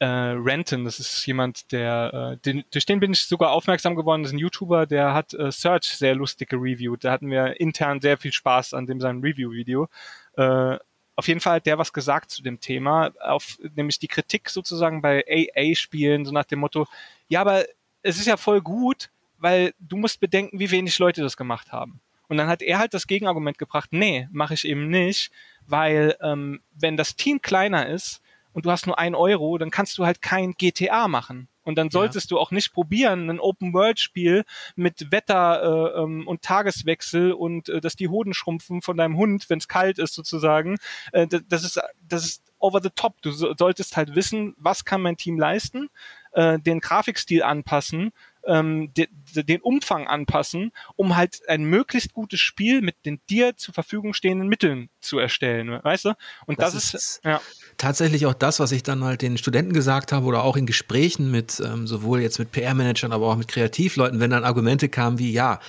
äh, 0.00 0.06
Renton. 0.06 0.84
Das 0.84 0.98
ist 0.98 1.24
jemand, 1.26 1.72
der 1.72 2.32
äh, 2.32 2.36
den, 2.38 2.64
durch 2.70 2.86
den 2.86 3.00
bin 3.00 3.12
ich 3.12 3.20
sogar 3.26 3.52
aufmerksam 3.52 3.94
geworden. 3.96 4.22
Das 4.22 4.30
ist 4.30 4.36
ein 4.36 4.40
YouTuber, 4.40 4.86
der 4.86 5.14
hat 5.14 5.34
äh, 5.34 5.52
Search 5.52 5.84
sehr 5.84 6.14
lustig 6.14 6.48
gereviewt. 6.48 7.04
Da 7.04 7.12
hatten 7.12 7.30
wir 7.30 7.60
intern 7.60 8.00
sehr 8.00 8.16
viel 8.16 8.32
Spaß 8.32 8.74
an 8.74 8.86
dem 8.86 9.00
seinem 9.00 9.20
Review-Video. 9.20 9.88
Äh, 10.36 10.78
Auf 11.16 11.28
jeden 11.28 11.40
Fall 11.40 11.56
hat 11.56 11.66
der 11.66 11.76
was 11.76 11.92
gesagt 11.92 12.30
zu 12.30 12.42
dem 12.42 12.60
Thema, 12.60 13.10
auf 13.20 13.58
nämlich 13.76 13.98
die 13.98 14.08
Kritik 14.08 14.48
sozusagen 14.48 15.02
bei 15.02 15.22
AA-Spielen, 15.28 16.24
so 16.24 16.32
nach 16.32 16.46
dem 16.46 16.60
Motto, 16.60 16.86
ja, 17.28 17.42
aber 17.42 17.64
es 18.02 18.18
ist 18.18 18.26
ja 18.26 18.38
voll 18.38 18.62
gut, 18.62 19.10
weil 19.36 19.74
du 19.78 19.96
musst 19.98 20.20
bedenken, 20.20 20.58
wie 20.58 20.70
wenig 20.70 20.98
Leute 20.98 21.20
das 21.20 21.36
gemacht 21.36 21.72
haben. 21.72 22.00
Und 22.30 22.36
dann 22.36 22.46
hat 22.46 22.62
er 22.62 22.78
halt 22.78 22.94
das 22.94 23.08
Gegenargument 23.08 23.58
gebracht, 23.58 23.88
nee, 23.90 24.28
mache 24.30 24.54
ich 24.54 24.64
eben 24.64 24.88
nicht, 24.88 25.32
weil 25.66 26.16
ähm, 26.22 26.60
wenn 26.72 26.96
das 26.96 27.16
Team 27.16 27.42
kleiner 27.42 27.88
ist 27.88 28.22
und 28.52 28.66
du 28.66 28.70
hast 28.70 28.86
nur 28.86 29.00
ein 29.00 29.16
Euro, 29.16 29.58
dann 29.58 29.72
kannst 29.72 29.98
du 29.98 30.06
halt 30.06 30.22
kein 30.22 30.52
GTA 30.52 31.08
machen. 31.08 31.48
Und 31.64 31.74
dann 31.74 31.90
solltest 31.90 32.30
ja. 32.30 32.36
du 32.36 32.40
auch 32.40 32.52
nicht 32.52 32.72
probieren, 32.72 33.28
ein 33.28 33.40
Open-World-Spiel 33.40 34.44
mit 34.76 35.10
Wetter 35.10 35.96
äh, 35.96 36.02
ähm, 36.02 36.28
und 36.28 36.42
Tageswechsel 36.42 37.32
und 37.32 37.68
äh, 37.68 37.80
dass 37.80 37.96
die 37.96 38.08
Hoden 38.08 38.32
schrumpfen 38.32 38.80
von 38.80 38.96
deinem 38.96 39.16
Hund, 39.16 39.50
wenn 39.50 39.58
es 39.58 39.66
kalt 39.66 39.98
ist 39.98 40.14
sozusagen. 40.14 40.78
Äh, 41.10 41.26
das, 41.26 41.64
ist, 41.64 41.80
das 42.08 42.24
ist 42.24 42.44
over 42.60 42.80
the 42.80 42.90
top. 42.94 43.20
Du 43.22 43.32
so, 43.32 43.54
solltest 43.58 43.96
halt 43.96 44.14
wissen, 44.14 44.54
was 44.56 44.84
kann 44.84 45.02
mein 45.02 45.16
Team 45.16 45.36
leisten, 45.36 45.90
äh, 46.32 46.60
den 46.60 46.78
Grafikstil 46.78 47.42
anpassen 47.42 48.12
ähm, 48.46 48.92
de, 48.94 49.08
de, 49.34 49.42
den 49.42 49.60
Umfang 49.60 50.06
anpassen, 50.06 50.72
um 50.96 51.16
halt 51.16 51.40
ein 51.48 51.64
möglichst 51.64 52.12
gutes 52.12 52.40
Spiel 52.40 52.80
mit 52.82 52.96
den 53.04 53.20
dir 53.28 53.56
zur 53.56 53.74
Verfügung 53.74 54.14
stehenden 54.14 54.48
Mitteln 54.48 54.88
zu 55.00 55.18
erstellen, 55.18 55.80
weißt 55.82 56.06
du? 56.06 56.14
Und 56.46 56.60
das, 56.60 56.74
das 56.74 56.84
ist, 56.84 56.94
ist 56.94 57.24
ja. 57.24 57.40
tatsächlich 57.76 58.26
auch 58.26 58.34
das, 58.34 58.60
was 58.60 58.72
ich 58.72 58.82
dann 58.82 59.04
halt 59.04 59.22
den 59.22 59.38
Studenten 59.38 59.72
gesagt 59.72 60.12
habe 60.12 60.26
oder 60.26 60.44
auch 60.44 60.56
in 60.56 60.66
Gesprächen 60.66 61.30
mit 61.30 61.60
ähm, 61.60 61.86
sowohl 61.86 62.20
jetzt 62.20 62.38
mit 62.38 62.52
PR-Managern, 62.52 63.12
aber 63.12 63.26
auch 63.26 63.36
mit 63.36 63.48
Kreativleuten, 63.48 64.20
wenn 64.20 64.30
dann 64.30 64.44
Argumente 64.44 64.88
kamen 64.88 65.18
wie 65.18 65.32
ja, 65.32 65.60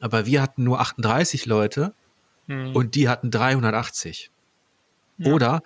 aber 0.00 0.26
wir 0.26 0.42
hatten 0.42 0.64
nur 0.64 0.80
38 0.80 1.46
Leute 1.46 1.94
hm. 2.46 2.74
und 2.74 2.94
die 2.94 3.08
hatten 3.08 3.30
380. 3.30 4.30
Ja. 5.18 5.32
Oder 5.32 5.62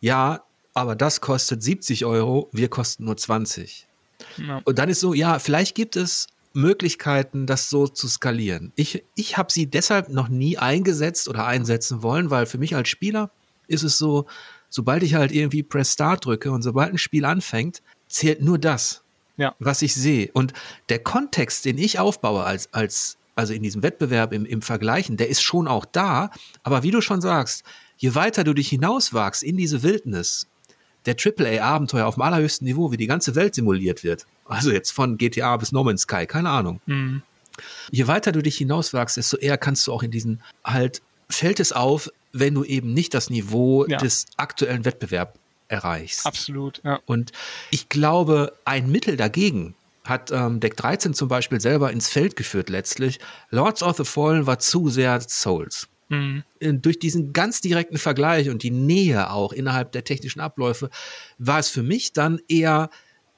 ja, 0.00 0.42
aber 0.74 0.96
das 0.96 1.20
kostet 1.20 1.62
70 1.62 2.04
Euro, 2.04 2.48
wir 2.52 2.68
kosten 2.68 3.04
nur 3.04 3.16
20. 3.16 3.86
Ja. 4.36 4.60
Und 4.64 4.78
dann 4.78 4.88
ist 4.88 5.00
so, 5.00 5.14
ja, 5.14 5.38
vielleicht 5.38 5.74
gibt 5.74 5.96
es 5.96 6.26
Möglichkeiten, 6.52 7.46
das 7.46 7.70
so 7.70 7.86
zu 7.86 8.08
skalieren. 8.08 8.72
Ich, 8.74 9.04
ich 9.14 9.36
habe 9.36 9.52
sie 9.52 9.66
deshalb 9.66 10.08
noch 10.08 10.28
nie 10.28 10.58
eingesetzt 10.58 11.28
oder 11.28 11.46
einsetzen 11.46 12.02
wollen, 12.02 12.30
weil 12.30 12.46
für 12.46 12.58
mich 12.58 12.74
als 12.74 12.88
Spieler 12.88 13.30
ist 13.68 13.84
es 13.84 13.98
so, 13.98 14.26
sobald 14.68 15.02
ich 15.02 15.14
halt 15.14 15.32
irgendwie 15.32 15.62
Press 15.62 15.92
Start 15.92 16.24
drücke 16.24 16.50
und 16.50 16.62
sobald 16.62 16.92
ein 16.92 16.98
Spiel 16.98 17.24
anfängt, 17.24 17.82
zählt 18.08 18.42
nur 18.42 18.58
das, 18.58 19.02
ja. 19.36 19.54
was 19.58 19.82
ich 19.82 19.94
sehe. 19.94 20.30
Und 20.32 20.52
der 20.88 20.98
Kontext, 20.98 21.64
den 21.64 21.78
ich 21.78 21.98
aufbaue 21.98 22.44
als, 22.44 22.72
als 22.72 23.16
also 23.36 23.52
in 23.52 23.62
diesem 23.62 23.82
Wettbewerb 23.82 24.32
im, 24.32 24.44
im 24.44 24.60
Vergleichen, 24.60 25.16
der 25.16 25.28
ist 25.28 25.42
schon 25.42 25.68
auch 25.68 25.84
da. 25.84 26.30
Aber 26.62 26.82
wie 26.82 26.90
du 26.90 27.00
schon 27.00 27.20
sagst, 27.20 27.64
je 27.96 28.14
weiter 28.14 28.44
du 28.44 28.54
dich 28.54 28.68
hinauswagst 28.68 29.42
in 29.42 29.56
diese 29.56 29.82
Wildnis, 29.82 30.46
der 31.06 31.16
AAA-Abenteuer 31.16 32.06
auf 32.06 32.14
dem 32.14 32.22
allerhöchsten 32.22 32.66
Niveau, 32.66 32.92
wie 32.92 32.96
die 32.96 33.06
ganze 33.06 33.34
Welt 33.34 33.54
simuliert 33.54 34.04
wird. 34.04 34.26
Also 34.46 34.70
jetzt 34.70 34.90
von 34.90 35.16
GTA 35.18 35.56
bis 35.56 35.72
No 35.72 35.84
Man's 35.84 36.02
Sky, 36.02 36.26
keine 36.26 36.50
Ahnung. 36.50 36.80
Mhm. 36.86 37.22
Je 37.90 38.06
weiter 38.06 38.32
du 38.32 38.42
dich 38.42 38.56
hinauswagst, 38.56 39.16
desto 39.16 39.36
eher 39.36 39.58
kannst 39.58 39.86
du 39.86 39.92
auch 39.92 40.02
in 40.02 40.10
diesen 40.10 40.42
halt 40.64 41.02
fällt 41.28 41.60
es 41.60 41.72
auf, 41.72 42.10
wenn 42.32 42.54
du 42.54 42.64
eben 42.64 42.92
nicht 42.92 43.14
das 43.14 43.30
Niveau 43.30 43.86
ja. 43.86 43.98
des 43.98 44.26
aktuellen 44.36 44.84
Wettbewerbs 44.84 45.38
erreichst. 45.68 46.26
Absolut, 46.26 46.80
ja. 46.84 47.00
Und 47.06 47.32
ich 47.70 47.88
glaube, 47.88 48.52
ein 48.64 48.90
Mittel 48.90 49.16
dagegen 49.16 49.74
hat 50.04 50.30
ähm, 50.32 50.60
Deck 50.60 50.76
13 50.76 51.14
zum 51.14 51.28
Beispiel 51.28 51.60
selber 51.60 51.92
ins 51.92 52.08
Feld 52.08 52.34
geführt 52.34 52.68
letztlich. 52.68 53.20
Lords 53.50 53.82
of 53.82 53.96
the 53.96 54.04
Fallen 54.04 54.46
war 54.46 54.58
zu 54.58 54.88
sehr 54.88 55.20
Souls. 55.20 55.88
Mhm. 56.10 56.42
Durch 56.60 56.98
diesen 56.98 57.32
ganz 57.32 57.60
direkten 57.60 57.96
Vergleich 57.96 58.50
und 58.50 58.64
die 58.64 58.72
Nähe 58.72 59.30
auch 59.30 59.52
innerhalb 59.52 59.92
der 59.92 60.04
technischen 60.04 60.40
Abläufe 60.40 60.90
war 61.38 61.60
es 61.60 61.68
für 61.68 61.84
mich 61.84 62.12
dann 62.12 62.40
eher, 62.48 62.90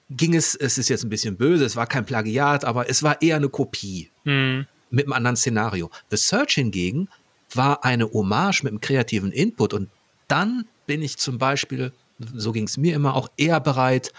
ging 0.08 0.34
es, 0.34 0.54
es 0.54 0.78
ist 0.78 0.88
jetzt 0.88 1.04
ein 1.04 1.10
bisschen 1.10 1.36
böse, 1.36 1.66
es 1.66 1.76
war 1.76 1.86
kein 1.86 2.06
Plagiat, 2.06 2.64
aber 2.64 2.88
es 2.88 3.02
war 3.02 3.20
eher 3.20 3.36
eine 3.36 3.50
Kopie 3.50 4.10
mhm. 4.24 4.66
mit 4.90 5.04
einem 5.04 5.12
anderen 5.12 5.36
Szenario. 5.36 5.90
The 6.10 6.16
Search 6.16 6.54
hingegen 6.54 7.08
war 7.54 7.84
eine 7.84 8.10
Hommage 8.10 8.62
mit 8.62 8.72
einem 8.72 8.80
kreativen 8.80 9.32
Input 9.32 9.74
und 9.74 9.90
dann 10.26 10.64
bin 10.86 11.02
ich 11.02 11.18
zum 11.18 11.36
Beispiel, 11.36 11.92
so 12.34 12.52
ging 12.52 12.64
es 12.64 12.78
mir 12.78 12.94
immer, 12.94 13.14
auch 13.14 13.28
eher 13.36 13.60
bereit, 13.60 14.12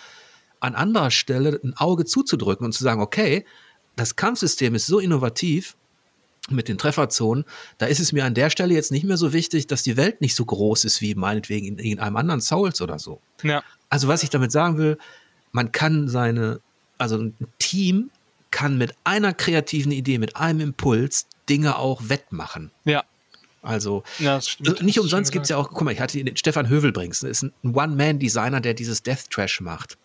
an 0.59 0.75
anderer 0.75 1.09
Stelle 1.09 1.59
ein 1.63 1.75
Auge 1.75 2.05
zuzudrücken 2.05 2.65
und 2.65 2.73
zu 2.73 2.83
sagen, 2.83 3.01
okay, 3.01 3.45
das 3.95 4.15
Kampfsystem 4.15 4.75
ist 4.75 4.85
so 4.85 4.99
innovativ, 4.99 5.75
mit 6.49 6.67
den 6.67 6.77
Trefferzonen, 6.77 7.45
da 7.77 7.85
ist 7.85 7.99
es 7.99 8.11
mir 8.11 8.25
an 8.25 8.33
der 8.33 8.49
Stelle 8.49 8.73
jetzt 8.73 8.91
nicht 8.91 9.05
mehr 9.05 9.17
so 9.17 9.31
wichtig, 9.33 9.67
dass 9.67 9.83
die 9.83 9.95
Welt 9.95 10.21
nicht 10.21 10.35
so 10.35 10.43
groß 10.45 10.85
ist 10.85 11.01
wie 11.01 11.15
meinetwegen 11.15 11.65
in, 11.65 11.77
in 11.77 11.99
einem 11.99 12.17
anderen 12.17 12.41
Souls 12.41 12.81
oder 12.81 12.99
so. 12.99 13.21
Ja. 13.43 13.63
Also 13.89 14.07
was 14.07 14.23
ich 14.23 14.29
damit 14.29 14.51
sagen 14.51 14.77
will, 14.77 14.97
man 15.51 15.71
kann 15.71 16.09
seine, 16.09 16.59
also 16.97 17.17
ein 17.17 17.35
Team 17.59 18.09
kann 18.51 18.77
mit 18.77 18.93
einer 19.03 19.33
kreativen 19.33 19.91
Idee, 19.91 20.17
mit 20.17 20.35
einem 20.35 20.59
Impuls 20.59 21.27
Dinge 21.49 21.77
auch 21.77 22.01
wettmachen. 22.09 22.71
Ja. 22.83 23.03
Also 23.61 24.03
ja, 24.19 24.35
also 24.35 24.73
nicht 24.81 24.99
umsonst 24.99 25.31
gibt 25.31 25.43
es 25.43 25.49
ja 25.49 25.57
auch, 25.57 25.69
guck 25.69 25.83
mal, 25.83 25.91
ich 25.91 26.01
hatte 26.01 26.21
den 26.21 26.35
Stefan 26.35 26.67
Hövelbrings, 26.67 27.23
ist 27.23 27.43
ein 27.43 27.53
One-Man-Designer, 27.63 28.59
der 28.59 28.73
dieses 28.73 29.01
Death 29.03 29.29
Trash 29.29 29.61
macht 29.61 29.97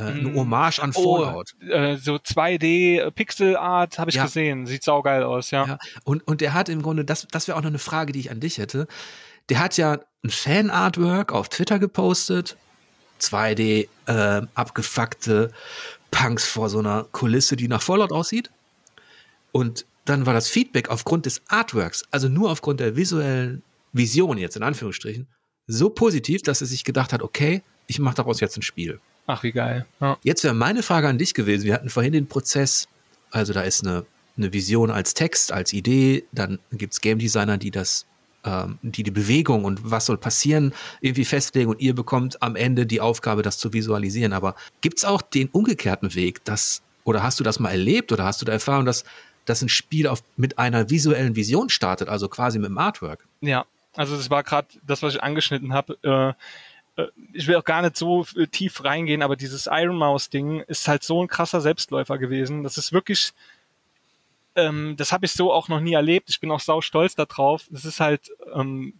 äh, 0.00 0.04
eine 0.04 0.28
mm. 0.28 0.36
Hommage 0.36 0.80
an 0.80 0.92
oh, 0.94 1.18
Fallout. 1.18 1.54
Oh, 1.60 1.64
äh, 1.66 1.96
so 1.96 2.14
2D 2.16 3.10
Pixel 3.10 3.56
Art 3.56 3.98
habe 3.98 4.10
ich 4.10 4.16
ja. 4.16 4.24
gesehen, 4.24 4.66
sieht 4.66 4.82
saugeil 4.82 5.22
aus, 5.22 5.50
ja. 5.50 5.66
ja. 5.66 5.78
Und 6.04 6.26
und 6.26 6.40
der 6.40 6.54
hat 6.54 6.68
im 6.68 6.82
Grunde 6.82 7.04
das 7.04 7.26
das 7.30 7.48
wäre 7.48 7.56
auch 7.58 7.62
noch 7.62 7.68
eine 7.68 7.78
Frage, 7.78 8.12
die 8.12 8.20
ich 8.20 8.30
an 8.30 8.40
dich 8.40 8.58
hätte. 8.58 8.86
Der 9.48 9.58
hat 9.58 9.76
ja 9.76 9.98
ein 10.24 10.30
Fan 10.30 10.70
Artwork 10.70 11.32
auf 11.32 11.48
Twitter 11.48 11.78
gepostet, 11.78 12.56
2D 13.20 13.88
äh, 14.06 14.42
abgefuckte 14.54 15.52
Punks 16.10 16.46
vor 16.46 16.68
so 16.68 16.78
einer 16.78 17.04
Kulisse, 17.12 17.56
die 17.56 17.68
nach 17.68 17.82
Fallout 17.82 18.12
aussieht. 18.12 18.50
Und 19.52 19.86
dann 20.04 20.26
war 20.26 20.34
das 20.34 20.48
Feedback 20.48 20.88
aufgrund 20.88 21.26
des 21.26 21.42
Artworks, 21.48 22.04
also 22.10 22.28
nur 22.28 22.50
aufgrund 22.50 22.80
der 22.80 22.96
visuellen 22.96 23.62
Vision 23.92 24.38
jetzt 24.38 24.56
in 24.56 24.62
Anführungsstrichen, 24.62 25.26
so 25.66 25.90
positiv, 25.90 26.42
dass 26.42 26.60
er 26.60 26.66
sich 26.66 26.84
gedacht 26.84 27.12
hat, 27.12 27.22
okay, 27.22 27.62
ich 27.86 27.98
mache 27.98 28.16
daraus 28.16 28.40
jetzt 28.40 28.56
ein 28.56 28.62
Spiel. 28.62 29.00
Ach, 29.26 29.42
wie 29.42 29.52
geil. 29.52 29.86
Ja. 30.00 30.16
Jetzt 30.22 30.44
wäre 30.44 30.54
meine 30.54 30.82
Frage 30.82 31.08
an 31.08 31.18
dich 31.18 31.34
gewesen. 31.34 31.64
Wir 31.64 31.74
hatten 31.74 31.90
vorhin 31.90 32.12
den 32.12 32.26
Prozess, 32.26 32.88
also 33.30 33.52
da 33.52 33.62
ist 33.62 33.86
eine, 33.86 34.04
eine 34.36 34.52
Vision 34.52 34.90
als 34.90 35.14
Text, 35.14 35.52
als 35.52 35.72
Idee, 35.72 36.24
dann 36.32 36.58
gibt 36.72 36.94
es 36.94 37.00
Game 37.00 37.18
Designer, 37.18 37.56
die 37.58 37.70
das 37.70 38.06
ähm, 38.44 38.78
die 38.82 39.02
die 39.02 39.10
Bewegung 39.10 39.64
und 39.64 39.90
was 39.90 40.06
soll 40.06 40.16
passieren 40.16 40.72
irgendwie 41.00 41.26
festlegen 41.26 41.70
und 41.70 41.80
ihr 41.80 41.94
bekommt 41.94 42.42
am 42.42 42.56
Ende 42.56 42.86
die 42.86 43.00
Aufgabe, 43.00 43.42
das 43.42 43.58
zu 43.58 43.72
visualisieren. 43.72 44.32
Aber 44.32 44.54
gibt 44.80 44.98
es 44.98 45.04
auch 45.04 45.20
den 45.20 45.48
umgekehrten 45.48 46.14
Weg, 46.14 46.42
dass, 46.44 46.82
oder 47.04 47.22
hast 47.22 47.38
du 47.38 47.44
das 47.44 47.60
mal 47.60 47.70
erlebt 47.70 48.12
oder 48.12 48.24
hast 48.24 48.40
du 48.40 48.46
da 48.46 48.52
Erfahrung, 48.52 48.86
dass, 48.86 49.04
dass 49.44 49.60
ein 49.60 49.68
Spiel 49.68 50.06
auf, 50.06 50.22
mit 50.36 50.58
einer 50.58 50.88
visuellen 50.88 51.36
Vision 51.36 51.68
startet, 51.68 52.08
also 52.08 52.28
quasi 52.28 52.58
mit 52.58 52.68
dem 52.68 52.78
Artwork? 52.78 53.26
Ja, 53.42 53.66
also 53.94 54.16
das 54.16 54.30
war 54.30 54.42
gerade 54.42 54.68
das, 54.86 55.02
was 55.02 55.14
ich 55.14 55.22
angeschnitten 55.22 55.74
habe. 55.74 55.98
Äh, 56.02 56.30
äh, 56.30 56.32
ich 57.32 57.46
will 57.46 57.56
auch 57.56 57.64
gar 57.64 57.82
nicht 57.82 57.96
so 57.96 58.24
tief 58.50 58.84
reingehen, 58.84 59.22
aber 59.22 59.36
dieses 59.36 59.68
Iron 59.70 59.96
Mouse 59.96 60.30
Ding 60.30 60.60
ist 60.60 60.88
halt 60.88 61.02
so 61.02 61.22
ein 61.22 61.28
krasser 61.28 61.60
Selbstläufer 61.60 62.18
gewesen. 62.18 62.62
Das 62.62 62.78
ist 62.78 62.92
wirklich, 62.92 63.32
ähm, 64.56 64.96
das 64.96 65.12
habe 65.12 65.26
ich 65.26 65.32
so 65.32 65.52
auch 65.52 65.68
noch 65.68 65.80
nie 65.80 65.94
erlebt. 65.94 66.30
Ich 66.30 66.40
bin 66.40 66.50
auch 66.50 66.60
sau 66.60 66.80
stolz 66.80 67.14
darauf. 67.14 67.66
Das 67.70 67.84
ist 67.84 68.00
halt 68.00 68.30
ähm, 68.54 68.94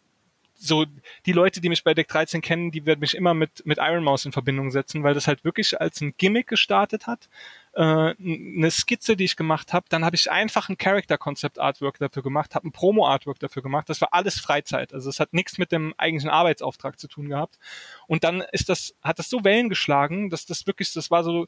so, 0.55 0.84
die 1.26 1.32
Leute, 1.32 1.61
die 1.61 1.68
mich 1.68 1.84
bei 1.84 1.94
Deck 1.94 2.09
13 2.09 2.42
kennen, 2.42 2.70
die 2.70 2.84
werden 2.84 3.01
mich 3.01 3.16
immer 3.16 3.34
mit, 3.34 3.64
mit 3.64 3.78
Iron 3.78 4.05
Mouse 4.05 4.26
in 4.26 4.32
Verbindung 4.32 4.70
setzen, 4.70 5.03
weil 5.03 5.14
das 5.14 5.26
halt 5.26 5.44
wirklich 5.44 5.80
als 5.80 6.01
ein 6.01 6.14
Gimmick 6.18 6.48
gestartet 6.48 7.07
hat 7.07 7.28
äh, 7.73 7.83
eine 7.83 8.71
Skizze, 8.71 9.16
die 9.16 9.25
ich 9.25 9.37
gemacht 9.37 9.73
habe. 9.73 9.87
Dann 9.89 10.05
habe 10.05 10.16
ich 10.16 10.31
einfach 10.31 10.68
ein 10.68 10.79
Character 10.79 11.18
Concept 11.18 11.59
Artwork 11.59 11.99
dafür 11.99 12.23
gemacht, 12.23 12.55
habe 12.55 12.68
ein 12.68 12.73
Promo 12.73 13.07
Artwork 13.07 13.39
dafür 13.39 13.62
gemacht. 13.62 13.89
Das 13.89 14.01
war 14.01 14.09
alles 14.12 14.41
Freizeit. 14.41 14.93
Also 14.93 15.09
es 15.09 15.21
hat 15.21 15.33
nichts 15.33 15.59
mit 15.59 15.73
dem 15.73 15.95
eigentlichen 15.97 16.31
Arbeitsauftrag 16.31 16.99
zu 16.99 17.09
tun 17.09 17.29
gehabt. 17.29 17.59
Und 18.07 18.25
dann 18.25 18.43
ist 18.53 18.68
das, 18.68 18.95
hat 19.03 19.18
das 19.18 19.31
so 19.31 19.45
Wellen 19.45 19.68
geschlagen, 19.68 20.31
dass 20.31 20.47
das 20.47 20.66
wirklich, 20.66 20.93
das 20.93 21.11
war 21.11 21.23
so, 21.23 21.47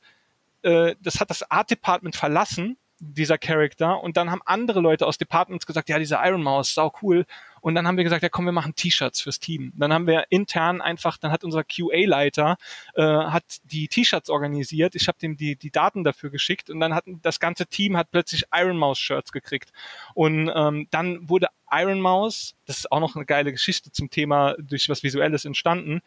äh, 0.62 0.95
das 1.01 1.20
hat 1.20 1.31
das 1.31 1.51
Art 1.51 1.70
Department 1.70 2.16
verlassen 2.16 2.77
dieser 3.05 3.37
Charakter 3.37 4.01
und 4.01 4.16
dann 4.16 4.31
haben 4.31 4.43
andere 4.45 4.81
Leute 4.81 5.07
aus 5.07 5.18
Departments 5.18 5.66
gesagt, 5.66 5.89
ja, 5.89 5.99
dieser 5.99 6.25
Iron 6.25 6.43
Mouse, 6.43 6.73
sau 6.73 6.93
cool. 7.03 7.27
Und 7.62 7.74
dann 7.74 7.86
haben 7.86 7.96
wir 7.96 8.04
gesagt, 8.04 8.22
ja 8.22 8.28
komm, 8.28 8.44
wir 8.44 8.52
machen 8.52 8.74
T-Shirts 8.74 9.22
fürs 9.22 9.38
Team. 9.38 9.72
Dann 9.76 9.92
haben 9.92 10.06
wir 10.06 10.26
intern 10.28 10.82
einfach, 10.82 11.16
dann 11.16 11.30
hat 11.30 11.44
unser 11.44 11.64
QA-Leiter 11.64 12.56
äh, 12.94 13.02
hat 13.02 13.44
die 13.64 13.88
T-Shirts 13.88 14.28
organisiert. 14.28 14.94
Ich 14.94 15.08
habe 15.08 15.18
dem 15.18 15.36
die, 15.36 15.56
die 15.56 15.70
Daten 15.70 16.04
dafür 16.04 16.30
geschickt 16.30 16.68
und 16.68 16.80
dann 16.80 16.94
hat 16.94 17.04
das 17.22 17.40
ganze 17.40 17.66
Team 17.66 17.96
hat 17.96 18.10
plötzlich 18.10 18.44
Iron 18.52 18.76
Mouse 18.76 18.98
Shirts 18.98 19.32
gekriegt. 19.32 19.72
Und 20.14 20.50
ähm, 20.54 20.88
dann 20.90 21.28
wurde 21.28 21.46
Iron 21.70 22.00
Mouse, 22.00 22.54
das 22.66 22.78
ist 22.78 22.92
auch 22.92 23.00
noch 23.00 23.16
eine 23.16 23.24
geile 23.24 23.52
Geschichte 23.52 23.92
zum 23.92 24.10
Thema 24.10 24.56
durch 24.58 24.88
was 24.88 25.02
Visuelles 25.02 25.44
entstanden, 25.44 26.02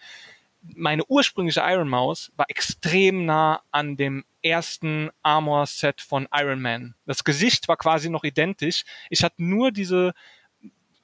meine 0.73 1.05
ursprüngliche 1.05 1.61
Iron 1.63 1.89
Mouse 1.89 2.31
war 2.35 2.49
extrem 2.49 3.25
nah 3.25 3.61
an 3.71 3.97
dem 3.97 4.25
ersten 4.41 5.09
Armor-Set 5.21 6.01
von 6.01 6.27
Iron 6.33 6.61
Man. 6.61 6.95
Das 7.05 7.23
Gesicht 7.23 7.67
war 7.67 7.77
quasi 7.77 8.09
noch 8.09 8.23
identisch. 8.23 8.83
Ich 9.09 9.23
hatte 9.23 9.43
nur 9.43 9.71
diese 9.71 10.13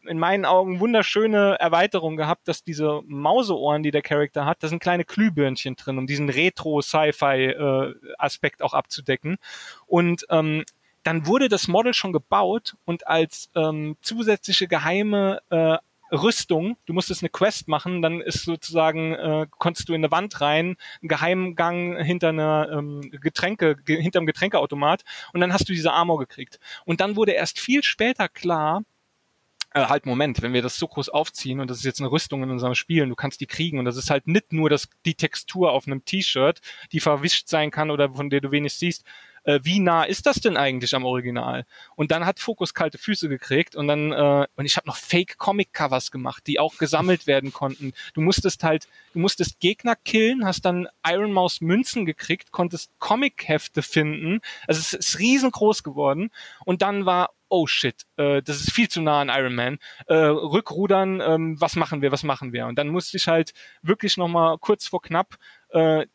in 0.07 0.19
meinen 0.19 0.45
Augen 0.45 0.79
wunderschöne 0.79 1.57
Erweiterung 1.59 2.15
gehabt, 2.17 2.47
dass 2.47 2.63
diese 2.63 3.01
Mauseohren, 3.05 3.83
die 3.83 3.91
der 3.91 4.01
Charakter 4.01 4.45
hat, 4.45 4.63
da 4.63 4.67
sind 4.67 4.81
kleine 4.81 5.05
Glühbirnchen 5.05 5.75
drin, 5.75 5.97
um 5.97 6.07
diesen 6.07 6.29
Retro-Sci-Fi-Aspekt 6.29 8.61
äh, 8.61 8.63
auch 8.63 8.73
abzudecken. 8.73 9.37
Und 9.87 10.25
ähm, 10.29 10.63
dann 11.03 11.25
wurde 11.25 11.49
das 11.49 11.67
Model 11.67 11.93
schon 11.93 12.13
gebaut 12.13 12.75
und 12.85 13.07
als 13.07 13.49
ähm, 13.55 13.97
zusätzliche 14.01 14.67
geheime 14.67 15.41
äh, 15.49 15.77
Rüstung, 16.11 16.77
du 16.85 16.93
musstest 16.93 17.23
eine 17.23 17.29
Quest 17.29 17.67
machen, 17.67 18.01
dann 18.01 18.19
ist 18.19 18.43
sozusagen, 18.43 19.13
äh, 19.13 19.47
konntest 19.49 19.87
du 19.87 19.93
in 19.93 20.01
eine 20.01 20.11
Wand 20.11 20.41
rein, 20.41 20.75
einen 21.01 21.07
Geheimgang 21.07 21.97
hinter 22.03 22.29
einer 22.29 22.69
ähm, 22.71 23.01
Getränke, 23.11 23.77
ge 23.77 24.01
hinterm 24.01 24.25
Getränkeautomat 24.25 25.03
und 25.33 25.39
dann 25.39 25.53
hast 25.53 25.69
du 25.69 25.73
diese 25.73 25.93
Armor 25.93 26.19
gekriegt. 26.19 26.59
Und 26.85 27.01
dann 27.01 27.15
wurde 27.15 27.31
erst 27.31 27.59
viel 27.59 27.83
später 27.83 28.27
klar, 28.27 28.83
äh, 29.73 29.85
halt 29.85 30.05
Moment, 30.05 30.41
wenn 30.41 30.53
wir 30.53 30.61
das 30.61 30.77
so 30.77 30.87
groß 30.87 31.09
aufziehen 31.09 31.59
und 31.59 31.69
das 31.69 31.77
ist 31.77 31.85
jetzt 31.85 31.99
eine 31.99 32.11
Rüstung 32.11 32.43
in 32.43 32.51
unserem 32.51 32.75
Spiel 32.75 33.03
und 33.03 33.09
du 33.09 33.15
kannst 33.15 33.41
die 33.41 33.47
kriegen 33.47 33.79
und 33.79 33.85
das 33.85 33.97
ist 33.97 34.09
halt 34.09 34.27
nicht 34.27 34.53
nur 34.53 34.69
das, 34.69 34.89
die 35.05 35.15
Textur 35.15 35.71
auf 35.71 35.87
einem 35.87 36.03
T-Shirt, 36.05 36.61
die 36.91 36.99
verwischt 36.99 37.47
sein 37.47 37.71
kann 37.71 37.91
oder 37.91 38.13
von 38.13 38.29
der 38.29 38.41
du 38.41 38.51
wenig 38.51 38.73
siehst, 38.73 39.05
äh, 39.43 39.59
wie 39.63 39.79
nah 39.79 40.03
ist 40.03 40.25
das 40.25 40.37
denn 40.37 40.57
eigentlich 40.57 40.93
am 40.95 41.05
Original? 41.05 41.65
Und 41.95 42.11
dann 42.11 42.25
hat 42.25 42.39
Focus 42.39 42.73
kalte 42.73 42.97
Füße 42.97 43.29
gekriegt 43.29 43.75
und 43.75 43.87
dann 43.87 44.11
äh, 44.11 44.47
und 44.55 44.65
ich 44.65 44.77
habe 44.77 44.87
noch 44.87 44.97
Fake 44.97 45.37
Comic 45.37 45.73
Covers 45.73 46.11
gemacht, 46.11 46.43
die 46.47 46.59
auch 46.59 46.77
gesammelt 46.77 47.27
werden 47.27 47.51
konnten. 47.51 47.93
Du 48.13 48.21
musstest 48.21 48.63
halt, 48.63 48.87
du 49.13 49.19
musstest 49.19 49.59
Gegner 49.59 49.95
killen, 49.95 50.45
hast 50.45 50.65
dann 50.65 50.87
Iron 51.07 51.31
Mouse 51.31 51.61
Münzen 51.61 52.05
gekriegt, 52.05 52.51
konntest 52.51 52.91
Comic 52.99 53.47
Hefte 53.47 53.81
finden. 53.81 54.41
Also 54.67 54.79
es 54.79 54.93
ist 54.93 55.19
riesengroß 55.19 55.83
geworden 55.83 56.31
und 56.65 56.81
dann 56.81 57.05
war 57.05 57.31
oh 57.51 57.67
shit, 57.67 58.05
äh, 58.17 58.41
das 58.41 58.61
ist 58.61 58.71
viel 58.71 58.87
zu 58.87 59.01
nah 59.01 59.21
an 59.21 59.29
Iron 59.29 59.53
Man. 59.53 59.77
Äh, 60.07 60.15
rückrudern, 60.15 61.21
ähm, 61.21 61.59
was 61.59 61.75
machen 61.75 62.01
wir, 62.01 62.11
was 62.11 62.23
machen 62.23 62.53
wir? 62.53 62.65
Und 62.65 62.79
dann 62.79 62.87
musste 62.87 63.17
ich 63.17 63.27
halt 63.27 63.53
wirklich 63.81 64.17
nochmal 64.17 64.57
kurz 64.57 64.87
vor 64.87 65.01
knapp 65.01 65.37
äh, 65.69 66.05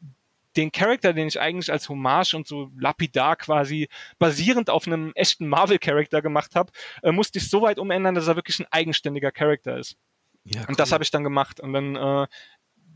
den 0.56 0.72
Charakter, 0.72 1.12
den 1.12 1.28
ich 1.28 1.38
eigentlich 1.38 1.70
als 1.70 1.90
Hommage 1.90 2.34
und 2.34 2.46
so 2.46 2.70
lapidar 2.78 3.36
quasi 3.36 3.88
basierend 4.18 4.70
auf 4.70 4.86
einem 4.86 5.12
echten 5.14 5.46
Marvel-Charakter 5.48 6.22
gemacht 6.22 6.54
habe, 6.54 6.72
äh, 7.02 7.12
musste 7.12 7.38
ich 7.38 7.50
so 7.50 7.60
weit 7.60 7.78
umändern, 7.78 8.14
dass 8.14 8.26
er 8.26 8.36
wirklich 8.36 8.58
ein 8.58 8.66
eigenständiger 8.70 9.30
Charakter 9.30 9.76
ist. 9.76 9.96
Ja, 10.44 10.62
cool. 10.62 10.66
Und 10.70 10.80
das 10.80 10.92
habe 10.92 11.04
ich 11.04 11.10
dann 11.10 11.24
gemacht. 11.24 11.60
Und 11.60 11.74
dann, 11.74 11.96
äh, 11.96 12.26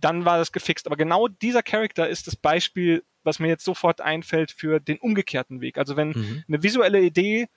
dann 0.01 0.25
war 0.25 0.39
das 0.39 0.53
gefixt. 0.53 0.87
Aber 0.87 0.97
genau 0.97 1.29
dieser 1.29 1.63
Charakter 1.63 2.09
ist 2.09 2.27
das 2.27 2.37
Beispiel, 2.37 3.05
was 3.23 3.39
mir 3.39 3.49
jetzt 3.49 3.65
sofort 3.65 4.01
einfällt 4.01 4.51
für 4.51 4.81
den 4.81 4.99
umgekehrten 4.99 5.61
Weg. 5.61 5.77
Also 5.77 5.97
wenn 5.97 6.11
mhm. 6.11 6.45
eine 6.49 6.63
visuelle 6.63 7.03
Idee 7.03 7.49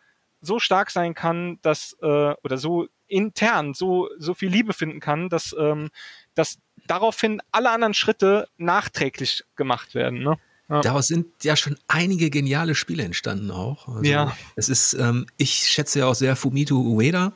so 0.43 0.59
stark 0.59 0.91
sein 0.91 1.15
kann, 1.15 1.57
dass 1.61 1.95
äh, 2.01 2.33
oder 2.43 2.57
so 2.57 2.87
intern 3.07 3.73
so 3.73 4.09
so 4.19 4.33
viel 4.33 4.49
Liebe 4.49 4.73
finden 4.73 4.99
kann, 4.99 5.29
dass 5.29 5.55
ähm, 5.57 5.89
dass 6.35 6.57
daraufhin 6.87 7.41
alle 7.51 7.71
anderen 7.71 7.93
Schritte 7.93 8.47
nachträglich 8.57 9.43
gemacht 9.55 9.95
werden. 9.95 10.19
Ne? 10.23 10.37
Ja. 10.69 10.81
Daraus 10.81 11.07
sind 11.07 11.27
ja 11.43 11.55
schon 11.55 11.77
einige 11.87 12.29
geniale 12.29 12.75
Spiele 12.75 13.03
entstanden 13.03 13.51
auch. 13.51 13.87
Also 13.87 14.03
ja. 14.03 14.35
Es 14.55 14.69
ist, 14.69 14.93
ähm, 14.93 15.27
ich 15.37 15.69
schätze 15.69 15.99
ja 15.99 16.07
auch 16.07 16.15
sehr 16.15 16.35
Fumito 16.35 16.79
Ueda, 16.81 17.33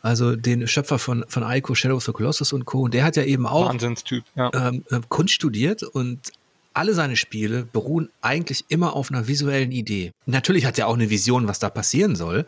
also 0.00 0.36
den 0.36 0.66
Schöpfer 0.68 0.98
von, 0.98 1.24
von 1.28 1.42
Aiko, 1.42 1.74
Shadow 1.74 1.96
of 1.96 2.04
the 2.04 2.12
Colossus 2.12 2.52
und 2.52 2.64
Co. 2.64 2.82
Und 2.82 2.94
der 2.94 3.04
hat 3.04 3.16
ja 3.16 3.24
eben 3.24 3.46
auch 3.46 3.68
Wahnsinnstyp, 3.68 4.24
ja. 4.36 4.50
ähm, 4.54 4.84
äh, 4.90 5.00
Kunst 5.08 5.34
studiert 5.34 5.82
und 5.82 6.32
alle 6.76 6.94
seine 6.94 7.16
Spiele 7.16 7.64
beruhen 7.64 8.10
eigentlich 8.20 8.64
immer 8.68 8.94
auf 8.94 9.10
einer 9.10 9.28
visuellen 9.28 9.72
Idee. 9.72 10.12
Natürlich 10.26 10.66
hat 10.66 10.78
er 10.78 10.88
auch 10.88 10.94
eine 10.94 11.10
Vision, 11.10 11.48
was 11.48 11.58
da 11.58 11.70
passieren 11.70 12.16
soll, 12.16 12.46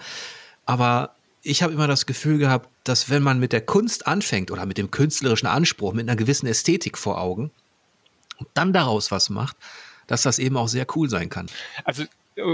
aber 0.66 1.14
ich 1.42 1.62
habe 1.62 1.72
immer 1.72 1.86
das 1.86 2.04
Gefühl 2.04 2.38
gehabt, 2.38 2.68
dass 2.84 3.08
wenn 3.08 3.22
man 3.22 3.40
mit 3.40 3.52
der 3.52 3.62
Kunst 3.62 4.06
anfängt 4.06 4.50
oder 4.50 4.66
mit 4.66 4.76
dem 4.76 4.90
künstlerischen 4.90 5.46
Anspruch, 5.46 5.94
mit 5.94 6.08
einer 6.08 6.16
gewissen 6.16 6.46
Ästhetik 6.46 6.98
vor 6.98 7.20
Augen 7.20 7.50
und 8.36 8.48
dann 8.54 8.72
daraus 8.72 9.10
was 9.10 9.30
macht, 9.30 9.56
dass 10.06 10.22
das 10.22 10.38
eben 10.38 10.56
auch 10.56 10.68
sehr 10.68 10.86
cool 10.94 11.08
sein 11.08 11.28
kann. 11.28 11.46
Also 11.84 12.04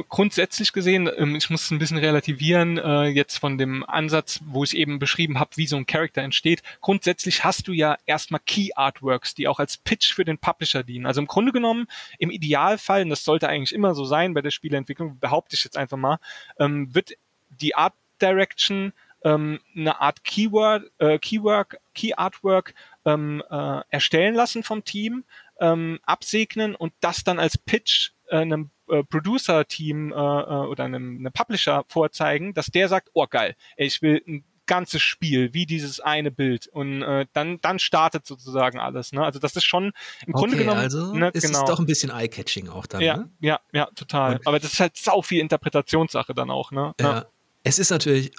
grundsätzlich 0.09 0.72
gesehen, 0.72 1.11
ähm, 1.16 1.37
ich 1.37 1.51
muss 1.51 1.64
es 1.64 1.70
ein 1.70 1.78
bisschen 1.78 1.99
relativieren, 1.99 2.78
äh, 2.78 3.07
jetzt 3.07 3.39
von 3.39 3.59
dem 3.59 3.85
Ansatz, 3.85 4.41
wo 4.45 4.64
ich 4.64 4.76
eben 4.76 4.99
beschrieben 4.99 5.39
habe, 5.39 5.57
wie 5.57 5.66
so 5.66 5.76
ein 5.76 5.87
Charakter 5.87 6.22
entsteht. 6.22 6.62
Grundsätzlich 6.80 7.45
hast 7.45 7.68
du 7.68 7.72
ja 7.72 7.97
erstmal 8.07 8.41
Key 8.45 8.70
Artworks, 8.74 9.35
die 9.35 9.49
auch 9.49 9.59
als 9.59 9.76
Pitch 9.76 10.12
für 10.12 10.24
den 10.24 10.39
Publisher 10.39 10.82
dienen. 10.82 11.07
Also 11.07 11.20
im 11.20 11.26
Grunde 11.26 11.53
genommen, 11.53 11.87
im 12.18 12.30
Idealfall, 12.30 13.03
und 13.03 13.11
das 13.11 13.24
sollte 13.24 13.49
eigentlich 13.49 13.74
immer 13.74 13.95
so 13.95 14.05
sein 14.05 14.35
bei 14.35 14.43
der 14.43 14.51
Spieleentwicklung, 14.51 15.18
behaupte 15.18 15.57
ich 15.57 15.64
jetzt 15.64 15.76
einfach 15.76 15.97
mal, 15.97 16.18
ähm, 16.59 16.95
wird 16.95 17.12
die 17.49 17.74
Art 17.74 17.95
Direction 18.20 18.93
ähm, 19.24 19.61
eine 19.74 20.01
Art 20.01 20.24
Keyword, 20.24 20.91
äh, 20.99 21.18
Keyword, 21.18 21.78
Key 21.95 22.12
Artwork 22.14 22.74
ähm, 23.05 23.43
äh, 23.51 23.80
erstellen 23.91 24.35
lassen 24.35 24.62
vom 24.62 24.85
Team, 24.85 25.24
ähm, 25.61 25.99
absegnen 26.05 26.74
und 26.74 26.93
das 27.01 27.24
dann 27.24 27.39
als 27.39 27.59
Pitch 27.59 28.11
äh, 28.28 28.39
einem 28.39 28.70
äh, 28.89 29.03
Producer-Team 29.05 30.12
äh, 30.12 30.14
äh, 30.14 30.18
oder 30.18 30.85
einem, 30.85 31.18
einem 31.18 31.32
Publisher 31.32 31.85
vorzeigen, 31.89 32.55
dass 32.55 32.66
der 32.66 32.89
sagt, 32.89 33.11
oh 33.14 33.26
geil, 33.28 33.55
ey, 33.76 33.87
ich 33.87 34.03
will 34.03 34.22
ein 34.26 34.45
ganzes 34.66 35.03
Spiel, 35.03 35.53
wie 35.53 35.66
dieses 35.66 36.01
eine 36.01 36.30
Bild. 36.30 36.66
Und 36.68 37.03
äh, 37.03 37.26
dann, 37.32 37.61
dann 37.61 37.78
startet 37.78 38.26
sozusagen 38.26 38.78
alles. 38.78 39.12
Ne? 39.12 39.24
Also 39.24 39.39
das 39.39 39.57
ist 39.57 39.64
schon 39.64 39.93
im 40.26 40.35
okay, 40.35 40.41
Grunde 40.41 40.57
genommen. 40.57 40.80
Also 40.80 41.14
ne, 41.14 41.30
ist 41.32 41.47
genau. 41.47 41.61
es 41.61 41.64
doch 41.64 41.78
ein 41.78 41.87
bisschen 41.87 42.11
eye-catching 42.11 42.68
auch 42.68 42.87
dann. 42.87 43.01
Ja, 43.01 43.16
ne? 43.18 43.30
ja, 43.41 43.61
ja, 43.72 43.89
total. 43.95 44.37
Und 44.37 44.47
Aber 44.47 44.59
das 44.59 44.72
ist 44.72 44.80
halt 44.80 44.97
sau 44.97 45.22
viel 45.22 45.41
Interpretationssache 45.41 46.35
dann 46.35 46.51
auch. 46.51 46.70
Ne? 46.70 46.95
Ja. 47.01 47.12
ja. 47.12 47.26
Es 47.62 47.78
ist 47.78 47.91
natürlich, 47.91 48.32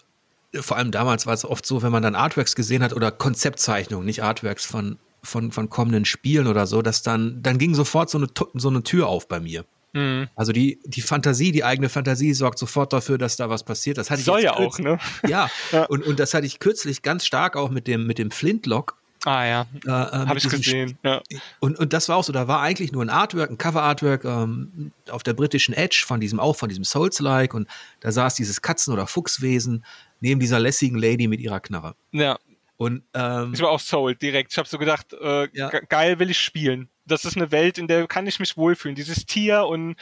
vor 0.54 0.78
allem 0.78 0.92
damals 0.92 1.26
war 1.26 1.34
es 1.34 1.46
oft 1.46 1.66
so, 1.66 1.82
wenn 1.82 1.92
man 1.92 2.04
dann 2.04 2.16
Artworks 2.16 2.56
gesehen 2.56 2.84
hat 2.84 2.94
oder 2.94 3.12
Konzeptzeichnungen, 3.12 4.06
nicht 4.06 4.24
Artworks 4.24 4.66
von, 4.66 5.00
von, 5.24 5.52
von 5.52 5.70
kommenden 5.70 6.06
Spielen 6.06 6.48
oder 6.48 6.68
so, 6.68 6.82
dass 6.82 7.04
dann, 7.04 7.42
dann 7.42 7.58
ging 7.58 7.76
sofort 7.76 8.10
so 8.10 8.18
eine, 8.18 8.28
so 8.54 8.70
eine 8.70 8.84
Tür 8.84 9.08
auf 9.08 9.28
bei 9.28 9.40
mir. 9.40 9.66
Mhm. 9.96 10.28
Also 10.36 10.52
die, 10.52 10.80
die 10.84 11.02
Fantasie, 11.02 11.52
die 11.54 11.64
eigene 11.64 11.88
Fantasie 11.88 12.34
sorgt 12.34 12.60
sofort 12.60 12.92
dafür, 12.92 13.18
dass 13.18 13.38
da 13.38 13.50
was 13.50 13.64
passiert. 13.64 13.98
Das 13.98 14.12
hatte 14.12 14.22
Soll 14.22 14.42
ja 14.42 14.56
auch, 14.56 14.78
ne? 14.78 15.00
Ja, 15.28 15.50
ja. 15.72 15.86
Und, 15.86 16.06
und 16.06 16.20
das 16.20 16.34
hatte 16.34 16.46
ich 16.46 16.60
kürzlich 16.60 17.02
ganz 17.02 17.26
stark 17.26 17.56
auch 17.56 17.70
mit 17.70 17.88
dem, 17.88 18.06
mit 18.06 18.20
dem 18.20 18.30
Flintlock 18.30 18.98
Ah 19.26 19.44
ja, 19.44 19.66
äh, 19.86 19.90
äh 19.90 19.92
habe 19.92 20.38
ich 20.38 20.48
gesehen. 20.48 21.00
Ja. 21.04 21.20
Und, 21.60 21.80
und 21.80 21.94
das 21.94 22.10
war 22.10 22.18
auch 22.18 22.24
so, 22.24 22.32
da 22.32 22.48
war 22.48 22.62
eigentlich 22.62 22.92
nur 22.92 23.04
ein 23.04 23.10
Artwork, 23.10 23.50
ein 23.50 23.58
Cover-Artwork 23.58 24.24
ähm, 24.24 24.92
auf 25.10 25.24
der 25.24 25.34
britischen 25.34 25.74
Edge 25.74 26.04
von 26.06 26.20
diesem, 26.20 26.40
auch 26.40 26.56
von 26.56 26.70
diesem 26.70 26.84
Souls-like 26.84 27.56
und 27.56 27.68
da 28.02 28.12
saß 28.12 28.36
dieses 28.36 28.62
Katzen- 28.62 28.94
oder 28.94 29.08
Fuchswesen 29.08 29.84
neben 30.20 30.40
dieser 30.40 30.60
lässigen 30.60 30.98
Lady 31.00 31.28
mit 31.28 31.40
ihrer 31.40 31.60
Knarre. 31.60 31.96
Ja. 32.12 32.38
Und, 32.78 33.02
ähm, 33.16 33.54
ich 33.54 33.62
war 33.62 33.70
auch 33.70 33.80
Soul 33.80 34.16
direkt. 34.16 34.52
Ich 34.52 34.58
habe 34.60 34.70
so 34.70 34.78
gedacht, 34.78 35.14
äh, 35.14 35.48
ja. 35.54 35.70
geil 35.70 36.20
will 36.20 36.30
ich 36.30 36.40
spielen. 36.40 36.90
Das 37.06 37.26
ist 37.26 37.38
eine 37.38 37.52
Welt, 37.52 37.78
in 37.78 37.88
der 37.88 38.08
kann 38.08 38.28
ich 38.28 38.40
mich 38.40 38.58
wohlfühlen. 38.58 38.96
Dieses 38.96 39.26
Tier 39.26 39.66
und 39.66 39.96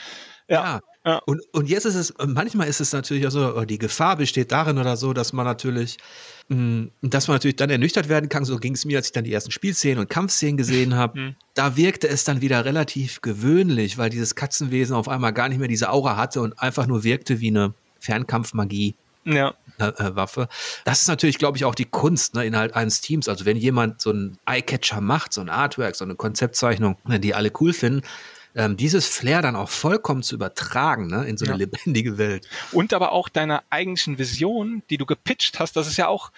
ja. 0.47 0.63
ja. 0.63 0.79
Ja. 1.05 1.21
Und, 1.25 1.41
und 1.51 1.67
jetzt 1.67 1.85
ist 1.85 1.95
es, 1.95 2.13
manchmal 2.25 2.67
ist 2.67 2.79
es 2.79 2.93
natürlich 2.93 3.27
auch 3.27 3.31
so, 3.31 3.57
oh, 3.57 3.65
die 3.65 3.77
Gefahr 3.77 4.15
besteht 4.15 4.53
darin 4.53 4.77
oder 4.77 4.95
so, 4.95 5.11
dass 5.11 5.33
man 5.33 5.45
natürlich, 5.45 5.97
mh, 6.47 6.57
mm, 6.57 6.91
dass 7.01 7.27
man 7.27 7.35
natürlich 7.35 7.57
dann 7.57 7.69
ernüchtert 7.69 8.07
werden 8.07 8.29
kann. 8.29 8.45
So 8.45 8.57
ging 8.57 8.73
es 8.73 8.85
mir, 8.85 8.97
als 8.97 9.07
ich 9.07 9.11
dann 9.11 9.25
die 9.25 9.33
ersten 9.33 9.51
Spielszenen 9.51 9.99
und 9.99 10.09
Kampfszenen 10.09 10.55
gesehen 10.55 10.95
habe. 10.95 11.19
Mhm. 11.19 11.35
Da 11.55 11.75
wirkte 11.75 12.07
es 12.07 12.23
dann 12.23 12.39
wieder 12.41 12.63
relativ 12.63 13.21
gewöhnlich, 13.21 13.97
weil 13.97 14.09
dieses 14.09 14.35
Katzenwesen 14.35 14.95
auf 14.95 15.09
einmal 15.09 15.33
gar 15.33 15.49
nicht 15.49 15.59
mehr 15.59 15.67
diese 15.67 15.89
Aura 15.89 16.15
hatte 16.15 16.41
und 16.41 16.57
einfach 16.59 16.87
nur 16.87 17.03
wirkte 17.03 17.41
wie 17.41 17.49
eine 17.49 17.73
Fernkampfmagie. 17.99 18.95
Ja. 19.25 19.53
Äh, 19.79 19.85
äh, 19.85 20.15
Waffe. 20.15 20.47
Das 20.85 21.01
ist 21.01 21.07
natürlich, 21.07 21.37
glaube 21.37 21.57
ich, 21.57 21.65
auch 21.65 21.75
die 21.75 21.85
Kunst 21.85 22.35
ne, 22.35 22.45
innerhalb 22.45 22.75
eines 22.75 23.01
Teams. 23.01 23.27
Also 23.27 23.45
wenn 23.45 23.57
jemand 23.57 24.01
so 24.01 24.11
ein 24.11 24.37
Eyecatcher 24.45 25.01
macht, 25.01 25.33
so 25.33 25.41
ein 25.41 25.49
Artwork, 25.49 25.95
so 25.95 26.05
eine 26.05 26.15
Konzeptzeichnung, 26.15 26.97
ne, 27.05 27.19
die 27.19 27.33
alle 27.33 27.51
cool 27.59 27.73
finden, 27.73 28.03
ähm, 28.55 28.77
dieses 28.77 29.07
Flair 29.07 29.41
dann 29.41 29.55
auch 29.55 29.69
vollkommen 29.69 30.21
zu 30.21 30.35
übertragen 30.35 31.07
ne, 31.07 31.25
in 31.25 31.37
so 31.37 31.45
eine 31.45 31.53
ja. 31.53 31.57
lebendige 31.57 32.17
Welt. 32.17 32.47
Und 32.71 32.93
aber 32.93 33.11
auch 33.11 33.29
deiner 33.29 33.63
eigentlichen 33.69 34.19
Vision, 34.19 34.83
die 34.89 34.97
du 34.97 35.05
gepitcht 35.05 35.59
hast, 35.59 35.75
das 35.75 35.87
ist 35.87 35.97
ja 35.97 36.07
auch 36.07 36.31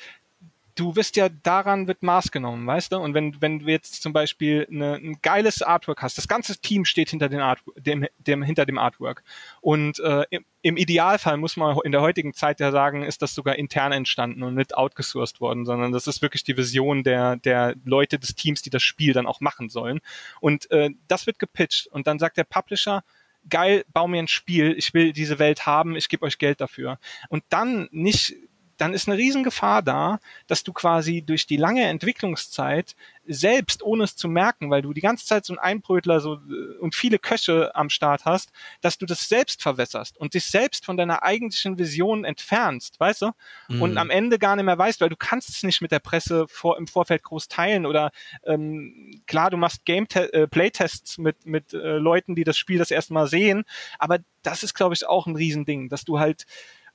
du 0.76 0.96
wirst 0.96 1.16
ja 1.16 1.30
daran 1.30 1.88
wird 1.88 2.04
Maß 2.04 2.32
genommen, 2.32 2.68
weißt 2.68 2.92
du? 2.92 2.98
Und 2.98 3.14
wenn, 3.14 3.42
wenn 3.42 3.60
du 3.60 3.66
jetzt 3.68 4.02
zum 4.02 4.14
Beispiel 4.14 4.68
eine, 4.70 4.96
ein 4.96 5.20
geiles 5.22 5.62
Artwork 5.62 6.02
hast, 6.02 6.18
das 6.18 6.28
ganze 6.28 6.58
Team 6.58 6.86
steht 6.86 7.10
hinter 7.10 7.30
den 7.30 7.40
Art, 7.40 7.60
dem, 7.78 8.06
dem, 8.20 8.44
hinter 8.44 8.66
dem 8.66 8.78
Artwork. 8.78 9.24
Und 9.62 10.00
äh, 10.00 10.26
im, 10.30 10.46
im 10.62 10.78
Idealfall 10.78 11.38
muss 11.38 11.56
man 11.56 11.78
in 11.84 11.94
der 11.94 12.02
heutigen 12.02 12.34
Zeit 12.34 12.60
ja 12.60 12.72
sagen, 12.72 13.04
ist 13.04 13.22
das 13.22 13.34
sogar 13.34 13.56
intern 13.56 13.94
entstanden 13.94 14.44
und 14.44 14.56
nicht 14.56 14.76
outgesourced 14.76 15.40
worden, 15.40 15.66
sondern 15.66 15.94
das 15.94 16.08
ist 16.08 16.22
wirklich 16.22 16.44
die 16.44 16.58
Vision 16.58 17.04
der, 17.04 17.38
der 17.38 17.76
Leute 17.86 18.20
des 18.20 18.36
Teams, 18.36 18.62
die 18.62 18.70
das 18.70 18.84
Spiel 18.84 19.14
dann 19.14 19.28
auch 19.28 19.40
machen 19.40 19.70
sollen. 19.70 20.02
Und 20.42 20.70
äh, 20.72 20.90
das 21.08 21.26
wird 21.26 21.40
gepitcht 21.40 21.88
und 21.88 22.06
dann 22.06 22.20
sagt 22.20 22.38
der 22.38 22.44
Publisher, 22.44 23.04
geil, 23.50 23.86
bau 23.94 24.08
mir 24.08 24.20
ein 24.20 24.28
Spiel, 24.28 24.74
ich 24.78 24.94
will 24.94 25.14
diese 25.14 25.40
Welt 25.40 25.66
haben, 25.66 25.96
ich 25.96 26.10
gebe 26.10 26.26
euch 26.26 26.38
Geld 26.38 26.62
dafür. 26.62 27.00
Und 27.30 27.44
dann 27.50 27.88
nicht 27.92 28.36
dann 28.78 28.94
ist 28.94 29.08
eine 29.08 29.18
Riesengefahr 29.18 29.82
da, 29.82 30.20
dass 30.48 30.64
du 30.64 30.74
quasi 30.74 31.22
durch 31.22 31.48
die 31.48 31.58
lange 31.58 31.84
Entwicklungszeit 31.84 32.96
selbst, 33.28 33.82
ohne 33.82 34.04
es 34.04 34.16
zu 34.16 34.28
merken, 34.28 34.70
weil 34.70 34.82
du 34.82 34.94
die 34.94 35.02
ganze 35.02 35.26
Zeit 35.26 35.46
so 35.46 35.54
ein 35.54 35.60
Einbrötler 35.60 36.20
so, 36.20 36.36
äh, 36.36 36.78
und 36.80 36.94
viele 36.94 37.18
Köche 37.18 37.74
am 37.74 37.90
Start 37.90 38.26
hast, 38.26 38.52
dass 38.82 38.98
du 38.98 39.06
das 39.06 39.28
selbst 39.28 39.62
verwässerst 39.62 40.18
und 40.18 40.34
dich 40.34 40.46
selbst 40.46 40.86
von 40.86 40.98
deiner 40.98 41.24
eigentlichen 41.24 41.80
Vision 41.80 42.24
entfernst, 42.26 43.00
weißt 43.00 43.24
du? 43.24 43.32
Mhm. 43.70 43.82
Und 43.82 43.98
am 43.98 44.10
Ende 44.10 44.38
gar 44.38 44.56
nicht 44.56 44.66
mehr 44.66 44.78
weißt, 44.78 45.02
weil 45.02 45.10
du 45.10 45.16
kannst 45.16 45.50
es 45.50 45.64
nicht 45.64 45.82
mit 45.82 45.92
der 45.92 46.00
Presse 46.00 46.46
vor, 46.48 46.78
im 46.78 46.88
Vorfeld 46.88 47.24
groß 47.24 47.48
teilen 47.48 47.86
oder 47.86 48.12
ähm, 48.44 49.22
klar, 49.26 49.50
du 49.50 49.58
machst 49.58 49.86
Game 49.86 50.06
äh, 50.14 50.48
Playtests 50.48 51.18
mit, 51.18 51.46
mit 51.46 51.74
äh, 51.74 51.98
Leuten, 51.98 52.36
die 52.36 52.44
das 52.44 52.58
Spiel 52.58 52.78
das 52.78 52.92
erste 52.92 53.14
Mal 53.14 53.28
sehen, 53.28 53.64
aber 53.98 54.20
das 54.44 54.62
ist, 54.62 54.76
glaube 54.76 54.94
ich, 54.94 55.08
auch 55.08 55.26
ein 55.26 55.36
Riesending, 55.36 55.90
dass 55.90 56.06
du 56.06 56.20
halt 56.20 56.46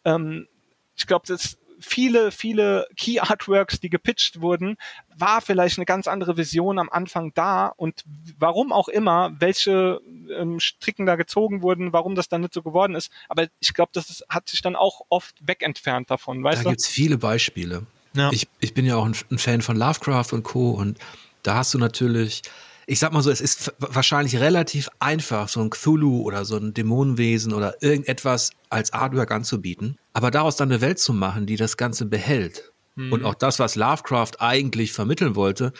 ähm, 0.04 0.46
ich 1.00 1.06
glaube, 1.06 1.26
das 1.26 1.58
viele, 1.80 2.30
viele 2.30 2.86
Key 2.96 3.20
Artworks, 3.20 3.80
die 3.80 3.90
gepitcht 3.90 4.40
wurden, 4.40 4.76
war 5.16 5.40
vielleicht 5.40 5.78
eine 5.78 5.86
ganz 5.86 6.06
andere 6.06 6.36
Vision 6.36 6.78
am 6.78 6.88
Anfang 6.88 7.32
da 7.34 7.66
und 7.66 8.04
warum 8.38 8.72
auch 8.72 8.88
immer, 8.88 9.34
welche 9.38 10.00
ähm, 10.36 10.60
Stricken 10.60 11.06
da 11.06 11.16
gezogen 11.16 11.62
wurden, 11.62 11.92
warum 11.92 12.14
das 12.14 12.28
dann 12.28 12.42
nicht 12.42 12.54
so 12.54 12.62
geworden 12.62 12.94
ist. 12.94 13.10
Aber 13.28 13.46
ich 13.60 13.74
glaube, 13.74 13.90
das 13.92 14.10
ist, 14.10 14.24
hat 14.28 14.48
sich 14.48 14.62
dann 14.62 14.76
auch 14.76 15.02
oft 15.08 15.36
wegentfernt 15.40 16.10
davon. 16.10 16.42
Weißt 16.42 16.60
da 16.60 16.64
du? 16.64 16.68
gibt's 16.70 16.88
viele 16.88 17.18
Beispiele. 17.18 17.86
Ja. 18.14 18.30
Ich, 18.32 18.48
ich 18.60 18.74
bin 18.74 18.86
ja 18.86 18.96
auch 18.96 19.04
ein, 19.04 19.16
ein 19.30 19.38
Fan 19.38 19.62
von 19.62 19.76
Lovecraft 19.76 20.32
und 20.32 20.42
Co. 20.42 20.70
Und 20.70 20.98
da 21.42 21.56
hast 21.56 21.74
du 21.74 21.78
natürlich 21.78 22.42
ich 22.90 22.98
sag 22.98 23.12
mal 23.12 23.22
so, 23.22 23.30
es 23.30 23.40
ist 23.40 23.72
wahrscheinlich 23.78 24.40
relativ 24.40 24.88
einfach, 24.98 25.48
so 25.48 25.60
ein 25.60 25.70
Cthulhu 25.70 26.22
oder 26.22 26.44
so 26.44 26.56
ein 26.56 26.74
Dämonenwesen 26.74 27.52
oder 27.52 27.80
irgendetwas 27.80 28.50
als 28.68 28.92
Artwork 28.92 29.30
anzubieten. 29.30 29.96
Aber 30.12 30.32
daraus 30.32 30.56
dann 30.56 30.72
eine 30.72 30.80
Welt 30.80 30.98
zu 30.98 31.12
machen, 31.12 31.46
die 31.46 31.54
das 31.54 31.76
Ganze 31.76 32.06
behält. 32.06 32.72
Mhm. 32.96 33.12
Und 33.12 33.24
auch 33.24 33.34
das, 33.34 33.60
was 33.60 33.76
Lovecraft 33.76 34.32
eigentlich 34.40 34.92
vermitteln 34.92 35.36
wollte, 35.36 35.72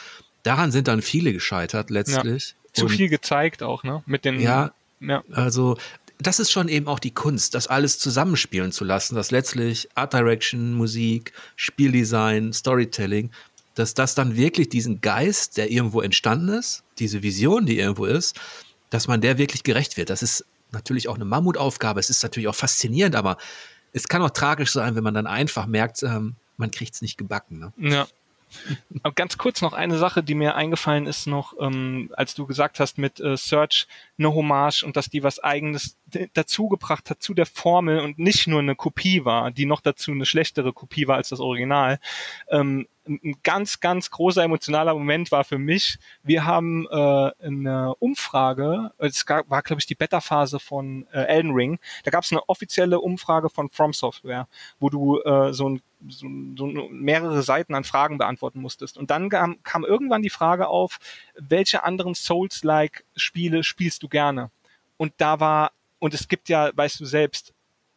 daran 0.44 0.70
sind 0.70 0.86
dann 0.86 1.02
viele 1.02 1.32
gescheitert 1.32 1.90
letztlich. 1.90 2.50
Ja. 2.50 2.72
Zu 2.74 2.84
Und, 2.84 2.90
viel 2.90 3.08
gezeigt 3.08 3.64
auch, 3.64 3.82
ne? 3.82 4.04
Mit 4.06 4.24
den. 4.24 4.38
Ja, 4.38 4.70
ja. 5.00 5.24
also 5.32 5.76
das 6.20 6.38
ist 6.38 6.52
schon 6.52 6.68
eben 6.68 6.86
auch 6.86 6.98
die 6.98 7.12
Kunst, 7.12 7.54
das 7.54 7.66
alles 7.66 7.98
zusammenspielen 7.98 8.72
zu 8.72 8.84
lassen, 8.84 9.14
dass 9.16 9.30
letztlich 9.30 9.88
Art 9.94 10.12
Direction, 10.12 10.74
Musik, 10.74 11.32
Spieldesign, 11.56 12.52
Storytelling 12.52 13.30
dass 13.80 13.94
das 13.94 14.14
dann 14.14 14.36
wirklich 14.36 14.68
diesen 14.68 15.00
Geist, 15.00 15.56
der 15.56 15.70
irgendwo 15.70 16.00
entstanden 16.02 16.50
ist, 16.50 16.84
diese 16.98 17.22
Vision, 17.22 17.66
die 17.66 17.78
irgendwo 17.78 18.04
ist, 18.04 18.38
dass 18.90 19.08
man 19.08 19.20
der 19.20 19.38
wirklich 19.38 19.62
gerecht 19.62 19.96
wird. 19.96 20.10
Das 20.10 20.22
ist 20.22 20.44
natürlich 20.70 21.08
auch 21.08 21.14
eine 21.14 21.24
Mammutaufgabe. 21.24 21.98
Es 21.98 22.10
ist 22.10 22.22
natürlich 22.22 22.48
auch 22.48 22.54
faszinierend, 22.54 23.16
aber 23.16 23.38
es 23.92 24.06
kann 24.06 24.22
auch 24.22 24.30
tragisch 24.30 24.70
sein, 24.72 24.94
wenn 24.94 25.02
man 25.02 25.14
dann 25.14 25.26
einfach 25.26 25.66
merkt, 25.66 26.02
ähm, 26.02 26.36
man 26.56 26.70
kriegt 26.70 26.94
es 26.94 27.02
nicht 27.02 27.16
gebacken. 27.16 27.58
Ne? 27.58 27.72
Ja. 27.90 28.06
Aber 29.02 29.14
ganz 29.14 29.38
kurz 29.38 29.62
noch 29.62 29.72
eine 29.72 29.96
Sache, 29.96 30.22
die 30.22 30.34
mir 30.34 30.56
eingefallen 30.56 31.06
ist 31.06 31.26
noch, 31.26 31.54
ähm, 31.60 32.10
als 32.16 32.34
du 32.34 32.46
gesagt 32.46 32.80
hast 32.80 32.98
mit 32.98 33.20
äh, 33.20 33.36
Search 33.36 33.86
eine 34.20 34.34
Hommage 34.34 34.84
und 34.84 34.96
dass 34.96 35.08
die 35.08 35.22
was 35.24 35.42
eigenes 35.42 35.96
dazugebracht 36.34 37.10
hat 37.10 37.22
zu 37.22 37.34
der 37.34 37.46
Formel 37.46 38.00
und 38.00 38.18
nicht 38.18 38.46
nur 38.46 38.60
eine 38.60 38.76
Kopie 38.76 39.24
war, 39.24 39.50
die 39.50 39.66
noch 39.66 39.80
dazu 39.80 40.12
eine 40.12 40.26
schlechtere 40.26 40.72
Kopie 40.72 41.08
war 41.08 41.16
als 41.16 41.30
das 41.30 41.40
Original. 41.40 41.98
Ähm, 42.48 42.86
ein 43.06 43.36
ganz, 43.42 43.80
ganz 43.80 44.10
großer 44.10 44.44
emotionaler 44.44 44.94
Moment 44.94 45.32
war 45.32 45.44
für 45.44 45.58
mich. 45.58 45.98
Wir 46.22 46.44
haben 46.44 46.86
äh, 46.90 47.30
eine 47.42 47.94
Umfrage, 47.98 48.92
es 48.98 49.26
gab, 49.26 49.48
war, 49.50 49.62
glaube 49.62 49.80
ich, 49.80 49.86
die 49.86 49.94
Beta-Phase 49.94 50.60
von 50.60 51.06
äh, 51.12 51.22
Elden 51.22 51.52
Ring. 51.52 51.78
Da 52.04 52.10
gab 52.10 52.24
es 52.24 52.30
eine 52.30 52.48
offizielle 52.48 53.00
Umfrage 53.00 53.48
von 53.50 53.70
From 53.70 53.92
Software, 53.92 54.46
wo 54.78 54.90
du 54.90 55.20
äh, 55.22 55.52
so, 55.52 55.70
ein, 55.70 55.82
so, 56.08 56.26
so 56.56 56.66
mehrere 56.90 57.42
Seiten 57.42 57.74
an 57.74 57.84
Fragen 57.84 58.18
beantworten 58.18 58.60
musstest. 58.60 58.96
Und 58.96 59.10
dann 59.10 59.28
kam, 59.28 59.62
kam 59.62 59.84
irgendwann 59.84 60.22
die 60.22 60.30
Frage 60.30 60.68
auf, 60.68 60.98
welche 61.34 61.84
anderen 61.84 62.14
Souls-like-Spiele 62.14 63.64
spielst 63.64 64.02
du 64.02 64.08
gerne? 64.10 64.50
Und 64.96 65.12
da 65.18 65.40
war, 65.40 65.72
und 65.98 66.14
es 66.14 66.28
gibt 66.28 66.48
ja, 66.48 66.70
weißt 66.74 67.00
du 67.00 67.04
selbst, 67.04 67.52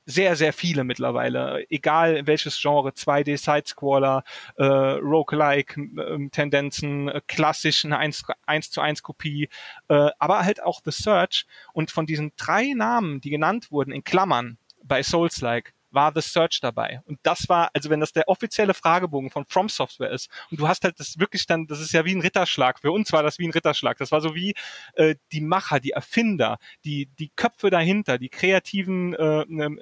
sehr, 0.05 0.35
sehr 0.35 0.51
viele 0.51 0.83
mittlerweile, 0.83 1.65
egal 1.69 2.27
welches 2.27 2.59
Genre, 2.61 2.91
2D 2.91 3.37
Sidescroller, 3.37 4.25
äh, 4.57 4.65
Roguelike-Tendenzen, 4.65 7.07
äh, 7.07 7.21
klassisch 7.27 7.85
eine 7.85 7.97
1, 7.97 8.25
1 8.45 8.71
zu 8.71 8.81
1 8.81 9.01
Kopie, 9.01 9.47
äh, 9.87 10.09
aber 10.19 10.43
halt 10.43 10.61
auch 10.61 10.81
The 10.83 10.91
Search. 10.91 11.45
Und 11.71 11.91
von 11.91 12.05
diesen 12.05 12.33
drei 12.35 12.73
Namen, 12.73 13.21
die 13.21 13.29
genannt 13.29 13.71
wurden, 13.71 13.93
in 13.93 14.03
Klammern 14.03 14.57
bei 14.83 15.03
Souls-like, 15.03 15.73
war 15.93 16.11
The 16.13 16.21
Search 16.21 16.59
dabei. 16.61 17.01
Und 17.05 17.19
das 17.23 17.47
war, 17.49 17.69
also 17.73 17.89
wenn 17.89 17.99
das 17.99 18.11
der 18.11 18.27
offizielle 18.27 18.73
Fragebogen 18.73 19.29
von 19.29 19.45
From 19.45 19.69
Software 19.69 20.11
ist 20.11 20.29
und 20.51 20.59
du 20.59 20.67
hast 20.67 20.83
halt 20.83 20.99
das 20.99 21.19
wirklich 21.19 21.45
dann, 21.45 21.67
das 21.67 21.79
ist 21.79 21.93
ja 21.93 22.05
wie 22.05 22.15
ein 22.15 22.21
Ritterschlag. 22.21 22.79
Für 22.79 22.91
uns 22.91 23.11
war 23.13 23.23
das 23.23 23.39
wie 23.39 23.47
ein 23.47 23.51
Ritterschlag. 23.51 23.97
Das 23.97 24.11
war 24.11 24.21
so 24.21 24.35
wie 24.35 24.53
äh, 24.93 25.15
die 25.31 25.41
Macher, 25.41 25.79
die 25.79 25.91
Erfinder, 25.91 26.57
die, 26.83 27.07
die 27.19 27.29
Köpfe 27.35 27.69
dahinter, 27.69 28.17
die 28.17 28.29
Kreativen, 28.29 29.13
äh, 29.13 29.45
ne, 29.47 29.77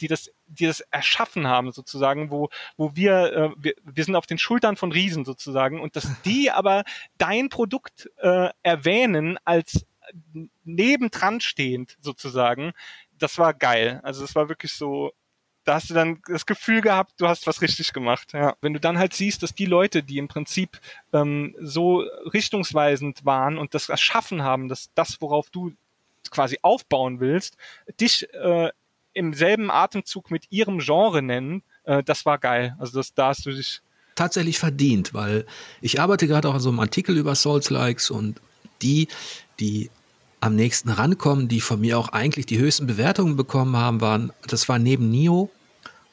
die 0.00 0.08
das 0.08 0.30
die 0.52 0.66
das 0.66 0.80
erschaffen 0.90 1.46
haben 1.46 1.70
sozusagen, 1.70 2.30
wo 2.30 2.48
wo 2.76 2.96
wir, 2.96 3.32
äh, 3.32 3.50
wir 3.56 3.74
wir 3.84 4.04
sind 4.04 4.16
auf 4.16 4.26
den 4.26 4.38
Schultern 4.38 4.76
von 4.76 4.90
Riesen 4.90 5.24
sozusagen 5.24 5.80
und 5.80 5.94
dass 5.94 6.08
die 6.22 6.50
aber 6.50 6.82
dein 7.18 7.48
Produkt 7.48 8.10
äh, 8.18 8.48
erwähnen 8.62 9.38
als 9.44 9.86
nebendran 10.64 11.40
stehend 11.40 11.96
sozusagen, 12.00 12.72
das 13.18 13.38
war 13.38 13.54
geil. 13.54 14.00
Also 14.02 14.24
es 14.24 14.34
war 14.34 14.48
wirklich 14.48 14.72
so 14.72 15.12
da 15.70 15.76
hast 15.76 15.88
du 15.88 15.94
dann 15.94 16.18
das 16.26 16.46
Gefühl 16.46 16.80
gehabt, 16.80 17.12
du 17.18 17.28
hast 17.28 17.46
was 17.46 17.62
richtig 17.62 17.92
gemacht. 17.92 18.32
Ja. 18.32 18.56
Wenn 18.60 18.72
du 18.72 18.80
dann 18.80 18.98
halt 18.98 19.14
siehst, 19.14 19.44
dass 19.44 19.54
die 19.54 19.66
Leute, 19.66 20.02
die 20.02 20.18
im 20.18 20.26
Prinzip 20.26 20.80
ähm, 21.12 21.54
so 21.60 22.00
richtungsweisend 22.34 23.24
waren 23.24 23.56
und 23.56 23.72
das 23.72 23.88
erschaffen 23.88 24.42
haben, 24.42 24.66
dass 24.66 24.90
das, 24.96 25.20
worauf 25.20 25.48
du 25.48 25.70
quasi 26.32 26.58
aufbauen 26.62 27.20
willst, 27.20 27.56
dich 28.00 28.26
äh, 28.34 28.70
im 29.12 29.32
selben 29.32 29.70
Atemzug 29.70 30.32
mit 30.32 30.50
ihrem 30.50 30.80
Genre 30.80 31.22
nennen, 31.22 31.62
äh, 31.84 32.02
das 32.02 32.26
war 32.26 32.38
geil. 32.38 32.74
Also 32.80 32.98
das, 32.98 33.14
da 33.14 33.28
hast 33.28 33.46
du 33.46 33.52
dich 33.52 33.80
tatsächlich 34.16 34.58
verdient, 34.58 35.14
weil 35.14 35.46
ich 35.80 36.00
arbeite 36.00 36.26
gerade 36.26 36.48
auch 36.48 36.54
an 36.54 36.60
so 36.60 36.70
einem 36.70 36.80
Artikel 36.80 37.16
über 37.16 37.36
Souls-Likes 37.36 38.10
und 38.10 38.40
die, 38.82 39.06
die 39.60 39.88
am 40.40 40.56
nächsten 40.56 40.88
rankommen, 40.88 41.46
die 41.46 41.60
von 41.60 41.80
mir 41.80 41.96
auch 41.96 42.08
eigentlich 42.08 42.46
die 42.46 42.58
höchsten 42.58 42.88
Bewertungen 42.88 43.36
bekommen 43.36 43.76
haben, 43.76 44.00
waren, 44.00 44.32
das 44.48 44.68
war 44.68 44.80
neben 44.80 45.10
Nio, 45.10 45.48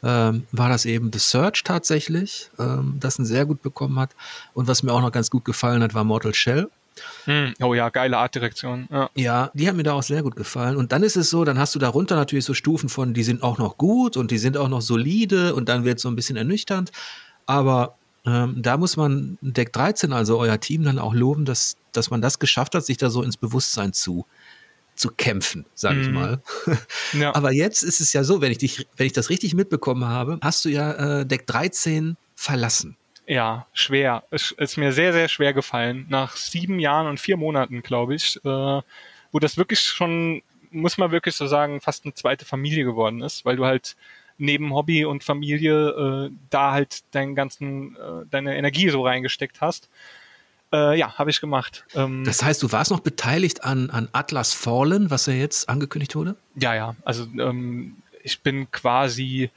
ähm, 0.08 0.47
war 0.53 0.70
das 0.70 0.86
eben 0.86 1.12
The 1.12 1.20
Search 1.20 1.64
tatsächlich, 1.64 2.49
ähm, 2.58 2.95
das 2.97 3.20
einen 3.20 3.26
sehr 3.26 3.45
gut 3.45 3.62
bekommen 3.62 3.99
hat. 3.99 4.16
Und 4.53 4.70
was 4.70 4.82
mir 4.82 4.93
auch 4.93 5.01
noch 5.01 5.12
ganz 5.12 5.30
gut 5.30 5.43
gefallen 5.43 5.84
hat, 5.84 5.93
war 5.93 6.05
Mortal 6.05 6.34
Shell. 6.34 6.70
Hm. 7.26 7.53
Oh 7.62 7.74
ja, 7.74 7.89
geile 7.89 8.18
Artdirektion. 8.18 8.88
Ja. 8.89 9.10
ja, 9.16 9.51
die 9.53 9.68
hat 9.68 9.76
mir 9.76 9.84
da 9.84 9.93
auch 9.93 10.03
sehr 10.03 10.24
gut 10.24 10.38
gefallen. 10.38 10.78
Und 10.78 10.93
dann 10.93 11.03
ist 11.03 11.18
es 11.18 11.30
so, 11.30 11.43
dann 11.43 11.60
hast 11.60 11.76
du 11.76 11.80
darunter 11.80 12.16
natürlich 12.16 12.45
so 12.45 12.53
Stufen 12.53 12.88
von, 12.88 13.14
die 13.14 13.24
sind 13.24 13.43
auch 13.43 13.58
noch 13.58 13.78
gut 13.78 14.16
und 14.16 14.32
die 14.32 14.38
sind 14.38 14.55
auch 14.58 14.70
noch 14.70 14.82
solide 14.82 15.53
und 15.53 15.68
dann 15.68 15.84
wird 15.84 15.97
es 15.97 16.03
so 16.03 16.10
ein 16.10 16.16
bisschen 16.16 16.38
ernüchternd. 16.38 16.91
Aber 17.45 17.97
ähm, 18.26 18.55
da 18.62 18.78
muss 18.78 18.95
man 18.95 19.38
Deck 19.41 19.74
13, 19.74 20.14
also 20.14 20.39
euer 20.39 20.60
Team, 20.60 20.84
dann 20.84 20.99
auch 20.99 21.14
loben, 21.14 21.43
dass, 21.43 21.76
dass 21.91 22.10
man 22.10 22.22
das 22.22 22.39
geschafft 22.39 22.76
hat, 22.76 22.86
sich 22.86 22.97
da 22.97 23.10
so 23.10 23.24
ins 23.24 23.38
Bewusstsein 23.38 23.91
zu, 23.91 24.26
zu 24.98 25.10
kämpfen, 25.12 25.66
sag 25.74 25.95
ich 25.98 26.08
mhm. 26.08 26.14
mal. 26.14 26.41
Ja. 27.14 27.34
Aber 27.36 27.54
jetzt 27.54 27.84
ist 27.84 28.02
es 28.02 28.12
ja 28.14 28.24
so, 28.24 28.41
wenn 28.41 28.52
ich 28.52 28.58
dich, 28.58 28.88
wenn 28.98 29.08
ich 29.08 29.14
das 29.14 29.30
richtig 29.30 29.54
mitbekommen 29.54 30.06
habe, 30.06 30.39
hast 30.41 30.66
du 30.66 30.70
ja 30.70 31.22
äh, 31.22 31.26
Deck 31.26 31.48
13 31.48 32.18
verlassen. 32.36 32.98
Ja, 33.28 33.68
schwer. 33.74 34.24
Es 34.32 34.52
ist 34.52 34.78
mir 34.78 34.91
sehr, 34.91 35.14
sehr 35.14 35.28
schwer 35.28 35.54
gefallen. 35.54 36.06
Nach 36.10 36.36
sieben 36.36 36.80
Jahren 36.80 37.08
und 37.08 37.20
vier 37.20 37.38
Monaten, 37.38 37.82
glaube 37.82 38.16
ich, 38.16 38.38
äh, 38.43 38.82
wo 39.32 39.39
das 39.39 39.58
wirklich 39.58 39.82
schon, 39.82 40.41
muss 40.72 40.98
man 40.98 41.12
wirklich 41.12 41.36
so 41.36 41.48
sagen, 41.48 41.82
fast 41.82 42.06
eine 42.06 42.14
zweite 42.14 42.45
Familie 42.45 42.86
geworden 42.86 43.22
ist, 43.22 43.45
weil 43.45 43.58
du 43.58 43.66
halt 43.66 43.95
neben 44.38 44.74
Hobby 44.74 45.04
und 45.04 45.24
Familie 45.24 46.30
äh, 46.30 46.32
da 46.50 46.72
halt 46.72 47.04
deinen 47.14 47.36
ganzen, 47.36 47.95
äh, 47.95 48.26
deine 48.30 48.58
Energie 48.58 48.89
so 48.89 49.04
reingesteckt 49.04 49.62
hast. 49.62 49.89
Äh, 50.73 50.98
ja, 50.98 51.18
habe 51.18 51.30
ich 51.30 51.39
gemacht. 51.39 51.85
Ähm, 51.95 52.23
das 52.26 52.44
heißt, 52.44 52.61
du 52.61 52.72
warst 52.72 52.91
noch 52.91 52.99
beteiligt 52.99 53.64
an, 53.64 53.89
an 53.89 54.10
Atlas 54.11 54.53
Fallen, 54.53 55.10
was 55.10 55.26
ja 55.26 55.34
jetzt 55.34 55.69
angekündigt 55.69 56.15
wurde? 56.15 56.35
Ja, 56.56 56.76
ja. 56.76 56.95
Also 57.06 57.23
ähm, 57.39 57.98
ich 58.23 58.41
bin 58.41 58.69
quasi 58.72 59.49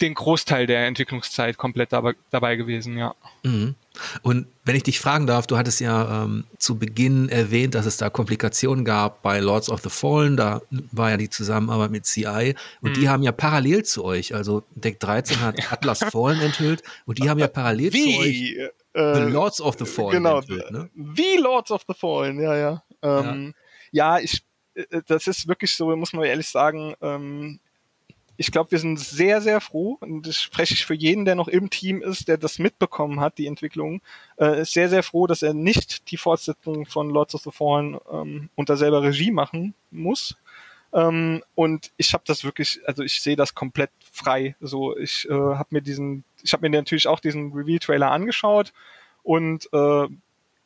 den 0.00 0.14
Großteil 0.14 0.66
der 0.66 0.86
Entwicklungszeit 0.86 1.56
komplett 1.56 1.92
dabei, 1.92 2.14
dabei 2.30 2.56
gewesen, 2.56 2.96
ja. 2.96 3.14
Mhm. 3.42 3.74
Und 4.22 4.46
wenn 4.64 4.76
ich 4.76 4.82
dich 4.82 4.98
fragen 4.98 5.26
darf, 5.26 5.46
du 5.46 5.56
hattest 5.56 5.80
ja 5.80 6.24
ähm, 6.24 6.44
zu 6.58 6.78
Beginn 6.78 7.28
erwähnt, 7.28 7.74
dass 7.74 7.86
es 7.86 7.96
da 7.96 8.10
Komplikationen 8.10 8.84
gab 8.84 9.22
bei 9.22 9.40
Lords 9.40 9.68
of 9.68 9.82
the 9.82 9.90
Fallen, 9.90 10.36
da 10.36 10.62
war 10.90 11.10
ja 11.10 11.16
die 11.16 11.30
Zusammenarbeit 11.30 11.90
mit 11.90 12.06
CI 12.06 12.54
und 12.80 12.90
mhm. 12.90 12.94
die 12.94 13.08
haben 13.08 13.22
ja 13.22 13.32
parallel 13.32 13.84
zu 13.84 14.04
euch, 14.04 14.34
also 14.34 14.64
Deck 14.74 15.00
13 15.00 15.40
hat 15.40 15.56
Atlas 15.72 16.00
Fallen 16.00 16.40
enthüllt 16.40 16.82
und 17.06 17.18
die 17.18 17.28
haben 17.28 17.38
ja 17.38 17.48
parallel 17.48 17.92
Wie? 17.92 18.14
zu 18.14 18.20
euch 18.20 18.70
the 18.94 19.32
Lords 19.32 19.60
of 19.60 19.76
the 19.78 19.84
Fallen 19.84 20.12
genau, 20.12 20.38
enthüllt, 20.38 20.70
ne? 20.70 20.90
Wie 20.94 21.36
Lords 21.36 21.70
of 21.70 21.84
the 21.88 21.94
Fallen, 21.94 22.40
ja, 22.40 22.56
ja. 22.56 22.82
Ähm, 23.02 23.54
ja. 23.92 24.16
ja, 24.18 24.24
ich, 24.24 24.44
äh, 24.74 25.02
das 25.06 25.26
ist 25.26 25.48
wirklich 25.48 25.74
so, 25.74 25.94
muss 25.96 26.12
man 26.12 26.24
ehrlich 26.24 26.48
sagen, 26.48 26.94
ähm, 27.00 27.60
ich 28.36 28.50
glaube, 28.50 28.72
wir 28.72 28.78
sind 28.78 28.98
sehr, 28.98 29.40
sehr 29.40 29.60
froh, 29.60 29.96
und 30.00 30.26
das 30.26 30.40
spreche 30.40 30.74
ich 30.74 30.86
für 30.86 30.94
jeden, 30.94 31.24
der 31.24 31.34
noch 31.34 31.48
im 31.48 31.70
Team 31.70 32.02
ist, 32.02 32.26
der 32.26 32.36
das 32.36 32.58
mitbekommen 32.58 33.20
hat, 33.20 33.38
die 33.38 33.46
Entwicklung, 33.46 34.00
äh, 34.38 34.62
ist 34.62 34.72
sehr, 34.72 34.88
sehr 34.88 35.02
froh, 35.02 35.26
dass 35.26 35.42
er 35.42 35.54
nicht 35.54 36.10
die 36.10 36.16
Fortsetzung 36.16 36.86
von 36.86 37.10
Lords 37.10 37.34
of 37.34 37.42
the 37.42 37.52
Fallen 37.52 37.98
ähm, 38.10 38.50
unter 38.56 38.76
selber 38.76 39.02
Regie 39.02 39.30
machen 39.30 39.74
muss. 39.90 40.36
Ähm, 40.92 41.42
und 41.54 41.92
ich 41.96 42.12
habe 42.12 42.24
das 42.26 42.44
wirklich, 42.44 42.80
also 42.86 43.02
ich 43.02 43.20
sehe 43.20 43.36
das 43.36 43.54
komplett 43.54 43.90
frei. 44.12 44.56
So, 44.60 44.96
ich 44.96 45.28
äh, 45.28 45.32
habe 45.32 45.68
mir 45.70 45.82
diesen, 45.82 46.24
ich 46.44 46.52
habe 46.52 46.68
mir 46.68 46.76
natürlich 46.76 47.08
auch 47.08 47.20
diesen 47.20 47.52
Reveal-Trailer 47.52 48.10
angeschaut 48.10 48.72
und 49.22 49.68
äh, 49.72 50.06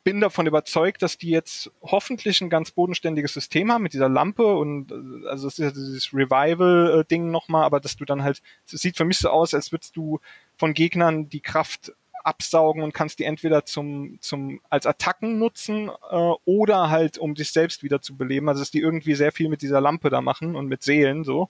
bin 0.03 0.21
davon 0.21 0.47
überzeugt, 0.47 1.01
dass 1.01 1.17
die 1.17 1.29
jetzt 1.29 1.71
hoffentlich 1.81 2.41
ein 2.41 2.49
ganz 2.49 2.71
bodenständiges 2.71 3.33
System 3.33 3.71
haben 3.71 3.83
mit 3.83 3.93
dieser 3.93 4.09
Lampe 4.09 4.45
und 4.55 4.91
äh, 4.91 5.27
also 5.27 5.47
es 5.47 5.57
ist 5.57 5.65
ja 5.65 5.71
dieses 5.71 6.13
Revival-Ding 6.13 7.31
nochmal, 7.31 7.63
aber 7.63 7.79
dass 7.79 7.95
du 7.95 8.05
dann 8.05 8.23
halt, 8.23 8.41
es 8.71 8.81
sieht 8.81 8.97
für 8.97 9.05
mich 9.05 9.17
so 9.17 9.29
aus, 9.29 9.53
als 9.53 9.71
würdest 9.71 9.95
du 9.95 10.19
von 10.57 10.73
Gegnern 10.73 11.29
die 11.29 11.41
Kraft 11.41 11.93
absaugen 12.23 12.83
und 12.83 12.93
kannst 12.93 13.19
die 13.19 13.23
entweder 13.23 13.65
zum, 13.65 14.17
zum 14.21 14.59
als 14.69 14.85
Attacken 14.85 15.39
nutzen 15.39 15.89
äh, 16.09 16.15
oder 16.45 16.89
halt 16.89 17.17
um 17.17 17.35
dich 17.35 17.51
selbst 17.51 17.83
wieder 17.83 18.01
zu 18.01 18.17
beleben. 18.17 18.49
Also 18.49 18.61
dass 18.61 18.71
die 18.71 18.81
irgendwie 18.81 19.15
sehr 19.15 19.31
viel 19.31 19.49
mit 19.49 19.61
dieser 19.61 19.81
Lampe 19.81 20.09
da 20.09 20.21
machen 20.21 20.55
und 20.55 20.67
mit 20.67 20.83
Seelen 20.83 21.23
so. 21.23 21.49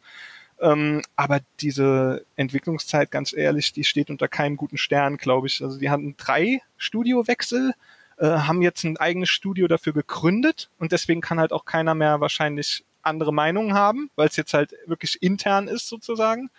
Ähm, 0.62 1.02
aber 1.16 1.40
diese 1.62 2.26
Entwicklungszeit, 2.36 3.12
ganz 3.12 3.34
ehrlich, 3.34 3.72
die 3.72 3.84
steht 3.84 4.10
unter 4.10 4.28
keinem 4.28 4.58
guten 4.58 4.78
Stern, 4.78 5.18
glaube 5.18 5.48
ich. 5.48 5.64
Also 5.64 5.80
die 5.80 5.90
hatten 5.90 6.16
drei 6.18 6.62
Studiowechsel 6.78 7.74
äh, 8.20 8.26
haben 8.26 8.62
jetzt 8.62 8.84
ein 8.84 8.98
eigenes 8.98 9.30
Studio 9.30 9.68
dafür 9.68 9.94
gegründet 9.94 10.70
und 10.78 10.92
deswegen 10.92 11.22
kann 11.22 11.40
halt 11.40 11.54
auch 11.54 11.66
keiner 11.66 11.96
mehr 11.96 12.20
wahrscheinlich 12.20 12.84
andere 13.02 13.34
Meinungen 13.34 13.74
haben, 13.74 14.10
weil 14.16 14.28
es 14.28 14.36
jetzt 14.36 14.54
halt 14.54 14.76
wirklich 14.86 15.24
intern 15.24 15.68
ist 15.68 15.88
sozusagen. 15.88 16.50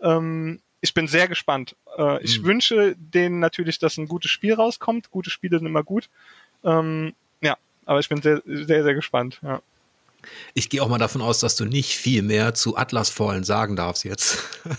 Ähm, 0.00 0.60
ich 0.80 0.94
bin 0.94 1.08
sehr 1.08 1.28
gespannt. 1.28 1.76
Äh, 1.98 2.22
ich 2.22 2.40
mhm. 2.40 2.44
wünsche 2.44 2.94
denen 2.96 3.40
natürlich, 3.40 3.78
dass 3.78 3.98
ein 3.98 4.08
gutes 4.08 4.30
Spiel 4.30 4.54
rauskommt. 4.54 5.10
Gute 5.10 5.30
Spiele 5.30 5.58
sind 5.58 5.66
immer 5.66 5.82
gut. 5.82 6.08
Ähm, 6.64 7.12
ja, 7.40 7.56
aber 7.86 7.98
ich 7.98 8.08
bin 8.08 8.22
sehr, 8.22 8.40
sehr, 8.46 8.84
sehr 8.84 8.94
gespannt. 8.94 9.40
Ja. 9.42 9.60
Ich 10.54 10.68
gehe 10.68 10.82
auch 10.82 10.88
mal 10.88 10.98
davon 10.98 11.22
aus, 11.22 11.40
dass 11.40 11.56
du 11.56 11.64
nicht 11.64 11.96
viel 11.96 12.22
mehr 12.22 12.54
zu 12.54 12.76
Atlas 12.76 13.10
Fallen 13.10 13.44
sagen 13.44 13.76
darfst 13.76 14.04
jetzt. 14.04 14.38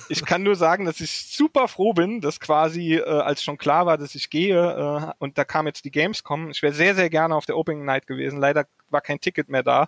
Ich 0.09 0.25
kann 0.25 0.43
nur 0.43 0.55
sagen, 0.55 0.85
dass 0.85 0.99
ich 0.99 1.11
super 1.11 1.67
froh 1.67 1.93
bin, 1.93 2.21
dass 2.21 2.39
quasi, 2.39 2.95
äh, 2.95 3.03
als 3.03 3.43
schon 3.43 3.57
klar 3.57 3.85
war, 3.85 3.97
dass 3.97 4.15
ich 4.15 4.29
gehe, 4.29 4.57
äh, 4.57 5.13
und 5.19 5.37
da 5.37 5.43
kam 5.43 5.67
jetzt 5.67 5.85
die 5.85 5.91
Gamescom, 5.91 6.49
ich 6.49 6.61
wäre 6.61 6.73
sehr, 6.73 6.95
sehr 6.95 7.09
gerne 7.09 7.35
auf 7.35 7.45
der 7.45 7.57
Opening 7.57 7.85
Night 7.85 8.07
gewesen. 8.07 8.39
Leider 8.39 8.67
war 8.89 9.01
kein 9.01 9.19
Ticket 9.19 9.49
mehr 9.49 9.63
da 9.63 9.87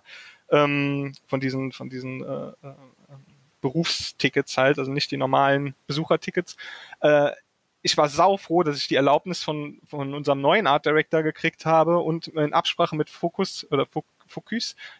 ähm, 0.50 1.12
von 1.26 1.40
diesen, 1.40 1.72
von 1.72 1.88
diesen 1.88 2.22
äh, 2.22 2.48
äh, 2.48 2.74
Berufstickets 3.60 4.56
halt, 4.56 4.78
also 4.78 4.92
nicht 4.92 5.10
die 5.10 5.16
normalen 5.16 5.74
Besuchertickets. 5.86 6.56
Äh, 7.00 7.30
ich 7.82 7.96
war 7.98 8.08
sau 8.08 8.38
froh, 8.38 8.62
dass 8.62 8.78
ich 8.78 8.88
die 8.88 8.94
Erlaubnis 8.94 9.42
von, 9.42 9.78
von 9.86 10.14
unserem 10.14 10.40
neuen 10.40 10.66
Art 10.66 10.86
Director 10.86 11.22
gekriegt 11.22 11.66
habe 11.66 11.98
und 11.98 12.28
in 12.28 12.54
Absprache 12.54 12.96
mit 12.96 13.10
Focus 13.10 13.66
oder 13.70 13.84
Focus, 13.84 14.13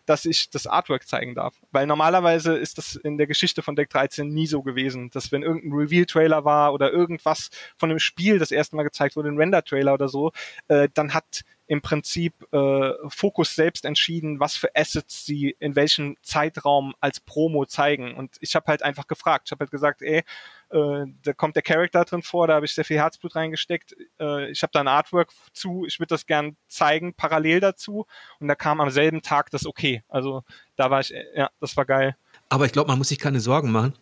dass 0.06 0.24
ich 0.24 0.50
das 0.50 0.66
Artwork 0.66 1.06
zeigen 1.06 1.34
darf. 1.34 1.54
Weil 1.70 1.86
normalerweise 1.86 2.56
ist 2.56 2.78
das 2.78 2.96
in 2.96 3.18
der 3.18 3.26
Geschichte 3.26 3.62
von 3.62 3.76
Deck 3.76 3.90
13 3.90 4.28
nie 4.28 4.46
so 4.46 4.62
gewesen, 4.62 5.10
dass 5.10 5.32
wenn 5.32 5.42
irgendein 5.42 5.72
Reveal-Trailer 5.72 6.44
war 6.44 6.72
oder 6.72 6.92
irgendwas 6.92 7.50
von 7.76 7.90
einem 7.90 7.98
Spiel 7.98 8.38
das 8.38 8.50
erste 8.50 8.76
Mal 8.76 8.82
gezeigt 8.84 9.16
wurde, 9.16 9.30
ein 9.30 9.38
Render-Trailer 9.38 9.94
oder 9.94 10.08
so, 10.08 10.32
äh, 10.68 10.88
dann 10.94 11.14
hat 11.14 11.42
im 11.66 11.80
Prinzip 11.80 12.34
äh, 12.52 12.90
Focus 13.08 13.54
selbst 13.54 13.84
entschieden, 13.84 14.38
was 14.38 14.56
für 14.56 14.74
Assets 14.74 15.24
sie 15.24 15.56
in 15.58 15.76
welchem 15.76 16.16
Zeitraum 16.22 16.94
als 17.00 17.20
Promo 17.20 17.64
zeigen. 17.64 18.14
Und 18.14 18.36
ich 18.40 18.54
habe 18.54 18.66
halt 18.66 18.82
einfach 18.82 19.06
gefragt. 19.06 19.46
Ich 19.46 19.52
habe 19.52 19.60
halt 19.60 19.70
gesagt, 19.70 20.02
ey, 20.02 20.22
äh, 20.70 21.06
da 21.22 21.32
kommt 21.32 21.56
der 21.56 21.62
Charakter 21.62 22.04
drin 22.04 22.22
vor, 22.22 22.46
da 22.48 22.54
habe 22.54 22.66
ich 22.66 22.74
sehr 22.74 22.84
viel 22.84 22.98
Herzblut 22.98 23.34
reingesteckt. 23.34 23.96
Äh, 24.20 24.50
ich 24.50 24.62
habe 24.62 24.72
da 24.72 24.80
ein 24.80 24.88
Artwork 24.88 25.30
zu, 25.52 25.84
ich 25.86 25.98
würde 26.00 26.08
das 26.14 26.26
gern 26.26 26.56
zeigen, 26.68 27.14
parallel 27.14 27.60
dazu. 27.60 28.06
Und 28.40 28.48
da 28.48 28.54
kam 28.54 28.80
am 28.80 28.90
selben 28.90 29.22
Tag 29.22 29.50
das 29.50 29.64
okay. 29.64 30.02
Also 30.08 30.42
da 30.76 30.90
war 30.90 31.00
ich, 31.00 31.14
ja, 31.34 31.50
das 31.60 31.76
war 31.76 31.86
geil. 31.86 32.16
Aber 32.50 32.66
ich 32.66 32.72
glaube, 32.72 32.88
man 32.88 32.98
muss 32.98 33.08
sich 33.08 33.18
keine 33.18 33.40
Sorgen 33.40 33.72
machen, 33.72 33.94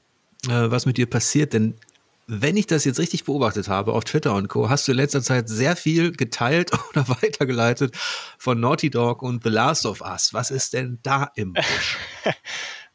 äh, 0.49 0.71
was 0.71 0.85
mit 0.85 0.97
dir 0.97 1.09
passiert, 1.09 1.53
denn 1.53 1.77
wenn 2.27 2.57
ich 2.57 2.67
das 2.67 2.85
jetzt 2.85 2.99
richtig 2.99 3.25
beobachtet 3.25 3.69
habe 3.69 3.93
auf 3.93 4.05
Twitter 4.05 4.35
und 4.35 4.49
Co., 4.49 4.69
hast 4.69 4.87
du 4.87 4.93
in 4.93 4.99
letzter 4.99 5.23
Zeit 5.23 5.49
sehr 5.49 5.77
viel 5.77 6.13
geteilt 6.13 6.71
oder 6.91 7.09
weitergeleitet 7.09 7.97
von 8.39 8.61
Naughty 8.61 8.91
Dog 8.91 9.23
und 9.23 9.43
The 9.43 9.51
Last 9.51 9.87
of 9.87 10.01
Us. 10.01 10.33
Was 10.33 10.51
ist 10.51 10.73
denn 10.73 10.99
da 11.03 11.31
im 11.35 11.53
Busch? 11.55 11.99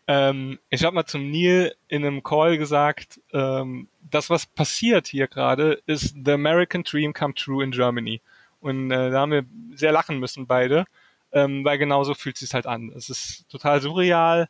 ähm, 0.07 0.59
ich 0.69 0.83
habe 0.83 0.95
mal 0.95 1.05
zum 1.05 1.29
Neil 1.29 1.75
in 1.87 2.05
einem 2.05 2.23
Call 2.23 2.57
gesagt, 2.57 3.19
ähm, 3.33 3.89
das, 4.09 4.29
was 4.29 4.45
passiert 4.45 5.07
hier 5.07 5.27
gerade, 5.27 5.81
ist 5.85 6.15
The 6.23 6.31
American 6.31 6.83
Dream 6.83 7.13
Come 7.13 7.33
True 7.33 7.63
in 7.63 7.71
Germany. 7.71 8.21
Und 8.59 8.91
äh, 8.91 9.11
da 9.11 9.19
haben 9.19 9.31
wir 9.31 9.45
sehr 9.75 9.91
lachen 9.91 10.19
müssen 10.19 10.47
beide, 10.47 10.85
ähm, 11.31 11.63
weil 11.63 11.77
genauso 11.77 12.13
fühlt 12.13 12.37
es 12.37 12.41
sich 12.41 12.53
halt 12.53 12.65
an. 12.65 12.91
Es 12.95 13.09
ist 13.09 13.47
total 13.49 13.81
surreal. 13.81 14.47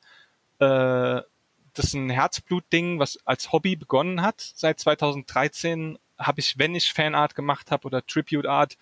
Äh, 0.59 1.21
das 1.77 1.87
ist 1.87 1.93
ein 1.93 2.09
Herzblut-Ding, 2.09 2.99
was 2.99 3.19
als 3.25 3.51
Hobby 3.51 3.75
begonnen 3.75 4.21
hat. 4.21 4.41
Seit 4.55 4.79
2013 4.79 5.97
habe 6.17 6.39
ich, 6.39 6.57
wenn 6.57 6.75
ich 6.75 6.91
Fanart 6.91 7.35
gemacht 7.35 7.71
habe 7.71 7.85
oder 7.85 8.05
Tribute 8.05 8.47
Art, 8.47 8.77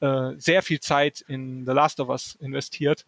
äh, 0.00 0.32
sehr 0.36 0.62
viel 0.62 0.80
Zeit 0.80 1.20
in 1.20 1.64
The 1.66 1.72
Last 1.72 2.00
of 2.00 2.08
Us 2.08 2.36
investiert. 2.40 3.06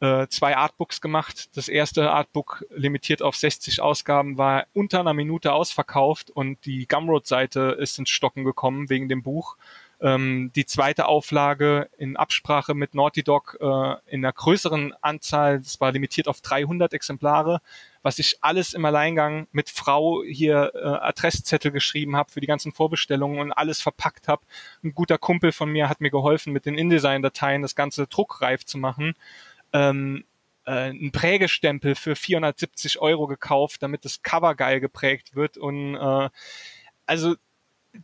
Äh, 0.00 0.26
zwei 0.28 0.56
Artbooks 0.56 1.00
gemacht. 1.00 1.56
Das 1.56 1.68
erste 1.68 2.10
Artbook 2.10 2.66
limitiert 2.70 3.22
auf 3.22 3.34
60 3.34 3.80
Ausgaben 3.80 4.36
war 4.36 4.66
unter 4.74 5.00
einer 5.00 5.14
Minute 5.14 5.52
ausverkauft 5.52 6.30
und 6.30 6.64
die 6.66 6.86
Gumroad-Seite 6.86 7.76
ist 7.80 7.98
ins 7.98 8.10
Stocken 8.10 8.44
gekommen 8.44 8.90
wegen 8.90 9.08
dem 9.08 9.22
Buch. 9.22 9.56
Ähm, 9.98 10.50
die 10.54 10.66
zweite 10.66 11.06
Auflage 11.06 11.88
in 11.96 12.16
Absprache 12.16 12.74
mit 12.74 12.94
Naughty 12.94 13.22
Dog 13.22 13.56
äh, 13.60 13.64
in 14.06 14.24
einer 14.24 14.32
größeren 14.32 14.92
Anzahl, 15.00 15.58
das 15.58 15.80
war 15.80 15.90
limitiert 15.92 16.28
auf 16.28 16.42
300 16.42 16.92
Exemplare, 16.92 17.60
was 18.02 18.18
ich 18.18 18.38
alles 18.42 18.74
im 18.74 18.84
Alleingang 18.84 19.46
mit 19.52 19.70
Frau 19.70 20.22
hier 20.22 20.72
äh, 20.74 20.78
Adresszettel 20.78 21.70
geschrieben 21.70 22.14
habe 22.14 22.30
für 22.30 22.40
die 22.40 22.46
ganzen 22.46 22.72
Vorbestellungen 22.72 23.40
und 23.40 23.52
alles 23.52 23.80
verpackt 23.80 24.28
habe. 24.28 24.42
Ein 24.84 24.94
guter 24.94 25.16
Kumpel 25.16 25.50
von 25.52 25.70
mir 25.70 25.88
hat 25.88 26.02
mir 26.02 26.10
geholfen, 26.10 26.52
mit 26.52 26.66
den 26.66 26.76
InDesign-Dateien 26.76 27.62
das 27.62 27.74
ganze 27.74 28.06
druckreif 28.06 28.66
zu 28.66 28.76
machen. 28.76 29.14
Ähm, 29.72 30.24
äh, 30.66 30.90
ein 30.90 31.10
Prägestempel 31.10 31.94
für 31.94 32.16
470 32.16 33.00
Euro 33.00 33.26
gekauft, 33.26 33.82
damit 33.82 34.04
das 34.04 34.22
Cover 34.22 34.54
geil 34.54 34.80
geprägt 34.80 35.34
wird 35.34 35.56
und 35.56 35.94
äh, 35.94 36.28
also 37.06 37.36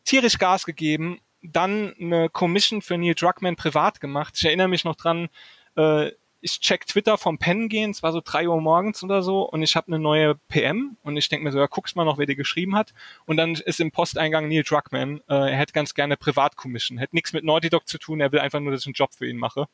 tierisch 0.04 0.38
Gas 0.38 0.64
gegeben. 0.64 1.20
Dann 1.42 1.94
eine 2.00 2.28
Commission 2.28 2.82
für 2.82 2.96
Neil 2.96 3.14
Druckmann 3.14 3.56
privat 3.56 4.00
gemacht. 4.00 4.34
Ich 4.36 4.44
erinnere 4.44 4.68
mich 4.68 4.84
noch 4.84 4.96
dran, 4.96 5.28
äh, 5.76 6.12
ich 6.44 6.58
check 6.58 6.86
Twitter 6.86 7.16
vom 7.18 7.38
Pennen 7.38 7.68
gehen, 7.68 7.92
es 7.92 8.02
war 8.02 8.10
so 8.10 8.20
drei 8.22 8.48
Uhr 8.48 8.60
morgens 8.60 9.04
oder 9.04 9.22
so, 9.22 9.42
und 9.42 9.62
ich 9.62 9.76
habe 9.76 9.86
eine 9.86 10.00
neue 10.00 10.34
PM 10.48 10.96
und 11.02 11.16
ich 11.16 11.28
denke 11.28 11.44
mir 11.44 11.52
so, 11.52 11.58
ja, 11.58 11.68
guck's 11.68 11.94
mal 11.94 12.04
noch, 12.04 12.18
wer 12.18 12.26
die 12.26 12.34
geschrieben 12.34 12.74
hat. 12.74 12.92
Und 13.26 13.36
dann 13.36 13.54
ist 13.54 13.78
im 13.78 13.92
Posteingang 13.92 14.48
Neil 14.48 14.64
Druckmann, 14.64 15.20
äh, 15.28 15.50
er 15.52 15.56
hätte 15.56 15.72
ganz 15.72 15.94
gerne 15.94 16.16
Privatkommission, 16.16 16.98
hätte 16.98 17.14
nichts 17.14 17.32
mit 17.32 17.44
Naughty 17.44 17.70
Dog 17.70 17.86
zu 17.86 17.96
tun, 17.96 18.20
er 18.20 18.32
will 18.32 18.40
einfach 18.40 18.58
nur, 18.58 18.72
dass 18.72 18.80
ich 18.82 18.88
einen 18.88 18.94
Job 18.94 19.14
für 19.14 19.26
ihn 19.26 19.36
mache. 19.36 19.66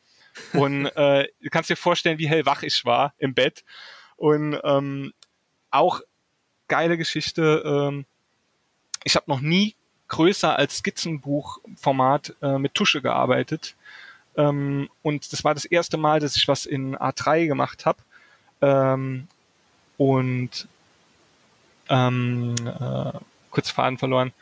Und 0.53 0.87
äh, 0.97 1.29
du 1.41 1.49
kannst 1.51 1.71
dir 1.71 1.77
vorstellen, 1.77 2.19
wie 2.19 2.29
hellwach 2.29 2.63
ich 2.63 2.85
war 2.85 3.15
im 3.17 3.33
Bett. 3.33 3.65
Und 4.17 4.61
ähm, 4.63 5.15
auch 5.71 6.03
geile 6.69 6.99
Geschichte, 6.99 7.63
ähm, 7.65 8.05
ich 9.05 9.17
habe 9.17 9.31
noch 9.31 9.41
nie 9.41 9.75
größer 10.09 10.57
als 10.59 10.79
Skizzenbuchformat 10.79 12.35
äh, 12.43 12.59
mit 12.59 12.75
Tusche 12.75 13.03
gearbeitet. 13.03 13.75
Ähm, 14.37 14.89
und 15.03 15.33
das 15.33 15.45
war 15.45 15.55
das 15.55 15.65
erste 15.65 15.97
Mal, 15.97 16.21
dass 16.21 16.37
ich 16.37 16.49
was 16.49 16.67
in 16.67 16.97
A3 16.97 17.47
gemacht 17.47 17.87
habe. 17.87 17.99
Ähm, 18.61 19.29
und 19.97 20.69
ähm, 21.89 22.55
äh, 22.65 23.13
kurz 23.51 23.71
Faden 23.71 23.99
verloren. 23.99 24.33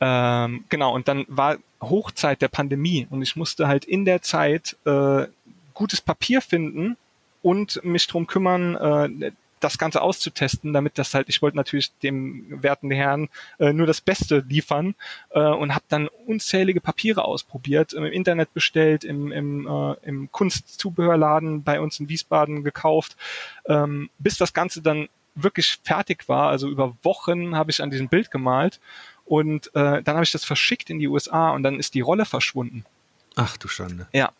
Ähm, 0.00 0.64
genau, 0.68 0.94
und 0.94 1.08
dann 1.08 1.24
war 1.28 1.58
Hochzeit 1.80 2.42
der 2.42 2.48
Pandemie 2.48 3.06
und 3.10 3.22
ich 3.22 3.36
musste 3.36 3.66
halt 3.68 3.84
in 3.84 4.04
der 4.04 4.22
Zeit 4.22 4.76
äh, 4.84 5.26
gutes 5.74 6.00
Papier 6.00 6.40
finden 6.40 6.96
und 7.42 7.82
mich 7.84 8.06
drum 8.06 8.26
kümmern, 8.26 8.76
äh, 8.76 9.32
das 9.62 9.78
Ganze 9.78 10.02
auszutesten, 10.02 10.72
damit 10.72 10.98
das 10.98 11.14
halt, 11.14 11.28
ich 11.28 11.42
wollte 11.42 11.56
natürlich 11.56 11.92
dem 11.98 12.62
werten 12.62 12.90
Herrn 12.90 13.28
äh, 13.58 13.72
nur 13.72 13.86
das 13.86 14.00
Beste 14.00 14.44
liefern 14.48 14.94
äh, 15.30 15.40
und 15.40 15.74
habe 15.74 15.84
dann 15.88 16.08
unzählige 16.26 16.80
Papiere 16.80 17.24
ausprobiert, 17.24 17.92
im 17.92 18.04
Internet 18.04 18.52
bestellt, 18.54 19.04
im, 19.04 19.32
im, 19.32 19.66
äh, 19.66 19.94
im 20.06 20.30
Kunstzubehörladen 20.32 21.62
bei 21.62 21.80
uns 21.80 22.00
in 22.00 22.08
Wiesbaden 22.08 22.64
gekauft, 22.64 23.16
ähm, 23.66 24.10
bis 24.18 24.36
das 24.36 24.52
Ganze 24.52 24.82
dann 24.82 25.08
wirklich 25.34 25.78
fertig 25.82 26.28
war. 26.28 26.48
Also 26.48 26.68
über 26.68 26.96
Wochen 27.02 27.56
habe 27.56 27.70
ich 27.70 27.82
an 27.82 27.90
diesem 27.90 28.08
Bild 28.08 28.30
gemalt 28.30 28.80
und 29.24 29.68
äh, 29.74 30.02
dann 30.02 30.14
habe 30.14 30.24
ich 30.24 30.32
das 30.32 30.44
verschickt 30.44 30.90
in 30.90 30.98
die 30.98 31.08
USA 31.08 31.50
und 31.50 31.62
dann 31.62 31.78
ist 31.78 31.94
die 31.94 32.00
Rolle 32.00 32.24
verschwunden. 32.24 32.84
Ach 33.36 33.56
du 33.56 33.68
Schande. 33.68 34.08
Ja, 34.12 34.32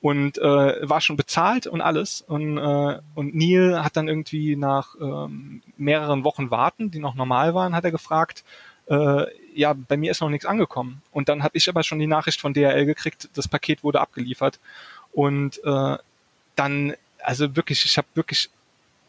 und 0.00 0.38
äh, 0.38 0.88
war 0.88 1.00
schon 1.00 1.16
bezahlt 1.16 1.66
und 1.66 1.80
alles. 1.80 2.22
Und, 2.22 2.58
äh, 2.58 2.98
und 3.14 3.34
Neil 3.34 3.82
hat 3.82 3.96
dann 3.96 4.08
irgendwie 4.08 4.56
nach 4.56 4.94
ähm, 5.00 5.62
mehreren 5.76 6.24
Wochen 6.24 6.50
Warten, 6.50 6.90
die 6.90 6.98
noch 6.98 7.14
normal 7.14 7.54
waren, 7.54 7.74
hat 7.74 7.84
er 7.84 7.90
gefragt, 7.90 8.44
äh, 8.86 9.26
ja, 9.54 9.72
bei 9.72 9.96
mir 9.96 10.10
ist 10.10 10.20
noch 10.20 10.30
nichts 10.30 10.46
angekommen. 10.46 11.02
Und 11.12 11.28
dann 11.28 11.42
habe 11.42 11.56
ich 11.56 11.68
aber 11.68 11.82
schon 11.82 11.98
die 11.98 12.06
Nachricht 12.06 12.40
von 12.40 12.54
DHL 12.54 12.86
gekriegt, 12.86 13.28
das 13.34 13.48
Paket 13.48 13.84
wurde 13.84 14.00
abgeliefert. 14.00 14.58
Und 15.12 15.62
äh, 15.64 15.96
dann, 16.56 16.94
also 17.22 17.56
wirklich, 17.56 17.84
ich 17.84 17.96
habe 17.96 18.08
wirklich 18.14 18.50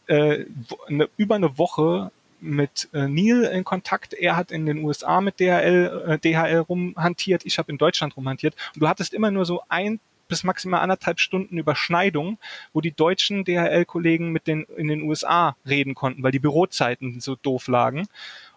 äh, 0.08 0.46
eine, 0.88 1.10
über 1.18 1.36
eine 1.36 1.58
Woche 1.58 2.12
mit 2.42 2.90
äh, 2.94 3.08
Neil 3.08 3.44
in 3.44 3.64
Kontakt. 3.64 4.14
Er 4.14 4.36
hat 4.36 4.52
in 4.52 4.66
den 4.66 4.84
USA 4.84 5.22
mit 5.22 5.40
DHL, 5.40 6.06
äh, 6.08 6.20
DHL 6.20 6.60
rumhantiert, 6.60 7.46
ich 7.46 7.58
habe 7.58 7.72
in 7.72 7.78
Deutschland 7.78 8.18
rumhantiert. 8.18 8.56
Und 8.74 8.82
du 8.82 8.88
hattest 8.88 9.14
immer 9.14 9.32
nur 9.32 9.46
so 9.46 9.62
ein 9.70 10.00
bis 10.32 10.46
maximal 10.46 10.80
anderthalb 10.80 11.20
Stunden 11.20 11.58
Überschneidung, 11.58 12.40
wo 12.72 12.80
die 12.80 12.94
deutschen 12.94 13.44
DHL-Kollegen 13.44 14.32
mit 14.32 14.48
den 14.48 14.64
in 14.78 14.88
den 14.88 15.02
USA 15.02 15.58
reden 15.68 15.94
konnten, 15.94 16.24
weil 16.24 16.32
die 16.32 16.40
Bürozeiten 16.40 17.20
so 17.20 17.36
doof 17.36 17.68
lagen. 17.68 18.08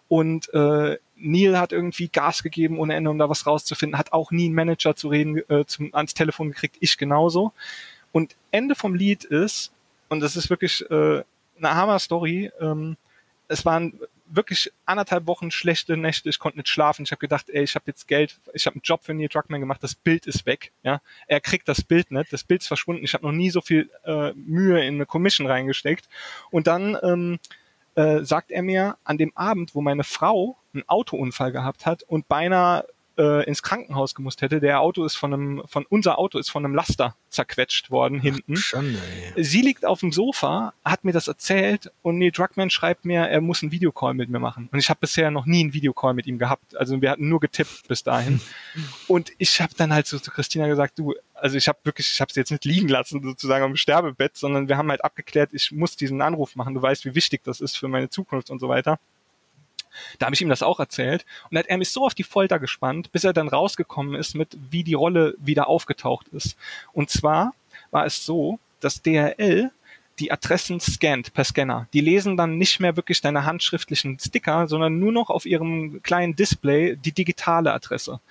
Und 0.07 0.53
äh, 0.53 0.97
Neil 1.17 1.59
hat 1.59 1.73
irgendwie 1.73 2.07
Gas 2.07 2.43
gegeben 2.43 2.79
ohne 2.79 2.95
Ende, 2.95 3.09
um 3.09 3.17
da 3.17 3.29
was 3.29 3.45
rauszufinden, 3.45 3.99
hat 3.99 4.13
auch 4.13 4.31
nie 4.31 4.45
einen 4.45 4.55
Manager 4.55 4.95
zu 4.95 5.09
reden, 5.09 5.37
äh, 5.49 5.65
zum, 5.65 5.93
ans 5.93 6.13
Telefon 6.13 6.51
gekriegt, 6.51 6.77
ich 6.79 6.97
genauso. 6.97 7.51
Und 8.13 8.35
Ende 8.51 8.75
vom 8.75 8.95
Lied 8.95 9.25
ist, 9.25 9.73
und 10.07 10.21
das 10.21 10.37
ist 10.37 10.49
wirklich 10.49 10.89
äh, 10.89 11.23
eine 11.57 11.75
Hammer-Story, 11.75 12.51
ähm, 12.61 12.95
es 13.49 13.65
waren 13.65 13.99
wirklich 14.27 14.71
anderthalb 14.85 15.27
Wochen 15.27 15.51
schlechte 15.51 15.97
Nächte, 15.97 16.29
ich 16.29 16.39
konnte 16.39 16.57
nicht 16.59 16.69
schlafen. 16.69 17.03
Ich 17.03 17.11
habe 17.11 17.19
gedacht, 17.19 17.49
ey, 17.49 17.63
ich 17.63 17.75
habe 17.75 17.85
jetzt 17.87 18.07
Geld, 18.07 18.39
ich 18.53 18.65
habe 18.65 18.75
einen 18.75 18.81
Job 18.83 19.03
für 19.03 19.13
Neil 19.13 19.27
Druckmann 19.27 19.59
gemacht, 19.59 19.83
das 19.83 19.95
Bild 19.95 20.25
ist 20.25 20.45
weg. 20.45 20.71
Ja, 20.83 21.01
Er 21.27 21.41
kriegt 21.41 21.67
das 21.67 21.83
Bild 21.83 22.11
nicht, 22.11 22.33
das 22.33 22.43
Bild 22.43 22.61
ist 22.61 22.67
verschwunden. 22.67 23.03
Ich 23.03 23.13
habe 23.13 23.25
noch 23.25 23.31
nie 23.31 23.49
so 23.49 23.61
viel 23.61 23.89
äh, 24.03 24.33
Mühe 24.33 24.85
in 24.85 24.95
eine 24.95 25.05
Commission 25.05 25.47
reingesteckt. 25.47 26.07
Und 26.49 26.67
dann 26.67 26.97
ähm, 27.03 27.39
äh, 27.95 28.23
sagt 28.23 28.51
er 28.51 28.61
mir, 28.61 28.97
an 29.03 29.17
dem 29.17 29.35
Abend, 29.35 29.75
wo 29.75 29.81
meine 29.81 30.03
Frau 30.03 30.57
einen 30.73 30.87
Autounfall 30.87 31.51
gehabt 31.51 31.85
hat 31.85 32.03
und 32.03 32.27
beinahe 32.27 32.85
äh, 33.17 33.45
ins 33.45 33.63
Krankenhaus 33.63 34.15
gemusst 34.15 34.41
hätte. 34.41 34.59
Der 34.59 34.81
Auto 34.81 35.03
ist 35.05 35.15
von 35.15 35.33
einem, 35.33 35.63
von 35.67 35.85
unser 35.89 36.17
Auto 36.17 36.37
ist 36.37 36.49
von 36.49 36.65
einem 36.65 36.75
Laster 36.75 37.15
zerquetscht 37.29 37.91
worden 37.91 38.19
hinten. 38.19 38.55
Schande, 38.55 38.99
ey. 39.35 39.43
Sie 39.43 39.61
liegt 39.61 39.85
auf 39.85 39.99
dem 39.99 40.11
Sofa, 40.11 40.73
hat 40.83 41.03
mir 41.03 41.11
das 41.11 41.27
erzählt 41.27 41.91
und 42.01 42.17
Neil 42.17 42.31
Druckmann 42.31 42.69
schreibt 42.69 43.05
mir, 43.05 43.21
er 43.21 43.41
muss 43.41 43.61
einen 43.61 43.71
Videocall 43.71 44.13
mit 44.13 44.29
mir 44.29 44.39
machen. 44.39 44.69
Und 44.71 44.79
ich 44.79 44.89
habe 44.89 44.99
bisher 44.99 45.31
noch 45.31 45.45
nie 45.45 45.61
einen 45.61 45.73
Videocall 45.73 46.13
mit 46.13 46.27
ihm 46.27 46.37
gehabt. 46.37 46.75
Also 46.77 47.01
wir 47.01 47.09
hatten 47.09 47.29
nur 47.29 47.39
getippt 47.39 47.87
bis 47.87 48.03
dahin. 48.03 48.41
und 49.07 49.31
ich 49.37 49.61
habe 49.61 49.73
dann 49.75 49.93
halt 49.93 50.07
so 50.07 50.19
zu 50.19 50.31
Christina 50.31 50.67
gesagt, 50.67 50.99
du, 50.99 51.13
also 51.33 51.57
ich 51.57 51.67
habe 51.67 51.79
wirklich, 51.83 52.11
ich 52.11 52.21
habe 52.21 52.31
sie 52.31 52.39
jetzt 52.39 52.51
nicht 52.51 52.65
liegen 52.65 52.87
lassen 52.87 53.21
sozusagen 53.21 53.63
am 53.63 53.75
Sterbebett, 53.75 54.37
sondern 54.37 54.67
wir 54.67 54.77
haben 54.77 54.89
halt 54.89 55.03
abgeklärt, 55.03 55.51
ich 55.53 55.71
muss 55.71 55.95
diesen 55.95 56.21
Anruf 56.21 56.55
machen. 56.55 56.73
Du 56.73 56.81
weißt, 56.81 57.05
wie 57.05 57.15
wichtig 57.15 57.43
das 57.43 57.61
ist 57.61 57.77
für 57.77 57.87
meine 57.87 58.09
Zukunft 58.09 58.49
und 58.49 58.59
so 58.59 58.69
weiter. 58.69 58.99
Da 60.19 60.27
habe 60.27 60.35
ich 60.35 60.41
ihm 60.41 60.49
das 60.49 60.63
auch 60.63 60.79
erzählt 60.79 61.25
und 61.49 61.57
hat 61.57 61.67
er 61.67 61.77
mich 61.77 61.89
so 61.89 62.05
auf 62.05 62.13
die 62.13 62.23
Folter 62.23 62.59
gespannt, 62.59 63.11
bis 63.11 63.23
er 63.23 63.33
dann 63.33 63.47
rausgekommen 63.47 64.15
ist 64.15 64.35
mit, 64.35 64.57
wie 64.69 64.83
die 64.83 64.93
Rolle 64.93 65.35
wieder 65.37 65.67
aufgetaucht 65.67 66.27
ist. 66.29 66.57
Und 66.93 67.09
zwar 67.09 67.53
war 67.91 68.05
es 68.05 68.25
so, 68.25 68.59
dass 68.79 69.01
DRL 69.01 69.71
die 70.19 70.31
Adressen 70.31 70.79
scannt 70.79 71.33
per 71.33 71.43
Scanner. 71.43 71.87
Die 71.93 71.99
lesen 72.01 72.37
dann 72.37 72.57
nicht 72.57 72.79
mehr 72.79 72.95
wirklich 72.95 73.21
deine 73.21 73.45
handschriftlichen 73.45 74.17
Sticker, 74.19 74.67
sondern 74.67 74.99
nur 74.99 75.11
noch 75.11 75.29
auf 75.29 75.45
ihrem 75.45 76.01
kleinen 76.03 76.35
Display 76.35 76.95
die 76.95 77.11
digitale 77.11 77.73
Adresse. 77.73 78.21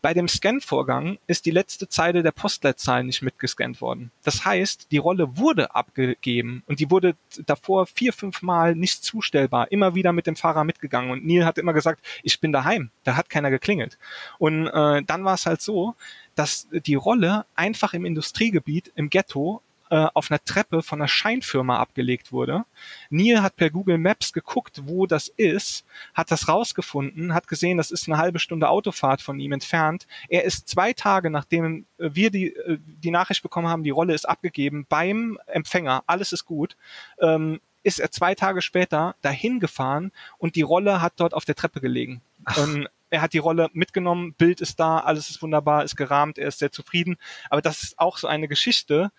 Bei 0.00 0.14
dem 0.14 0.28
Scan-Vorgang 0.28 1.18
ist 1.26 1.46
die 1.46 1.50
letzte 1.50 1.88
Zeile 1.88 2.22
der 2.22 2.30
Postleitzahl 2.30 3.04
nicht 3.04 3.22
mitgescannt 3.22 3.80
worden. 3.80 4.10
Das 4.22 4.44
heißt, 4.44 4.92
die 4.92 4.98
Rolle 4.98 5.36
wurde 5.36 5.74
abgegeben 5.74 6.62
und 6.66 6.80
die 6.80 6.90
wurde 6.90 7.16
davor 7.46 7.86
vier, 7.86 8.12
fünf 8.12 8.42
Mal 8.42 8.74
nicht 8.74 9.04
zustellbar, 9.04 9.72
immer 9.72 9.94
wieder 9.94 10.12
mit 10.12 10.26
dem 10.26 10.36
Fahrer 10.36 10.64
mitgegangen. 10.64 11.10
Und 11.10 11.26
Neil 11.26 11.44
hat 11.44 11.58
immer 11.58 11.72
gesagt, 11.72 12.04
ich 12.22 12.40
bin 12.40 12.52
daheim, 12.52 12.90
da 13.04 13.16
hat 13.16 13.30
keiner 13.30 13.50
geklingelt. 13.50 13.98
Und 14.38 14.68
äh, 14.68 15.02
dann 15.02 15.24
war 15.24 15.34
es 15.34 15.46
halt 15.46 15.60
so, 15.60 15.94
dass 16.34 16.68
die 16.70 16.94
Rolle 16.94 17.46
einfach 17.56 17.94
im 17.94 18.04
Industriegebiet, 18.04 18.92
im 18.94 19.10
Ghetto, 19.10 19.62
äh, 19.90 20.06
auf 20.14 20.30
einer 20.30 20.42
Treppe 20.44 20.82
von 20.82 21.00
einer 21.00 21.08
Scheinfirma 21.08 21.78
abgelegt 21.78 22.32
wurde. 22.32 22.64
Neil 23.10 23.42
hat 23.42 23.56
per 23.56 23.70
Google 23.70 23.98
Maps 23.98 24.32
geguckt, 24.32 24.82
wo 24.84 25.06
das 25.06 25.28
ist, 25.28 25.84
hat 26.14 26.30
das 26.30 26.48
rausgefunden, 26.48 27.34
hat 27.34 27.48
gesehen, 27.48 27.78
das 27.78 27.90
ist 27.90 28.08
eine 28.08 28.18
halbe 28.18 28.38
Stunde 28.38 28.68
Autofahrt 28.68 29.22
von 29.22 29.38
ihm 29.40 29.52
entfernt. 29.52 30.06
Er 30.28 30.44
ist 30.44 30.68
zwei 30.68 30.92
Tage, 30.92 31.30
nachdem 31.30 31.86
äh, 31.98 32.10
wir 32.12 32.30
die, 32.30 32.54
äh, 32.54 32.78
die 32.86 33.10
Nachricht 33.10 33.42
bekommen 33.42 33.68
haben, 33.68 33.84
die 33.84 33.90
Rolle 33.90 34.14
ist 34.14 34.28
abgegeben, 34.28 34.86
beim 34.88 35.38
Empfänger, 35.46 36.02
alles 36.06 36.32
ist 36.32 36.44
gut, 36.44 36.76
ähm, 37.20 37.60
ist 37.82 38.00
er 38.00 38.10
zwei 38.10 38.34
Tage 38.34 38.60
später 38.60 39.14
dahin 39.22 39.60
gefahren 39.60 40.12
und 40.38 40.56
die 40.56 40.62
Rolle 40.62 41.00
hat 41.00 41.14
dort 41.16 41.32
auf 41.34 41.44
der 41.44 41.54
Treppe 41.54 41.80
gelegen. 41.80 42.20
Ähm, 42.56 42.88
er 43.10 43.22
hat 43.22 43.32
die 43.32 43.38
Rolle 43.38 43.70
mitgenommen, 43.72 44.34
Bild 44.34 44.60
ist 44.60 44.78
da, 44.78 44.98
alles 44.98 45.30
ist 45.30 45.42
wunderbar, 45.42 45.84
ist 45.84 45.96
gerahmt, 45.96 46.38
er 46.38 46.48
ist 46.48 46.58
sehr 46.58 46.72
zufrieden. 46.72 47.16
Aber 47.50 47.62
das 47.62 47.82
ist 47.82 47.98
auch 47.98 48.18
so 48.18 48.26
eine 48.26 48.48
Geschichte, 48.48 49.10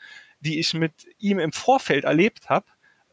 die 0.42 0.60
ich 0.60 0.74
mit 0.74 0.94
ihm 1.20 1.40
im 1.40 1.52
Vorfeld 1.52 2.06
erlebt 2.06 2.50
habe, 2.50 2.66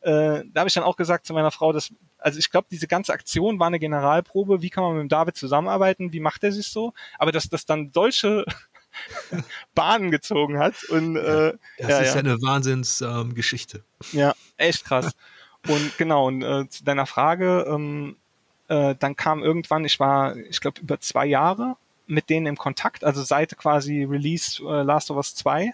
äh, 0.03 0.44
da 0.53 0.61
habe 0.61 0.69
ich 0.69 0.74
dann 0.74 0.85
auch 0.85 0.97
gesagt 0.97 1.27
zu 1.27 1.35
meiner 1.35 1.51
Frau, 1.51 1.73
dass 1.73 1.93
also 2.19 2.39
ich 2.39 2.51
glaube, 2.51 2.66
diese 2.70 2.86
ganze 2.86 3.12
Aktion 3.12 3.59
war 3.59 3.69
eine 3.69 3.78
Generalprobe. 3.78 4.62
Wie 4.62 4.70
kann 4.70 4.82
man 4.82 4.97
mit 4.97 5.12
David 5.12 5.36
zusammenarbeiten? 5.36 6.12
Wie 6.12 6.20
macht 6.20 6.43
er 6.44 6.53
sich 6.53 6.69
so? 6.69 6.93
Aber 7.19 7.31
dass 7.31 7.48
das 7.48 7.66
dann 7.66 7.90
solche 7.93 8.44
Bahnen 9.74 10.11
gezogen 10.11 10.59
hat 10.59 10.85
und 10.85 11.16
äh, 11.16 11.55
das 11.78 11.89
ja, 11.89 11.98
ist 12.01 12.15
ja 12.15 12.20
eine 12.20 12.40
Wahnsinnsgeschichte. 12.40 13.85
Ähm, 14.12 14.19
ja, 14.19 14.35
echt 14.57 14.85
krass. 14.85 15.12
Und 15.69 15.98
genau, 15.98 16.27
und 16.27 16.43
äh, 16.43 16.69
zu 16.69 16.85
deiner 16.85 17.07
Frage, 17.07 17.66
ähm, 17.69 18.16
äh, 18.69 18.94
dann 18.98 19.16
kam 19.16 19.43
irgendwann, 19.43 19.85
ich 19.85 20.01
war, 20.01 20.36
ich 20.36 20.61
glaube, 20.61 20.81
über 20.81 21.01
zwei 21.01 21.27
Jahre 21.27 21.77
mit 22.07 22.31
denen 22.31 22.47
im 22.47 22.57
Kontakt, 22.57 23.05
also 23.05 23.23
seit 23.23 23.57
quasi 23.59 24.05
Release 24.05 24.62
äh, 24.62 24.82
Last 24.82 25.11
of 25.11 25.16
Us 25.16 25.35
2 25.35 25.73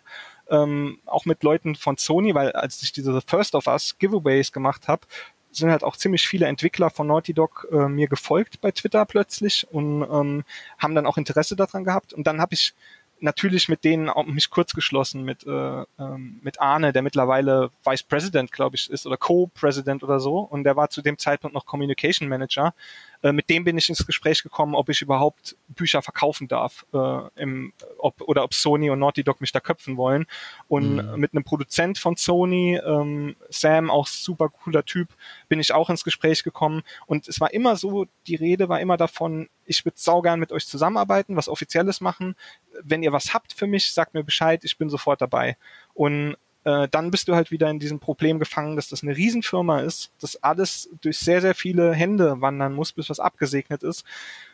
ähm, 0.53 0.99
auch 1.07 1.25
mit 1.25 1.43
Leuten 1.43 1.75
von 1.75 1.97
Sony, 1.97 2.35
weil 2.35 2.53
als 2.53 2.83
ich 2.83 2.93
diese 2.93 3.21
First 3.23 3.55
of 3.55 3.67
Us 3.67 3.97
Giveaways 3.99 4.53
gemacht 4.53 4.87
habe, 4.87 5.07
sind 5.51 5.71
halt 5.71 5.85
auch 5.85 5.97
ziemlich 5.97 6.27
viele 6.27 6.47
Entwickler 6.47 6.91
von 6.91 7.07
Naughty 7.07 7.35
Dog 7.35 7.67
äh, 7.71 7.89
mir 7.89 8.09
gefolgt 8.09 8.61
bei 8.61 8.71
Twitter 8.71 9.05
plötzlich 9.05 9.67
und 9.71 10.03
ähm, 10.03 10.45
haben 10.79 10.95
dann 10.95 11.07
auch 11.07 11.19
Interesse 11.19 11.57
daran 11.57 11.85
gehabt. 11.85 12.13
Und 12.13 12.27
dann 12.27 12.41
habe 12.41 12.55
ich 12.55 12.75
natürlich 13.23 13.69
mit 13.69 13.85
denen 13.85 14.09
auch 14.09 14.27
mich 14.27 14.51
kurz 14.51 14.73
geschlossen 14.73 15.23
mit 15.23 15.47
äh, 15.47 15.85
ähm, 15.99 16.41
mit 16.43 16.61
Arne, 16.61 16.93
der 16.93 17.03
mittlerweile 17.03 17.71
Vice 17.85 18.03
President, 18.03 18.53
glaube 18.53 18.77
ich, 18.77 18.91
ist 18.91 19.07
oder 19.07 19.17
Co-President 19.17 20.03
oder 20.03 20.21
so 20.21 20.39
und 20.39 20.65
der 20.65 20.77
war 20.77 20.91
zu 20.91 21.03
dem 21.03 21.19
Zeitpunkt 21.19 21.55
noch 21.55 21.67
Communication 21.67 22.29
Manager 22.29 22.75
äh, 23.23 23.33
mit 23.33 23.49
dem 23.51 23.65
bin 23.65 23.79
ich 23.79 23.89
ins 23.89 24.05
Gespräch 24.05 24.43
gekommen, 24.43 24.75
ob 24.75 24.89
ich 24.89 25.01
überhaupt 25.01 25.57
Bücher 25.69 26.03
verkaufen 26.03 26.49
darf, 26.49 26.85
äh, 26.93 27.21
im, 27.37 27.73
ob, 27.99 28.21
oder 28.23 28.43
ob 28.45 28.53
Sony 28.55 28.91
und 28.91 28.99
Naughty 28.99 29.23
Dog 29.23 29.41
mich 29.41 29.53
da 29.53 29.61
köpfen 29.61 29.97
wollen. 29.97 30.27
Und 30.69 30.97
mhm. 30.97 31.21
mit 31.21 31.33
einem 31.33 31.45
Produzent 31.45 31.99
von 31.99 32.17
Sony, 32.17 32.81
ähm, 32.85 33.37
Sam, 33.49 33.91
auch 33.91 34.07
super 34.07 34.49
cooler 34.49 34.85
Typ, 34.85 35.09
bin 35.49 35.61
ich 35.61 35.73
auch 35.73 35.89
ins 35.89 36.05
Gespräch 36.05 36.43
gekommen. 36.43 36.83
Und 37.07 37.29
es 37.29 37.41
war 37.41 37.53
immer 37.53 37.77
so, 37.77 38.07
die 38.27 38.37
Rede 38.37 38.69
war 38.69 38.81
immer 38.81 38.97
davon, 38.97 39.49
ich 39.67 39.85
würde 39.85 39.99
saugern 39.99 40.41
mit 40.41 40.53
euch 40.53 40.67
zusammenarbeiten, 40.67 41.37
was 41.37 41.49
Offizielles 41.49 42.01
machen. 42.01 42.37
Wenn 42.83 43.03
ihr 43.03 43.13
was 43.13 43.35
habt 43.35 43.53
für 43.53 43.67
mich, 43.67 43.93
sagt 43.93 44.15
mir 44.15 44.25
Bescheid, 44.25 44.65
ich 44.65 44.79
bin 44.79 44.91
sofort 44.91 45.21
dabei. 45.21 45.57
Und 45.95 46.37
äh, 46.65 46.89
dann 46.89 47.11
bist 47.11 47.29
du 47.29 47.35
halt 47.35 47.51
wieder 47.51 47.71
in 47.71 47.79
diesem 47.79 47.99
Problem 47.99 48.39
gefangen, 48.39 48.77
dass 48.77 48.89
das 48.89 49.03
eine 49.03 49.17
Riesenfirma 49.17 49.81
ist, 49.81 50.13
dass 50.21 50.43
alles 50.43 50.91
durch 51.01 51.19
sehr, 51.19 51.41
sehr 51.41 51.55
viele 51.55 51.93
Hände 51.93 52.41
wandern 52.41 52.75
muss, 52.75 52.93
bis 52.93 53.11
was 53.11 53.21
abgesegnet 53.21 53.83
ist. 53.83 54.05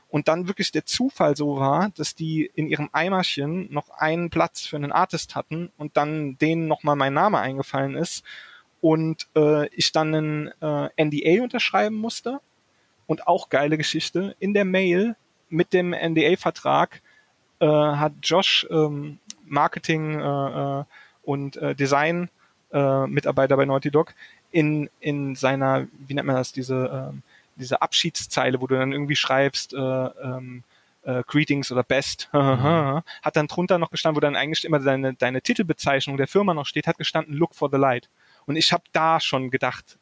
Und 0.08 0.28
dann 0.28 0.48
wirklich 0.48 0.72
der 0.72 0.86
Zufall 0.86 1.36
so 1.36 1.58
war, 1.58 1.90
dass 1.90 2.14
die 2.14 2.50
in 2.54 2.66
ihrem 2.66 2.88
Eimerchen 2.92 3.70
noch 3.70 3.90
einen 3.90 4.30
Platz 4.30 4.62
für 4.66 4.76
einen 4.76 4.92
Artist 4.92 5.34
hatten 5.34 5.70
und 5.76 5.98
dann 5.98 6.38
denen 6.38 6.66
nochmal 6.66 6.96
mein 6.96 7.12
Name 7.12 7.38
eingefallen 7.40 7.94
ist 7.94 8.24
und 8.80 9.28
äh, 9.36 9.68
ich 9.68 9.92
dann 9.92 10.14
einen 10.14 10.46
äh, 10.62 10.88
NDA 11.04 11.42
unterschreiben 11.42 11.96
musste. 11.96 12.40
Und 13.08 13.26
auch 13.26 13.48
geile 13.48 13.76
Geschichte, 13.76 14.36
in 14.38 14.54
der 14.54 14.64
Mail 14.64 15.16
mit 15.48 15.72
dem 15.72 15.90
NDA-Vertrag 15.90 17.00
äh, 17.58 17.66
hat 17.66 18.12
Josh 18.22 18.66
ähm, 18.70 19.18
Marketing 19.44 20.20
äh, 20.20 20.80
äh 20.80 20.84
und 21.22 21.56
äh, 21.56 21.74
Design 21.74 22.30
äh, 22.72 23.06
Mitarbeiter 23.06 23.56
bei 23.56 23.66
Naughty 23.66 23.90
Dog 23.90 24.14
in, 24.50 24.88
in 25.00 25.34
seiner, 25.34 25.86
wie 25.92 26.14
nennt 26.14 26.26
man 26.26 26.36
das, 26.36 26.52
diese, 26.52 27.10
ähm, 27.12 27.22
diese 27.56 27.82
Abschiedszeile, 27.82 28.60
wo 28.60 28.66
du 28.66 28.76
dann 28.76 28.92
irgendwie 28.92 29.16
schreibst, 29.16 29.74
äh, 29.74 29.76
ähm, 29.76 30.62
äh, 31.02 31.22
Greetings 31.26 31.70
oder 31.72 31.82
Best, 31.82 32.28
mhm. 32.32 32.38
hat 33.22 33.36
dann 33.36 33.46
drunter 33.46 33.78
noch 33.78 33.90
gestanden, 33.90 34.16
wo 34.16 34.20
dann 34.20 34.36
eigentlich 34.36 34.64
immer 34.64 34.78
deine, 34.78 35.14
deine 35.14 35.42
Titelbezeichnung 35.42 36.16
der 36.16 36.28
Firma 36.28 36.54
noch 36.54 36.66
steht, 36.66 36.86
hat 36.86 36.98
gestanden 36.98 37.34
Look 37.34 37.54
for 37.54 37.68
the 37.70 37.78
Light. 37.78 38.08
Und 38.46 38.56
ich 38.56 38.72
habe 38.72 38.84
da 38.92 39.20
schon 39.20 39.50
gedacht, 39.50 39.98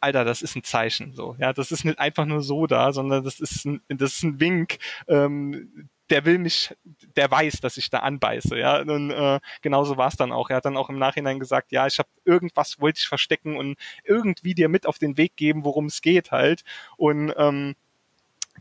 Alter, 0.00 0.24
das 0.24 0.42
ist 0.42 0.56
ein 0.56 0.64
Zeichen, 0.64 1.12
so, 1.14 1.36
ja, 1.38 1.52
das 1.52 1.72
ist 1.72 1.84
nicht 1.84 1.98
einfach 1.98 2.24
nur 2.24 2.42
so 2.42 2.66
da, 2.66 2.92
sondern 2.92 3.24
das 3.24 3.40
ist 3.40 3.64
ein, 3.64 3.80
das 3.88 4.14
ist 4.14 4.22
ein 4.22 4.40
Wink, 4.40 4.78
ähm, 5.08 5.88
der 6.10 6.24
will 6.24 6.38
mich, 6.38 6.74
der 7.16 7.30
weiß, 7.30 7.60
dass 7.60 7.76
ich 7.76 7.90
da 7.90 7.98
anbeiße, 7.98 8.58
ja. 8.58 8.80
Und 8.80 9.10
äh, 9.10 9.40
genauso 9.62 9.96
war 9.96 10.08
es 10.08 10.16
dann 10.16 10.32
auch. 10.32 10.50
Er 10.50 10.56
hat 10.56 10.64
dann 10.64 10.76
auch 10.76 10.88
im 10.88 10.98
Nachhinein 10.98 11.38
gesagt, 11.38 11.72
ja, 11.72 11.86
ich 11.86 11.98
habe 11.98 12.08
irgendwas 12.24 12.80
wollte 12.80 12.98
ich 12.98 13.08
verstecken 13.08 13.56
und 13.56 13.76
irgendwie 14.04 14.54
dir 14.54 14.68
mit 14.68 14.86
auf 14.86 14.98
den 14.98 15.16
Weg 15.16 15.36
geben, 15.36 15.64
worum 15.64 15.86
es 15.86 16.00
geht 16.00 16.30
halt. 16.30 16.64
Und 16.96 17.34
ähm, 17.36 17.74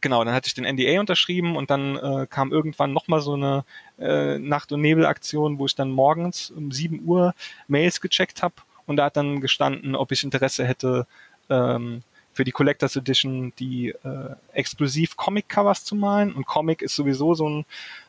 genau, 0.02 0.24
dann 0.24 0.34
hatte 0.34 0.48
ich 0.48 0.56
den 0.56 0.66
NDA 0.66 1.00
unterschrieben 1.00 1.56
und 1.56 1.70
dann 1.70 1.96
äh, 1.98 2.28
kam 2.28 2.52
irgendwann 2.52 2.94
nochmal 2.94 3.22
so 3.22 3.34
eine 3.34 3.64
äh, 4.00 4.38
Nacht- 4.40 4.72
und 4.72 4.82
Nebelaktion, 4.82 5.60
wo 5.60 5.66
ich 5.66 5.76
dann 5.76 5.92
morgens 5.92 6.52
um 6.52 6.72
7 6.72 7.06
Uhr 7.06 7.34
Mails 7.68 8.02
gecheckt 8.02 8.44
habe 8.44 8.56
und 8.86 8.98
da 8.98 9.06
hat 9.06 9.18
dann 9.18 9.42
gestanden, 9.42 9.96
ob 9.96 10.12
ich 10.12 10.24
Interesse 10.24 10.66
hätte, 10.66 11.08
ähm, 11.50 12.04
für 12.38 12.44
die 12.44 12.52
Collectors 12.52 12.96
Edition 12.96 13.52
die 13.58 13.90
äh, 13.90 14.36
exklusiv 14.54 15.18
Comic-Covers 15.18 15.84
zu 15.84 15.96
malen. 15.96 16.34
Und 16.34 16.46
Comic 16.46 16.84
ist 16.84 16.96
sowieso 16.96 17.34
so 17.34 17.50
ein, 17.50 17.66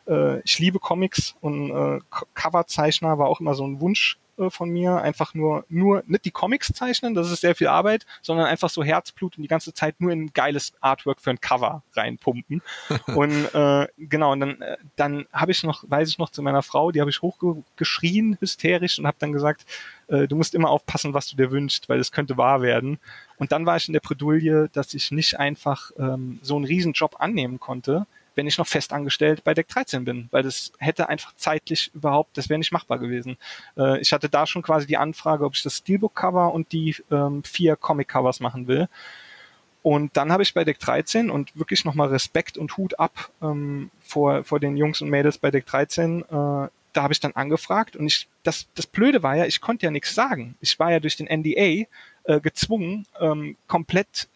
äh, 0.07 0.41
ich 0.41 0.59
liebe 0.59 0.79
Comics 0.79 1.35
und 1.41 1.71
äh, 1.71 2.01
Coverzeichner 2.35 3.19
war 3.19 3.29
auch 3.29 3.41
immer 3.41 3.55
so 3.55 3.67
ein 3.67 3.81
Wunsch 3.81 4.19
äh, 4.39 4.51
von 4.51 4.69
mir. 4.69 4.97
Einfach 5.01 5.33
nur, 5.33 5.65
nur 5.71 6.03
nicht 6.07 6.27
die 6.27 6.31
Comics 6.31 6.71
zeichnen, 6.75 7.15
das 7.15 7.31
ist 7.31 7.41
sehr 7.41 7.55
viel 7.55 7.69
Arbeit, 7.69 8.05
sondern 8.21 8.47
einfach 8.47 8.69
so 8.69 8.85
Herzblut 8.85 9.39
und 9.39 9.43
die 9.43 9.49
ganze 9.49 9.73
Zeit 9.73 9.99
nur 9.99 10.13
in 10.13 10.25
ein 10.27 10.33
geiles 10.35 10.75
Artwork 10.81 11.23
für 11.23 11.31
ein 11.31 11.41
Cover 11.41 11.83
reinpumpen. 11.95 12.61
und 13.07 13.55
äh, 13.55 13.89
genau, 13.97 14.33
und 14.33 14.41
dann, 14.41 14.61
äh, 14.61 14.77
dann 14.97 15.27
habe 15.33 15.53
ich 15.53 15.63
noch, 15.65 15.85
weiß 15.89 16.09
ich 16.09 16.19
noch 16.19 16.29
zu 16.29 16.43
meiner 16.43 16.63
Frau, 16.63 16.91
die 16.93 17.01
habe 17.01 17.11
ich 17.11 17.23
hochgeschrien, 17.23 18.37
hysterisch 18.41 18.99
und 18.99 19.07
habe 19.07 19.17
dann 19.21 19.33
gesagt, 19.33 19.65
äh, 20.09 20.29
du 20.29 20.37
musst 20.37 20.55
immer 20.55 20.69
aufpassen, 20.69 21.15
was 21.15 21.29
du 21.29 21.37
dir 21.37 21.51
wünschst, 21.51 21.89
weil 21.89 21.99
es 21.99 22.13
könnte 22.13 22.37
wahr 22.37 22.61
werden. 22.61 22.99
Und 23.39 23.53
dann 23.53 23.67
war 23.67 23.77
ich 23.77 23.89
in 23.89 23.93
der 23.93 24.01
Bredouille, 24.01 24.69
dass 24.73 24.95
ich 24.95 25.11
nicht 25.11 25.39
einfach 25.39 25.91
ähm, 25.99 26.39
so 26.43 26.57
einen 26.57 26.65
Riesenjob 26.65 27.21
annehmen 27.21 27.61
konnte, 27.61 28.07
wenn 28.35 28.47
ich 28.47 28.59
noch 28.59 28.67
fest 28.67 28.93
angestellt 28.93 29.43
bei 29.43 29.53
Deck 29.55 29.69
13 29.69 30.05
bin, 30.05 30.29
weil 30.31 30.43
das 30.43 30.73
hätte 30.79 31.09
einfach 31.09 31.35
zeitlich 31.37 31.91
überhaupt, 31.95 32.37
das 32.37 32.49
wäre 32.49 32.59
nicht 32.59 32.73
machbar 32.73 32.99
gewesen. 32.99 33.37
Äh, 33.77 34.01
ich 34.01 34.13
hatte 34.13 34.29
da 34.29 34.47
schon 34.47 34.63
quasi 34.63 34.87
die 34.87 34.97
Anfrage, 34.97 35.45
ob 35.45 35.55
ich 35.55 35.63
das 35.63 35.79
Steelbook-Cover 35.79 36.53
und 36.53 36.71
die 36.73 36.97
ähm, 37.11 37.43
vier 37.43 37.77
Comic-Covers 37.77 38.41
machen 38.41 38.69
will. 38.69 38.89
Und 39.83 40.17
dann 40.17 40.33
habe 40.33 40.43
ich 40.43 40.55
bei 40.55 40.65
Deck 40.65 40.79
13 40.81 41.31
und 41.31 41.57
wirklich 41.57 41.85
nochmal 41.85 42.09
Respekt 42.09 42.59
und 42.59 42.77
Hut 42.77 42.99
ab 42.99 43.31
ähm, 43.43 43.91
vor, 44.01 44.45
vor 44.45 44.61
den 44.61 44.77
Jungs 44.77 45.01
und 45.01 45.09
Mädels 45.09 45.39
bei 45.39 45.51
Deck 45.51 45.67
13 45.67 46.23
äh, 46.23 46.69
da 46.99 47.03
habe 47.03 47.13
ich 47.13 47.21
dann 47.21 47.33
angefragt 47.33 47.97
und 47.97 48.07
ich, 48.07 48.29
das, 48.43 48.67
das 48.75 48.87
Blöde 48.87 49.23
war 49.23 49.37
ja, 49.37 49.47
ich 49.47 49.61
konnte 49.61 49.87
ja 49.87 49.91
nichts 49.91 50.15
sagen. 50.15 50.57
Ich 50.61 50.79
war 50.79 50.91
ja 50.91 51.01
durch 51.01 51.17
den 51.17 51.27
NDA 51.27 51.87
äh, 52.29 52.41
gezwungen, 52.41 53.07
ähm, 53.21 53.57
komplett, 53.67 54.29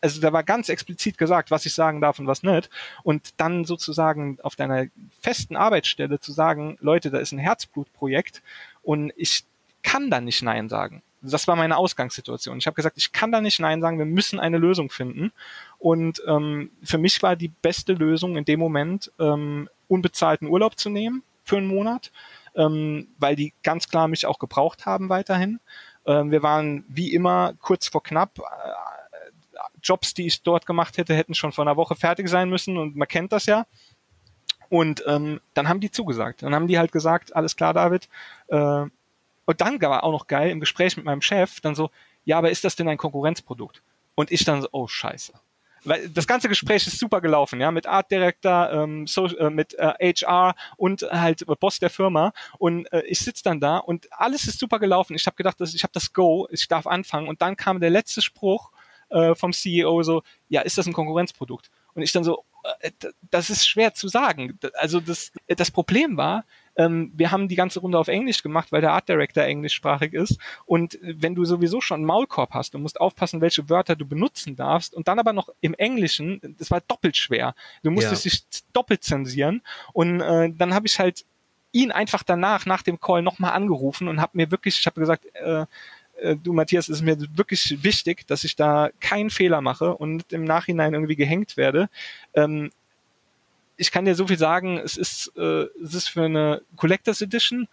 also 0.00 0.20
da 0.20 0.32
war 0.32 0.42
ganz 0.42 0.68
explizit 0.68 1.16
gesagt, 1.16 1.50
was 1.50 1.64
ich 1.64 1.74
sagen 1.74 2.00
darf 2.00 2.18
und 2.18 2.26
was 2.26 2.42
nicht. 2.42 2.68
Und 3.04 3.34
dann 3.36 3.64
sozusagen 3.64 4.38
auf 4.42 4.56
deiner 4.56 4.86
festen 5.22 5.56
Arbeitsstelle 5.56 6.18
zu 6.18 6.32
sagen, 6.32 6.76
Leute, 6.80 7.10
da 7.10 7.18
ist 7.18 7.32
ein 7.32 7.38
Herzblutprojekt 7.38 8.42
und 8.82 9.12
ich 9.16 9.44
kann 9.84 10.10
da 10.10 10.20
nicht 10.20 10.42
Nein 10.42 10.68
sagen. 10.68 11.02
Das 11.22 11.46
war 11.46 11.54
meine 11.56 11.76
Ausgangssituation. 11.76 12.58
Ich 12.58 12.66
habe 12.66 12.74
gesagt, 12.74 12.98
ich 12.98 13.12
kann 13.12 13.30
da 13.30 13.40
nicht 13.40 13.60
Nein 13.60 13.80
sagen, 13.80 13.98
wir 13.98 14.06
müssen 14.06 14.40
eine 14.40 14.58
Lösung 14.58 14.90
finden. 14.90 15.32
Und 15.78 16.20
ähm, 16.26 16.70
für 16.82 16.98
mich 16.98 17.22
war 17.22 17.36
die 17.36 17.48
beste 17.48 17.92
Lösung 17.92 18.36
in 18.36 18.44
dem 18.44 18.60
Moment, 18.60 19.12
ähm, 19.18 19.68
unbezahlten 19.88 20.48
Urlaub 20.48 20.78
zu 20.78 20.90
nehmen, 20.90 21.22
für 21.44 21.56
einen 21.56 21.68
Monat, 21.68 22.10
ähm, 22.56 23.08
weil 23.18 23.36
die 23.36 23.52
ganz 23.62 23.88
klar 23.88 24.08
mich 24.08 24.26
auch 24.26 24.38
gebraucht 24.38 24.84
haben 24.84 25.08
weiterhin. 25.08 25.60
Ähm, 26.06 26.30
wir 26.30 26.42
waren 26.42 26.84
wie 26.88 27.12
immer 27.12 27.54
kurz 27.60 27.88
vor 27.88 28.02
knapp. 28.02 28.38
Äh, 28.38 28.42
Jobs, 29.82 30.14
die 30.14 30.26
ich 30.26 30.42
dort 30.42 30.66
gemacht 30.66 30.98
hätte, 30.98 31.14
hätten 31.14 31.34
schon 31.34 31.52
vor 31.52 31.64
einer 31.64 31.76
Woche 31.76 31.94
fertig 31.94 32.28
sein 32.28 32.48
müssen 32.48 32.76
und 32.76 32.96
man 32.96 33.08
kennt 33.08 33.32
das 33.32 33.46
ja. 33.46 33.66
Und 34.68 35.04
ähm, 35.06 35.40
dann 35.54 35.68
haben 35.68 35.80
die 35.80 35.90
zugesagt. 35.90 36.42
Dann 36.42 36.54
haben 36.54 36.66
die 36.66 36.78
halt 36.78 36.90
gesagt, 36.90 37.36
alles 37.36 37.54
klar, 37.54 37.72
David. 37.72 38.08
Äh, 38.48 38.86
und 39.44 39.60
dann 39.60 39.80
war 39.80 40.02
auch 40.02 40.12
noch 40.12 40.26
geil 40.26 40.50
im 40.50 40.58
Gespräch 40.58 40.96
mit 40.96 41.06
meinem 41.06 41.22
Chef 41.22 41.60
dann 41.60 41.76
so, 41.76 41.90
ja, 42.24 42.38
aber 42.38 42.50
ist 42.50 42.64
das 42.64 42.74
denn 42.74 42.88
ein 42.88 42.96
Konkurrenzprodukt? 42.96 43.82
Und 44.16 44.32
ich 44.32 44.44
dann 44.44 44.62
so, 44.62 44.68
oh 44.72 44.88
scheiße 44.88 45.34
weil 45.86 46.08
das 46.08 46.26
ganze 46.26 46.48
Gespräch 46.48 46.86
ist 46.86 46.98
super 46.98 47.20
gelaufen, 47.20 47.60
ja, 47.60 47.70
mit 47.70 47.86
Art 47.86 48.10
Director, 48.10 48.70
ähm, 48.72 49.06
so, 49.06 49.26
äh, 49.26 49.50
mit 49.50 49.74
äh, 49.74 50.14
HR 50.14 50.54
und 50.76 51.02
halt 51.02 51.44
Boss 51.60 51.78
der 51.78 51.90
Firma 51.90 52.32
und 52.58 52.90
äh, 52.92 53.02
ich 53.02 53.20
sitze 53.20 53.42
dann 53.44 53.60
da 53.60 53.78
und 53.78 54.12
alles 54.12 54.46
ist 54.46 54.58
super 54.58 54.78
gelaufen. 54.78 55.14
Ich 55.14 55.26
habe 55.26 55.36
gedacht, 55.36 55.60
dass 55.60 55.74
ich 55.74 55.82
habe 55.82 55.92
das 55.92 56.12
Go, 56.12 56.48
ich 56.50 56.68
darf 56.68 56.86
anfangen 56.86 57.28
und 57.28 57.42
dann 57.42 57.56
kam 57.56 57.80
der 57.80 57.90
letzte 57.90 58.22
Spruch 58.22 58.70
äh, 59.10 59.34
vom 59.34 59.52
CEO 59.52 60.02
so, 60.02 60.22
ja, 60.48 60.62
ist 60.62 60.78
das 60.78 60.86
ein 60.86 60.92
Konkurrenzprodukt? 60.92 61.70
Und 61.94 62.02
ich 62.02 62.12
dann 62.12 62.24
so, 62.24 62.44
äh, 62.80 62.90
das 63.30 63.50
ist 63.50 63.66
schwer 63.66 63.94
zu 63.94 64.08
sagen. 64.08 64.58
Also 64.74 65.00
das, 65.00 65.32
das 65.46 65.70
Problem 65.70 66.16
war, 66.16 66.44
ähm, 66.76 67.12
wir 67.14 67.30
haben 67.30 67.48
die 67.48 67.56
ganze 67.56 67.80
Runde 67.80 67.98
auf 67.98 68.08
Englisch 68.08 68.42
gemacht, 68.42 68.72
weil 68.72 68.80
der 68.80 68.92
Art 68.92 69.08
Director 69.08 69.42
englischsprachig 69.44 70.12
ist. 70.12 70.38
Und 70.66 70.98
wenn 71.02 71.34
du 71.34 71.44
sowieso 71.44 71.80
schon 71.80 71.96
einen 71.96 72.06
Maulkorb 72.06 72.52
hast, 72.52 72.74
du 72.74 72.78
musst 72.78 73.00
aufpassen, 73.00 73.40
welche 73.40 73.68
Wörter 73.68 73.96
du 73.96 74.06
benutzen 74.06 74.56
darfst 74.56 74.94
und 74.94 75.08
dann 75.08 75.18
aber 75.18 75.32
noch 75.32 75.48
im 75.60 75.74
Englischen, 75.74 76.40
das 76.58 76.70
war 76.70 76.80
doppelt 76.82 77.16
schwer. 77.16 77.54
Du 77.82 77.90
musstest 77.90 78.24
ja. 78.24 78.30
dich 78.30 78.44
doppelt 78.72 79.02
zensieren. 79.02 79.62
Und 79.92 80.20
äh, 80.20 80.50
dann 80.52 80.74
habe 80.74 80.86
ich 80.86 80.98
halt 80.98 81.24
ihn 81.72 81.92
einfach 81.92 82.22
danach, 82.22 82.66
nach 82.66 82.82
dem 82.82 83.00
Call, 83.00 83.22
nochmal 83.22 83.52
angerufen 83.52 84.08
und 84.08 84.20
habe 84.20 84.36
mir 84.36 84.50
wirklich, 84.50 84.78
ich 84.78 84.86
habe 84.86 85.00
gesagt, 85.00 85.26
äh, 85.34 85.66
äh, 86.20 86.36
du 86.36 86.52
Matthias, 86.52 86.88
es 86.88 86.98
ist 86.98 87.02
mir 87.02 87.16
wirklich 87.36 87.82
wichtig, 87.82 88.26
dass 88.26 88.44
ich 88.44 88.56
da 88.56 88.90
keinen 89.00 89.30
Fehler 89.30 89.60
mache 89.60 89.94
und 89.94 90.32
im 90.32 90.44
Nachhinein 90.44 90.94
irgendwie 90.94 91.16
gehängt 91.16 91.56
werde. 91.56 91.88
Ähm, 92.34 92.70
ich 93.76 93.90
kann 93.90 94.04
dir 94.04 94.14
so 94.14 94.26
viel 94.26 94.38
sagen, 94.38 94.78
es 94.78 94.96
ist, 94.96 95.32
äh, 95.36 95.66
es 95.82 95.94
ist 95.94 96.08
für 96.08 96.24
eine 96.24 96.62
Collectors 96.76 97.20
Edition 97.20 97.68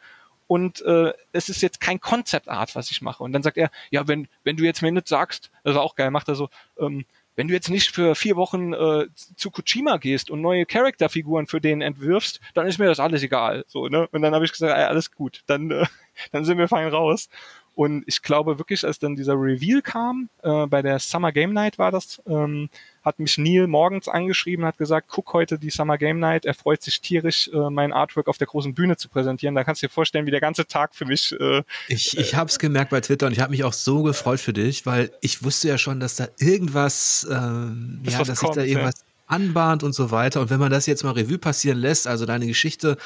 und 0.48 0.82
äh, 0.82 1.14
es 1.32 1.50
ist 1.50 1.62
jetzt 1.62 1.80
kein 1.80 2.00
Concept 2.00 2.50
Art, 2.50 2.76
was 2.76 2.92
ich 2.92 3.02
mache. 3.02 3.24
Und 3.24 3.32
dann 3.32 3.44
sagt 3.44 3.58
er, 3.58 3.72
ja, 3.90 4.08
wenn, 4.08 4.28
wenn 4.44 4.58
du 4.58 4.64
jetzt 4.64 4.82
mir 4.82 4.92
nicht 4.92 5.08
sagst, 5.08 5.52
das 5.64 5.76
war 5.76 5.82
auch 5.82 5.96
geil, 5.96 6.12
macht 6.12 6.28
er 6.28 6.36
so, 6.36 6.50
ähm, 6.78 7.06
wenn 7.36 7.48
du 7.48 7.54
jetzt 7.54 7.70
nicht 7.70 7.96
für 7.96 8.14
vier 8.16 8.36
Wochen 8.36 8.74
äh, 8.74 9.08
zu 9.16 9.50
Kojima 9.50 9.98
gehst 9.98 10.30
und 10.30 10.42
neue 10.42 10.66
Charakterfiguren 10.66 11.48
für 11.48 11.60
den 11.60 11.82
entwirfst, 11.82 12.40
dann 12.54 12.68
ist 12.68 12.78
mir 12.78 12.86
das 12.86 13.00
alles 13.00 13.24
egal. 13.24 13.66
So, 13.68 13.88
ne? 13.88 14.08
Und 14.12 14.22
dann 14.22 14.36
habe 14.36 14.46
ich 14.46 14.52
gesagt, 14.52 14.78
ey, 14.78 14.84
alles 14.84 15.12
gut, 15.12 15.42
dann, 15.48 15.72
äh, 15.72 15.86
dann 16.32 16.46
sind 16.46 16.58
wir 16.58 16.68
fein 16.68 16.88
raus. 16.90 17.30
Und 17.76 18.04
ich 18.06 18.22
glaube 18.22 18.60
wirklich, 18.60 18.86
als 18.86 19.00
dann 19.00 19.16
dieser 19.16 19.34
Reveal 19.34 19.82
kam, 19.82 20.30
äh, 20.44 20.68
bei 20.68 20.84
der 20.84 21.00
Summer 21.00 21.32
Game 21.32 21.54
Night 21.54 21.80
war 21.80 21.92
das, 21.92 22.22
ähm, 22.28 22.70
hat 23.04 23.18
mich 23.18 23.40
Neil 23.40 23.66
morgens 23.66 24.08
angeschrieben, 24.08 24.64
hat 24.64 24.78
gesagt, 24.78 25.08
guck 25.10 25.34
heute 25.34 25.58
die 25.58 25.72
Summer 25.72 25.98
Game 25.98 26.20
Night, 26.20 26.46
er 26.46 26.54
freut 26.54 26.84
sich 26.84 27.02
tierisch, 27.02 27.50
äh, 27.52 27.70
mein 27.72 27.92
Artwork 27.92 28.28
auf 28.28 28.38
der 28.38 28.46
großen 28.46 28.76
Bühne 28.76 28.96
zu 28.96 29.10
präsentieren. 29.10 29.56
Da 29.56 29.64
kannst 29.64 29.82
du 29.82 29.88
dir 29.88 29.92
vorstellen, 29.92 30.28
wie 30.28 30.32
der 30.32 30.40
ganze 30.40 30.68
Tag 30.68 30.94
für 30.94 31.06
mich. 31.06 31.32
Äh, 31.40 31.64
ich 31.88 32.16
ich 32.18 32.36
habe 32.36 32.50
es 32.50 32.60
gemerkt 32.60 32.92
bei 32.92 33.02
Twitter 33.02 33.26
und 33.26 33.34
ich 33.34 33.40
habe 33.40 33.52
mich 33.52 33.64
auch 33.64 33.74
so 33.74 34.04
gefreut 34.04 34.40
für 34.40 34.54
dich, 34.54 34.86
weil 34.86 35.12
ich 35.22 35.44
wusste 35.44 35.68
ja 35.68 35.80
schon, 35.80 36.00
dass 36.00 36.16
da 36.16 36.28
irgendwas, 36.38 37.26
äh, 37.28 37.34
ja, 37.34 38.24
dass 38.24 38.40
sich 38.40 38.50
da 38.52 38.62
irgendwas 38.62 39.00
ja. 39.00 39.36
anbahnt 39.36 39.82
und 39.82 39.94
so 39.94 40.12
weiter. 40.12 40.42
Und 40.42 40.52
wenn 40.52 40.60
man 40.60 40.72
das 40.72 40.86
jetzt 40.86 41.04
mal 41.04 41.12
Revue 41.12 41.40
passieren 41.40 41.80
lässt, 41.80 42.06
also 42.06 42.28
deine 42.28 42.46
Geschichte, 42.46 42.98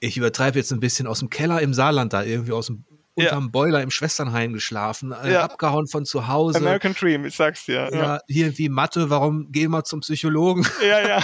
ich 0.00 0.16
übertreibe 0.16 0.58
jetzt 0.58 0.72
ein 0.72 0.80
bisschen 0.80 1.06
aus 1.06 1.20
dem 1.20 1.30
Keller 1.30 1.62
im 1.62 1.72
Saarland 1.72 2.12
da 2.12 2.24
irgendwie 2.24 2.52
aus 2.52 2.66
dem 2.66 2.84
unterm 3.14 3.44
ja. 3.44 3.50
Boiler 3.50 3.82
im 3.82 3.90
Schwesternheim 3.90 4.52
geschlafen, 4.52 5.12
äh, 5.12 5.32
ja. 5.32 5.44
abgehauen 5.44 5.86
von 5.86 6.04
zu 6.04 6.26
Hause. 6.26 6.58
American 6.58 6.94
Dream, 6.94 7.24
ich 7.24 7.36
sag's 7.36 7.64
dir. 7.66 7.88
Ja, 7.92 7.96
ja. 7.96 8.20
irgendwie 8.26 8.68
Mathe, 8.68 9.10
warum 9.10 9.52
gehen 9.52 9.70
wir 9.70 9.84
zum 9.84 10.00
Psychologen? 10.00 10.66
Ja, 10.82 11.06
ja. 11.06 11.22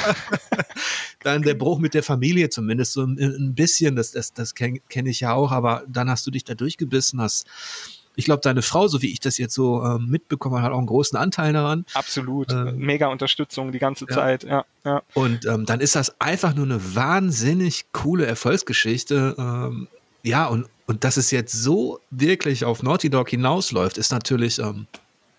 dann 1.22 1.42
der 1.42 1.54
Bruch 1.54 1.78
mit 1.78 1.94
der 1.94 2.02
Familie 2.02 2.48
zumindest 2.48 2.92
so 2.92 3.02
ein, 3.02 3.18
ein 3.18 3.54
bisschen, 3.54 3.96
das, 3.96 4.12
das, 4.12 4.32
das 4.32 4.54
kenne 4.54 4.80
kenn 4.88 5.06
ich 5.06 5.20
ja 5.20 5.34
auch, 5.34 5.52
aber 5.52 5.82
dann 5.88 6.08
hast 6.08 6.26
du 6.26 6.30
dich 6.30 6.44
da 6.44 6.54
durchgebissen, 6.54 7.20
hast 7.20 7.46
ich 8.16 8.24
glaube, 8.24 8.40
deine 8.42 8.62
Frau, 8.62 8.88
so 8.88 9.02
wie 9.02 9.12
ich 9.12 9.20
das 9.20 9.38
jetzt 9.38 9.54
so 9.54 9.82
äh, 9.82 9.98
mitbekommen 9.98 10.62
hat 10.62 10.72
auch 10.72 10.78
einen 10.78 10.86
großen 10.86 11.16
Anteil 11.16 11.52
daran. 11.52 11.86
Absolut. 11.94 12.52
Ähm, 12.52 12.76
Mega 12.76 13.06
Unterstützung 13.06 13.72
die 13.72 13.78
ganze 13.78 14.04
ja. 14.08 14.14
Zeit, 14.14 14.44
ja. 14.44 14.64
ja. 14.84 15.02
Und 15.14 15.46
ähm, 15.46 15.64
dann 15.64 15.80
ist 15.80 15.96
das 15.96 16.20
einfach 16.20 16.54
nur 16.54 16.66
eine 16.66 16.94
wahnsinnig 16.94 17.86
coole 17.92 18.26
Erfolgsgeschichte. 18.26 19.36
Ähm, 19.38 19.88
ja, 20.22 20.46
und, 20.46 20.66
und 20.86 21.04
dass 21.04 21.16
es 21.16 21.30
jetzt 21.30 21.52
so 21.52 22.00
wirklich 22.10 22.64
auf 22.64 22.82
Naughty 22.82 23.10
Dog 23.10 23.30
hinausläuft, 23.30 23.98
ist 23.98 24.12
natürlich, 24.12 24.58
ähm, 24.58 24.86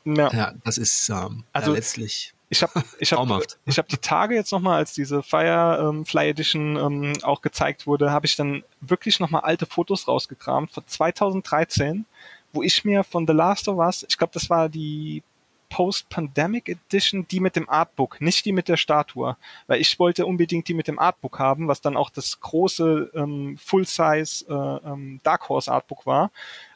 ja. 0.06 0.32
ja. 0.32 0.54
das 0.64 0.78
ist 0.78 1.10
ähm, 1.10 1.44
also, 1.54 1.72
ja, 1.72 1.76
letztlich. 1.76 2.34
Ich 2.50 2.62
habe 2.62 2.84
ich 3.00 3.14
hab, 3.14 3.28
ich 3.66 3.78
hab 3.78 3.88
die 3.88 3.98
Tage 3.98 4.36
jetzt 4.36 4.52
nochmal, 4.52 4.78
als 4.78 4.94
diese 4.94 5.24
Firefly 5.24 6.30
Edition 6.30 6.76
ähm, 6.76 7.14
auch 7.24 7.42
gezeigt 7.42 7.88
wurde, 7.88 8.12
habe 8.12 8.26
ich 8.26 8.36
dann 8.36 8.64
wirklich 8.82 9.20
nochmal 9.20 9.42
alte 9.42 9.66
Fotos 9.66 10.08
rausgekramt 10.08 10.72
von 10.72 10.84
2013, 10.86 12.06
wo 12.52 12.62
ich 12.62 12.84
mir 12.84 13.04
von 13.04 13.26
The 13.26 13.34
Last 13.34 13.70
of 13.70 13.78
Us, 13.78 14.06
ich 14.08 14.18
glaube, 14.18 14.34
das 14.34 14.50
war 14.50 14.68
die 14.68 15.24
Post-Pandemic 15.72 16.70
Edition, 16.70 17.26
die 17.32 17.40
mit 17.40 17.56
dem 17.56 17.68
Artbook, 17.70 18.22
nicht 18.22 18.46
die 18.46 18.52
mit 18.52 18.68
der 18.68 18.78
Statue. 18.78 19.38
Weil 19.68 19.82
ich 19.82 19.98
wollte 19.98 20.26
unbedingt 20.26 20.68
die 20.68 20.74
mit 20.74 20.88
dem 20.88 21.00
Artbook 21.00 21.40
haben, 21.40 21.68
was 21.68 21.82
dann 21.82 21.98
auch 21.98 22.10
das 22.10 22.40
große 22.42 23.12
ähm, 23.16 23.58
Full-Size 23.58 24.46
äh, 24.48 24.88
ähm, 24.88 25.22
Dark 25.24 25.50
Horse 25.50 25.72
Artbook 25.72 26.06
war. 26.06 26.30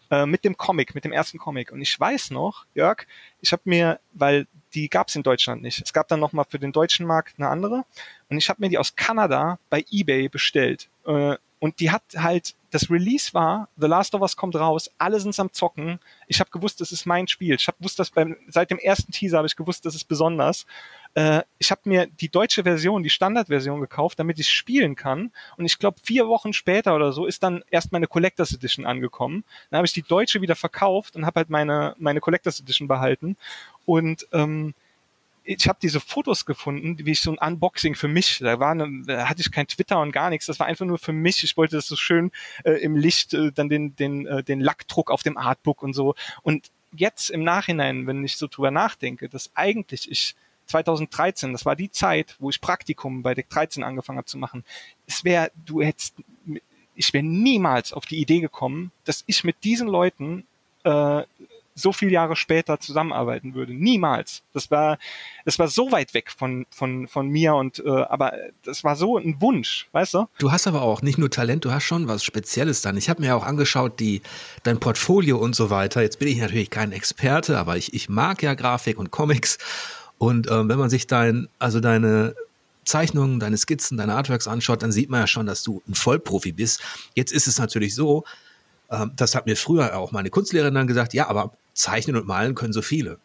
Äh, 0.09 0.25
mit 0.25 0.45
dem 0.45 0.55
Comic, 0.55 0.95
mit 0.95 1.03
dem 1.03 1.11
ersten 1.11 1.37
Comic. 1.37 1.71
Und 1.71 1.81
ich 1.81 1.99
weiß 1.99 2.31
noch, 2.31 2.65
Jörg, 2.73 3.05
ich 3.41 3.51
habe 3.51 3.63
mir, 3.65 3.99
weil 4.13 4.47
die 4.73 4.89
gab 4.89 5.09
es 5.09 5.15
in 5.15 5.23
Deutschland 5.23 5.61
nicht. 5.61 5.81
Es 5.81 5.93
gab 5.93 6.07
dann 6.07 6.19
nochmal 6.19 6.45
für 6.47 6.59
den 6.59 6.71
deutschen 6.71 7.05
Markt 7.05 7.35
eine 7.37 7.49
andere. 7.49 7.85
Und 8.29 8.37
ich 8.37 8.49
habe 8.49 8.61
mir 8.61 8.69
die 8.69 8.77
aus 8.77 8.95
Kanada 8.95 9.59
bei 9.69 9.83
eBay 9.91 10.29
bestellt. 10.29 10.89
Äh, 11.05 11.35
und 11.59 11.79
die 11.79 11.91
hat 11.91 12.03
halt, 12.17 12.55
das 12.71 12.89
Release 12.91 13.33
war, 13.33 13.69
The 13.77 13.87
Last 13.87 14.13
of 14.13 14.21
Us 14.21 14.35
kommt 14.35 14.55
raus, 14.55 14.91
alle 14.97 15.19
sind 15.19 15.39
am 15.39 15.53
Zocken. 15.53 15.99
Ich 16.27 16.39
habe 16.39 16.49
gewusst, 16.49 16.81
das 16.81 16.91
ist 16.91 17.05
mein 17.05 17.27
Spiel. 17.27 17.55
Ich 17.55 17.67
habe 17.67 17.77
gewusst, 17.77 17.97
dass 17.97 18.11
beim, 18.11 18.35
seit 18.49 18.71
dem 18.71 18.77
ersten 18.77 19.11
Teaser 19.11 19.37
habe 19.37 19.47
ich 19.47 19.55
gewusst, 19.55 19.85
das 19.85 19.95
ist 19.95 20.05
besonders. 20.05 20.65
Äh, 21.13 21.43
ich 21.57 21.71
habe 21.71 21.81
mir 21.85 22.07
die 22.07 22.29
deutsche 22.29 22.63
Version, 22.63 23.03
die 23.03 23.09
Standardversion 23.09 23.79
gekauft, 23.79 24.19
damit 24.19 24.39
ich 24.39 24.49
spielen 24.49 24.95
kann. 24.95 25.31
Und 25.55 25.65
ich 25.65 25.79
glaube, 25.79 25.97
vier 26.03 26.27
Wochen 26.27 26.51
später 26.51 26.95
oder 26.95 27.13
so 27.13 27.25
ist 27.25 27.41
dann 27.41 27.63
erst 27.71 27.93
meine 27.93 28.07
Collectors 28.07 28.53
Edition 28.53 28.85
angekommen. 28.85 29.45
Dann 29.69 29.77
habe 29.77 29.87
ich 29.87 29.93
die 29.93 30.03
deutsche 30.03 30.41
wieder 30.41 30.55
verkauft 30.55 31.15
und 31.15 31.25
habe 31.25 31.39
halt 31.39 31.49
meine, 31.49 31.95
meine 31.97 32.19
Collectors 32.19 32.59
Edition 32.59 32.89
behalten. 32.89 33.37
Und 33.85 34.27
ähm, 34.33 34.73
ich 35.45 35.67
habe 35.67 35.77
diese 35.81 35.99
Fotos 35.99 36.45
gefunden, 36.45 36.97
wie 37.05 37.11
ich 37.11 37.21
so 37.21 37.31
ein 37.31 37.37
Unboxing 37.37 37.95
für 37.95 38.07
mich, 38.07 38.39
da 38.39 38.59
war 38.59 38.71
eine, 38.71 39.03
da 39.05 39.29
hatte 39.29 39.41
ich 39.41 39.51
kein 39.51 39.67
Twitter 39.67 40.01
und 40.01 40.11
gar 40.11 40.29
nichts, 40.29 40.47
das 40.47 40.59
war 40.59 40.65
einfach 40.65 40.85
nur 40.85 40.97
für 40.97 41.13
mich. 41.13 41.43
Ich 41.43 41.55
wollte 41.55 41.75
das 41.75 41.87
so 41.87 41.95
schön 41.95 42.31
äh, 42.63 42.71
im 42.73 42.95
Licht, 42.95 43.33
äh, 43.33 43.51
dann 43.51 43.69
den, 43.69 43.95
den, 43.95 44.25
äh, 44.25 44.43
den 44.43 44.59
Lackdruck 44.59 45.11
auf 45.11 45.23
dem 45.23 45.37
Artbook 45.37 45.83
und 45.83 45.93
so. 45.93 46.15
Und 46.41 46.71
jetzt 46.95 47.29
im 47.29 47.43
Nachhinein, 47.43 48.07
wenn 48.07 48.23
ich 48.23 48.37
so 48.37 48.47
drüber 48.47 48.71
nachdenke, 48.71 49.29
dass 49.29 49.51
eigentlich 49.55 50.09
ich 50.09 50.35
2013, 50.65 51.51
das 51.51 51.65
war 51.65 51.75
die 51.75 51.91
Zeit, 51.91 52.35
wo 52.39 52.49
ich 52.49 52.59
Praktikum 52.59 53.21
bei 53.21 53.35
Deck 53.35 53.49
13 53.49 53.83
angefangen 53.83 54.17
habe 54.17 54.27
zu 54.27 54.39
machen. 54.39 54.63
Es 55.05 55.23
wäre, 55.23 55.51
du 55.65 55.83
hättest, 55.83 56.15
ich 56.95 57.13
wäre 57.13 57.23
niemals 57.23 57.93
auf 57.93 58.07
die 58.07 58.19
Idee 58.19 58.39
gekommen, 58.39 58.91
dass 59.03 59.23
ich 59.27 59.43
mit 59.43 59.63
diesen 59.63 59.87
Leuten 59.87 60.47
äh, 60.83 61.23
so 61.75 61.91
viele 61.91 62.11
Jahre 62.11 62.35
später 62.35 62.79
zusammenarbeiten 62.79 63.53
würde. 63.53 63.73
Niemals. 63.73 64.43
Das 64.53 64.71
war, 64.71 64.97
das 65.43 65.59
war 65.59 65.67
so 65.67 65.91
weit 65.91 66.13
weg 66.13 66.31
von, 66.31 66.65
von, 66.71 67.07
von 67.07 67.27
mir 67.27 67.53
und 67.55 67.83
äh, 67.85 67.89
aber 67.89 68.33
das 68.63 68.83
war 68.83 68.95
so 68.95 69.17
ein 69.17 69.41
Wunsch, 69.41 69.87
weißt 69.91 70.13
du? 70.13 70.25
Du 70.37 70.51
hast 70.51 70.67
aber 70.67 70.81
auch 70.81 71.01
nicht 71.01 71.17
nur 71.17 71.29
Talent, 71.29 71.65
du 71.65 71.71
hast 71.71 71.83
schon 71.83 72.07
was 72.07 72.23
Spezielles 72.23 72.81
dann. 72.81 72.95
Ich 72.95 73.09
habe 73.09 73.21
mir 73.21 73.35
auch 73.35 73.45
angeschaut, 73.45 73.99
die, 73.99 74.21
dein 74.63 74.79
Portfolio 74.79 75.37
und 75.37 75.55
so 75.55 75.69
weiter. 75.69 76.01
Jetzt 76.01 76.19
bin 76.19 76.29
ich 76.29 76.37
natürlich 76.37 76.69
kein 76.69 76.93
Experte, 76.93 77.57
aber 77.57 77.75
ich, 77.75 77.93
ich 77.93 78.07
mag 78.07 78.41
ja 78.41 78.53
Grafik 78.53 78.97
und 78.97 79.11
Comics. 79.11 79.57
Und 80.17 80.49
ähm, 80.49 80.69
wenn 80.69 80.79
man 80.79 80.89
sich 80.89 81.07
dein, 81.07 81.49
also 81.59 81.81
deine 81.81 82.35
Zeichnungen, 82.85 83.39
deine 83.39 83.57
Skizzen, 83.57 83.97
deine 83.97 84.15
Artworks 84.15 84.47
anschaut, 84.47 84.81
dann 84.81 84.91
sieht 84.91 85.09
man 85.09 85.21
ja 85.21 85.27
schon, 85.27 85.45
dass 85.45 85.63
du 85.63 85.81
ein 85.87 85.95
Vollprofi 85.95 86.53
bist. 86.53 86.81
Jetzt 87.15 87.33
ist 87.33 87.47
es 87.47 87.59
natürlich 87.59 87.95
so, 87.95 88.23
ähm, 88.89 89.11
das 89.15 89.35
hat 89.35 89.45
mir 89.45 89.57
früher 89.57 89.97
auch 89.97 90.11
meine 90.11 90.29
Kunstlehrerin 90.29 90.73
dann 90.73 90.87
gesagt, 90.87 91.13
ja, 91.13 91.27
aber 91.27 91.51
zeichnen 91.75 92.15
und 92.15 92.25
malen 92.25 92.55
können 92.55 92.73
so 92.73 92.81
viele. 92.81 93.19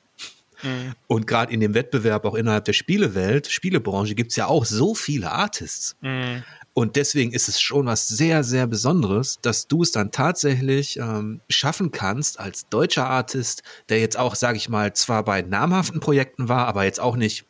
Mhm. 0.62 0.94
Und 1.06 1.26
gerade 1.26 1.52
in 1.52 1.60
dem 1.60 1.74
Wettbewerb 1.74 2.24
auch 2.24 2.34
innerhalb 2.34 2.64
der 2.66 2.72
Spielewelt, 2.72 3.48
Spielebranche, 3.48 4.14
gibt 4.14 4.30
es 4.30 4.36
ja 4.36 4.46
auch 4.46 4.64
so 4.64 4.94
viele 4.94 5.30
Artists. 5.30 5.96
Mhm. 6.02 6.42
Und 6.72 6.96
deswegen 6.96 7.32
ist 7.32 7.48
es 7.48 7.60
schon 7.60 7.86
was 7.86 8.06
sehr, 8.06 8.44
sehr 8.44 8.66
Besonderes, 8.66 9.40
dass 9.42 9.66
du 9.66 9.82
es 9.82 9.90
dann 9.90 10.12
tatsächlich 10.12 10.98
ähm, 10.98 11.40
schaffen 11.48 11.90
kannst 11.90 12.38
als 12.38 12.68
deutscher 12.68 13.08
Artist, 13.08 13.62
der 13.88 13.98
jetzt 13.98 14.16
auch, 14.16 14.34
sage 14.36 14.56
ich 14.56 14.68
mal, 14.68 14.92
zwar 14.92 15.24
bei 15.24 15.42
namhaften 15.42 16.00
Projekten 16.00 16.48
war, 16.48 16.66
aber 16.66 16.84
jetzt 16.84 17.00
auch 17.00 17.16
nicht 17.16 17.44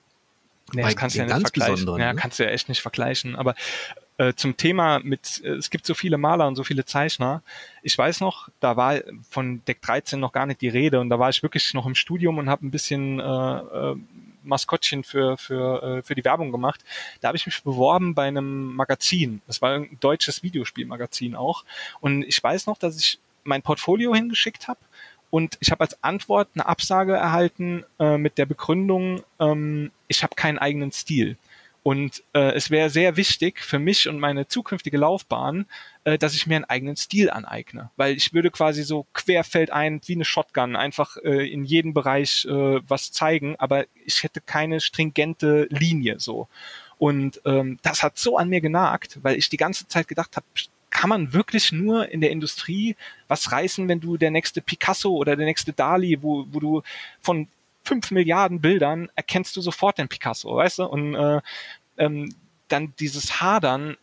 Nee, 0.72 0.82
das 0.82 0.96
kannst 0.96 1.16
du 1.16 1.20
ja 1.20 1.26
nicht 1.26 1.40
vergleichen. 1.40 1.88
Ja, 1.98 2.12
ne? 2.12 2.20
kannst 2.20 2.38
du 2.38 2.44
ja 2.44 2.50
echt 2.50 2.68
nicht 2.68 2.80
vergleichen. 2.80 3.34
Aber 3.34 3.54
äh, 4.20 4.34
zum 4.34 4.54
Thema 4.58 4.98
mit, 4.98 5.40
äh, 5.44 5.52
es 5.52 5.70
gibt 5.70 5.86
so 5.86 5.94
viele 5.94 6.18
Maler 6.18 6.46
und 6.46 6.54
so 6.54 6.62
viele 6.62 6.84
Zeichner. 6.84 7.42
Ich 7.82 7.96
weiß 7.96 8.20
noch, 8.20 8.50
da 8.60 8.76
war 8.76 9.00
von 9.28 9.64
Deck 9.64 9.80
13 9.80 10.20
noch 10.20 10.32
gar 10.32 10.44
nicht 10.44 10.60
die 10.60 10.68
Rede 10.68 11.00
und 11.00 11.08
da 11.08 11.18
war 11.18 11.30
ich 11.30 11.42
wirklich 11.42 11.72
noch 11.72 11.86
im 11.86 11.94
Studium 11.94 12.36
und 12.36 12.50
habe 12.50 12.66
ein 12.66 12.70
bisschen 12.70 13.18
äh, 13.18 13.22
äh, 13.22 13.96
Maskottchen 14.42 15.04
für, 15.04 15.38
für, 15.38 15.82
äh, 15.82 16.02
für 16.02 16.14
die 16.14 16.24
Werbung 16.24 16.52
gemacht. 16.52 16.84
Da 17.22 17.28
habe 17.28 17.38
ich 17.38 17.46
mich 17.46 17.62
beworben 17.62 18.14
bei 18.14 18.28
einem 18.28 18.74
Magazin. 18.74 19.40
Das 19.46 19.62
war 19.62 19.72
ein 19.72 19.96
deutsches 20.00 20.42
Videospielmagazin 20.42 21.34
auch. 21.34 21.64
Und 22.00 22.22
ich 22.24 22.42
weiß 22.42 22.66
noch, 22.66 22.76
dass 22.76 22.98
ich 22.98 23.18
mein 23.44 23.62
Portfolio 23.62 24.14
hingeschickt 24.14 24.68
habe 24.68 24.80
und 25.30 25.56
ich 25.60 25.70
habe 25.70 25.80
als 25.80 26.02
Antwort 26.04 26.48
eine 26.54 26.66
Absage 26.66 27.14
erhalten 27.14 27.84
äh, 27.98 28.18
mit 28.18 28.36
der 28.36 28.44
Begründung, 28.44 29.22
ähm, 29.38 29.92
ich 30.08 30.22
habe 30.22 30.34
keinen 30.34 30.58
eigenen 30.58 30.92
Stil. 30.92 31.38
Und 31.82 32.22
äh, 32.34 32.52
es 32.52 32.70
wäre 32.70 32.90
sehr 32.90 33.16
wichtig 33.16 33.60
für 33.60 33.78
mich 33.78 34.06
und 34.06 34.18
meine 34.18 34.46
zukünftige 34.46 34.98
Laufbahn, 34.98 35.66
äh, 36.04 36.18
dass 36.18 36.34
ich 36.34 36.46
mir 36.46 36.56
einen 36.56 36.66
eigenen 36.66 36.96
Stil 36.96 37.30
aneigne. 37.30 37.90
Weil 37.96 38.16
ich 38.16 38.34
würde 38.34 38.50
quasi 38.50 38.82
so 38.82 39.06
querfeldein 39.14 40.00
wie 40.04 40.14
eine 40.14 40.26
Shotgun 40.26 40.76
einfach 40.76 41.16
äh, 41.18 41.50
in 41.50 41.64
jedem 41.64 41.94
Bereich 41.94 42.44
äh, 42.44 42.80
was 42.86 43.12
zeigen, 43.12 43.56
aber 43.58 43.86
ich 44.04 44.22
hätte 44.22 44.42
keine 44.42 44.80
stringente 44.80 45.68
Linie 45.70 46.20
so. 46.20 46.48
Und 46.98 47.40
ähm, 47.46 47.78
das 47.82 48.02
hat 48.02 48.18
so 48.18 48.36
an 48.36 48.50
mir 48.50 48.60
genagt, 48.60 49.18
weil 49.22 49.38
ich 49.38 49.48
die 49.48 49.56
ganze 49.56 49.88
Zeit 49.88 50.06
gedacht 50.06 50.36
habe, 50.36 50.44
kann 50.90 51.08
man 51.08 51.32
wirklich 51.32 51.72
nur 51.72 52.10
in 52.10 52.20
der 52.20 52.30
Industrie 52.30 52.96
was 53.26 53.52
reißen, 53.52 53.88
wenn 53.88 54.00
du 54.00 54.18
der 54.18 54.30
nächste 54.30 54.60
Picasso 54.60 55.10
oder 55.12 55.36
der 55.36 55.46
nächste 55.46 55.72
Dali, 55.72 56.18
wo, 56.20 56.46
wo 56.50 56.60
du 56.60 56.82
von 57.20 57.48
fünf 57.90 58.12
Milliarden 58.12 58.60
Bildern 58.60 59.10
erkennst 59.16 59.56
du 59.56 59.60
sofort 59.60 59.98
den 59.98 60.06
Picasso, 60.06 60.54
weißt 60.54 60.78
du? 60.78 60.84
Und 60.84 61.16
äh, 61.16 61.40
ähm, 61.98 62.32
dann 62.68 62.94
dieses 63.00 63.40
Hadern, 63.40 63.96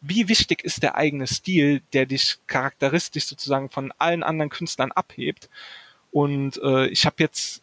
wie 0.00 0.28
wichtig 0.28 0.64
ist 0.64 0.82
der 0.82 0.96
eigene 0.96 1.28
Stil, 1.28 1.80
der 1.92 2.06
dich 2.06 2.38
charakteristisch 2.48 3.26
sozusagen 3.26 3.70
von 3.70 3.92
allen 3.98 4.24
anderen 4.24 4.50
Künstlern 4.50 4.90
abhebt. 4.90 5.48
Und 6.10 6.60
äh, 6.60 6.88
ich 6.88 7.06
habe 7.06 7.16
jetzt, 7.20 7.62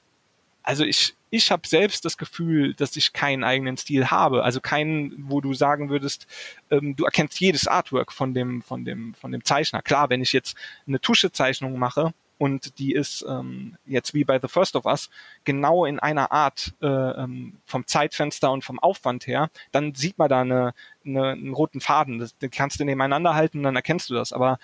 also 0.64 0.86
ich, 0.86 1.16
ich 1.32 1.52
habe 1.52 1.68
selbst 1.68 2.06
das 2.06 2.18
Gefühl, 2.18 2.74
dass 2.74 2.96
ich 2.96 3.12
keinen 3.12 3.44
eigenen 3.44 3.76
Stil 3.76 4.10
habe. 4.10 4.46
Also 4.46 4.62
keinen, 4.62 5.16
wo 5.30 5.42
du 5.42 5.54
sagen 5.54 5.90
würdest, 5.90 6.28
ähm, 6.72 6.96
du 6.96 7.04
erkennst 7.04 7.42
jedes 7.42 7.68
Artwork 7.68 8.14
von 8.14 8.34
dem, 8.34 8.62
von 8.62 8.86
dem, 8.86 9.16
von 9.16 9.34
dem 9.34 9.44
Zeichner. 9.44 9.82
Klar, 9.82 10.10
wenn 10.10 10.22
ich 10.22 10.32
jetzt 10.32 10.56
eine 10.88 11.02
Tuschezeichnung 11.02 11.78
mache, 11.78 12.14
und 12.38 12.78
die 12.78 12.94
ist 12.94 13.26
ähm, 13.28 13.78
jetzt 13.86 14.14
wie 14.14 14.24
bei 14.24 14.40
The 14.40 14.48
First 14.48 14.76
of 14.76 14.86
Us 14.86 15.10
genau 15.44 15.86
in 15.86 16.00
einer 16.00 16.32
Art 16.32 16.74
äh, 16.82 16.88
ähm, 16.88 17.58
vom 17.66 17.88
Zeitfenster 17.88 18.52
und 18.52 18.64
vom 18.64 18.80
Aufwand 18.80 19.26
her, 19.26 19.50
dann 19.72 19.96
sieht 19.96 20.18
man 20.18 20.30
da 20.30 20.42
eine, 20.42 20.74
eine, 21.06 21.30
einen 21.30 21.54
roten 21.54 21.82
Faden. 21.82 22.20
Das, 22.20 22.38
den 22.38 22.52
kannst 22.52 22.80
du 22.80 22.86
nebeneinander 22.86 23.34
halten, 23.34 23.64
dann 23.64 23.76
erkennst 23.76 24.10
du 24.10 24.14
das. 24.14 24.34
Aber 24.34 24.60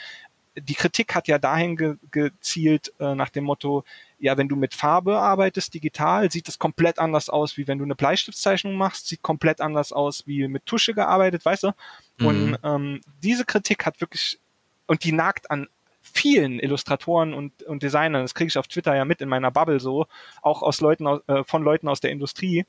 die 0.56 0.76
Kritik 0.76 1.16
hat 1.16 1.28
ja 1.28 1.40
dahin 1.40 1.76
ge 1.76 1.96
gezielt 2.12 2.94
äh, 3.00 3.16
nach 3.16 3.30
dem 3.30 3.46
Motto, 3.46 3.84
ja, 4.20 4.38
wenn 4.38 4.48
du 4.48 4.56
mit 4.56 4.74
Farbe 4.74 5.18
arbeitest, 5.18 5.74
digital, 5.74 6.32
sieht 6.32 6.48
das 6.48 6.60
komplett 6.60 7.00
anders 7.00 7.30
aus, 7.30 7.58
wie 7.58 7.68
wenn 7.68 7.80
du 7.80 7.84
eine 7.84 7.96
Bleistiftzeichnung 7.96 8.76
machst, 8.76 9.08
sieht 9.08 9.22
komplett 9.22 9.62
anders 9.62 9.92
aus, 9.92 10.28
wie 10.28 10.48
mit 10.48 10.66
Tusche 10.66 10.94
gearbeitet, 10.94 11.44
weißt 11.44 11.64
du? 11.64 11.72
Mhm. 12.18 12.26
Und 12.28 12.60
ähm, 12.64 13.02
diese 13.24 13.46
Kritik 13.46 13.86
hat 13.86 14.00
wirklich, 14.00 14.40
und 14.86 15.04
die 15.04 15.12
nagt 15.12 15.50
an 15.50 15.68
vielen 16.14 16.60
Illustratoren 16.60 17.34
und, 17.34 17.64
und 17.64 17.84
Designern, 17.84 18.22
das 18.22 18.36
kriege 18.36 18.48
ich 18.48 18.58
auf 18.58 18.68
Twitter 18.68 18.96
ja 18.96 19.04
mit 19.04 19.20
in 19.20 19.30
meiner 19.30 19.52
Bubble 19.52 19.80
so, 19.80 20.06
auch 20.42 20.62
aus 20.62 20.80
Leuten 20.80 21.06
äh, 21.28 21.44
von 21.44 21.64
Leuten 21.64 21.88
aus 21.88 22.00
der 22.00 22.12
Industrie, 22.12 22.66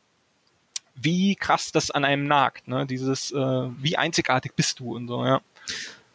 wie 0.94 1.36
krass 1.36 1.70
das 1.72 1.90
an 1.90 2.04
einem 2.04 2.26
nagt, 2.26 2.68
ne? 2.68 2.86
Dieses, 2.86 3.32
äh, 3.32 3.36
wie 3.36 3.96
einzigartig 3.96 4.52
bist 4.54 4.80
du 4.80 4.96
und 4.96 5.08
so, 5.08 5.24
ja. 5.24 5.40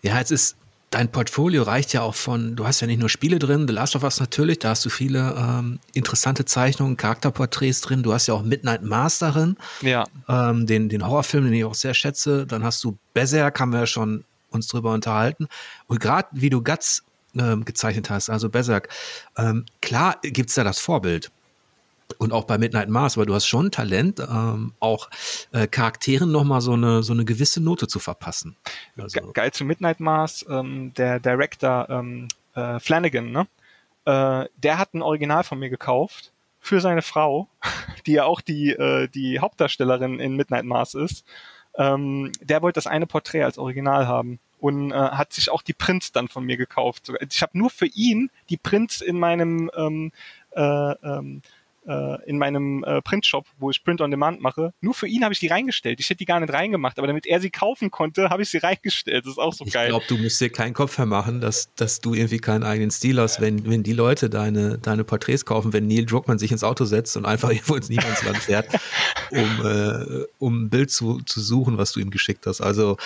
Ja, 0.02 0.20
es 0.20 0.32
ist, 0.32 0.58
dein 0.90 1.12
Portfolio 1.12 1.64
reicht 1.64 1.94
ja 1.94 2.02
auch 2.02 2.16
von, 2.16 2.56
du 2.56 2.66
hast 2.66 2.80
ja 2.80 2.88
nicht 2.88 3.00
nur 3.00 3.10
Spiele 3.10 3.38
drin, 3.38 3.68
The 3.68 3.74
Last 3.74 3.96
of 3.96 4.04
Us 4.04 4.20
natürlich, 4.20 4.60
da 4.60 4.70
hast 4.70 4.86
du 4.86 4.90
viele 4.90 5.36
ähm, 5.38 5.80
interessante 5.94 6.46
Zeichnungen, 6.46 6.98
Charakterporträts 6.98 7.82
drin, 7.82 8.02
du 8.02 8.14
hast 8.14 8.28
ja 8.28 8.34
auch 8.34 8.44
Midnight 8.44 8.82
Mars 8.82 9.20
darin, 9.20 9.58
ja. 9.82 10.06
ähm, 10.28 10.66
den, 10.66 10.90
den 10.90 11.06
Horrorfilm, 11.06 11.46
den 11.46 11.54
ich 11.54 11.66
auch 11.66 11.76
sehr 11.76 11.94
schätze, 11.94 12.48
dann 12.48 12.64
hast 12.64 12.84
du 12.84 12.98
Berserk, 13.14 13.60
haben 13.60 13.72
wir 13.72 13.82
ja 13.82 13.86
schon 13.86 14.24
uns 14.50 14.68
drüber 14.68 14.94
unterhalten 14.94 15.48
und 15.88 16.00
gerade 16.00 16.30
wie 16.32 16.50
du 16.50 16.64
Guts 16.64 17.04
ähm, 17.40 17.66
gezeichnet 17.66 18.10
hast, 18.10 18.30
also 18.30 18.50
Berserk. 18.50 18.90
Ähm, 19.38 19.66
klar 19.82 20.20
gibt 20.22 20.50
es 20.50 20.56
da 20.56 20.64
das 20.64 20.80
Vorbild. 20.80 21.32
Und 22.18 22.34
auch 22.34 22.46
bei 22.46 22.58
Midnight 22.58 22.90
Mars, 22.90 23.18
aber 23.18 23.28
du 23.28 23.36
hast 23.36 23.46
schon 23.46 23.70
Talent, 23.70 24.20
ähm, 24.20 24.74
auch 24.80 25.10
äh, 25.52 25.68
Charakteren 25.68 26.32
nochmal 26.32 26.60
so 26.60 26.74
eine, 26.74 27.04
so 27.04 27.14
eine 27.14 27.24
gewisse 27.24 27.62
Note 27.62 27.88
zu 27.88 28.00
verpassen. 28.00 28.56
Also. 28.98 29.32
Geil 29.32 29.52
zu 29.52 29.64
Midnight 29.64 30.00
Mars, 30.00 30.44
ähm, 30.50 30.92
der 30.96 31.20
Director 31.20 31.88
ähm, 31.90 32.28
äh, 32.56 32.80
Flanagan, 32.80 33.32
ne? 33.32 33.48
Äh, 34.06 34.50
der 34.58 34.80
hat 34.80 34.96
ein 34.96 35.04
Original 35.04 35.44
von 35.44 35.60
mir 35.60 35.70
gekauft 35.70 36.32
für 36.60 36.82
seine 36.82 37.04
Frau, 37.04 37.48
die 38.08 38.14
ja 38.14 38.26
auch 38.26 38.42
die, 38.42 38.72
äh, 38.72 39.08
die 39.08 39.40
Hauptdarstellerin 39.40 40.20
in 40.20 40.36
Midnight 40.36 40.66
Mars 40.66 40.96
ist. 40.96 41.26
Ähm, 41.78 42.32
der 42.42 42.64
wollte 42.64 42.78
das 42.78 42.88
eine 42.88 43.06
Porträt 43.06 43.44
als 43.44 43.60
Original 43.60 44.08
haben 44.08 44.40
und 44.60 44.92
äh, 44.92 44.96
hat 44.96 45.34
sich 45.34 45.50
auch 45.50 45.62
die 45.62 45.74
Prints 45.74 46.12
dann 46.12 46.28
von 46.28 46.46
mir 46.46 46.58
gekauft. 46.58 47.12
Ich 47.30 47.42
habe 47.42 47.58
nur 47.58 47.70
für 47.70 47.88
ihn 47.88 48.30
die 48.50 48.58
Prints 48.58 49.02
in 49.02 49.20
meinem 49.20 49.72
ähm, 49.76 50.12
äh, 50.52 50.62
ähm, 50.62 51.42
äh, 51.90 52.30
in 52.30 52.38
meinem 52.38 52.84
äh, 52.84 53.02
Printshop, 53.02 53.46
wo 53.58 53.70
ich 53.72 53.84
Print 53.84 54.02
on 54.02 54.12
Demand 54.12 54.42
mache. 54.42 54.74
Nur 54.82 54.94
für 54.94 55.08
ihn 55.08 55.24
habe 55.24 55.34
ich 55.34 55.40
die 55.40 55.48
reingestellt. 55.48 56.00
Ich 56.00 56.10
hätte 56.10 56.20
die 56.20 56.26
gar 56.26 56.40
nicht 56.40 56.54
reingemacht, 56.54 56.98
aber 56.98 57.08
damit 57.08 57.26
er 57.26 57.40
sie 57.40 57.50
kaufen 57.50 57.90
konnte, 57.90 58.30
habe 58.30 58.44
ich 58.44 58.50
sie 58.50 58.58
reingestellt. 58.64 59.26
Das 59.26 59.32
ist 59.34 59.40
auch 59.40 59.54
so 59.54 59.66
ich 59.66 59.74
geil. 59.74 59.88
Ich 59.88 59.90
glaube, 59.90 60.06
du 60.08 60.18
musst 60.18 60.40
dir 60.40 60.50
keinen 60.50 60.74
Kopf 60.74 60.98
mehr 60.98 61.08
machen, 61.08 61.42
dass, 61.42 61.74
dass 61.76 62.00
du 62.02 62.14
irgendwie 62.14 62.40
keinen 62.40 62.64
eigenen 62.64 62.92
Stil 62.92 63.20
hast, 63.20 63.42
wenn, 63.42 63.68
wenn 63.70 63.84
die 63.84 63.94
Leute 63.94 64.30
deine, 64.30 64.78
deine 64.78 65.04
Porträts 65.04 65.46
kaufen, 65.46 65.74
wenn 65.74 65.88
Neil 65.88 66.06
Druckmann 66.06 66.38
sich 66.38 66.52
ins 66.52 66.64
Auto 66.64 66.86
setzt 66.86 67.18
und 67.18 67.26
einfach 67.26 67.50
irgendwo 67.52 67.76
ins 67.76 67.90
Niemandsland 67.90 68.38
fährt, 68.38 68.68
um, 69.32 69.66
äh, 69.66 70.26
um 70.38 70.64
ein 70.64 70.70
Bild 70.70 70.92
zu, 70.92 71.22
zu 71.22 71.42
suchen, 71.42 71.78
was 71.78 71.94
du 71.94 72.00
ihm 72.00 72.12
geschickt 72.12 72.46
hast. 72.46 72.62
Also 72.62 72.98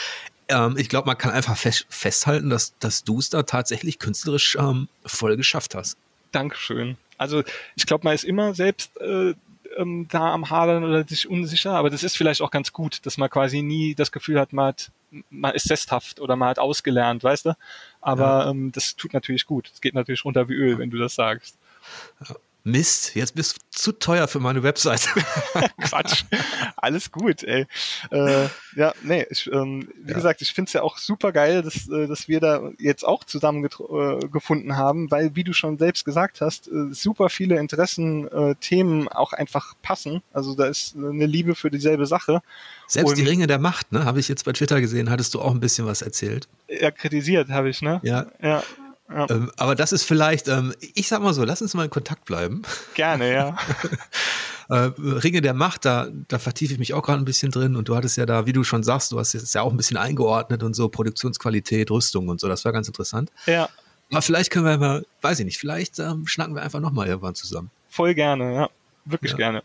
ähm, 0.49 0.75
ich 0.77 0.89
glaube, 0.89 1.07
man 1.07 1.17
kann 1.17 1.31
einfach 1.31 1.57
fest, 1.57 1.85
festhalten, 1.89 2.49
dass, 2.49 2.77
dass 2.79 3.03
du 3.03 3.19
es 3.19 3.29
da 3.29 3.43
tatsächlich 3.43 3.99
künstlerisch 3.99 4.55
ähm, 4.59 4.87
voll 5.05 5.37
geschafft 5.37 5.75
hast. 5.75 5.97
Dankeschön. 6.31 6.97
Also 7.17 7.43
ich 7.75 7.85
glaube, 7.85 8.05
man 8.05 8.15
ist 8.15 8.23
immer 8.23 8.53
selbst 8.53 8.99
äh, 8.99 9.33
ähm, 9.77 10.07
da 10.09 10.33
am 10.33 10.49
Hadern 10.49 10.83
oder 10.83 11.03
sich 11.03 11.29
unsicher, 11.29 11.71
aber 11.71 11.89
das 11.89 12.03
ist 12.03 12.17
vielleicht 12.17 12.41
auch 12.41 12.51
ganz 12.51 12.73
gut, 12.73 13.05
dass 13.05 13.17
man 13.17 13.29
quasi 13.29 13.61
nie 13.61 13.95
das 13.95 14.11
Gefühl 14.11 14.39
hat, 14.39 14.53
man, 14.53 14.67
hat, 14.67 14.91
man 15.29 15.53
ist 15.53 15.67
sesshaft 15.67 16.19
oder 16.19 16.35
man 16.35 16.49
hat 16.49 16.59
ausgelernt, 16.59 17.23
weißt 17.23 17.47
du? 17.47 17.57
Aber 18.01 18.45
ja. 18.45 18.49
ähm, 18.49 18.71
das 18.71 18.95
tut 18.95 19.13
natürlich 19.13 19.45
gut. 19.45 19.69
Es 19.73 19.81
geht 19.81 19.93
natürlich 19.93 20.25
runter 20.25 20.49
wie 20.49 20.53
Öl, 20.53 20.77
wenn 20.77 20.89
du 20.89 20.97
das 20.97 21.15
sagst. 21.15 21.57
Ja. 22.27 22.35
Mist, 22.65 23.15
jetzt 23.15 23.35
bist 23.35 23.57
du 23.57 23.61
zu 23.71 23.91
teuer 23.91 24.27
für 24.29 24.39
meine 24.39 24.63
Webseite. 24.63 25.09
Quatsch. 25.81 26.23
Alles 26.77 27.11
gut, 27.11 27.43
ey. 27.43 27.65
Äh, 28.09 28.47
ja, 28.77 28.93
nee, 29.03 29.25
ich, 29.29 29.51
ähm, 29.51 29.89
wie 30.01 30.11
ja. 30.11 30.15
gesagt, 30.15 30.41
ich 30.41 30.53
finde 30.53 30.69
es 30.69 30.73
ja 30.73 30.81
auch 30.81 30.97
super 30.97 31.33
geil, 31.33 31.61
dass, 31.61 31.89
äh, 31.89 32.07
dass 32.07 32.29
wir 32.29 32.39
da 32.39 32.71
jetzt 32.79 33.03
auch 33.05 33.25
zusammen 33.25 33.65
äh, 33.65 34.71
haben, 34.71 35.11
weil, 35.11 35.35
wie 35.35 35.43
du 35.43 35.51
schon 35.51 35.77
selbst 35.77 36.05
gesagt 36.05 36.39
hast, 36.39 36.69
äh, 36.69 36.93
super 36.93 37.29
viele 37.29 37.59
Interessen, 37.59 38.29
äh, 38.29 38.55
Themen 38.55 39.09
auch 39.09 39.33
einfach 39.33 39.73
passen. 39.81 40.21
Also 40.31 40.55
da 40.55 40.65
ist 40.65 40.95
eine 40.95 41.25
Liebe 41.25 41.55
für 41.55 41.69
dieselbe 41.69 42.05
Sache. 42.05 42.41
Selbst 42.87 43.09
Und, 43.09 43.17
die 43.17 43.23
Ringe 43.23 43.47
der 43.47 43.59
Macht, 43.59 43.91
ne, 43.91 44.05
habe 44.05 44.21
ich 44.21 44.29
jetzt 44.29 44.45
bei 44.45 44.53
Twitter 44.53 44.79
gesehen, 44.79 45.09
hattest 45.09 45.33
du 45.33 45.41
auch 45.41 45.51
ein 45.51 45.59
bisschen 45.59 45.85
was 45.85 46.01
erzählt. 46.01 46.47
Ja, 46.69 46.91
kritisiert 46.91 47.49
habe 47.49 47.69
ich, 47.69 47.81
ne? 47.81 47.99
Ja. 48.03 48.27
Ja, 48.41 48.63
ja. 49.09 49.29
Ähm, 49.29 49.51
aber 49.57 49.75
das 49.75 49.91
ist 49.91 50.03
vielleicht, 50.03 50.47
ähm, 50.47 50.73
ich 50.95 51.07
sag 51.07 51.21
mal 51.21 51.33
so, 51.33 51.43
lass 51.43 51.61
uns 51.61 51.73
mal 51.73 51.83
in 51.83 51.89
Kontakt 51.89 52.25
bleiben. 52.25 52.63
Gerne, 52.93 53.31
ja. 53.31 53.57
äh, 54.69 54.91
Ringe 54.97 55.41
der 55.41 55.53
Macht, 55.53 55.85
da, 55.85 56.07
da 56.27 56.39
vertiefe 56.39 56.73
ich 56.73 56.79
mich 56.79 56.93
auch 56.93 57.03
gerade 57.03 57.21
ein 57.21 57.25
bisschen 57.25 57.51
drin 57.51 57.75
und 57.75 57.89
du 57.89 57.95
hattest 57.95 58.17
ja 58.17 58.25
da, 58.25 58.45
wie 58.45 58.53
du 58.53 58.63
schon 58.63 58.83
sagst, 58.83 59.11
du 59.11 59.19
hast 59.19 59.35
es 59.35 59.53
ja 59.53 59.61
auch 59.61 59.71
ein 59.71 59.77
bisschen 59.77 59.97
eingeordnet 59.97 60.63
und 60.63 60.73
so 60.73 60.89
Produktionsqualität, 60.89 61.91
Rüstung 61.91 62.29
und 62.29 62.39
so, 62.39 62.47
das 62.47 62.65
war 62.65 62.71
ganz 62.71 62.87
interessant. 62.87 63.31
Ja. 63.45 63.69
Aber 64.09 64.21
vielleicht 64.21 64.51
können 64.51 64.65
wir 64.65 64.77
mal, 64.77 65.05
weiß 65.21 65.39
ich 65.39 65.45
nicht, 65.45 65.59
vielleicht 65.59 65.99
ähm, 65.99 66.27
schnacken 66.27 66.55
wir 66.55 66.61
einfach 66.61 66.79
nochmal 66.79 67.07
irgendwann 67.07 67.35
zusammen. 67.35 67.71
Voll 67.89 68.13
gerne, 68.13 68.53
ja. 68.53 68.69
Wirklich 69.05 69.31
ja. 69.31 69.37
gerne. 69.37 69.63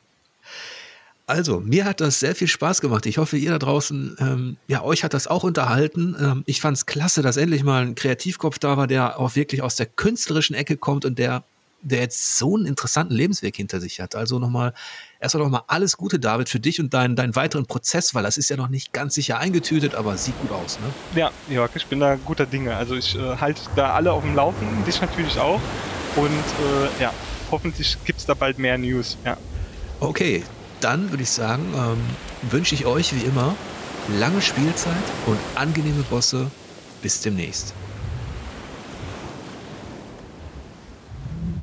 Also, 1.29 1.61
mir 1.61 1.85
hat 1.85 2.01
das 2.01 2.21
sehr 2.21 2.35
viel 2.35 2.49
Spaß 2.49 2.81
gemacht. 2.81 3.05
Ich 3.05 3.19
hoffe, 3.19 3.37
ihr 3.37 3.51
da 3.51 3.59
draußen, 3.59 4.17
ähm, 4.19 4.57
ja, 4.67 4.83
euch 4.83 5.05
hat 5.05 5.13
das 5.13 5.27
auch 5.27 5.45
unterhalten. 5.45 6.17
Ähm, 6.19 6.43
ich 6.47 6.63
fand 6.63 6.79
es 6.79 6.87
klasse, 6.87 7.21
dass 7.21 7.37
endlich 7.37 7.63
mal 7.63 7.83
ein 7.83 7.95
Kreativkopf 7.95 8.59
da 8.59 8.79
war, 8.79 8.87
der 8.87 9.21
auch 9.21 9.37
wirklich 9.37 9.61
aus 9.61 9.77
der 9.77 9.85
künstlerischen 9.85 10.57
Ecke 10.57 10.79
kommt 10.79 11.05
und 11.05 11.19
der, 11.19 11.45
der 11.83 12.01
jetzt 12.01 12.39
so 12.39 12.57
einen 12.57 12.65
interessanten 12.65 13.13
Lebensweg 13.13 13.55
hinter 13.55 13.79
sich 13.79 14.01
hat. 14.01 14.15
Also 14.15 14.39
nochmal, 14.39 14.73
erstmal 15.21 15.45
nochmal 15.45 15.65
alles 15.67 15.99
Gute, 15.99 16.19
David, 16.19 16.49
für 16.49 16.61
dich 16.61 16.81
und 16.81 16.95
deinen, 16.95 17.15
deinen 17.15 17.37
weiteren 17.37 17.67
Prozess, 17.67 18.15
weil 18.15 18.23
das 18.23 18.39
ist 18.39 18.49
ja 18.49 18.57
noch 18.57 18.69
nicht 18.69 18.95
ganz 18.95 19.15
sicher 19.15 19.39
eingetütet, 19.39 19.95
aber 19.95 20.17
sieht 20.17 20.41
gut 20.41 20.53
aus, 20.53 20.79
ne? 20.81 20.87
Ja, 21.15 21.31
Jörg, 21.51 21.73
ich 21.75 21.85
bin 21.89 22.01
da 22.01 22.15
guter 22.15 22.47
Dinge. 22.47 22.75
Also 22.75 22.95
ich 22.95 23.15
äh, 23.15 23.37
halte 23.37 23.61
da 23.77 23.93
alle 23.93 24.13
auf 24.13 24.23
dem 24.23 24.35
Laufenden, 24.35 24.83
dich 24.87 24.99
natürlich 25.03 25.39
auch. 25.39 25.61
Und 26.17 26.31
äh, 26.31 27.03
ja, 27.03 27.13
hoffentlich 27.51 27.99
gibt 28.07 28.19
es 28.19 28.25
da 28.25 28.33
bald 28.33 28.59
mehr 28.59 28.79
News, 28.79 29.19
ja. 29.27 29.37
Okay, 30.01 30.43
dann 30.81 31.11
würde 31.11 31.23
ich 31.23 31.31
sagen, 31.31 31.65
ähm, 31.77 32.51
wünsche 32.51 32.75
ich 32.75 32.87
euch 32.87 33.15
wie 33.15 33.25
immer 33.25 33.55
lange 34.19 34.41
Spielzeit 34.41 34.95
und 35.27 35.39
angenehme 35.55 36.03
Bosse. 36.05 36.51
Bis 37.03 37.21
demnächst. 37.21 37.75